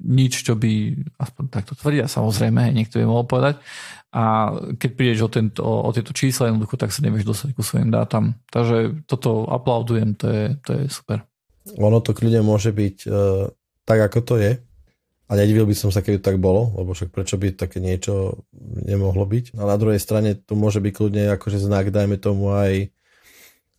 nič, 0.00 0.48
čo 0.48 0.56
by, 0.56 0.96
aspoň 1.20 1.44
takto 1.52 1.76
tvrdia 1.76 2.08
samozrejme, 2.08 2.72
hej, 2.72 2.72
niekto 2.72 2.96
by 2.96 3.04
mohol 3.04 3.28
povedať, 3.28 3.60
a 4.10 4.50
keď 4.74 4.90
prídeš 4.98 5.20
o, 5.22 5.30
tento, 5.30 5.62
o, 5.62 5.90
tieto 5.94 6.10
čísla 6.10 6.50
jednoducho, 6.50 6.74
tak 6.74 6.90
sa 6.90 6.98
nevieš 7.06 7.22
dostať 7.30 7.54
ku 7.54 7.62
svojim 7.62 7.94
dátam. 7.94 8.34
Takže 8.50 9.06
toto 9.06 9.46
aplaudujem, 9.46 10.18
to 10.18 10.26
je, 10.26 10.44
to 10.66 10.70
je 10.74 10.82
super. 10.90 11.22
Ono 11.78 12.02
to 12.02 12.10
kľudne 12.10 12.42
môže 12.42 12.74
byť 12.74 12.96
uh, 13.06 13.46
tak, 13.86 13.98
ako 14.10 14.18
to 14.26 14.34
je. 14.42 14.52
A 15.30 15.38
nedivil 15.38 15.62
by 15.62 15.78
som 15.78 15.94
sa, 15.94 16.02
keby 16.02 16.18
to 16.18 16.26
tak 16.26 16.42
bolo, 16.42 16.74
lebo 16.74 16.90
však 16.90 17.14
prečo 17.14 17.38
by 17.38 17.54
také 17.54 17.78
niečo 17.78 18.42
nemohlo 18.82 19.22
byť. 19.22 19.54
A 19.54 19.62
na 19.62 19.78
druhej 19.78 20.02
strane 20.02 20.34
to 20.34 20.58
môže 20.58 20.82
byť 20.82 20.90
kľudne 20.90 21.30
akože 21.38 21.62
znak, 21.62 21.94
dajme 21.94 22.18
tomu 22.18 22.50
aj 22.50 22.90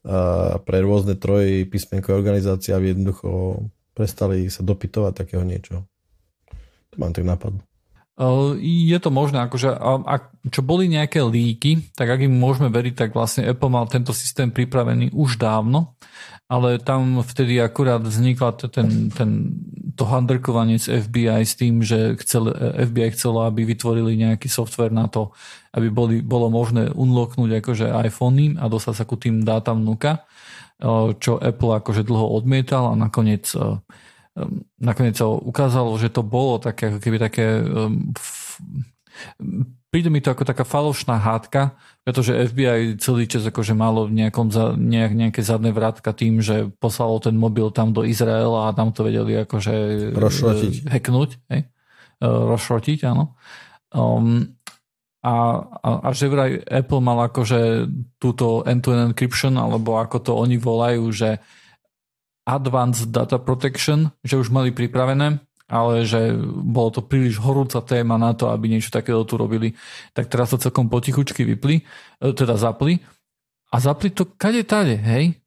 uh, 0.08 0.64
pre 0.64 0.80
rôzne 0.80 1.20
troj 1.20 1.68
písmenkové 1.68 2.16
organizácie, 2.16 2.72
aby 2.72 2.96
jednoducho 2.96 3.60
prestali 3.92 4.48
sa 4.48 4.64
dopytovať 4.64 5.12
takého 5.12 5.44
niečo. 5.44 5.84
To 6.92 6.96
mám 6.96 7.12
tak 7.12 7.28
napadlo. 7.28 7.60
Je 8.62 8.98
to 9.00 9.10
možné, 9.10 9.48
akože 9.48 9.72
ak, 10.06 10.36
čo 10.52 10.62
boli 10.62 10.86
nejaké 10.92 11.24
líky, 11.24 11.96
tak 11.96 12.12
ak 12.12 12.28
im 12.28 12.36
môžeme 12.36 12.68
veriť, 12.68 12.94
tak 12.94 13.10
vlastne 13.16 13.48
Apple 13.48 13.72
mal 13.72 13.88
tento 13.88 14.12
systém 14.12 14.52
pripravený 14.52 15.16
už 15.16 15.40
dávno, 15.40 15.96
ale 16.52 16.78
tam 16.84 17.24
vtedy 17.24 17.58
akurát 17.64 18.04
vznikla 18.04 18.68
ten, 18.68 19.10
ten, 19.10 19.56
to 19.96 20.04
handrkovanie 20.04 20.76
z 20.76 21.08
FBI 21.08 21.42
s 21.42 21.56
tým, 21.56 21.80
že 21.82 22.20
chcel, 22.20 22.52
FBI 22.92 23.16
chcelo, 23.16 23.48
aby 23.48 23.64
vytvorili 23.64 24.20
nejaký 24.20 24.52
software 24.52 24.92
na 24.92 25.08
to, 25.08 25.32
aby 25.72 25.88
boli, 25.88 26.20
bolo 26.20 26.52
možné 26.52 26.92
unlocknúť 26.92 27.64
akože 27.64 27.96
iPhony 28.12 28.60
a 28.60 28.68
dostať 28.68 28.96
sa 29.02 29.08
ku 29.08 29.16
tým 29.16 29.48
dátam 29.48 29.82
vnúka, 29.82 30.28
čo 31.18 31.40
Apple 31.40 31.80
akože 31.80 32.04
dlho 32.04 32.28
odmietal 32.28 32.92
a 32.92 33.00
nakoniec 33.00 33.48
nakoniec 34.80 35.20
sa 35.20 35.28
ukázalo, 35.28 35.96
že 36.00 36.08
to 36.08 36.24
bolo 36.24 36.58
také, 36.58 36.88
ako 36.88 37.00
keby 37.04 37.18
také 37.20 37.46
príde 39.92 40.08
mi 40.08 40.24
to 40.24 40.32
ako 40.32 40.48
taká 40.48 40.64
falošná 40.64 41.20
hádka, 41.20 41.76
pretože 42.08 42.48
FBI 42.48 42.96
celý 42.98 43.28
čas 43.28 43.44
akože 43.44 43.76
malo 43.76 44.08
nejakom 44.08 44.48
za, 44.50 44.74
nejak, 44.74 45.14
nejaké 45.14 45.42
zadné 45.44 45.76
vrátka 45.76 46.16
tým, 46.16 46.40
že 46.40 46.72
poslalo 46.80 47.20
ten 47.20 47.36
mobil 47.36 47.70
tam 47.76 47.92
do 47.92 48.08
Izraela 48.08 48.72
a 48.72 48.76
tam 48.76 48.96
to 48.96 49.04
vedeli 49.04 49.44
akože 49.44 49.76
rozšrotiť. 50.16 50.74
E, 50.74 50.96
hacknúť, 50.96 51.30
hej? 51.52 51.62
E, 52.24 52.26
rozšrotiť, 52.26 53.00
áno. 53.04 53.36
Um, 53.92 54.56
a, 55.22 55.60
a, 55.84 55.90
a 56.08 56.10
že 56.16 56.32
vraj 56.32 56.64
Apple 56.66 57.04
mal 57.04 57.28
akože 57.28 57.86
túto 58.18 58.64
end-to-end 58.64 59.14
encryption, 59.14 59.54
alebo 59.60 60.00
ako 60.00 60.18
to 60.24 60.32
oni 60.40 60.56
volajú, 60.56 61.04
že 61.12 61.38
Advanced 62.48 63.14
Data 63.14 63.38
Protection, 63.38 64.10
že 64.26 64.38
už 64.38 64.50
mali 64.50 64.74
pripravené 64.74 65.42
ale 65.72 66.04
že 66.04 66.36
bolo 66.68 66.92
to 66.92 67.00
príliš 67.00 67.40
horúca 67.40 67.80
téma 67.80 68.20
na 68.20 68.36
to, 68.36 68.52
aby 68.52 68.68
niečo 68.68 68.92
takéto 68.92 69.24
tu 69.24 69.40
robili. 69.40 69.72
Tak 70.12 70.28
teraz 70.28 70.52
to 70.52 70.60
celkom 70.60 70.92
potichučky 70.92 71.48
vypli, 71.48 71.80
e, 72.20 72.36
teda 72.36 72.60
zapli 72.60 73.00
a 73.72 73.80
zapli 73.80 74.12
to 74.12 74.28
kade 74.36 74.68
tade, 74.68 75.00
hej? 75.00 75.40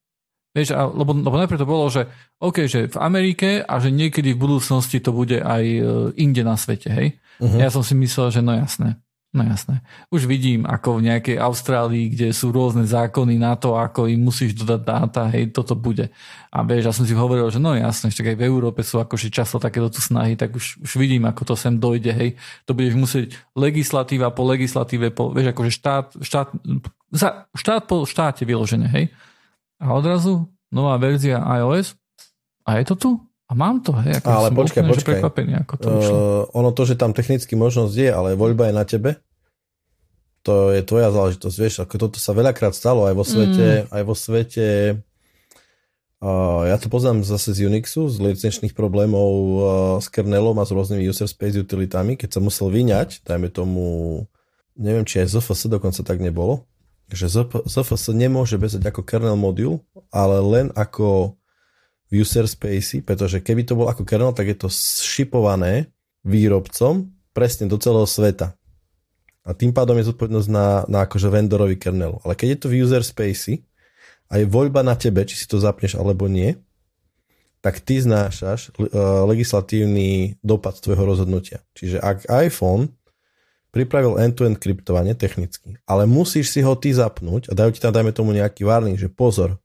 Vieš, 0.56 0.72
a, 0.72 0.88
lebo, 0.88 1.12
lebo 1.12 1.36
najprv 1.36 1.60
to 1.60 1.68
bolo, 1.68 1.92
že 1.92 2.08
OK, 2.40 2.64
že 2.64 2.88
v 2.88 2.96
Amerike 2.96 3.60
a 3.60 3.76
že 3.76 3.92
niekedy 3.92 4.32
v 4.32 4.40
budúcnosti 4.40 4.96
to 5.04 5.12
bude 5.12 5.44
aj 5.44 5.60
e, 5.60 5.80
inde 6.16 6.40
na 6.40 6.56
svete, 6.56 6.88
hej? 6.88 7.20
Uh-huh. 7.36 7.60
Ja 7.60 7.68
som 7.68 7.84
si 7.84 7.92
myslel, 7.92 8.32
že 8.32 8.40
no 8.40 8.56
jasné. 8.56 8.96
No 9.34 9.42
jasné. 9.42 9.82
Už 10.14 10.30
vidím, 10.30 10.62
ako 10.62 11.02
v 11.02 11.10
nejakej 11.10 11.42
Austrálii, 11.42 12.06
kde 12.06 12.30
sú 12.30 12.54
rôzne 12.54 12.86
zákony 12.86 13.34
na 13.34 13.58
to, 13.58 13.74
ako 13.74 14.06
im 14.06 14.22
musíš 14.22 14.54
dodať 14.54 14.80
dáta, 14.86 15.26
hej, 15.34 15.50
toto 15.50 15.74
bude. 15.74 16.14
A 16.54 16.62
vieš, 16.62 16.86
ja 16.86 16.94
som 16.94 17.02
si 17.02 17.18
hovoril, 17.18 17.50
že 17.50 17.58
no 17.58 17.74
jasné, 17.74 18.14
však 18.14 18.30
aj 18.30 18.36
v 18.38 18.46
Európe 18.46 18.86
sú 18.86 19.02
akože 19.02 19.34
často 19.34 19.58
takéto 19.58 19.90
tu 19.90 19.98
snahy, 19.98 20.38
tak 20.38 20.54
už, 20.54 20.78
už 20.86 20.92
vidím, 20.94 21.26
ako 21.26 21.50
to 21.50 21.54
sem 21.58 21.82
dojde, 21.82 22.14
hej. 22.14 22.38
To 22.70 22.78
budeš 22.78 22.94
musieť 22.94 23.26
legislatíva 23.58 24.30
po 24.30 24.46
legislatíve, 24.46 25.10
po, 25.10 25.34
vieš, 25.34 25.50
akože 25.50 25.70
štát, 25.82 26.06
štát, 26.22 26.48
za, 27.10 27.50
štát 27.58 27.90
po 27.90 28.06
štáte 28.06 28.46
vyložené, 28.46 28.86
hej. 28.86 29.10
A 29.82 29.98
odrazu 29.98 30.46
nová 30.70 30.94
verzia 30.94 31.42
iOS 31.42 31.98
a 32.70 32.78
je 32.78 32.84
to 32.86 32.94
tu? 32.94 33.10
A 33.44 33.52
mám 33.52 33.84
to, 33.84 33.92
hej. 34.00 34.24
Ako 34.24 34.28
ale 34.28 34.48
počkaj, 34.56 34.82
úplne, 34.82 34.92
počkaj. 34.96 35.20
Ako 35.68 35.74
to 35.76 35.88
uh, 35.92 36.02
ono 36.56 36.72
to, 36.72 36.88
že 36.88 36.96
tam 36.96 37.12
technicky 37.12 37.52
možnosť 37.52 37.94
je, 37.94 38.08
ale 38.08 38.28
voľba 38.40 38.72
je 38.72 38.74
na 38.74 38.84
tebe. 38.88 39.10
To 40.44 40.72
je 40.72 40.84
tvoja 40.84 41.08
záležitosť, 41.08 41.56
vieš, 41.56 41.74
ako 41.80 41.94
toto 42.08 42.18
sa 42.20 42.36
veľakrát 42.36 42.76
stalo 42.76 43.08
aj 43.08 43.14
vo 43.16 43.24
svete, 43.24 43.88
mm. 43.88 43.96
aj 43.96 44.02
vo 44.04 44.14
svete 44.16 44.66
uh, 46.24 46.62
ja 46.68 46.76
to 46.80 46.88
poznám 46.88 47.24
zase 47.24 47.52
z 47.52 47.68
Unixu, 47.68 48.08
z 48.08 48.16
licenčných 48.32 48.72
problémov 48.72 49.30
uh, 49.30 49.60
s 50.00 50.08
kernelom 50.08 50.56
a 50.60 50.64
s 50.64 50.72
rôznymi 50.72 51.04
user 51.04 51.28
space 51.28 51.60
utilitami, 51.60 52.16
keď 52.16 52.36
sa 52.36 52.40
musel 52.40 52.72
vyňať, 52.72 53.24
dajme 53.24 53.48
tomu, 53.52 53.84
neviem, 54.76 55.04
či 55.04 55.20
aj 55.20 55.36
ZFS 55.36 55.68
dokonca 55.68 56.00
tak 56.00 56.20
nebolo, 56.20 56.64
že 57.12 57.28
ZFS 57.28 58.16
nemôže 58.16 58.56
bezať 58.56 58.84
ako 58.88 59.04
kernel 59.04 59.36
modul, 59.36 59.84
ale 60.08 60.40
len 60.40 60.66
ako 60.72 61.36
user 62.12 62.44
spacey, 62.44 63.00
pretože 63.00 63.40
keby 63.40 63.64
to 63.64 63.78
bolo 63.78 63.88
ako 63.88 64.04
kernel, 64.04 64.36
tak 64.36 64.50
je 64.50 64.56
to 64.56 64.68
šipované 65.00 65.88
výrobcom 66.24 67.08
presne 67.36 67.68
do 67.68 67.76
celého 67.76 68.06
sveta. 68.08 68.56
A 69.44 69.52
tým 69.52 69.76
pádom 69.76 70.00
je 70.00 70.08
zodpovednosť 70.08 70.48
na, 70.48 70.88
na 70.88 71.04
akože 71.04 71.28
vendorový 71.28 71.76
kernel. 71.76 72.16
Ale 72.24 72.32
keď 72.32 72.48
je 72.48 72.58
to 72.64 72.66
v 72.72 72.76
user 72.80 73.04
spacey 73.04 73.60
a 74.32 74.40
je 74.40 74.48
voľba 74.48 74.80
na 74.80 74.96
tebe, 74.96 75.20
či 75.28 75.36
si 75.36 75.44
to 75.44 75.60
zapneš 75.60 76.00
alebo 76.00 76.24
nie, 76.32 76.56
tak 77.60 77.80
ty 77.80 78.00
znášaš 78.00 78.76
uh, 78.76 79.24
legislatívny 79.28 80.36
dopad 80.44 80.80
tvojho 80.80 81.04
rozhodnutia. 81.04 81.64
Čiže 81.76 82.00
ak 82.00 82.28
iPhone 82.28 82.92
pripravil 83.72 84.20
end-to-end 84.20 84.60
kryptovanie 84.60 85.16
technicky, 85.16 85.80
ale 85.88 86.04
musíš 86.04 86.52
si 86.52 86.60
ho 86.60 86.76
ty 86.76 86.92
zapnúť 86.92 87.48
a 87.50 87.56
dajú 87.56 87.72
ti 87.72 87.80
tam, 87.80 87.92
dajme 87.92 88.12
tomu 88.12 88.36
nejaký 88.36 88.68
warning, 88.68 89.00
že 89.00 89.08
pozor, 89.08 89.56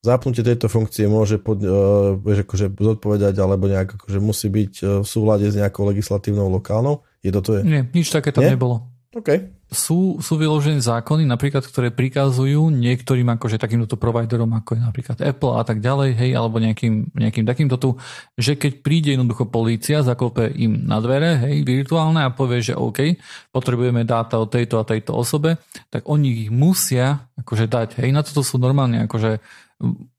zapnutie 0.00 0.40
tejto 0.40 0.72
funkcie 0.72 1.04
môže 1.06 1.36
pod, 1.36 1.60
uh, 1.60 2.16
akože 2.16 2.72
zodpovedať 2.72 3.36
alebo 3.36 3.68
nejak 3.68 4.00
akože 4.00 4.18
musí 4.20 4.48
byť 4.48 4.72
uh, 4.80 4.86
v 5.04 5.06
súlade 5.06 5.46
s 5.48 5.56
nejakou 5.56 5.84
legislatívnou 5.88 6.48
lokálnou. 6.48 7.04
Je 7.20 7.28
to 7.28 7.40
to 7.44 7.50
je? 7.60 7.62
Nie, 7.68 7.82
nič 7.92 8.08
také 8.08 8.32
tam 8.32 8.48
Nie? 8.48 8.56
nebolo. 8.56 8.88
OK. 9.10 9.58
Sú, 9.70 10.18
sú 10.22 10.34
vyložené 10.38 10.82
zákony, 10.82 11.26
napríklad, 11.26 11.62
ktoré 11.62 11.94
prikazujú 11.94 12.70
niektorým 12.74 13.26
akože 13.38 13.58
takýmto 13.58 13.94
providerom, 13.94 14.50
ako 14.54 14.78
je 14.78 14.82
napríklad 14.82 15.18
Apple 15.18 15.54
a 15.58 15.62
tak 15.62 15.78
ďalej, 15.82 16.14
hej, 16.14 16.30
alebo 16.34 16.58
nejakým, 16.58 17.14
nejakým 17.14 17.46
takýmto 17.46 17.78
tu, 17.78 17.98
že 18.34 18.58
keď 18.58 18.82
príde 18.82 19.14
jednoducho 19.14 19.46
polícia, 19.46 20.02
zaklope 20.02 20.50
im 20.54 20.86
na 20.86 20.98
dvere, 21.02 21.38
hej, 21.42 21.62
virtuálne 21.62 22.22
a 22.22 22.34
povie, 22.34 22.62
že 22.66 22.78
OK, 22.78 23.18
potrebujeme 23.54 24.02
dáta 24.02 24.42
o 24.42 24.46
tejto 24.46 24.82
a 24.82 24.86
tejto 24.86 25.14
osobe, 25.14 25.58
tak 25.90 26.06
oni 26.06 26.46
ich 26.46 26.50
musia 26.50 27.30
akože 27.38 27.66
dať, 27.70 27.88
hej, 28.02 28.10
na 28.14 28.26
toto 28.26 28.42
sú 28.42 28.58
normálne 28.58 29.06
akože 29.06 29.38
Hm. 29.80 30.12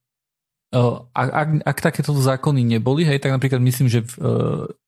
ak, 1.11 1.29
ak, 1.35 1.49
ak 1.67 1.77
takéto 1.83 2.15
zákony 2.15 2.63
neboli, 2.63 3.03
hej, 3.03 3.19
tak 3.19 3.35
napríklad 3.35 3.59
myslím, 3.59 3.91
že 3.91 4.07
v 4.07 4.13
e, 4.15 4.23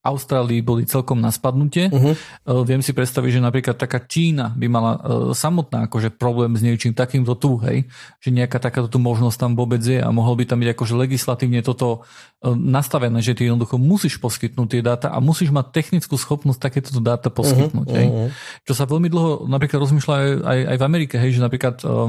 Austrálii 0.00 0.64
boli 0.64 0.88
celkom 0.88 1.20
na 1.20 1.28
spadnutie. 1.28 1.92
Uh-huh. 1.92 2.16
Viem 2.64 2.80
si 2.80 2.96
predstaviť, 2.96 3.36
že 3.36 3.44
napríklad 3.44 3.76
taká 3.76 4.00
Čína 4.00 4.56
by 4.56 4.66
mala 4.72 4.92
e, 4.96 5.00
samotná 5.36 5.84
akože 5.84 6.16
problém 6.16 6.56
s 6.56 6.64
niečím 6.64 6.96
takýmto 6.96 7.36
tu, 7.36 7.60
hej, 7.60 7.84
že 8.16 8.32
nejaká 8.32 8.64
takáto 8.64 8.88
tu 8.88 8.96
možnosť 8.96 9.36
tam 9.36 9.52
vôbec 9.60 9.84
je 9.84 10.00
a 10.00 10.08
mohol 10.08 10.40
by 10.40 10.48
tam 10.48 10.64
byť 10.64 10.72
akože 10.72 10.94
legislatívne 11.04 11.60
toto 11.60 12.00
e, 12.40 12.48
nastavené, 12.48 13.20
že 13.20 13.36
ty 13.36 13.52
jednoducho 13.52 13.76
musíš 13.76 14.16
poskytnúť 14.24 14.68
tie 14.72 14.80
dáta 14.80 15.12
a 15.12 15.20
musíš 15.20 15.52
mať 15.52 15.68
technickú 15.68 16.16
schopnosť 16.16 16.64
takéto 16.64 16.96
dáta 16.96 17.28
mhm, 17.28 17.36
poskytnúť. 17.36 17.88
Uh-huh. 17.92 17.98
Hej. 18.00 18.08
Mhm, 18.08 18.28
Čo 18.64 18.72
sa 18.72 18.88
veľmi 18.88 19.12
dlho 19.12 19.52
napríklad 19.52 19.84
rozmýšľa 19.84 20.14
aj, 20.16 20.28
aj, 20.48 20.58
aj 20.72 20.76
v 20.80 20.86
Amerike, 20.88 21.14
hej, 21.20 21.36
že 21.36 21.44
napríklad 21.44 21.84
uh, 21.84 22.08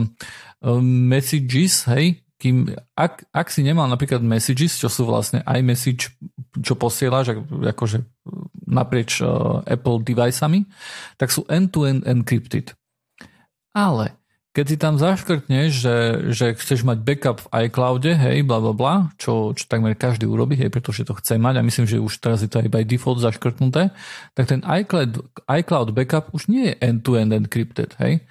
messages, 0.81 1.83
hej, 1.91 2.24
kým, 2.35 2.67
ak, 2.99 3.31
ak 3.31 3.47
si 3.47 3.63
nemal 3.63 3.87
napríklad 3.87 4.19
messages, 4.19 4.75
čo 4.75 4.91
sú 4.91 5.07
vlastne 5.07 5.39
iMessage, 5.47 6.11
čo 6.59 6.75
posielaš 6.75 7.39
akože 7.47 8.03
naprieč 8.67 9.23
uh, 9.23 9.63
Apple 9.63 10.03
deviceami, 10.03 10.67
tak 11.15 11.31
sú 11.31 11.47
end-to-end 11.47 12.03
encrypted. 12.03 12.75
Ale 13.71 14.19
keď 14.55 14.65
si 14.71 14.77
tam 14.79 14.95
zaškrtneš, 14.95 15.69
že, 15.75 15.95
že 16.31 16.45
chceš 16.55 16.87
mať 16.87 17.03
backup 17.03 17.43
v 17.43 17.67
iCloude, 17.67 18.15
hej, 18.15 18.47
bla 18.47 18.63
bla 18.63 18.71
bla, 18.71 18.95
čo, 19.19 19.51
čo 19.51 19.67
takmer 19.67 19.99
každý 19.99 20.23
urobí, 20.31 20.55
hej, 20.55 20.71
pretože 20.71 21.03
to 21.03 21.11
chce 21.11 21.35
mať 21.35 21.59
a 21.59 21.67
myslím, 21.67 21.83
že 21.83 21.99
už 21.99 22.23
teraz 22.23 22.39
je 22.39 22.47
to 22.47 22.63
aj 22.63 22.71
by 22.71 22.87
default 22.87 23.19
zaškrtnuté, 23.19 23.91
tak 24.31 24.45
ten 24.47 24.63
iCloud, 24.63 25.27
iCloud 25.43 25.91
backup 25.91 26.31
už 26.31 26.47
nie 26.47 26.71
je 26.71 26.73
end-to-end 26.79 27.35
encrypted, 27.35 27.99
hej. 27.99 28.23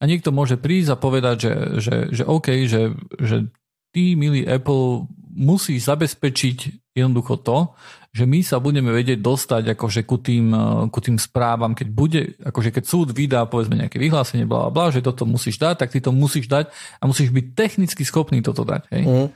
A 0.00 0.08
niekto 0.08 0.32
môže 0.32 0.56
prísť 0.56 0.96
a 0.96 1.00
povedať, 1.00 1.36
že, 1.44 1.54
že, 1.76 1.96
že 2.10 2.22
OK, 2.24 2.48
že, 2.64 2.96
že 3.20 3.52
ty, 3.92 4.16
milý 4.16 4.48
Apple, 4.48 5.06
musí 5.30 5.78
zabezpečiť 5.78 6.90
jednoducho 6.96 7.38
to, 7.44 7.76
že 8.10 8.26
my 8.26 8.42
sa 8.42 8.58
budeme 8.58 8.90
vedieť 8.90 9.22
dostať 9.22 9.78
akože 9.78 10.02
ku 10.02 10.18
tým, 10.18 10.50
ku 10.90 10.98
tým 10.98 11.14
správam, 11.14 11.78
keď 11.78 11.88
bude, 11.94 12.20
akože 12.42 12.74
keď 12.74 12.84
súd 12.84 13.08
vydá 13.14 13.46
povedzme 13.46 13.78
nejaké 13.78 14.02
vyhlásenie, 14.02 14.42
bla, 14.42 14.66
bla, 14.66 14.90
že 14.90 14.98
toto 14.98 15.22
musíš 15.22 15.62
dať, 15.62 15.86
tak 15.86 15.94
ty 15.94 16.02
to 16.02 16.10
musíš 16.10 16.50
dať 16.50 16.74
a 16.98 17.02
musíš 17.06 17.30
byť 17.30 17.46
technicky 17.54 18.02
schopný 18.02 18.42
toto 18.42 18.66
dať. 18.66 18.82
Hej? 18.90 19.04
Mm. 19.06 19.28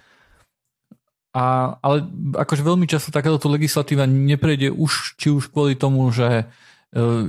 A, 1.35 1.79
ale 1.83 2.07
akože 2.35 2.63
veľmi 2.63 2.87
často 2.91 3.15
takáto 3.15 3.47
legislatíva 3.47 4.07
neprejde 4.07 4.75
už, 4.75 5.19
či 5.19 5.31
už 5.31 5.55
kvôli 5.55 5.79
tomu, 5.79 6.11
že 6.11 6.47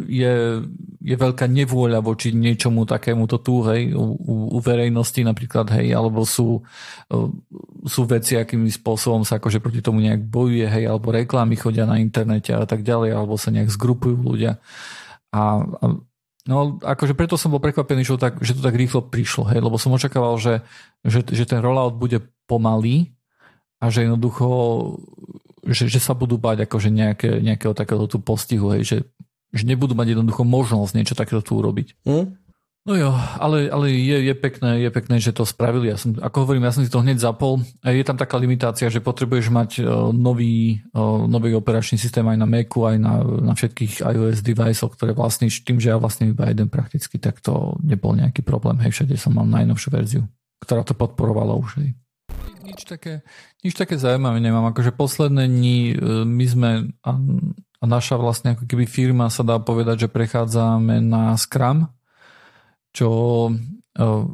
je, 0.06 0.34
je 1.02 1.16
veľká 1.18 1.50
nevôľa 1.50 2.06
voči 2.06 2.30
niečomu 2.30 2.86
takému 2.86 3.26
to 3.26 3.42
tu, 3.42 3.66
hej, 3.66 3.98
u, 3.98 4.14
u 4.54 4.60
verejnosti 4.62 5.18
napríklad, 5.26 5.74
hej, 5.74 5.90
alebo 5.98 6.22
sú, 6.22 6.62
e, 7.10 7.18
sú 7.90 8.06
veci, 8.06 8.38
akým 8.38 8.70
spôsobom 8.70 9.26
sa 9.26 9.42
akože 9.42 9.58
proti 9.58 9.82
tomu 9.82 10.06
nejak 10.06 10.22
bojuje, 10.22 10.70
hej, 10.70 10.86
alebo 10.86 11.10
reklamy 11.10 11.58
chodia 11.58 11.90
na 11.90 11.98
internete 11.98 12.54
a 12.54 12.70
tak 12.70 12.86
ďalej, 12.86 13.18
alebo 13.18 13.42
sa 13.42 13.50
nejak 13.50 13.74
zgrupujú 13.74 14.22
ľudia. 14.22 14.62
A, 15.34 15.66
a 15.66 15.86
No, 16.46 16.78
akože 16.78 17.18
preto 17.18 17.42
som 17.42 17.50
bol 17.50 17.58
prekvapený, 17.58 18.06
že 18.06 18.14
to 18.14 18.22
tak, 18.22 18.38
že 18.38 18.54
to 18.54 18.62
tak 18.62 18.78
rýchlo 18.78 19.02
prišlo, 19.02 19.50
hej, 19.50 19.66
lebo 19.66 19.82
som 19.82 19.90
očakával, 19.98 20.38
že, 20.38 20.62
že, 21.02 21.26
že 21.26 21.42
ten 21.50 21.58
rollout 21.58 21.98
bude 21.98 22.22
pomalý 22.46 23.18
a 23.82 23.90
že 23.90 24.06
jednoducho, 24.06 24.46
že, 25.66 25.90
že 25.90 25.98
sa 25.98 26.14
budú 26.14 26.38
bať 26.38 26.70
akože 26.70 26.94
nejaké, 26.94 27.42
nejakého 27.42 27.74
takého 27.74 28.06
tu 28.06 28.22
postihu, 28.22 28.78
hej, 28.78 28.86
že 28.86 28.98
že 29.56 29.65
nebudú 29.65 29.95
mať 29.95 30.14
jednoducho 30.14 30.44
možnosť 30.44 30.94
niečo 30.94 31.15
takéto 31.15 31.41
tu 31.41 31.57
urobiť. 31.57 31.95
Hmm? 32.03 32.36
No 32.86 32.94
jo, 32.94 33.10
ale, 33.41 33.65
ale 33.65 33.90
je, 33.98 34.30
je, 34.30 34.36
pekné, 34.38 34.77
je 34.86 34.90
pekné, 34.94 35.18
že 35.18 35.34
to 35.34 35.41
spravili. 35.41 35.90
Ja 35.90 35.98
som, 35.98 36.14
ako 36.22 36.45
hovorím, 36.45 36.69
ja 36.69 36.76
som 36.76 36.86
si 36.86 36.94
to 36.94 37.02
hneď 37.02 37.18
zapol. 37.18 37.65
Je 37.82 38.06
tam 38.06 38.14
taká 38.14 38.38
limitácia, 38.38 38.94
že 38.94 39.02
potrebuješ 39.02 39.49
mať 39.49 39.72
uh, 39.82 40.14
nový, 40.14 40.86
uh, 40.94 41.26
nový 41.26 41.57
operačný 41.57 41.98
systém 41.98 42.22
aj 42.22 42.38
na 42.38 42.45
Macu, 42.45 42.86
aj 42.86 42.98
na, 43.02 43.26
na 43.26 43.57
všetkých 43.57 44.06
iOS 44.06 44.45
device 44.45 44.86
ktoré 44.86 45.18
vlastníš. 45.18 45.65
Tým, 45.65 45.82
že 45.82 45.90
ja 45.90 45.98
vlastne 45.98 46.30
iba 46.30 46.45
jeden 46.45 46.69
prakticky, 46.69 47.18
tak 47.18 47.41
to 47.41 47.73
nebol 47.82 48.14
nejaký 48.14 48.45
problém. 48.45 48.77
Hej, 48.86 49.02
všade 49.02 49.18
som 49.18 49.34
mal 49.34 49.49
najnovšiu 49.49 49.90
verziu, 49.90 50.22
ktorá 50.61 50.86
to 50.86 50.94
podporovala 50.94 51.57
už. 51.57 51.82
Hej. 51.82 51.98
Nič 52.61 52.86
také, 52.86 53.26
nič 53.65 53.73
také 53.73 53.98
zaujímavé 53.98 54.38
nemám. 54.38 54.69
Akože 54.69 54.94
posledné 54.94 55.49
dni 55.49 55.77
e, 55.90 55.95
my 56.26 56.45
sme 56.49 56.69
a, 57.86 57.90
naša 57.90 58.18
vlastne 58.18 58.57
ako 58.57 58.66
keby 58.66 58.90
firma 58.90 59.30
sa 59.30 59.45
dá 59.45 59.62
povedať, 59.62 60.10
že 60.10 60.14
prechádzame 60.14 61.06
na 61.06 61.38
Scrum, 61.38 61.86
čo 62.90 63.10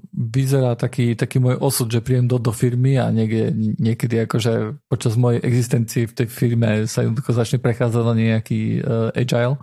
vyzerá 0.10 0.73
taký, 0.73 1.14
taký 1.14 1.38
môj 1.38 1.61
osud, 1.61 1.86
že 1.86 2.02
príjem 2.02 2.26
do, 2.26 2.41
do 2.41 2.49
firmy 2.49 2.98
a 2.98 3.14
niekde, 3.14 3.53
niekedy 3.78 4.26
akože 4.26 4.82
počas 4.90 5.14
mojej 5.14 5.38
existencii 5.45 6.10
v 6.10 6.15
tej 6.18 6.28
firme 6.34 6.90
sa 6.90 7.06
jednoducho 7.06 7.38
začne 7.38 7.61
prechádzať 7.61 8.03
na 8.10 8.15
nejaký 8.18 8.82
uh, 8.82 9.14
agile. 9.14 9.61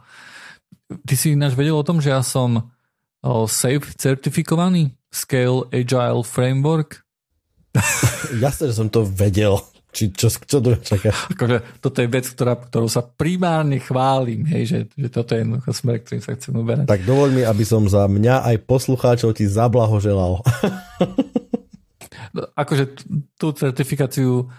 Ty 1.03 1.15
si 1.19 1.35
ináč 1.35 1.59
vedel 1.59 1.75
o 1.75 1.83
tom, 1.83 1.99
že 1.99 2.15
ja 2.15 2.23
som 2.23 2.71
uh, 3.27 3.47
SAFE 3.51 3.91
certifikovaný 3.99 4.95
Scale 5.11 5.67
Agile 5.75 6.23
Framework? 6.23 7.03
Jasne, 8.45 8.71
že 8.71 8.79
som 8.79 8.87
to 8.87 9.03
vedel. 9.03 9.59
Či 9.89 10.13
čo, 10.13 10.29
čo 10.29 10.61
druhé 10.61 10.79
čaká? 10.85 11.17
Akože, 11.33 11.81
toto 11.81 11.99
je 12.05 12.09
vec, 12.13 12.29
ktorá, 12.29 12.61
ktorú 12.61 12.93
sa 12.93 13.01
primárne 13.01 13.81
chválim, 13.81 14.45
hej, 14.45 14.63
že, 14.69 14.79
že 14.93 15.09
toto 15.09 15.33
je 15.33 15.41
jednoducho 15.43 15.73
smer, 15.73 16.05
ktorým 16.05 16.23
sa 16.23 16.37
chcem 16.37 16.53
uberať. 16.53 16.85
Tak 16.85 17.09
dovol 17.09 17.33
mi, 17.33 17.43
aby 17.43 17.65
som 17.65 17.89
za 17.89 18.05
mňa 18.05 18.45
aj 18.53 18.57
poslucháčov 18.69 19.33
ti 19.33 19.49
zablahoželal. 19.49 20.45
no, 22.37 22.41
akože 22.53 22.85
tú 23.41 23.57
certifikáciu 23.57 24.53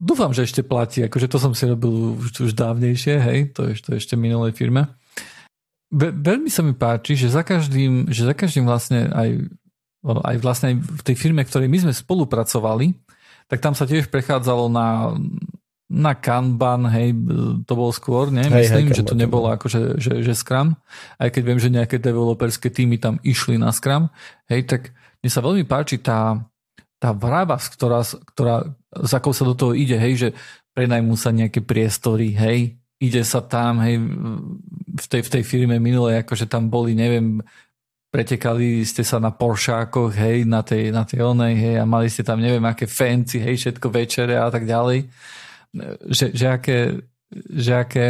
dúfam, 0.00 0.32
že 0.32 0.48
ešte 0.48 0.64
platí, 0.64 1.04
akože 1.04 1.28
to 1.28 1.36
som 1.36 1.52
si 1.52 1.68
robil 1.68 2.16
už, 2.16 2.32
už 2.40 2.52
dávnejšie, 2.56 3.20
hej, 3.20 3.38
to 3.52 3.68
je 3.68 3.76
to 3.84 4.00
ešte 4.00 4.16
minulej 4.16 4.56
firme. 4.56 4.88
Ve, 5.92 6.08
veľmi 6.08 6.48
sa 6.48 6.64
mi 6.64 6.72
páči, 6.72 7.20
že 7.20 7.28
za 7.28 7.44
každým, 7.44 8.08
že 8.08 8.24
za 8.24 8.32
každým 8.32 8.64
vlastne 8.64 9.12
aj, 9.12 9.44
aj 10.06 10.36
vlastne 10.40 10.80
v 10.80 11.02
tej 11.04 11.16
firme, 11.20 11.44
ktorej 11.44 11.68
my 11.68 11.78
sme 11.84 11.92
spolupracovali, 11.92 12.96
tak 13.50 13.58
tam 13.58 13.74
sa 13.74 13.82
tiež 13.82 14.06
prechádzalo 14.14 14.70
na, 14.70 15.18
na 15.90 16.14
Kanban, 16.14 16.86
hej, 16.86 17.10
to 17.66 17.72
bolo 17.74 17.90
skôr, 17.90 18.30
ne? 18.30 18.46
Hej, 18.46 18.70
Myslím, 18.70 18.94
hej, 18.94 19.02
že 19.02 19.04
to 19.10 19.18
nebolo 19.18 19.50
ako, 19.50 19.66
že, 19.66 19.82
že, 19.98 20.22
že 20.22 20.38
Scrum, 20.38 20.78
aj 21.18 21.34
keď 21.34 21.42
viem, 21.42 21.58
že 21.58 21.74
nejaké 21.74 21.98
developerské 21.98 22.70
týmy 22.70 23.02
tam 23.02 23.18
išli 23.26 23.58
na 23.58 23.74
Scrum, 23.74 24.06
hej, 24.46 24.70
tak 24.70 24.94
mne 25.18 25.30
sa 25.34 25.42
veľmi 25.42 25.66
páči 25.66 25.98
tá, 25.98 26.38
tá 27.02 27.10
vrava, 27.10 27.58
ktorá, 27.58 28.06
ktorá, 28.06 28.70
za 29.02 29.18
akou 29.18 29.34
sa 29.34 29.42
do 29.42 29.58
toho 29.58 29.74
ide, 29.74 29.98
hej, 29.98 30.14
že 30.14 30.28
prenajmú 30.78 31.18
sa 31.18 31.34
nejaké 31.34 31.58
priestory, 31.58 32.38
hej, 32.38 32.78
ide 33.02 33.22
sa 33.26 33.42
tam, 33.42 33.82
hej, 33.82 33.98
v 34.94 35.06
tej, 35.10 35.26
v 35.26 35.30
tej 35.34 35.42
firme 35.42 35.82
minulej, 35.82 36.22
akože 36.22 36.46
tam 36.46 36.70
boli, 36.70 36.94
neviem, 36.94 37.42
pretekali 38.10 38.82
ste 38.82 39.06
sa 39.06 39.22
na 39.22 39.30
Poršákoch, 39.30 40.10
hej, 40.18 40.42
na 40.42 40.66
tej, 40.66 40.90
na 40.90 41.06
tej 41.06 41.22
onej, 41.22 41.54
hej, 41.54 41.74
a 41.78 41.84
mali 41.86 42.10
ste 42.10 42.26
tam 42.26 42.42
neviem 42.42 42.62
aké 42.66 42.90
fancy, 42.90 43.38
hej, 43.38 43.56
všetko 43.56 43.86
večere 43.86 44.34
a 44.34 44.50
tak 44.50 44.66
ďalej. 44.66 45.06
Že, 46.10 46.26
že 46.34 46.46
aké, 46.50 46.78
že 47.30 47.72
aké 47.78 48.06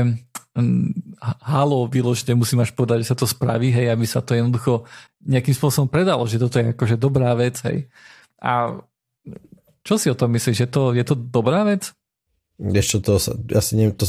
hm, 0.57 1.21
halo 1.45 1.85
vyložte, 1.85 2.33
musím 2.33 2.65
až 2.65 2.73
povedať, 2.73 3.05
že 3.05 3.13
sa 3.13 3.17
to 3.21 3.29
spraví, 3.29 3.69
hej, 3.69 3.93
aby 3.93 4.09
sa 4.09 4.25
to 4.25 4.33
jednoducho 4.33 4.89
nejakým 5.21 5.53
spôsobom 5.53 5.93
predalo, 5.93 6.25
že 6.25 6.41
toto 6.41 6.57
je 6.57 6.73
akože 6.73 6.97
dobrá 6.97 7.37
vec, 7.37 7.61
hej. 7.69 7.85
A 8.41 8.81
čo 9.85 10.01
si 10.01 10.09
o 10.09 10.17
tom 10.17 10.33
myslíš, 10.33 10.65
že 10.65 10.69
to, 10.73 10.97
je 10.97 11.05
to 11.05 11.13
dobrá 11.13 11.61
vec? 11.69 11.93
Ešte 12.57 13.05
to 13.05 13.21
sa, 13.21 13.37
ja 13.53 13.61
si 13.61 13.77
neviem, 13.77 13.97
to, 13.97 14.05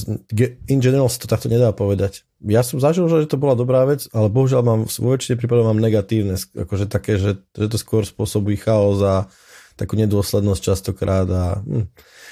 in 0.68 0.80
general 0.80 1.12
sa 1.12 1.20
to 1.20 1.28
takto 1.28 1.52
nedá 1.52 1.76
povedať. 1.76 2.24
Ja 2.42 2.66
som 2.66 2.82
zažil, 2.82 3.06
že 3.06 3.30
to 3.30 3.38
bola 3.38 3.54
dobrá 3.54 3.86
vec, 3.86 4.10
ale 4.10 4.26
bohužiaľ 4.34 4.62
mám 4.66 4.82
vo 4.90 5.10
väčšine 5.14 5.38
prípadov 5.38 5.70
mám 5.70 5.78
negatívne, 5.78 6.38
akože 6.38 6.90
také, 6.90 7.22
že, 7.22 7.38
že 7.54 7.70
to 7.70 7.78
skôr 7.78 8.02
spôsobuje 8.02 8.58
chaos 8.58 8.98
a 9.06 9.30
takú 9.78 9.94
nedôslednosť 9.94 10.62
častokrát. 10.62 11.30
A, 11.30 11.62
hm. 11.62 11.86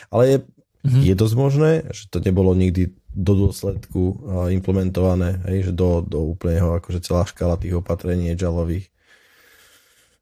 Ale 0.10 0.24
je, 0.26 0.38
mm-hmm. 0.42 1.04
je 1.06 1.14
dosť 1.14 1.36
možné, 1.38 1.72
že 1.94 2.10
to 2.10 2.26
nebolo 2.26 2.58
nikdy 2.58 2.90
do 3.14 3.34
dôsledku 3.48 4.22
implementované, 4.54 5.42
hej, 5.50 5.70
že 5.70 5.74
do, 5.74 6.02
do 6.02 6.26
úplného, 6.26 6.78
akože 6.78 7.06
celá 7.06 7.26
škála 7.26 7.58
tých 7.58 7.78
opatrení 7.78 8.34
agileových. 8.34 8.90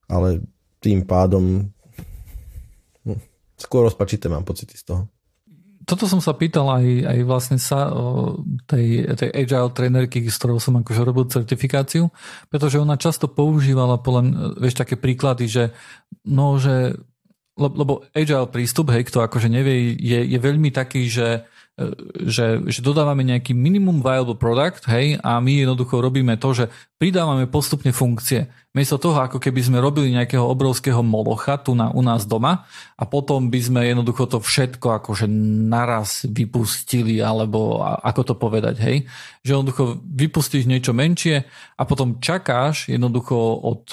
Ale 0.08 0.44
tým 0.80 1.04
pádom 1.04 1.72
hm, 3.08 3.20
skôr 3.56 3.88
rozpačité 3.88 4.28
mám 4.28 4.44
pocity 4.44 4.76
z 4.76 4.84
toho 4.84 5.02
toto 5.88 6.04
som 6.04 6.20
sa 6.20 6.36
pýtal 6.36 6.68
aj, 6.68 6.86
aj 7.08 7.20
vlastne 7.24 7.56
sa 7.56 7.96
o 7.96 8.44
tej, 8.68 9.08
tej 9.16 9.32
agile 9.32 9.72
trenerky, 9.72 10.20
s 10.28 10.36
ktorou 10.36 10.60
som 10.60 10.76
akože 10.84 11.02
robil 11.08 11.32
certifikáciu, 11.32 12.12
pretože 12.52 12.76
ona 12.76 13.00
často 13.00 13.32
používala 13.32 13.96
podľa, 13.96 14.54
vieš, 14.60 14.84
také 14.84 15.00
príklady, 15.00 15.48
že 15.48 15.64
no, 16.28 16.60
že 16.60 17.00
lebo 17.58 18.06
agile 18.14 18.46
prístup, 18.52 18.94
hej, 18.94 19.10
kto 19.10 19.26
akože 19.26 19.50
nevie, 19.50 19.98
je, 19.98 20.20
je 20.30 20.38
veľmi 20.38 20.70
taký, 20.70 21.10
že 21.10 21.50
že, 22.26 22.66
že 22.66 22.82
dodávame 22.82 23.22
nejaký 23.22 23.54
minimum 23.54 24.02
viable 24.02 24.34
product, 24.34 24.90
hej, 24.90 25.22
a 25.22 25.38
my 25.38 25.62
jednoducho 25.62 26.02
robíme 26.02 26.34
to, 26.42 26.50
že 26.58 26.66
pridávame 26.98 27.46
postupne 27.46 27.94
funkcie. 27.94 28.50
Miesto 28.74 28.98
toho, 28.98 29.22
ako 29.22 29.38
keby 29.38 29.62
sme 29.62 29.78
robili 29.78 30.10
nejakého 30.10 30.42
obrovského 30.42 31.06
molocha 31.06 31.62
tu 31.62 31.78
na, 31.78 31.94
u 31.94 32.02
nás 32.02 32.26
doma 32.26 32.66
a 32.98 33.06
potom 33.06 33.54
by 33.54 33.60
sme 33.62 33.86
jednoducho 33.86 34.26
to 34.26 34.42
všetko 34.42 34.98
akože 35.02 35.30
naraz 35.70 36.26
vypustili, 36.26 37.22
alebo 37.22 37.86
ako 37.86 38.22
to 38.26 38.34
povedať, 38.34 38.76
hej. 38.82 38.98
Že 39.46 39.50
jednoducho 39.62 39.84
vypustíš 40.02 40.66
niečo 40.66 40.98
menšie 40.98 41.46
a 41.78 41.82
potom 41.86 42.18
čakáš 42.18 42.90
jednoducho 42.90 43.38
od 43.62 43.86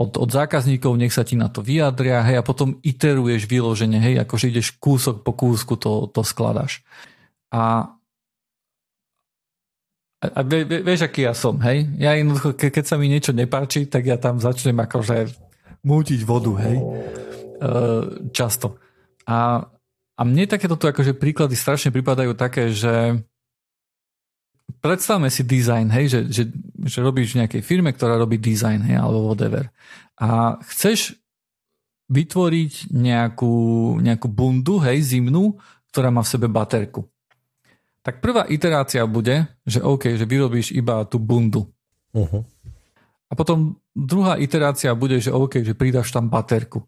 od, 0.00 0.16
od 0.16 0.28
zákazníkov, 0.32 0.96
nech 0.96 1.12
sa 1.12 1.22
ti 1.22 1.36
na 1.36 1.52
to 1.52 1.60
vyjadria, 1.60 2.24
hej, 2.24 2.40
a 2.40 2.46
potom 2.46 2.80
iteruješ 2.80 3.44
vyloženie, 3.44 4.00
hej, 4.00 4.14
akože 4.24 4.48
ideš 4.48 4.74
kúsok 4.80 5.20
po 5.20 5.36
kúsku 5.36 5.76
to, 5.76 6.08
to 6.08 6.24
skladaš. 6.24 6.80
A, 7.52 7.92
a 10.22 10.40
vie, 10.46 10.64
vieš, 10.64 11.04
aký 11.04 11.28
ja 11.28 11.36
som, 11.36 11.60
hej? 11.60 11.84
Ja 12.00 12.16
jednoducho, 12.16 12.56
ke, 12.56 12.72
keď 12.72 12.84
sa 12.88 12.96
mi 12.96 13.12
niečo 13.12 13.36
nepáči, 13.36 13.84
tak 13.84 14.08
ja 14.08 14.16
tam 14.16 14.40
začnem 14.40 14.80
akože 14.80 15.28
mútiť 15.84 16.20
vodu, 16.24 16.52
hej? 16.62 16.76
E, 16.78 16.84
často. 18.32 18.80
A, 19.28 19.68
a 20.16 20.22
mne 20.24 20.48
takéto 20.48 20.74
akože 20.78 21.14
príklady 21.18 21.52
strašne 21.52 21.92
pripadajú 21.92 22.32
také, 22.32 22.72
že 22.72 23.20
predstavme 24.80 25.28
si 25.28 25.42
design, 25.42 25.90
hej, 25.90 26.06
že, 26.08 26.20
že, 26.30 26.42
že 26.86 26.98
robíš 27.02 27.34
v 27.34 27.44
nejakej 27.44 27.62
firme, 27.66 27.90
ktorá 27.92 28.16
robí 28.16 28.38
design, 28.38 28.86
hej, 28.86 28.96
alebo 28.96 29.28
whatever. 29.28 29.68
A 30.16 30.56
chceš 30.70 31.18
vytvoriť 32.12 32.92
nejakú, 32.92 33.54
nejakú 34.00 34.28
bundu, 34.28 34.78
hej, 34.80 35.00
zimnú, 35.02 35.58
ktorá 35.92 36.08
má 36.08 36.24
v 36.24 36.32
sebe 36.32 36.48
baterku. 36.48 37.04
Tak 38.02 38.18
prvá 38.18 38.48
iterácia 38.50 39.06
bude, 39.06 39.46
že 39.62 39.78
OK, 39.78 40.18
že 40.18 40.26
vyrobíš 40.26 40.74
iba 40.74 41.06
tú 41.06 41.22
bundu. 41.22 41.70
Uh-huh. 42.10 42.42
A 43.30 43.32
potom 43.32 43.78
druhá 43.94 44.36
iterácia 44.36 44.92
bude, 44.92 45.22
že 45.22 45.30
OK, 45.30 45.62
že 45.62 45.72
pridáš 45.78 46.10
tam 46.10 46.26
baterku. 46.26 46.82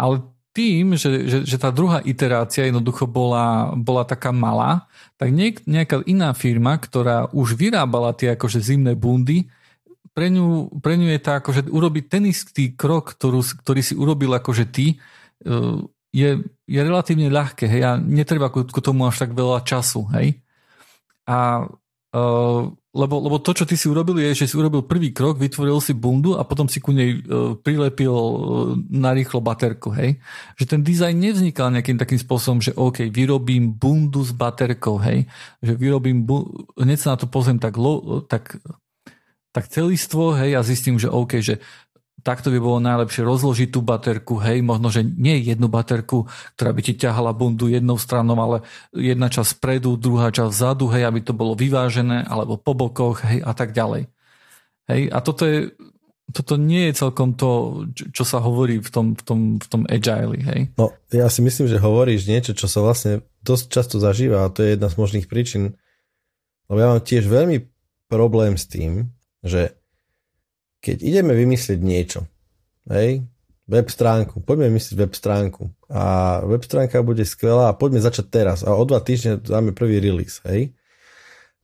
Ale 0.00 0.24
tým, 0.50 0.98
že, 0.98 1.30
že, 1.30 1.38
že 1.46 1.56
tá 1.56 1.70
druhá 1.70 2.02
iterácia 2.02 2.66
jednoducho 2.66 3.06
bola, 3.06 3.70
bola 3.78 4.02
taká 4.02 4.34
malá, 4.34 4.90
tak 5.14 5.30
niek, 5.30 5.62
nejaká 5.62 6.02
iná 6.10 6.34
firma, 6.34 6.74
ktorá 6.74 7.30
už 7.30 7.54
vyrábala 7.54 8.10
tie 8.14 8.34
akože 8.34 8.58
zimné 8.58 8.98
bundy, 8.98 9.46
pre 10.10 10.26
ňu, 10.26 10.82
pre 10.82 10.98
ňu 10.98 11.06
je 11.14 11.20
tá 11.22 11.38
akože 11.38 11.70
urobiť 11.70 12.04
ten 12.10 12.26
istý 12.26 12.74
krok, 12.74 13.14
ktorú, 13.14 13.46
ktorý 13.62 13.80
si 13.80 13.94
urobil 13.94 14.34
akože 14.34 14.66
ty, 14.68 14.98
e, 14.98 15.56
je, 16.10 16.30
je 16.66 16.80
relatívne 16.82 17.30
ľahké, 17.30 17.70
hej, 17.70 17.82
a 17.86 17.92
netreba 17.94 18.50
k 18.50 18.78
tomu 18.82 19.06
až 19.06 19.22
tak 19.22 19.30
veľa 19.30 19.62
času, 19.62 20.10
hej. 20.18 20.42
A 21.30 21.70
uh, 22.14 22.70
lebo, 22.90 23.22
lebo 23.22 23.38
to, 23.38 23.54
čo 23.54 23.62
ty 23.62 23.78
si 23.78 23.86
urobil, 23.86 24.18
je, 24.18 24.34
že 24.34 24.50
si 24.50 24.58
urobil 24.58 24.82
prvý 24.82 25.14
krok, 25.14 25.38
vytvoril 25.38 25.78
si 25.78 25.94
bundu 25.94 26.34
a 26.34 26.42
potom 26.42 26.66
si 26.66 26.82
ku 26.82 26.90
nej 26.90 27.22
uh, 27.22 27.54
prilepil 27.54 28.10
uh, 28.10 28.74
narýchlo 28.90 29.38
baterku, 29.38 29.94
hej. 29.94 30.18
Že 30.58 30.64
ten 30.66 30.80
dizajn 30.82 31.14
nevznikal 31.14 31.70
nejakým 31.70 32.02
takým 32.02 32.18
spôsobom, 32.18 32.58
že 32.58 32.74
OK, 32.74 33.06
vyrobím 33.14 33.70
bundu 33.70 34.26
s 34.26 34.34
baterkou, 34.34 34.98
hej. 34.98 35.30
Že 35.62 35.72
vyrobím, 35.78 36.26
bu- 36.26 36.50
hneď 36.74 36.98
sa 36.98 37.14
na 37.14 37.18
to 37.22 37.30
pozriem 37.30 37.62
tak, 37.62 37.78
lo, 37.78 38.26
tak, 38.26 38.58
tak 39.54 39.70
celistvo, 39.70 40.34
hej, 40.34 40.58
a 40.58 40.66
zistím, 40.66 40.98
že 40.98 41.06
OK, 41.06 41.38
že 41.38 41.62
takto 42.20 42.52
by 42.52 42.58
bolo 42.60 42.78
najlepšie 42.80 43.24
rozložiť 43.24 43.68
tú 43.72 43.80
baterku, 43.84 44.40
hej, 44.40 44.60
možno, 44.60 44.92
že 44.92 45.02
nie 45.04 45.40
jednu 45.40 45.66
baterku, 45.66 46.28
ktorá 46.56 46.70
by 46.72 46.80
ti 46.84 46.94
ťahala 46.96 47.32
bundu 47.32 47.66
jednou 47.66 47.96
stranou, 47.96 48.36
ale 48.38 48.64
jedna 48.94 49.32
časť 49.32 49.56
spredu, 49.56 49.96
druhá 49.96 50.30
časť 50.30 50.50
vzadu, 50.52 50.86
hej, 50.92 51.08
aby 51.08 51.20
to 51.24 51.32
bolo 51.32 51.56
vyvážené, 51.56 52.24
alebo 52.28 52.60
po 52.60 52.76
bokoch, 52.76 53.24
hej, 53.24 53.42
a 53.42 53.52
tak 53.56 53.72
ďalej. 53.72 54.08
Hej, 54.90 55.02
a 55.10 55.18
toto 55.22 55.42
je, 55.46 55.72
toto 56.30 56.54
nie 56.54 56.90
je 56.90 56.98
celkom 56.98 57.34
to, 57.34 57.82
čo 58.14 58.22
sa 58.22 58.38
hovorí 58.38 58.78
v 58.78 58.90
tom, 58.90 59.06
v 59.18 59.22
tom, 59.22 59.40
v 59.58 59.66
tom 59.66 59.82
agile, 59.90 60.38
hej? 60.38 60.60
No, 60.78 60.94
ja 61.10 61.26
si 61.26 61.42
myslím, 61.42 61.66
že 61.66 61.82
hovoríš 61.82 62.30
niečo, 62.30 62.54
čo 62.54 62.70
sa 62.70 62.82
vlastne 62.82 63.26
dosť 63.42 63.64
často 63.70 63.96
zažíva 63.98 64.46
a 64.46 64.52
to 64.52 64.62
je 64.62 64.78
jedna 64.78 64.88
z 64.92 64.98
možných 64.98 65.26
príčin, 65.26 65.74
lebo 66.70 66.78
ja 66.78 66.88
mám 66.94 67.02
tiež 67.02 67.26
veľmi 67.26 67.66
problém 68.06 68.54
s 68.54 68.66
tým, 68.70 69.10
že 69.42 69.79
keď 70.80 70.96
ideme 71.04 71.32
vymyslieť 71.36 71.80
niečo, 71.80 72.24
hej, 72.88 73.24
web 73.70 73.86
stránku, 73.86 74.42
poďme 74.42 74.72
vymyslieť 74.74 74.96
web 74.98 75.14
stránku 75.14 75.62
a 75.92 76.02
web 76.42 76.64
stránka 76.64 77.04
bude 77.06 77.22
skvelá 77.22 77.70
a 77.70 77.76
poďme 77.76 78.02
začať 78.02 78.26
teraz 78.28 78.58
a 78.66 78.74
o 78.74 78.82
dva 78.82 78.98
týždne 78.98 79.38
dáme 79.38 79.70
prvý 79.70 80.02
release, 80.02 80.42
hej. 80.48 80.74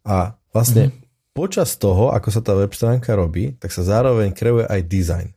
A 0.07 0.39
vlastne 0.55 0.93
mm-hmm 0.93 1.07
počas 1.37 1.77
toho, 1.77 2.09
ako 2.17 2.33
sa 2.33 2.41
tá 2.41 2.57
web 2.57 2.73
stránka 2.73 3.13
robí, 3.13 3.53
tak 3.61 3.69
sa 3.69 3.85
zároveň 3.85 4.33
kreuje 4.33 4.65
aj 4.65 4.81
design. 4.89 5.29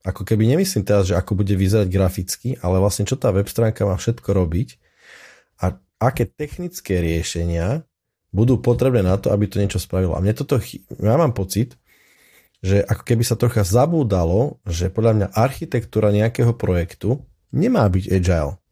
Ako 0.00 0.24
keby 0.24 0.48
nemyslím 0.48 0.88
teraz, 0.88 1.12
že 1.12 1.14
ako 1.14 1.44
bude 1.44 1.52
vyzerať 1.52 1.92
graficky, 1.92 2.48
ale 2.64 2.80
vlastne 2.80 3.04
čo 3.04 3.20
tá 3.20 3.28
web 3.30 3.44
stránka 3.44 3.84
má 3.84 4.00
všetko 4.00 4.32
robiť 4.32 4.80
a 5.60 5.76
aké 6.00 6.24
technické 6.24 7.04
riešenia 7.04 7.84
budú 8.32 8.58
potrebné 8.58 9.04
na 9.04 9.20
to, 9.20 9.28
aby 9.28 9.44
to 9.44 9.60
niečo 9.60 9.76
spravilo. 9.76 10.16
A 10.16 10.24
mne 10.24 10.32
toto, 10.32 10.56
ja 10.88 11.14
mám 11.20 11.36
pocit, 11.36 11.76
že 12.62 12.78
ako 12.86 13.02
keby 13.02 13.26
sa 13.26 13.34
trocha 13.34 13.66
zabúdalo, 13.66 14.62
že 14.64 14.86
podľa 14.86 15.12
mňa 15.18 15.28
architektúra 15.34 16.14
nejakého 16.14 16.54
projektu 16.54 17.26
nemá 17.50 17.82
byť 17.90 18.04
agile. 18.08 18.62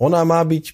Ona 0.00 0.24
má 0.24 0.40
byť 0.40 0.72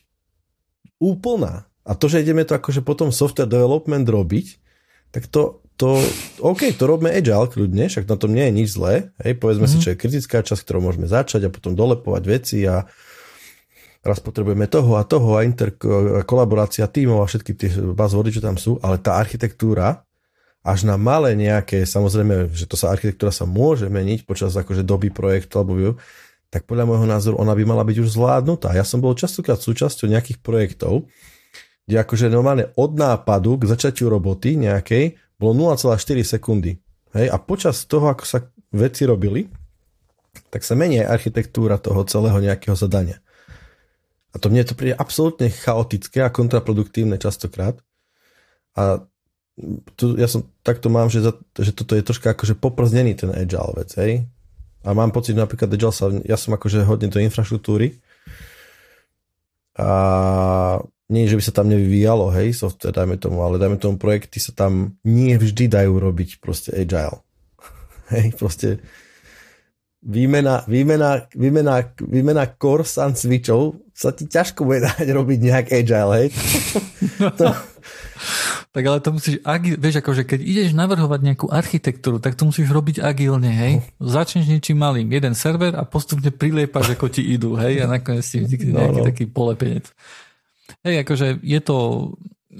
úplná. 1.03 1.67
A 1.83 1.99
to, 1.99 2.07
že 2.07 2.23
ideme 2.23 2.47
to 2.47 2.55
akože 2.55 2.87
potom 2.87 3.11
software 3.11 3.51
development 3.51 4.07
robiť, 4.07 4.63
tak 5.11 5.27
to, 5.27 5.65
to 5.75 5.99
OK, 6.39 6.71
to 6.79 6.85
robíme 6.87 7.11
agile 7.11 7.51
kľudne, 7.51 7.91
však 7.91 8.07
na 8.07 8.17
tom 8.17 8.31
nie 8.31 8.47
je 8.49 8.53
nič 8.55 8.69
zlé. 8.79 9.11
Hej, 9.19 9.43
povedzme 9.43 9.67
mm-hmm. 9.67 9.83
si, 9.83 9.85
čo 9.85 9.91
je 9.93 10.01
kritická 10.01 10.47
časť, 10.47 10.63
ktorou 10.63 10.87
môžeme 10.87 11.11
začať 11.11 11.49
a 11.49 11.53
potom 11.53 11.75
dolepovať 11.75 12.23
veci 12.25 12.63
a 12.63 12.87
raz 14.07 14.23
potrebujeme 14.23 14.71
toho 14.71 14.97
a 14.97 15.03
toho 15.03 15.35
a 15.35 15.43
inter, 15.43 15.75
kolaborácia 16.25 16.87
tímov 16.87 17.25
a 17.25 17.29
všetky 17.29 17.53
tie 17.59 17.69
buzzwordy, 17.75 18.39
čo 18.39 18.43
tam 18.45 18.55
sú, 18.55 18.79
ale 18.81 19.03
tá 19.03 19.19
architektúra 19.19 20.08
až 20.67 20.85
na 20.85 20.99
malé 20.99 21.39
nejaké, 21.39 21.87
samozrejme, 21.87 22.51
že 22.51 22.67
to 22.67 22.75
sa 22.75 22.91
architektúra 22.93 23.31
sa 23.31 23.47
môže 23.49 23.87
meniť 23.87 24.27
počas 24.27 24.53
akože 24.53 24.83
doby 24.83 25.09
projektu 25.09 25.63
alebo 25.63 25.97
tak 26.49 26.65
podľa 26.65 26.89
môjho 26.89 27.07
názoru 27.09 27.37
ona 27.37 27.53
by 27.53 27.65
mala 27.65 27.85
byť 27.85 27.97
už 28.05 28.09
zvládnutá. 28.17 28.73
Ja 28.73 28.85
som 28.85 29.05
bol 29.05 29.13
častokrát 29.13 29.61
súčasťou 29.61 30.09
nejakých 30.09 30.41
projektov, 30.41 31.05
kde 31.85 31.97
akože 32.01 32.33
normálne 32.33 32.73
od 32.77 32.97
nápadu 32.97 33.61
k 33.61 33.69
začatiu 33.69 34.09
roboty 34.09 34.57
nejakej 34.57 35.17
bolo 35.37 35.73
0,4 35.77 35.97
sekundy. 36.25 36.81
Hej? 37.17 37.27
A 37.33 37.37
počas 37.37 37.85
toho, 37.85 38.09
ako 38.09 38.25
sa 38.25 38.49
veci 38.73 39.05
robili, 39.05 39.49
tak 40.49 40.65
sa 40.65 40.77
mení 40.77 41.01
aj 41.05 41.21
architektúra 41.21 41.77
toho 41.77 42.05
celého 42.09 42.37
nejakého 42.41 42.77
zadania. 42.77 43.21
A 44.33 44.37
to 44.37 44.53
mne 44.53 44.65
to 44.65 44.77
príde 44.77 44.97
absolútne 44.97 45.49
chaotické 45.49 46.21
a 46.21 46.33
kontraproduktívne 46.33 47.17
častokrát. 47.17 47.81
A 48.77 49.08
tu, 49.99 50.15
ja 50.15 50.31
som 50.31 50.47
takto 50.63 50.89
mám, 50.89 51.11
že, 51.11 51.23
za, 51.23 51.33
že 51.59 51.75
toto 51.75 51.99
je 51.99 52.07
troška 52.07 52.35
akože 52.35 52.55
poprznený 52.59 53.19
ten 53.19 53.31
agile 53.35 53.73
vec, 53.75 53.91
hej. 53.99 54.13
A 54.87 54.95
mám 54.95 55.11
pocit, 55.11 55.35
že 55.35 55.43
napríklad 55.43 55.69
agile 55.71 55.95
sa, 55.95 56.09
ja 56.25 56.39
som 56.39 56.55
akože 56.55 56.87
hodne 56.87 57.11
do 57.11 57.19
infraštruktúry 57.19 57.99
a 59.79 59.91
nie, 61.09 61.25
že 61.25 61.41
by 61.41 61.43
sa 61.43 61.57
tam 61.57 61.73
nevyvíjalo, 61.73 62.29
hej, 62.37 62.53
software, 62.53 62.93
dajme 62.93 63.17
tomu, 63.17 63.41
ale 63.41 63.57
dajme 63.57 63.81
tomu 63.81 63.97
projekty 63.97 64.39
sa 64.43 64.53
tam 64.53 64.99
nie 65.07 65.35
vždy 65.41 65.71
dajú 65.71 65.97
robiť 65.97 66.39
proste 66.43 66.75
agile. 66.77 67.25
hej, 68.15 68.37
proste 68.37 68.83
výmena, 70.05 70.63
výmena, 70.69 71.27
výmena, 71.35 71.95
výmena 71.99 72.45
course 72.47 73.01
and 73.01 73.19
switchov 73.19 73.81
sa 73.97 74.15
ti 74.15 74.31
ťažko 74.31 74.63
bude 74.63 74.85
dať 74.89 75.09
robiť 75.11 75.39
nejak 75.43 75.67
agile, 75.75 76.13
hej. 76.23 76.29
to... 77.41 77.47
Tak 78.69 78.85
ale 78.85 79.01
to 79.01 79.17
musíš, 79.17 79.41
agil, 79.49 79.81
vieš, 79.81 80.05
akože 80.05 80.29
keď 80.29 80.41
ideš 80.45 80.71
navrhovať 80.77 81.21
nejakú 81.25 81.47
architektúru, 81.49 82.21
tak 82.21 82.37
to 82.37 82.45
musíš 82.45 82.69
robiť 82.69 83.01
agilne, 83.01 83.49
hej. 83.49 83.81
Začneš 83.97 84.45
niečím 84.45 84.85
malým, 84.85 85.09
jeden 85.09 85.33
server 85.33 85.73
a 85.73 85.89
postupne 85.89 86.29
priliepaš, 86.29 86.93
ako 86.93 87.09
ti 87.09 87.25
idú, 87.25 87.57
hej, 87.57 87.81
a 87.81 87.89
nakoniec 87.89 88.29
si 88.29 88.45
vznikne 88.45 88.77
no, 88.77 88.79
nejaký 88.85 89.01
no, 89.01 89.03
no. 89.03 89.09
taký 89.09 89.25
polepenec. 89.25 89.87
Hej, 90.85 90.95
akože 91.01 91.27
je 91.41 91.61
to, 91.65 91.79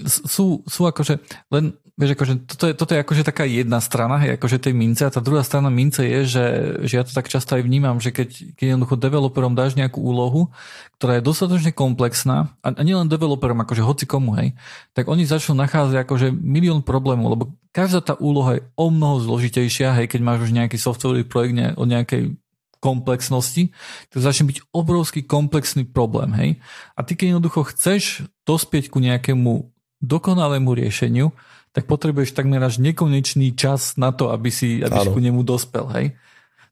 sú, 0.09 0.65
sú 0.65 0.81
akože, 0.89 1.21
len, 1.53 1.77
vieš, 1.99 2.15
akože 2.15 2.33
toto 2.47 2.65
je, 2.71 2.73
toto 2.73 2.91
je 2.95 3.03
akože 3.03 3.23
taká 3.27 3.43
jedna 3.43 3.83
strana, 3.83 4.23
hej, 4.23 4.39
akože 4.39 4.63
tej 4.63 4.71
mince 4.71 5.03
a 5.03 5.11
tá 5.11 5.19
druhá 5.19 5.43
strana 5.43 5.67
mince 5.67 6.07
je, 6.07 6.19
že, 6.23 6.45
že 6.87 6.93
ja 6.95 7.03
to 7.03 7.11
tak 7.11 7.27
často 7.27 7.59
aj 7.59 7.67
vnímam, 7.67 7.99
že 7.99 8.15
keď, 8.15 8.55
keď 8.55 8.65
jednoducho 8.71 8.95
developerom 8.95 9.51
dáš 9.51 9.75
nejakú 9.75 9.99
úlohu, 9.99 10.47
ktorá 10.95 11.19
je 11.19 11.27
dostatočne 11.27 11.75
komplexná, 11.75 12.55
a, 12.63 12.67
a 12.71 12.81
nielen 12.87 13.11
developerom, 13.11 13.59
akože 13.67 13.83
hoci 13.83 14.07
komu, 14.07 14.39
hej, 14.39 14.55
tak 14.95 15.11
oni 15.11 15.27
začnú 15.27 15.59
nachádzať 15.59 16.07
akože 16.07 16.31
milión 16.31 16.79
problémov, 16.79 17.35
lebo 17.35 17.43
každá 17.75 17.99
tá 17.99 18.15
úloha 18.15 18.57
je 18.57 18.65
o 18.79 18.87
mnoho 18.87 19.19
zložitejšia, 19.19 19.91
hej, 19.99 20.07
keď 20.07 20.23
máš 20.23 20.47
už 20.47 20.55
nejaký 20.55 20.79
softwarový 20.79 21.27
projekt 21.27 21.59
ne, 21.59 21.75
o 21.75 21.83
nejakej 21.83 22.39
komplexnosti, 22.79 23.75
to 24.07 24.23
začne 24.23 24.47
byť 24.47 24.71
obrovský 24.71 25.27
komplexný 25.27 25.83
problém. 25.83 26.31
Hej? 26.31 26.49
A 26.95 27.03
ty 27.03 27.19
keď 27.19 27.35
jednoducho 27.35 27.67
chceš 27.75 28.23
dospieť 28.47 28.87
ku 28.87 29.03
nejakému 29.03 29.67
dokonalému 29.99 30.71
riešeniu, 30.79 31.35
tak 31.71 31.85
potrebuješ 31.85 32.33
takmer 32.33 32.61
až 32.61 32.81
nekonečný 32.81 33.53
čas 33.53 33.95
na 33.95 34.09
to, 34.09 34.33
aby 34.33 34.49
si, 34.49 34.81
aby 34.81 34.97
si 35.05 35.09
ku 35.13 35.21
nemu 35.21 35.41
dospel. 35.45 35.85
Hej? 35.93 36.05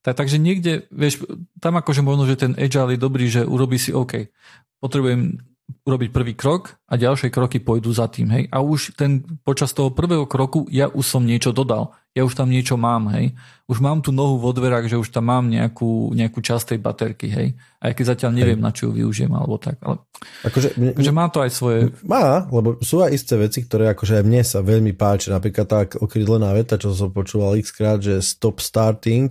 Tak, 0.02 0.24
takže 0.24 0.38
niekde, 0.40 0.88
vieš, 0.90 1.22
tam 1.60 1.78
akože 1.78 2.02
možno, 2.02 2.26
že 2.26 2.40
ten 2.40 2.56
agile 2.56 2.95
je 2.95 2.99
dobrý, 2.99 3.26
že 3.28 3.44
urobí 3.44 3.76
si 3.76 3.91
OK, 3.91 4.32
potrebujem 4.80 5.41
urobiť 5.84 6.10
prvý 6.15 6.34
krok 6.34 6.80
a 6.88 6.95
ďalšie 6.95 7.28
kroky 7.28 7.60
pôjdu 7.60 7.91
za 7.91 8.07
tým, 8.07 8.32
hej. 8.32 8.44
A 8.48 8.64
už 8.64 8.95
ten, 8.95 9.19
počas 9.44 9.76
toho 9.76 9.91
prvého 9.91 10.24
kroku 10.24 10.64
ja 10.72 10.88
už 10.88 11.03
som 11.03 11.28
niečo 11.28 11.52
dodal. 11.52 11.91
Ja 12.18 12.26
už 12.26 12.34
tam 12.34 12.49
niečo 12.49 12.81
mám, 12.81 13.14
hej. 13.14 13.38
Už 13.69 13.77
mám 13.77 14.02
tú 14.02 14.10
nohu 14.10 14.41
vo 14.41 14.49
dverách, 14.49 14.89
že 14.89 14.98
už 14.98 15.14
tam 15.14 15.30
mám 15.30 15.45
nejakú, 15.45 16.10
nejakú 16.18 16.41
časť 16.41 16.73
tej 16.73 16.80
baterky, 16.81 17.27
hej. 17.30 17.48
Aj 17.77 17.94
keď 17.94 18.18
zatiaľ 18.18 18.31
neviem, 18.34 18.57
hej. 18.57 18.65
na 18.65 18.73
čo 18.73 18.89
ju 18.89 19.06
využijem, 19.06 19.30
alebo 19.30 19.61
tak. 19.61 19.77
Ale, 19.85 20.02
akože, 20.41 20.81
mne, 20.81 20.91
akože 20.98 21.14
má 21.14 21.26
to 21.30 21.39
aj 21.45 21.52
svoje... 21.53 21.80
Má, 22.02 22.49
lebo 22.49 22.81
sú 22.81 23.06
aj 23.06 23.14
isté 23.14 23.38
veci, 23.38 23.61
ktoré 23.61 23.94
akože 23.94 24.18
aj 24.18 24.26
mne 24.26 24.41
sa 24.41 24.65
veľmi 24.65 24.98
páči. 24.98 25.30
Napríklad 25.30 25.68
tá 25.69 25.85
okrydlená 25.85 26.49
veta, 26.57 26.81
čo 26.81 26.98
som 26.98 27.14
počúval 27.14 27.61
x 27.61 27.69
krát, 27.69 28.02
že 28.02 28.18
stop 28.26 28.65
starting, 28.65 29.30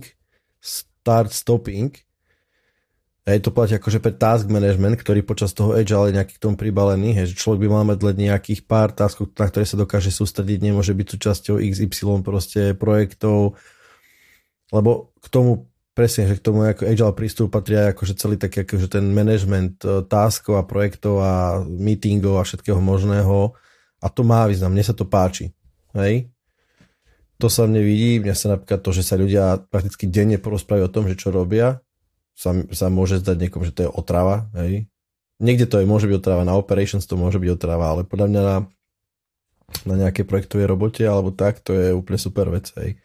start 0.63 1.35
stopping, 1.35 1.91
Hej, 3.27 3.43
to 3.43 3.51
platí 3.51 3.75
akože 3.75 3.99
pre 3.99 4.15
task 4.15 4.47
management, 4.47 5.03
ktorý 5.03 5.19
počas 5.19 5.51
toho 5.51 5.75
agile 5.75 6.07
je 6.07 6.15
nejaký 6.15 6.39
k 6.39 6.43
tomu 6.47 6.55
pribalený, 6.55 7.11
hej, 7.11 7.35
že 7.35 7.43
človek 7.43 7.67
by 7.67 7.67
mal 7.67 7.83
mať 7.83 7.99
len 8.07 8.15
nejakých 8.23 8.63
pár 8.63 8.95
taskov, 8.95 9.35
na 9.35 9.51
ktoré 9.51 9.67
sa 9.67 9.75
dokáže 9.75 10.15
sústrediť, 10.15 10.63
nemôže 10.63 10.95
byť 10.95 11.07
súčasťou 11.11 11.59
XY 11.59 12.23
proste 12.23 12.71
projektov, 12.79 13.59
lebo 14.71 15.11
k 15.19 15.27
tomu 15.27 15.67
presne, 15.91 16.23
že 16.31 16.39
k 16.39 16.45
tomu 16.45 16.71
ako 16.71 16.87
agile 16.87 17.11
prístup 17.11 17.51
patrí 17.51 17.75
aj 17.75 17.99
akože 17.99 18.13
celý 18.15 18.39
taký 18.39 18.63
akože 18.63 18.87
ten 18.87 19.11
management 19.11 19.83
e, 19.83 20.07
taskov 20.07 20.55
a 20.55 20.63
projektov 20.63 21.19
a 21.19 21.33
meetingov 21.67 22.39
a 22.39 22.47
všetkého 22.47 22.79
možného. 22.79 23.59
A 23.99 24.07
to 24.07 24.23
má 24.23 24.47
význam, 24.47 24.71
mne 24.71 24.87
sa 24.87 24.95
to 24.95 25.03
páči, 25.03 25.51
hej. 25.99 26.31
To 27.43 27.51
sa 27.51 27.67
mne 27.67 27.83
vidí, 27.83 28.23
mňa 28.23 28.35
sa 28.39 28.55
napríklad 28.55 28.79
to, 28.79 28.95
že 28.95 29.03
sa 29.03 29.19
ľudia 29.19 29.67
prakticky 29.67 30.07
denne 30.07 30.39
porozprávajú 30.39 30.85
o 30.87 30.93
tom, 30.95 31.11
že 31.11 31.19
čo 31.19 31.33
robia, 31.33 31.83
sa, 32.37 32.53
sa 32.69 32.87
môže 32.93 33.17
zdať 33.17 33.49
niekomu, 33.49 33.65
že 33.65 33.73
to 33.73 33.81
je 33.89 33.89
otrava, 33.89 34.45
hej. 34.53 34.85
Niekde 35.41 35.65
to 35.65 35.81
je, 35.81 35.89
môže 35.89 36.05
byť 36.05 36.17
otrava, 36.21 36.45
na 36.45 36.53
operations 36.53 37.05
to 37.05 37.17
môže 37.17 37.41
byť 37.41 37.49
otrava, 37.49 37.93
ale 37.93 38.01
podľa 38.05 38.27
mňa 38.29 38.41
na, 38.45 38.57
na 39.89 39.95
nejakej 40.05 40.25
projektovej 40.29 40.69
robote 40.69 41.01
alebo 41.01 41.33
tak, 41.33 41.65
to 41.65 41.73
je 41.73 41.97
úplne 41.97 42.21
super 42.21 42.53
vec, 42.53 42.69
hej. 42.77 43.01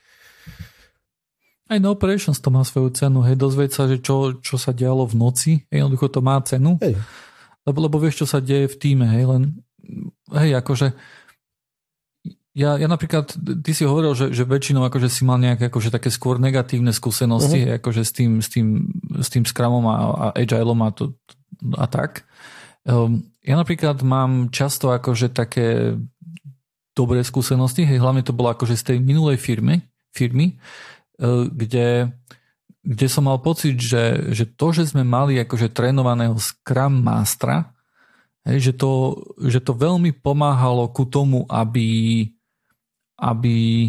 Aj 1.73 1.81
na 1.81 1.89
operations 1.89 2.37
to 2.37 2.53
má 2.53 2.61
svoju 2.61 2.93
cenu, 2.93 3.25
hej, 3.25 3.41
dozvieť 3.41 3.71
sa, 3.73 3.89
že 3.89 4.05
čo, 4.05 4.37
čo 4.37 4.61
sa 4.61 4.77
dialo 4.77 5.09
v 5.09 5.15
noci, 5.17 5.53
hej, 5.73 5.81
jednoducho 5.81 6.13
to 6.13 6.21
má 6.21 6.37
cenu, 6.45 6.77
hej. 6.85 7.01
Lebo, 7.63 7.79
lebo 7.89 7.97
vieš, 8.03 8.25
čo 8.25 8.27
sa 8.27 8.43
deje 8.43 8.69
v 8.69 8.77
týme, 8.77 9.07
hej, 9.09 9.25
len, 9.25 9.43
hej, 10.35 10.61
akože 10.61 10.93
ja, 12.53 12.77
ja 12.77 12.85
napríklad, 12.85 13.33
ty 13.65 13.73
si 13.73 13.89
hovoril, 13.89 14.13
že, 14.13 14.29
že 14.29 14.45
väčšinou 14.45 14.85
akože 14.85 15.09
si 15.09 15.25
mal 15.25 15.41
nejaké 15.41 15.73
akože 15.73 15.89
také 15.89 16.13
skôr 16.13 16.37
negatívne 16.37 16.93
skúsenosti 16.93 17.65
uh-huh. 17.65 17.81
akože 17.81 18.03
s 18.05 18.13
tým, 18.13 18.45
s 18.45 18.53
tým, 18.53 18.93
s 19.25 19.29
tým 19.33 19.49
Scrumom 19.49 19.89
a, 19.89 19.97
a 19.97 20.27
Agileom 20.37 20.85
a, 20.85 20.93
to, 20.93 21.17
a 21.81 21.89
tak. 21.89 22.29
Um, 22.85 23.25
ja 23.41 23.57
napríklad 23.57 24.05
mám 24.05 24.53
často 24.53 24.93
akože 24.93 25.33
také 25.33 25.97
dobré 26.93 27.25
skúsenosti, 27.25 27.89
hej, 27.89 27.97
hlavne 28.05 28.21
to 28.21 28.37
bolo 28.37 28.53
akože 28.53 28.77
z 28.77 28.85
tej 28.85 28.99
minulej 29.01 29.41
firmy, 29.41 29.81
firmy, 30.13 30.61
uh, 31.25 31.49
kde, 31.49 32.13
kde 32.85 33.07
som 33.09 33.33
mal 33.33 33.41
pocit, 33.41 33.81
že, 33.81 34.29
že 34.29 34.45
to, 34.45 34.77
že 34.77 34.93
sme 34.93 35.09
mali 35.09 35.41
akože 35.41 35.73
trénovaného 35.73 36.37
Scrum 36.37 37.01
Mastera, 37.01 37.73
hej, 38.45 38.61
že, 38.61 38.73
to, 38.77 39.17
že 39.41 39.65
to 39.65 39.73
veľmi 39.73 40.13
pomáhalo 40.21 40.93
ku 40.93 41.09
tomu, 41.09 41.49
aby 41.49 42.29
aby 43.23 43.89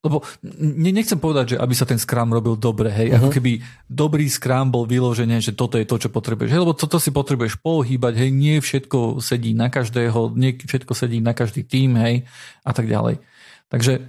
lebo 0.00 0.24
ne, 0.56 0.96
nechcem 0.96 1.20
povedať, 1.20 1.54
že 1.54 1.56
aby 1.60 1.74
sa 1.76 1.84
ten 1.84 2.00
Scrum 2.00 2.32
robil 2.32 2.56
dobre, 2.56 2.88
hej, 2.88 3.12
uh-huh. 3.12 3.20
ako 3.20 3.28
mhm. 3.28 3.34
keby 3.36 3.52
dobrý 3.84 4.26
Scrum 4.32 4.72
bol 4.72 4.88
vyložené, 4.88 5.44
že 5.44 5.52
toto 5.52 5.76
je 5.76 5.84
to, 5.84 6.00
čo 6.00 6.08
potrebuješ, 6.08 6.56
hej, 6.56 6.62
lebo 6.64 6.72
toto 6.72 6.96
si 6.96 7.12
potrebuješ 7.12 7.60
pohýbať, 7.60 8.16
hej, 8.16 8.30
nie 8.32 8.56
všetko 8.64 9.20
sedí 9.20 9.52
na 9.52 9.68
každého, 9.68 10.32
nie 10.40 10.56
všetko 10.56 10.92
sedí 10.96 11.20
na 11.20 11.36
každý 11.36 11.68
tým, 11.68 12.00
hej, 12.00 12.24
a 12.64 12.72
tak 12.72 12.88
ďalej. 12.88 13.20
Takže 13.68 14.00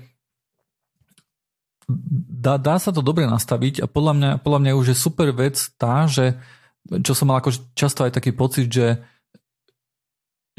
dá, 2.39 2.55
dá 2.55 2.79
sa 2.79 2.95
to 2.95 3.03
dobre 3.03 3.27
nastaviť 3.27 3.83
a 3.83 3.87
podľa 3.91 4.13
mňa, 4.15 4.31
podľa 4.39 4.59
mňa 4.63 4.71
už 4.79 4.95
je 4.95 4.97
super 4.97 5.35
vec 5.35 5.59
tá, 5.75 6.07
že 6.07 6.39
čo 7.03 7.13
som 7.13 7.29
mal 7.29 7.43
ako 7.43 7.51
často 7.75 8.07
aj 8.07 8.15
taký 8.15 8.31
pocit, 8.31 8.71
že 8.71 9.03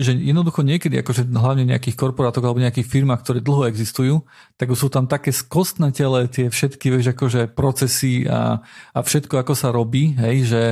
že 0.02 0.12
jednoducho 0.18 0.66
niekedy, 0.66 0.98
akože 1.00 1.30
hlavne 1.30 1.64
nejakých 1.66 1.96
korporátoch 1.96 2.42
alebo 2.42 2.62
nejakých 2.62 2.90
firmách, 2.90 3.22
ktoré 3.22 3.38
dlho 3.38 3.70
existujú, 3.70 4.26
tak 4.58 4.74
sú 4.74 4.90
tam 4.90 5.06
také 5.06 5.30
skostnatele 5.30 6.26
tie 6.26 6.50
všetky, 6.50 6.90
vieš, 6.90 7.14
akože 7.14 7.54
procesy 7.54 8.26
a, 8.26 8.60
a 8.92 8.98
všetko, 9.00 9.38
ako 9.38 9.54
sa 9.54 9.70
robí, 9.70 10.14
hej, 10.18 10.36
že, 10.46 10.62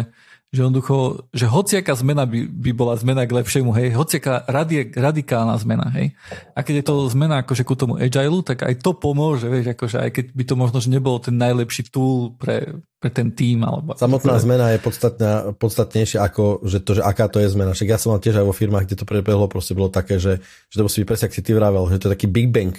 že 0.50 0.66
jednoducho, 0.66 1.30
že 1.30 1.46
hociaká 1.46 1.94
zmena 1.94 2.26
by, 2.26 2.50
by 2.50 2.70
bola 2.74 2.98
zmena 2.98 3.22
k 3.22 3.38
lepšiemu, 3.38 3.70
hej, 3.70 3.94
hociaká 3.94 4.42
radi, 4.50 4.90
radikálna 4.90 5.54
zmena, 5.62 5.86
hej. 5.94 6.18
A 6.58 6.66
keď 6.66 6.82
je 6.82 6.84
to 6.90 6.94
zmena 7.06 7.46
akože 7.46 7.62
ku 7.62 7.78
tomu 7.78 7.94
agile, 7.94 8.42
tak 8.42 8.66
aj 8.66 8.82
to 8.82 8.90
pomôže, 8.90 9.46
vieš, 9.46 9.78
akože 9.78 10.02
aj 10.02 10.10
keď 10.10 10.24
by 10.34 10.44
to 10.50 10.54
možno, 10.58 10.82
že 10.82 10.90
nebol 10.90 11.22
ten 11.22 11.38
najlepší 11.38 11.94
tool 11.94 12.34
pre, 12.34 12.82
pre 12.98 13.14
ten 13.14 13.30
tým. 13.30 13.62
Alebo 13.62 13.94
Samotná 13.94 14.34
pre... 14.34 14.42
zmena 14.42 14.66
je 14.74 14.82
podstatná, 14.82 15.32
podstatnejšia 15.54 16.18
ako 16.18 16.66
že 16.66 16.82
to, 16.82 16.98
že 16.98 17.02
aká 17.06 17.30
to 17.30 17.38
je 17.38 17.46
zmena. 17.54 17.70
Však 17.70 17.86
ja 17.86 17.98
som 18.02 18.10
mal 18.10 18.18
tiež 18.18 18.42
aj 18.42 18.46
vo 18.50 18.54
firmách, 18.54 18.90
kde 18.90 18.98
to 18.98 19.06
prebehlo, 19.06 19.46
proste 19.46 19.78
bolo 19.78 19.86
také, 19.86 20.18
že, 20.18 20.42
že 20.66 20.74
to 20.74 20.90
musí 20.90 21.06
byť 21.06 21.08
presne, 21.14 21.26
ak 21.30 21.36
si 21.38 21.46
ty 21.46 21.54
vravel, 21.54 21.86
že 21.86 22.02
to 22.02 22.10
je 22.10 22.14
taký 22.18 22.26
Big 22.26 22.50
Bang. 22.50 22.74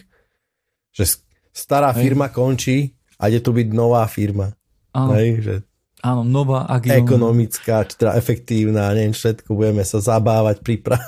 Že 0.91 1.23
stará 1.55 1.95
firma 1.95 2.27
hej. 2.27 2.35
končí 2.35 2.77
a 3.15 3.31
ide 3.31 3.39
tu 3.39 3.55
byť 3.55 3.67
nová 3.71 4.03
firma. 4.11 4.51
Hej, 4.91 5.29
že 5.39 5.55
Áno, 6.01 6.25
nová 6.25 6.65
agilná. 6.65 7.05
Ekonomická, 7.05 7.85
či 7.85 7.93
teda 7.93 8.17
efektívna, 8.17 8.89
neviem 8.97 9.13
všetko, 9.13 9.53
budeme 9.53 9.85
sa 9.85 10.01
zabávať 10.01 10.65
príprav. 10.65 10.97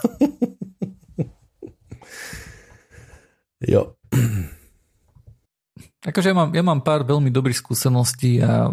jo. 3.74 3.98
Akože 6.06 6.30
ja 6.30 6.36
mám, 6.38 6.54
ja 6.54 6.62
mám 6.62 6.86
pár 6.86 7.10
veľmi 7.10 7.34
dobrých 7.34 7.58
skúseností 7.58 8.38
a, 8.46 8.70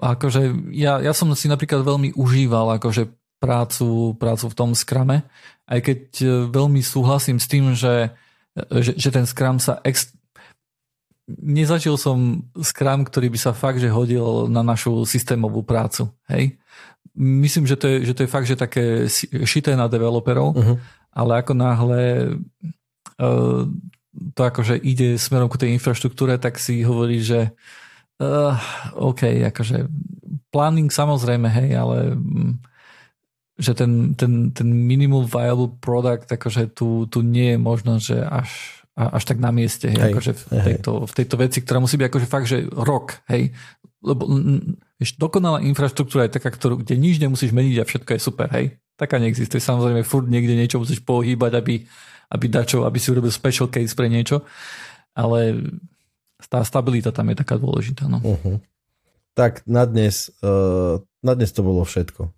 a 0.00 0.06
akože 0.16 0.72
ja, 0.72 0.96
ja 1.04 1.12
som 1.12 1.28
si 1.36 1.50
napríklad 1.50 1.84
veľmi 1.84 2.16
užíval 2.16 2.80
akože 2.80 3.12
prácu, 3.40 4.16
prácu 4.16 4.46
v 4.48 4.56
tom 4.56 4.70
skrame, 4.72 5.28
aj 5.68 5.80
keď 5.80 6.00
e, 6.20 6.26
veľmi 6.52 6.84
súhlasím 6.84 7.40
s 7.40 7.48
tým, 7.48 7.72
že, 7.72 8.12
že, 8.80 8.92
že 8.94 9.10
ten 9.10 9.24
skram 9.24 9.56
sa 9.56 9.80
ex, 9.82 10.12
nezažil 11.38 11.94
som 11.94 12.42
Scrum, 12.58 13.06
ktorý 13.06 13.30
by 13.30 13.38
sa 13.38 13.52
fakt, 13.54 13.78
že 13.78 13.92
hodil 13.92 14.50
na 14.50 14.64
našu 14.66 15.06
systémovú 15.06 15.62
prácu. 15.62 16.10
Hej? 16.26 16.58
Myslím, 17.14 17.66
že 17.66 17.76
to 17.76 17.86
je, 17.86 17.96
že 18.10 18.14
to 18.16 18.22
je 18.24 18.32
fakt, 18.32 18.48
že 18.48 18.58
také 18.58 19.06
šité 19.46 19.78
na 19.78 19.86
developerov, 19.86 20.54
uh-huh. 20.56 20.76
ale 21.14 21.42
ako 21.42 21.52
náhle 21.58 22.02
uh, 23.18 23.66
to 24.34 24.40
akože 24.40 24.78
ide 24.78 25.18
smerom 25.18 25.50
ku 25.50 25.58
tej 25.58 25.74
infraštruktúre, 25.74 26.38
tak 26.38 26.58
si 26.58 26.82
hovorí, 26.82 27.22
že 27.22 27.54
uh, 28.22 28.54
OK, 28.98 29.26
akože 29.54 29.86
planning 30.50 30.90
samozrejme, 30.90 31.46
hej, 31.46 31.70
ale 31.78 31.96
um, 32.14 32.58
že 33.60 33.76
ten, 33.76 34.16
ten, 34.16 34.50
ten 34.56 34.66
minimum 34.66 35.28
viable 35.28 35.76
product, 35.84 36.26
akože 36.32 36.72
tu, 36.72 37.04
tu 37.06 37.20
nie 37.20 37.54
je 37.54 37.58
možno, 37.60 38.00
že 38.00 38.18
až 38.24 38.79
až 38.98 39.22
tak 39.24 39.38
na 39.38 39.54
mieste, 39.54 39.88
hej, 39.88 39.96
hej, 39.96 40.12
akože 40.12 40.32
v, 40.34 40.42
tejto, 40.66 40.92
v 41.06 41.12
tejto 41.14 41.36
veci, 41.38 41.58
ktorá 41.62 41.78
musí 41.78 41.96
byť 41.96 42.06
akože 42.10 42.26
fakt, 42.26 42.48
že 42.50 42.66
rok, 42.68 43.22
hej, 43.30 43.54
lebo 44.00 44.26
vieš, 44.96 45.16
dokonalá 45.20 45.60
infraštruktúra 45.64 46.26
je 46.26 46.36
taká, 46.40 46.50
ktorú, 46.52 46.80
kde 46.80 46.96
nič 46.96 47.20
nemusíš 47.20 47.52
meniť 47.52 47.76
a 47.80 47.88
všetko 47.88 48.10
je 48.16 48.20
super, 48.20 48.48
hej. 48.52 48.80
Taká 48.96 49.16
neexistuje. 49.16 49.60
Samozrejme, 49.60 50.04
furt 50.04 50.28
niekde 50.28 50.52
niečo 50.52 50.80
musíš 50.80 51.00
pohýbať, 51.00 51.56
aby, 51.56 51.84
aby 52.32 52.46
dačo, 52.48 52.84
aby 52.84 53.00
si 53.00 53.08
urobil 53.12 53.32
special 53.32 53.72
case 53.72 53.96
pre 53.96 54.12
niečo, 54.12 54.44
ale 55.16 55.56
tá 56.48 56.64
stabilita 56.64 57.12
tam 57.12 57.28
je 57.32 57.36
taká 57.40 57.56
dôležitá. 57.60 58.08
No. 58.08 58.20
Uh-huh. 58.20 58.60
Tak 59.36 59.64
na 59.64 59.84
dnes, 59.84 60.32
uh, 60.44 61.00
na 61.20 61.32
dnes 61.36 61.52
to 61.52 61.64
bolo 61.64 61.84
všetko. 61.84 62.32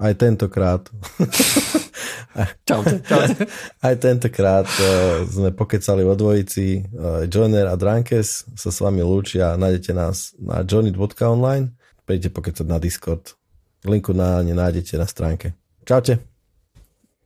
Aj 0.00 0.12
tentokrát. 0.16 0.88
Čaute, 2.68 3.00
čaute. 3.04 3.46
Aj 3.86 3.94
tentokrát 3.98 4.66
uh, 4.66 5.24
sme 5.26 5.50
pokecali 5.54 6.02
o 6.04 6.14
dvojici. 6.14 6.84
Uh, 6.90 7.24
Joiner 7.28 7.70
a 7.70 7.76
Drankes 7.76 8.48
sa 8.54 8.70
s 8.70 8.78
vami 8.82 9.04
lúčia. 9.04 9.54
Nájdete 9.54 9.92
nás 9.94 10.32
na 10.40 10.62
johnny.online. 10.62 11.74
Príďte 12.04 12.30
pokecať 12.34 12.66
na 12.68 12.78
Discord. 12.82 13.36
Linku 13.84 14.16
na 14.16 14.40
ne 14.40 14.56
nájdete 14.56 14.96
na 14.96 15.06
stránke. 15.08 15.52
Čaute. 15.84 16.34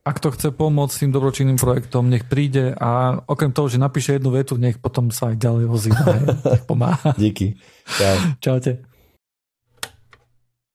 Ak 0.07 0.17
to 0.23 0.33
chce 0.33 0.49
pomôcť 0.55 0.93
s 0.95 1.01
tým 1.05 1.11
dobročinným 1.13 1.59
projektom, 1.59 2.09
nech 2.09 2.25
príde 2.25 2.73
a 2.73 3.19
okrem 3.29 3.53
toho, 3.53 3.69
že 3.69 3.77
napíše 3.77 4.17
jednu 4.17 4.33
vetu, 4.33 4.57
nech 4.57 4.81
potom 4.81 5.13
sa 5.13 5.29
aj 5.29 5.37
ďalej 5.37 5.65
vozí. 5.69 5.91
pomáha. 6.69 7.13
Díky. 7.13 7.59
Čau. 7.85 8.15
Čaute. 8.41 8.88